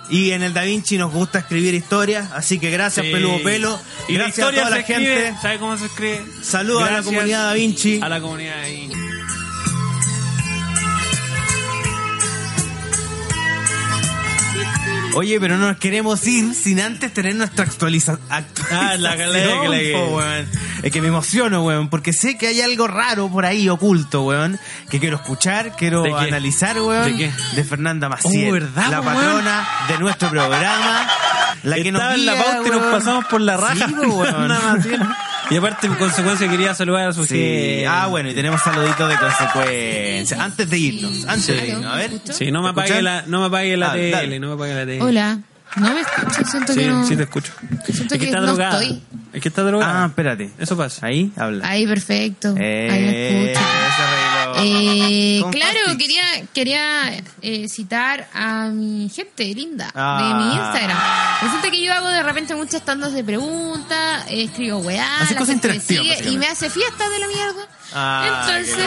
Y 0.10 0.32
en 0.32 0.42
el 0.44 0.54
Da 0.54 0.64
Vinci 0.64 0.98
nos 0.98 1.12
gusta 1.14 1.40
escribir 1.40 1.74
historias, 1.74 2.32
así 2.34 2.60
que 2.60 2.72
gracias 2.72 3.06
Sí. 3.06 3.12
Peludo 3.12 3.44
Pelo. 3.44 3.80
Y 4.08 4.14
la 4.14 4.24
gracias 4.24 4.48
a 4.48 4.50
historia 4.50 4.62
toda 4.64 4.66
se 4.66 4.76
la 4.76 4.82
escribe, 4.96 5.16
gente. 5.24 5.42
¿sabe 5.42 5.60
cómo 5.60 5.78
se 5.78 5.86
escribe? 5.86 6.26
Saludos 6.42 6.84
a 6.84 6.92
la 6.92 7.04
comunidad 7.04 7.44
Da 7.46 7.54
Vinci. 7.54 8.00
A 8.02 8.10
la 8.10 8.20
comunidad 8.20 8.60
ahí. 8.60 8.90
Oye, 15.16 15.40
pero 15.40 15.58
no 15.58 15.68
nos 15.68 15.78
queremos 15.78 16.26
ir 16.28 16.54
sin 16.54 16.80
antes 16.80 17.14
tener 17.14 17.36
nuestra 17.36 17.66
actualiza 17.66 18.18
Ah, 18.30 18.38
actualización. 18.38 19.02
la 19.02 19.16
le- 19.16 19.92
po, 19.94 20.06
weón. 20.18 20.48
Es 20.84 20.92
que 20.92 21.02
me 21.02 21.08
emociono, 21.08 21.64
weón, 21.64 21.90
porque 21.90 22.14
sé 22.14 22.38
que 22.38 22.48
hay 22.48 22.62
algo 22.62 22.88
raro 22.88 23.28
por 23.30 23.46
ahí 23.46 23.68
oculto, 23.70 24.22
weón, 24.24 24.60
que 24.90 25.00
quiero 25.00 25.16
escuchar, 25.18 25.76
quiero 25.76 26.04
¿De 26.04 26.14
analizar, 26.14 26.80
weón, 26.80 27.12
¿De 27.12 27.18
qué? 27.18 27.32
de 27.56 27.64
Fernanda 27.64 28.08
Maciel, 28.08 28.50
Oh, 28.50 28.54
¿verdad, 28.54 28.88
la 28.90 29.02
weón? 29.02 29.14
patrona 29.16 29.68
de 29.90 29.98
nuestro 30.00 30.30
programa, 30.30 31.08
la 31.64 31.76
que 31.76 31.92
nos 31.92 32.02
Estaba 32.02 32.16
en 32.16 32.26
la 32.26 32.34
guía, 32.36 32.44
pauta 32.44 32.68
y 32.68 32.72
nos 32.72 32.82
pasamos 32.84 33.26
por 33.26 33.42
la 33.42 33.58
raja. 33.58 33.88
Sí, 33.88 33.94
po, 33.94 34.02
weón. 34.08 34.52
Y 35.50 35.58
aparte, 35.58 35.88
en 35.88 35.96
consecuencia, 35.96 36.48
quería 36.50 36.74
saludar 36.76 37.10
a 37.10 37.14
su 37.14 37.24
Sí. 37.26 37.36
gente. 37.36 37.88
Ah, 37.88 38.08
bueno, 38.08 38.30
y 38.30 38.34
tenemos 38.36 38.62
saluditos 38.62 39.10
de 39.10 39.18
consecuencia. 39.18 40.44
Antes 40.44 40.70
de 40.70 40.78
irnos, 40.78 41.26
antes 41.26 41.48
de 41.48 41.68
irnos, 41.70 41.86
a 41.92 41.96
ver. 41.96 42.12
Sí, 42.32 42.52
no 42.52 42.60
me 42.62 42.66
¿Me 42.66 42.70
apague 42.72 43.02
la, 43.02 43.24
no 43.26 43.40
me 43.42 43.46
apague 43.48 43.76
la 43.78 43.90
Ah, 43.90 43.94
tele, 43.94 44.12
dale. 44.12 44.40
no 44.40 44.48
me 44.50 44.54
apague 44.54 44.74
la 44.76 44.86
tele. 44.86 45.02
Hola. 45.02 45.40
No 45.76 45.94
me 45.94 46.02
escucho, 46.02 46.44
siento 46.50 46.74
Sí, 46.74 46.80
que 46.80 46.88
no. 46.88 47.06
sí 47.06 47.16
te 47.16 47.24
escucho. 47.24 47.52
Siento 47.86 48.04
es 48.04 48.08
que 48.14 48.18
que 48.20 48.26
está 48.26 48.40
no 48.40 48.48
drogada. 48.48 48.82
estoy. 48.82 49.02
Es 49.34 49.42
que 49.42 49.50
está 49.50 49.62
drogada. 49.62 50.04
Ah, 50.04 50.08
espérate. 50.08 50.50
Eso 50.58 50.76
pasa. 50.76 51.06
Ahí, 51.06 51.32
habla. 51.38 51.68
Ahí, 51.68 51.86
perfecto. 51.86 52.50
Ahí 52.50 52.56
me 52.56 53.12
Eh, 53.12 53.52
escucho. 53.54 53.66
Eh, 54.64 55.42
claro, 55.52 55.80
quería, 55.98 56.24
quería 56.54 57.14
eh, 57.42 57.68
citar 57.68 58.28
a 58.34 58.68
mi 58.70 59.10
gente 59.10 59.46
linda 59.54 59.92
Ah. 59.96 60.18
de 60.22 60.34
mi 60.36 60.56
Instagram. 60.56 60.98
Resulta 61.42 61.72
que 61.72 61.82
yo 61.84 61.94
hago 61.94 62.08
de 62.08 62.24
repente 62.24 62.56
muchas 62.56 62.84
tandas 62.84 63.14
de 63.14 63.24
preguntas, 63.24 64.26
eh, 64.30 64.44
escribo 64.44 64.80
weá, 64.80 65.20
la 65.34 65.46
gente 65.46 65.68
me 65.70 65.80
sigue 65.80 66.30
y 66.30 66.38
me 66.38 66.48
hace 66.48 66.70
fiesta 66.70 67.10
de 67.10 67.20
la 67.20 67.28
mierda. 67.28 67.68
Ah, 67.94 68.46
Entonces, 68.48 68.86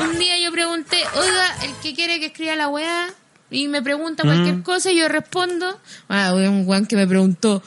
un 0.00 0.18
día 0.18 0.38
yo 0.38 0.52
pregunté, 0.52 0.98
oiga, 1.16 1.56
el 1.64 1.72
que 1.82 1.94
quiere 1.94 2.20
que 2.20 2.26
escriba 2.26 2.54
la 2.56 2.68
weá, 2.68 3.08
y 3.50 3.68
me 3.68 3.82
pregunta 3.82 4.22
cualquier 4.22 4.62
cosa, 4.62 4.90
y 4.90 4.96
yo 4.98 5.08
respondo. 5.08 5.78
Ah, 6.08 6.32
un 6.34 6.64
weón 6.66 6.86
que 6.86 6.96
me 6.96 7.06
preguntó, 7.06 7.62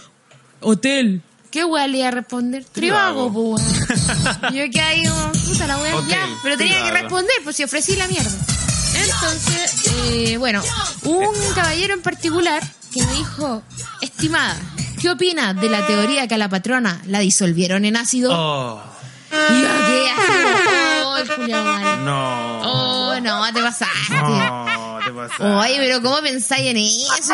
hotel. 0.61 1.21
¿Qué 1.57 1.65
weá 1.65 1.87
le 1.87 1.97
iba 1.97 2.09
a 2.09 2.11
responder? 2.11 2.63
Tribago, 2.65 3.33
po, 3.33 3.39
weón. 3.39 3.65
Yo 4.53 4.69
que 4.71 4.79
ahí, 4.79 5.01
puta 5.43 5.65
la 5.65 5.79
weá, 5.79 5.95
Hotel, 5.95 6.09
ya. 6.11 6.27
Pero 6.43 6.55
tenía 6.55 6.83
que 6.83 6.91
responder, 6.91 7.33
pues 7.43 7.55
si 7.55 7.63
ofrecí 7.63 7.95
la 7.95 8.07
mierda. 8.07 8.29
Entonces, 8.93 9.87
eh, 9.87 10.37
bueno, 10.37 10.61
un 11.05 11.33
caballero 11.55 11.95
en 11.95 12.03
particular 12.03 12.61
que 12.93 13.01
me 13.01 13.11
dijo, 13.13 13.63
estimada, 14.03 14.55
¿qué 15.01 15.09
opina 15.09 15.55
de 15.55 15.67
la 15.67 15.83
teoría 15.87 16.27
que 16.27 16.35
a 16.35 16.37
la 16.37 16.47
patrona 16.47 17.01
la 17.07 17.21
disolvieron 17.21 17.85
en 17.85 17.97
ácido? 17.97 18.29
Oh, 18.35 18.79
Y 19.31 19.59
yo 19.59 19.67
quedé 19.87 20.11
así, 20.11 21.03
oh, 21.05 21.17
el 21.17 21.27
culiao 21.27 21.97
no. 22.05 22.61
Oh, 22.61 23.19
no, 23.19 23.51
te 23.51 23.61
pasaste. 23.63 24.13
No, 24.13 24.76
pasa. 25.17 25.59
Oye, 25.59 25.75
pero 25.77 26.01
¿cómo 26.01 26.17
pensáis 26.21 26.67
en 26.67 26.77
eso? 26.77 27.33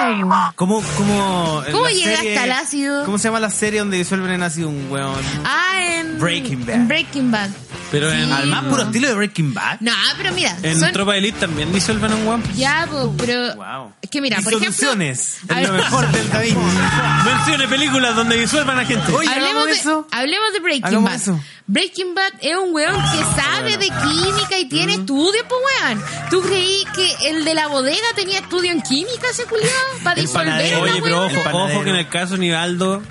¿Cómo, 0.56 0.82
cómo, 0.98 1.64
¿Cómo 1.72 1.88
llegaste 1.90 2.16
serie- 2.24 2.40
al 2.40 2.52
ácido? 2.52 3.06
¿Cómo 3.06 3.18
se 3.18 3.28
llama 3.28 3.40
la 3.40 3.50
serie 3.52 3.80
donde 3.80 3.98
disuelven 3.98 4.32
en 4.32 4.44
ácido 4.44 4.70
un 4.70 4.88
weón? 4.90 5.22
Ah, 5.46 5.76
en 6.00 6.20
Breaking 6.20 6.66
Bad. 6.66 6.76
en 6.76 6.88
Breaking 6.88 7.32
Bad. 7.32 7.50
Pero 7.94 8.12
en. 8.12 8.32
Al 8.32 8.48
más 8.48 8.64
puro 8.66 8.82
estilo 8.84 9.08
de 9.08 9.14
Breaking 9.14 9.54
Bad. 9.54 9.78
No, 9.82 9.92
pero 10.18 10.34
mira, 10.34 10.58
en 10.64 10.80
son 10.80 10.92
Tropa 10.92 11.12
de 11.14 11.20
Elite 11.20 11.40
también 11.40 11.72
disuelven 11.72 12.12
un 12.12 12.26
guapo. 12.26 12.50
ya, 12.56 12.88
po, 12.90 13.14
pero 13.20 13.56
Wow. 13.56 13.94
es 14.02 14.10
que 14.10 14.20
mira, 14.20 14.38
por 14.38 14.52
ejemplo, 14.54 14.72
Disoluciones. 14.72 15.38
Es 15.48 15.68
lo 15.70 15.74
mejor 15.76 16.12
del 16.12 16.30
David. 16.32 16.56
Mencione 17.26 17.68
películas 17.68 18.16
donde 18.16 18.36
disuelvan 18.38 18.80
a 18.80 18.86
gente. 18.86 19.12
Oye, 19.14 19.30
hablemos 19.30 19.66
de, 19.68 19.72
eso. 19.74 20.08
hablemos 20.12 20.54
de 20.54 20.60
Breaking 20.60 20.86
Hagamos 20.86 21.10
Bad. 21.12 21.22
eso. 21.22 21.40
Breaking 21.68 22.16
Bad 22.16 22.34
es 22.42 22.58
un 22.58 22.74
weón 22.74 22.96
que 22.96 23.42
sabe 23.42 23.78
de 23.78 23.86
química 23.86 24.58
y 24.60 24.66
tiene 24.68 24.94
estudios, 24.96 25.46
pues 25.48 25.62
weón. 25.84 26.04
¿Tú 26.32 26.42
creí 26.42 26.84
que 26.96 27.30
el 27.30 27.46
de 27.46 27.54
la 27.54 27.68
bodega 27.68 28.08
tenía 28.16 28.40
estudio 28.40 28.72
en 28.72 28.82
química, 28.82 29.28
ese 29.32 29.44
culiado? 29.46 29.72
Para 30.04 30.20
disolver. 30.20 30.76
Oye, 30.82 31.00
pero 31.04 31.26
ojo, 31.28 31.36
ojo 31.52 31.84
que 31.84 31.90
en 31.92 31.96
el 31.98 32.10
caso 32.10 32.38
Nivaldo 32.38 33.04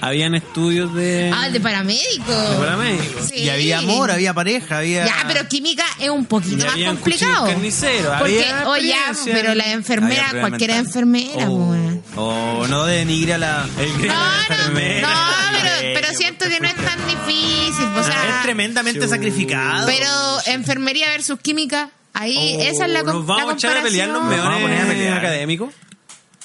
habían 0.00 0.34
estudios 0.34 0.94
de, 0.94 1.30
Ah, 1.34 1.48
de 1.50 1.60
paramédico. 1.60 2.32
de 2.32 2.56
paramédicos. 2.56 3.26
Sí. 3.28 3.34
Y 3.42 3.48
había 3.50 3.78
amor, 3.78 4.10
había 4.10 4.32
pareja, 4.34 4.78
había. 4.78 5.04
Ya, 5.06 5.24
pero 5.26 5.46
química 5.48 5.84
es 5.98 6.08
un 6.08 6.26
poquito 6.26 6.64
Y 6.76 6.84
más 6.84 6.94
complicado. 6.94 7.46
carniceros, 7.46 8.18
Porque, 8.18 8.44
había 8.44 8.68
oye, 8.68 8.88
ya, 8.88 9.12
pero 9.24 9.54
la 9.54 9.72
enfermera, 9.72 10.30
cualquiera 10.40 10.76
enfermera. 10.76 11.48
Oh, 11.50 11.74
oh, 12.16 12.66
no 12.68 12.84
denigre 12.86 13.34
a 13.34 13.38
la. 13.38 13.66
El 13.78 14.06
No, 14.06 14.14
no, 14.14 14.40
enfermera. 14.56 15.08
no, 15.08 15.16
pero, 15.52 15.70
Sí, 15.80 15.86
pero 15.94 16.08
siento 16.16 16.44
que 16.46 16.60
no 16.60 16.68
es 16.68 16.76
tan 16.76 16.98
difícil, 17.06 17.84
o 17.96 18.02
sea, 18.04 18.36
es 18.36 18.42
tremendamente 18.42 19.06
sacrificado. 19.08 19.86
pero 19.86 20.06
enfermería 20.46 21.08
versus 21.10 21.38
química, 21.40 21.90
ahí 22.12 22.56
Oh, 22.58 22.62
esa 22.62 22.86
es 22.86 22.92
la, 22.92 23.02
Nos 23.02 23.24
vamos 23.26 23.44
la 23.46 23.50
a 23.52 23.54
echar 23.54 23.76
a 23.78 23.82
pelear 23.82 24.08
los 24.08 24.18
comparación. 24.18 24.44
Vamos 24.46 24.58
a 24.58 24.62
poner 24.62 24.76
a 24.80 24.84
meones 24.84 24.96
pelear. 24.98 25.18
académicos. 25.18 25.74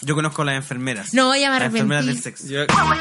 Yo 0.05 0.15
conozco 0.15 0.43
a 0.43 0.45
las 0.45 0.55
enfermeras. 0.55 1.13
No, 1.13 1.35
ya 1.35 1.49
me 1.51 1.59
Las 1.59 1.67
enfermeras 1.67 2.05
del 2.05 2.15
arrepentí. 2.15 2.43
sexo. 2.43 2.53
Yo, 2.53 2.65
No, 2.67 2.95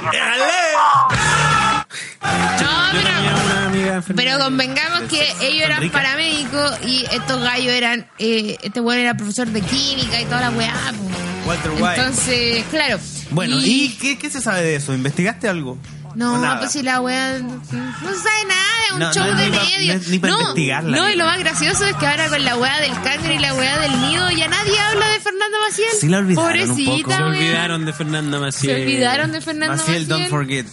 yo 2.92 2.94
pero, 3.02 3.04
tenía 3.04 3.34
una 3.44 3.66
amiga 3.66 3.94
enfermera. 3.96 4.32
pero 4.34 4.44
convengamos 4.44 5.02
que 5.10 5.22
ellos 5.42 5.62
eran 5.62 5.90
paramédicos 5.90 6.78
y 6.86 7.04
estos 7.12 7.40
gallos 7.42 7.72
eran, 7.72 8.06
eh, 8.18 8.56
este 8.62 8.80
weón 8.80 9.00
era 9.00 9.14
profesor 9.16 9.48
de 9.48 9.60
química 9.60 10.20
y 10.20 10.24
toda 10.24 10.40
la 10.42 10.50
weá. 10.50 10.74
po. 10.96 11.48
Walter 11.48 11.70
White. 11.72 12.00
Entonces, 12.00 12.64
claro. 12.70 12.98
Bueno, 13.30 13.56
¿y, 13.60 13.96
qué, 14.00 14.18
qué 14.18 14.30
se 14.30 14.40
sabe 14.40 14.62
de 14.62 14.76
eso? 14.76 14.94
¿investigaste 14.94 15.48
algo? 15.48 15.78
No, 16.14 16.34
¿O 16.34 16.38
nada? 16.38 16.58
pues 16.60 16.72
si 16.72 16.82
la 16.82 17.00
weá 17.00 17.38
no 17.40 17.60
se 17.64 17.76
sabe 17.76 18.44
nada, 18.48 18.62
es 18.86 18.92
un 18.92 18.98
No, 19.00 19.12
show 19.12 19.24
no 19.24 19.30
es 19.32 19.38
de 19.38 19.50
ni 19.50 19.56
pa- 19.56 19.64
medios. 19.64 19.96
no 19.96 20.02
es 20.02 20.08
ni 20.08 20.18
pa' 20.18 20.28
investigarla, 20.28 20.96
No, 20.96 21.06
ni 21.08 21.12
y 21.12 21.16
lo 21.16 21.24
más 21.24 21.38
gracioso 21.38 21.84
es 21.86 21.96
que 21.96 22.06
ahora 22.06 22.28
con 22.28 22.44
la 22.44 22.56
weá 22.56 22.80
del 22.80 22.92
cáncer 23.02 23.32
y 23.32 23.38
la 23.38 23.54
weá 23.54 23.78
del 23.80 24.00
nido 24.00 24.30
ya 24.30 24.48
nadie 24.48 24.78
habla 24.78 25.08
de 25.08 25.20
Fernanda 25.20 25.58
Maciel. 25.68 25.88
Sí 26.00 26.08
la 26.08 26.18
olvidaron 26.18 26.70
un 26.70 26.76
Pobrecita, 26.76 27.02
poco. 27.02 27.16
Se 27.16 27.22
olvidaron 27.22 27.84
de 27.86 27.92
Fernanda 27.92 28.38
Maciel. 28.40 28.76
Se 28.76 28.82
olvidaron 28.82 29.32
de 29.32 29.40
Fernanda 29.40 29.76
Maciel, 29.76 30.00
Maciel. 30.02 30.08
don't 30.08 30.28
forget. 30.30 30.66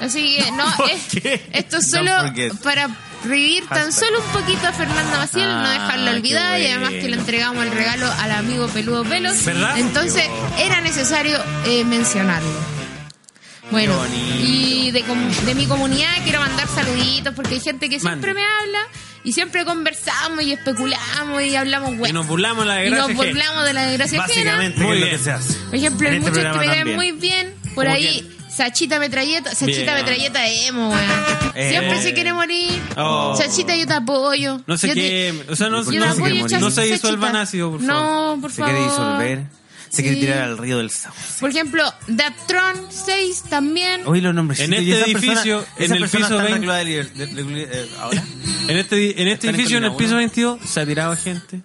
Así 0.00 0.36
que, 0.36 0.50
no, 0.52 0.64
esto 1.52 1.76
es 1.78 1.90
solo 1.90 2.10
para 2.62 2.88
revivir 3.24 3.66
tan 3.66 3.92
solo 3.92 4.18
un 4.20 4.26
poquito 4.40 4.66
a 4.68 4.72
Fernanda 4.72 5.16
Maciel, 5.18 5.48
no 5.48 5.64
Ah, 5.64 5.72
dejarla 5.72 6.10
olvidada 6.10 6.58
y 6.58 6.66
además 6.66 6.90
que 6.90 7.08
le 7.08 7.16
entregamos 7.16 7.64
el 7.64 7.70
regalo 7.72 8.06
al 8.20 8.30
amigo 8.32 8.66
Peludo 8.68 9.04
Pelos. 9.04 9.42
¿Verdad? 9.44 9.78
Entonces 9.78 10.24
era 10.58 10.80
necesario 10.82 11.38
eh, 11.64 11.84
mencionarlo. 11.84 12.75
Bueno, 13.70 13.94
y 14.40 14.90
de, 14.92 15.02
com- 15.02 15.30
de 15.44 15.54
mi 15.54 15.66
comunidad 15.66 16.08
quiero 16.22 16.40
mandar 16.40 16.68
saluditos 16.68 17.34
porque 17.34 17.54
hay 17.54 17.60
gente 17.60 17.88
que 17.88 17.98
siempre 17.98 18.32
Mande. 18.32 18.40
me 18.40 18.46
habla 18.46 18.78
y 19.24 19.32
siempre 19.32 19.64
conversamos 19.64 20.44
y 20.44 20.52
especulamos 20.52 21.42
y 21.42 21.56
hablamos 21.56 21.92
Y 21.94 21.96
bueno. 21.96 22.20
nos 22.20 22.28
burlamos 22.28 22.64
la 22.64 22.78
Y 22.80 22.82
desgracia. 22.90 23.12
nos 23.12 23.20
ajena. 23.20 23.32
burlamos 23.34 23.64
de 23.64 23.72
la 23.72 23.86
desgracia 23.86 24.22
ajena. 24.22 24.52
Básicamente, 24.52 24.80
Muy 24.80 24.86
que 24.88 24.94
es 24.94 25.00
lo 25.00 25.06
bien. 25.06 25.18
que 25.18 25.24
se 25.24 25.30
hace. 25.32 25.54
Por 25.64 25.74
ejemplo, 25.74 26.08
hay 26.08 26.16
este 26.16 26.30
muchos 26.30 26.44
que 26.52 26.58
me 26.58 26.66
caen 26.66 26.94
muy 26.94 27.12
bien. 27.12 27.54
Por 27.74 27.84
¿Cómo 27.84 27.96
ahí, 27.96 28.32
Sachita 28.48 28.98
Metralleta, 29.00 29.50
Sachita 29.54 29.82
Bien. 29.82 29.94
Metralleta 29.96 30.48
emo, 30.48 30.88
weón. 30.90 31.10
Eh. 31.56 31.70
Siempre 31.70 32.02
se 32.02 32.14
quiere 32.14 32.32
morir. 32.32 32.80
Oh. 32.96 33.34
Sachita, 33.36 33.74
yo 33.74 33.86
te 33.86 33.94
apoyo. 33.94 34.60
No 34.66 34.78
sé 34.78 34.92
qué. 34.94 35.44
O 35.50 35.56
sea, 35.56 35.68
no, 35.70 35.82
yo 35.90 35.98
no, 36.00 36.06
no 36.60 36.70
se 36.70 36.82
disuelvan 36.82 37.32
Sachita. 37.32 37.40
ácido, 37.42 37.70
por 37.72 37.80
favor. 37.84 37.94
No, 38.36 38.40
por 38.40 38.50
Se 38.52 38.56
favor. 38.58 38.72
quiere 38.74 38.88
disolver. 38.88 39.65
Se 39.88 40.02
quiere 40.02 40.16
Sí. 40.16 40.20
tirar 40.26 40.38
al 40.42 40.58
río 40.58 40.78
del 40.78 40.90
Sauce. 40.90 41.38
Por 41.40 41.50
ejemplo, 41.50 41.82
Deathtron 42.06 42.86
6 42.90 43.44
también. 43.48 44.02
Oye, 44.06 44.20
los 44.22 44.34
nombres. 44.34 44.60
En 44.60 44.72
este 44.74 45.00
edificio, 45.10 45.64
en 45.78 45.92
el 45.92 46.08
piso 46.08 46.38
20. 46.38 46.70
¿Ahora? 48.00 48.22
En 48.68 48.76
este, 48.76 49.22
en 49.22 49.28
este 49.28 49.48
edificio, 49.50 49.78
en 49.78 49.84
el 49.84 49.92
piso 49.94 50.10
uno. 50.10 50.18
22, 50.18 50.60
se 50.68 50.80
ha 50.80 50.86
tirado 50.86 51.16
gente. 51.16 51.60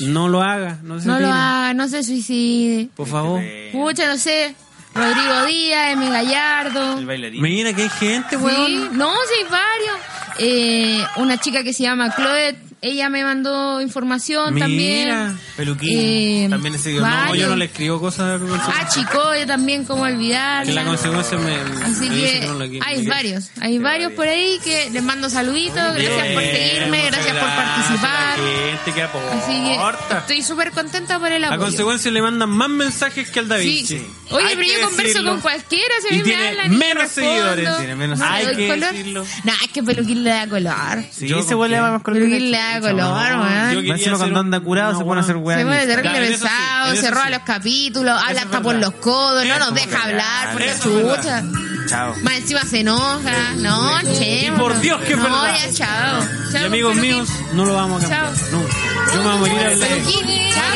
No 0.00 0.28
lo 0.28 0.42
haga, 0.42 0.78
no 0.82 0.98
se 1.00 1.06
no 1.06 1.20
lo 1.20 1.26
haga, 1.28 1.74
no 1.74 1.86
se 1.88 2.02
suicide. 2.02 2.88
Por 2.96 3.06
favor. 3.08 3.42
Pucha, 3.72 4.06
no 4.06 4.16
sé. 4.16 4.54
Rodrigo 4.94 5.44
Díaz, 5.46 5.92
M. 5.92 6.10
Gallardo. 6.10 6.98
El 6.98 7.06
bailarín. 7.06 7.42
Mira 7.42 7.72
que 7.74 7.82
hay 7.82 7.88
gente, 7.90 8.36
Sí, 8.36 8.36
weón. 8.36 8.96
no, 8.96 9.10
sí, 9.10 9.34
hay 9.44 9.50
varios. 9.50 9.96
Eh, 10.38 11.04
una 11.16 11.38
chica 11.38 11.62
que 11.62 11.72
se 11.72 11.82
llama 11.84 12.14
Chloe, 12.14 12.56
ella 12.82 13.08
me 13.08 13.22
mandó 13.22 13.80
información 13.80 14.54
Mira, 14.54 14.66
también. 14.66 15.38
Peluquín. 15.56 15.98
Eh, 15.98 16.46
también 16.50 16.74
ese 16.74 16.92
No, 16.94 17.34
yo 17.34 17.48
no 17.48 17.56
le 17.56 17.66
escribo 17.66 18.00
cosas 18.00 18.40
Ah, 18.66 18.88
Chicoyo 18.88 19.46
también, 19.46 19.84
como 19.84 20.02
olvidar. 20.02 20.66
Que 20.66 20.72
la 20.72 20.84
consecuencia 20.84 21.38
me. 21.38 21.54
Así 21.84 22.08
me 22.10 22.16
dice 22.16 22.40
que 22.40 22.46
no 22.48 22.58
quiero. 22.68 22.84
hay 22.86 23.06
varios, 23.06 23.50
hay 23.60 23.78
varios 23.78 24.12
por 24.12 24.26
ahí 24.26 24.58
que 24.64 24.90
les 24.90 25.02
mando 25.02 25.30
saluditos, 25.30 25.94
gracias 25.94 26.26
por 26.34 26.42
seguirme, 26.42 27.06
gracias 27.06 27.36
por 27.36 27.48
participar. 27.48 28.36
gente 28.36 28.92
que 28.92 29.02
Así 29.02 29.52
que 29.64 30.16
estoy 30.18 30.42
súper 30.42 30.70
contenta 30.72 31.18
por 31.18 31.30
el 31.30 31.44
A 31.44 31.48
apoyo. 31.48 31.62
consecuencia 31.62 32.10
le 32.10 32.20
mandan 32.22 32.50
más 32.50 32.68
mensajes 32.68 33.30
que 33.30 33.38
al 33.38 33.48
David. 33.48 33.86
Sí. 33.86 34.06
Oye, 34.30 34.44
Hay 34.46 34.56
pero 34.56 34.66
que 34.66 34.72
yo 34.74 34.80
converso 34.88 35.02
decirlo. 35.12 35.30
con 35.32 35.40
cualquiera, 35.40 35.94
si 36.00 36.08
a 36.08 36.16
Y 36.16 36.18
me 36.18 36.24
tiene 36.24 36.48
hablan 36.48 36.78
menos 36.78 37.10
seguidores, 37.10 37.76
tiene 37.78 37.96
menos 37.96 38.18
No 38.18 38.24
le 38.24 38.30
Hay 38.32 38.44
doy 38.46 38.56
que 38.56 38.68
color. 38.68 38.90
decirlo. 38.92 39.26
No, 39.44 39.52
es 39.64 39.72
que 39.72 39.82
Peluquín 39.82 40.24
le 40.24 40.30
da 40.30 40.46
color. 40.48 41.04
Sí, 41.12 41.28
Yo 41.28 41.38
ese 41.38 41.54
más 41.54 42.02
color. 42.02 42.20
Peluquín 42.20 42.50
le 42.50 42.56
da 42.56 42.71
color, 42.80 43.38
weón. 43.38 43.92
hacer 43.92 44.12
cuando 44.16 44.40
anda 44.40 44.60
curado 44.60 44.98
se 44.98 45.04
pone 45.04 45.20
a 45.20 45.24
hacer 45.24 45.36
weá. 45.36 45.58
Se 45.58 45.64
pone 45.64 45.86
terrible 45.86 46.26
pesado, 46.28 46.96
se 46.96 47.10
roba 47.10 47.30
los 47.30 47.40
capítulos, 47.40 48.22
habla 48.22 48.42
hasta 48.42 48.60
por 48.60 48.74
los 48.76 48.92
codos, 48.94 49.44
no 49.46 49.58
nos 49.58 49.74
deja 49.74 50.02
hablar 50.02 50.56
chucha. 50.82 51.42
Chao. 51.88 52.14
Más 52.22 52.34
encima 52.34 52.62
se 52.64 52.80
enoja. 52.80 53.54
No, 53.56 54.00
che. 54.02 54.46
Y 54.46 54.50
por 54.52 54.78
Dios 54.80 55.00
que 55.02 55.12
es 55.12 55.18
no, 55.18 55.46
ya, 55.46 55.72
chao. 55.72 56.22
Y 56.22 56.52
Chao, 56.52 56.66
amigos 56.66 56.92
Peluquín. 56.94 57.00
míos, 57.00 57.28
no 57.54 57.64
lo 57.64 57.74
vamos 57.74 58.04
a 58.04 58.08
cambiar. 58.08 58.34
Chao. 58.34 58.48
No. 58.52 59.12
Yo 59.12 59.18
me 59.18 59.22
voy 59.22 59.32
a 59.32 59.36
morir 59.36 59.58
hablando. 59.58 59.86
Peluquín, 59.86 60.26
chao. 60.54 60.70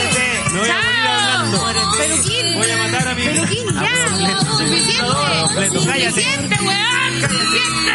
Me 0.53 0.59
voy 0.59 0.69
a 0.71 0.75
morir 0.75 1.07
hablando. 1.07 1.57
Chao. 1.59 1.93
Peluquín. 1.97 2.55
Voy 2.59 2.71
a 2.71 2.77
matar 2.77 3.09
a 3.09 3.15
mi 3.15 3.23
Peluquín, 3.25 3.67
ya. 3.75 4.41
Suficiente. 4.59 5.79
Suficiente, 5.79 6.57
weón. 6.61 7.21
Suficiente. 7.21 7.93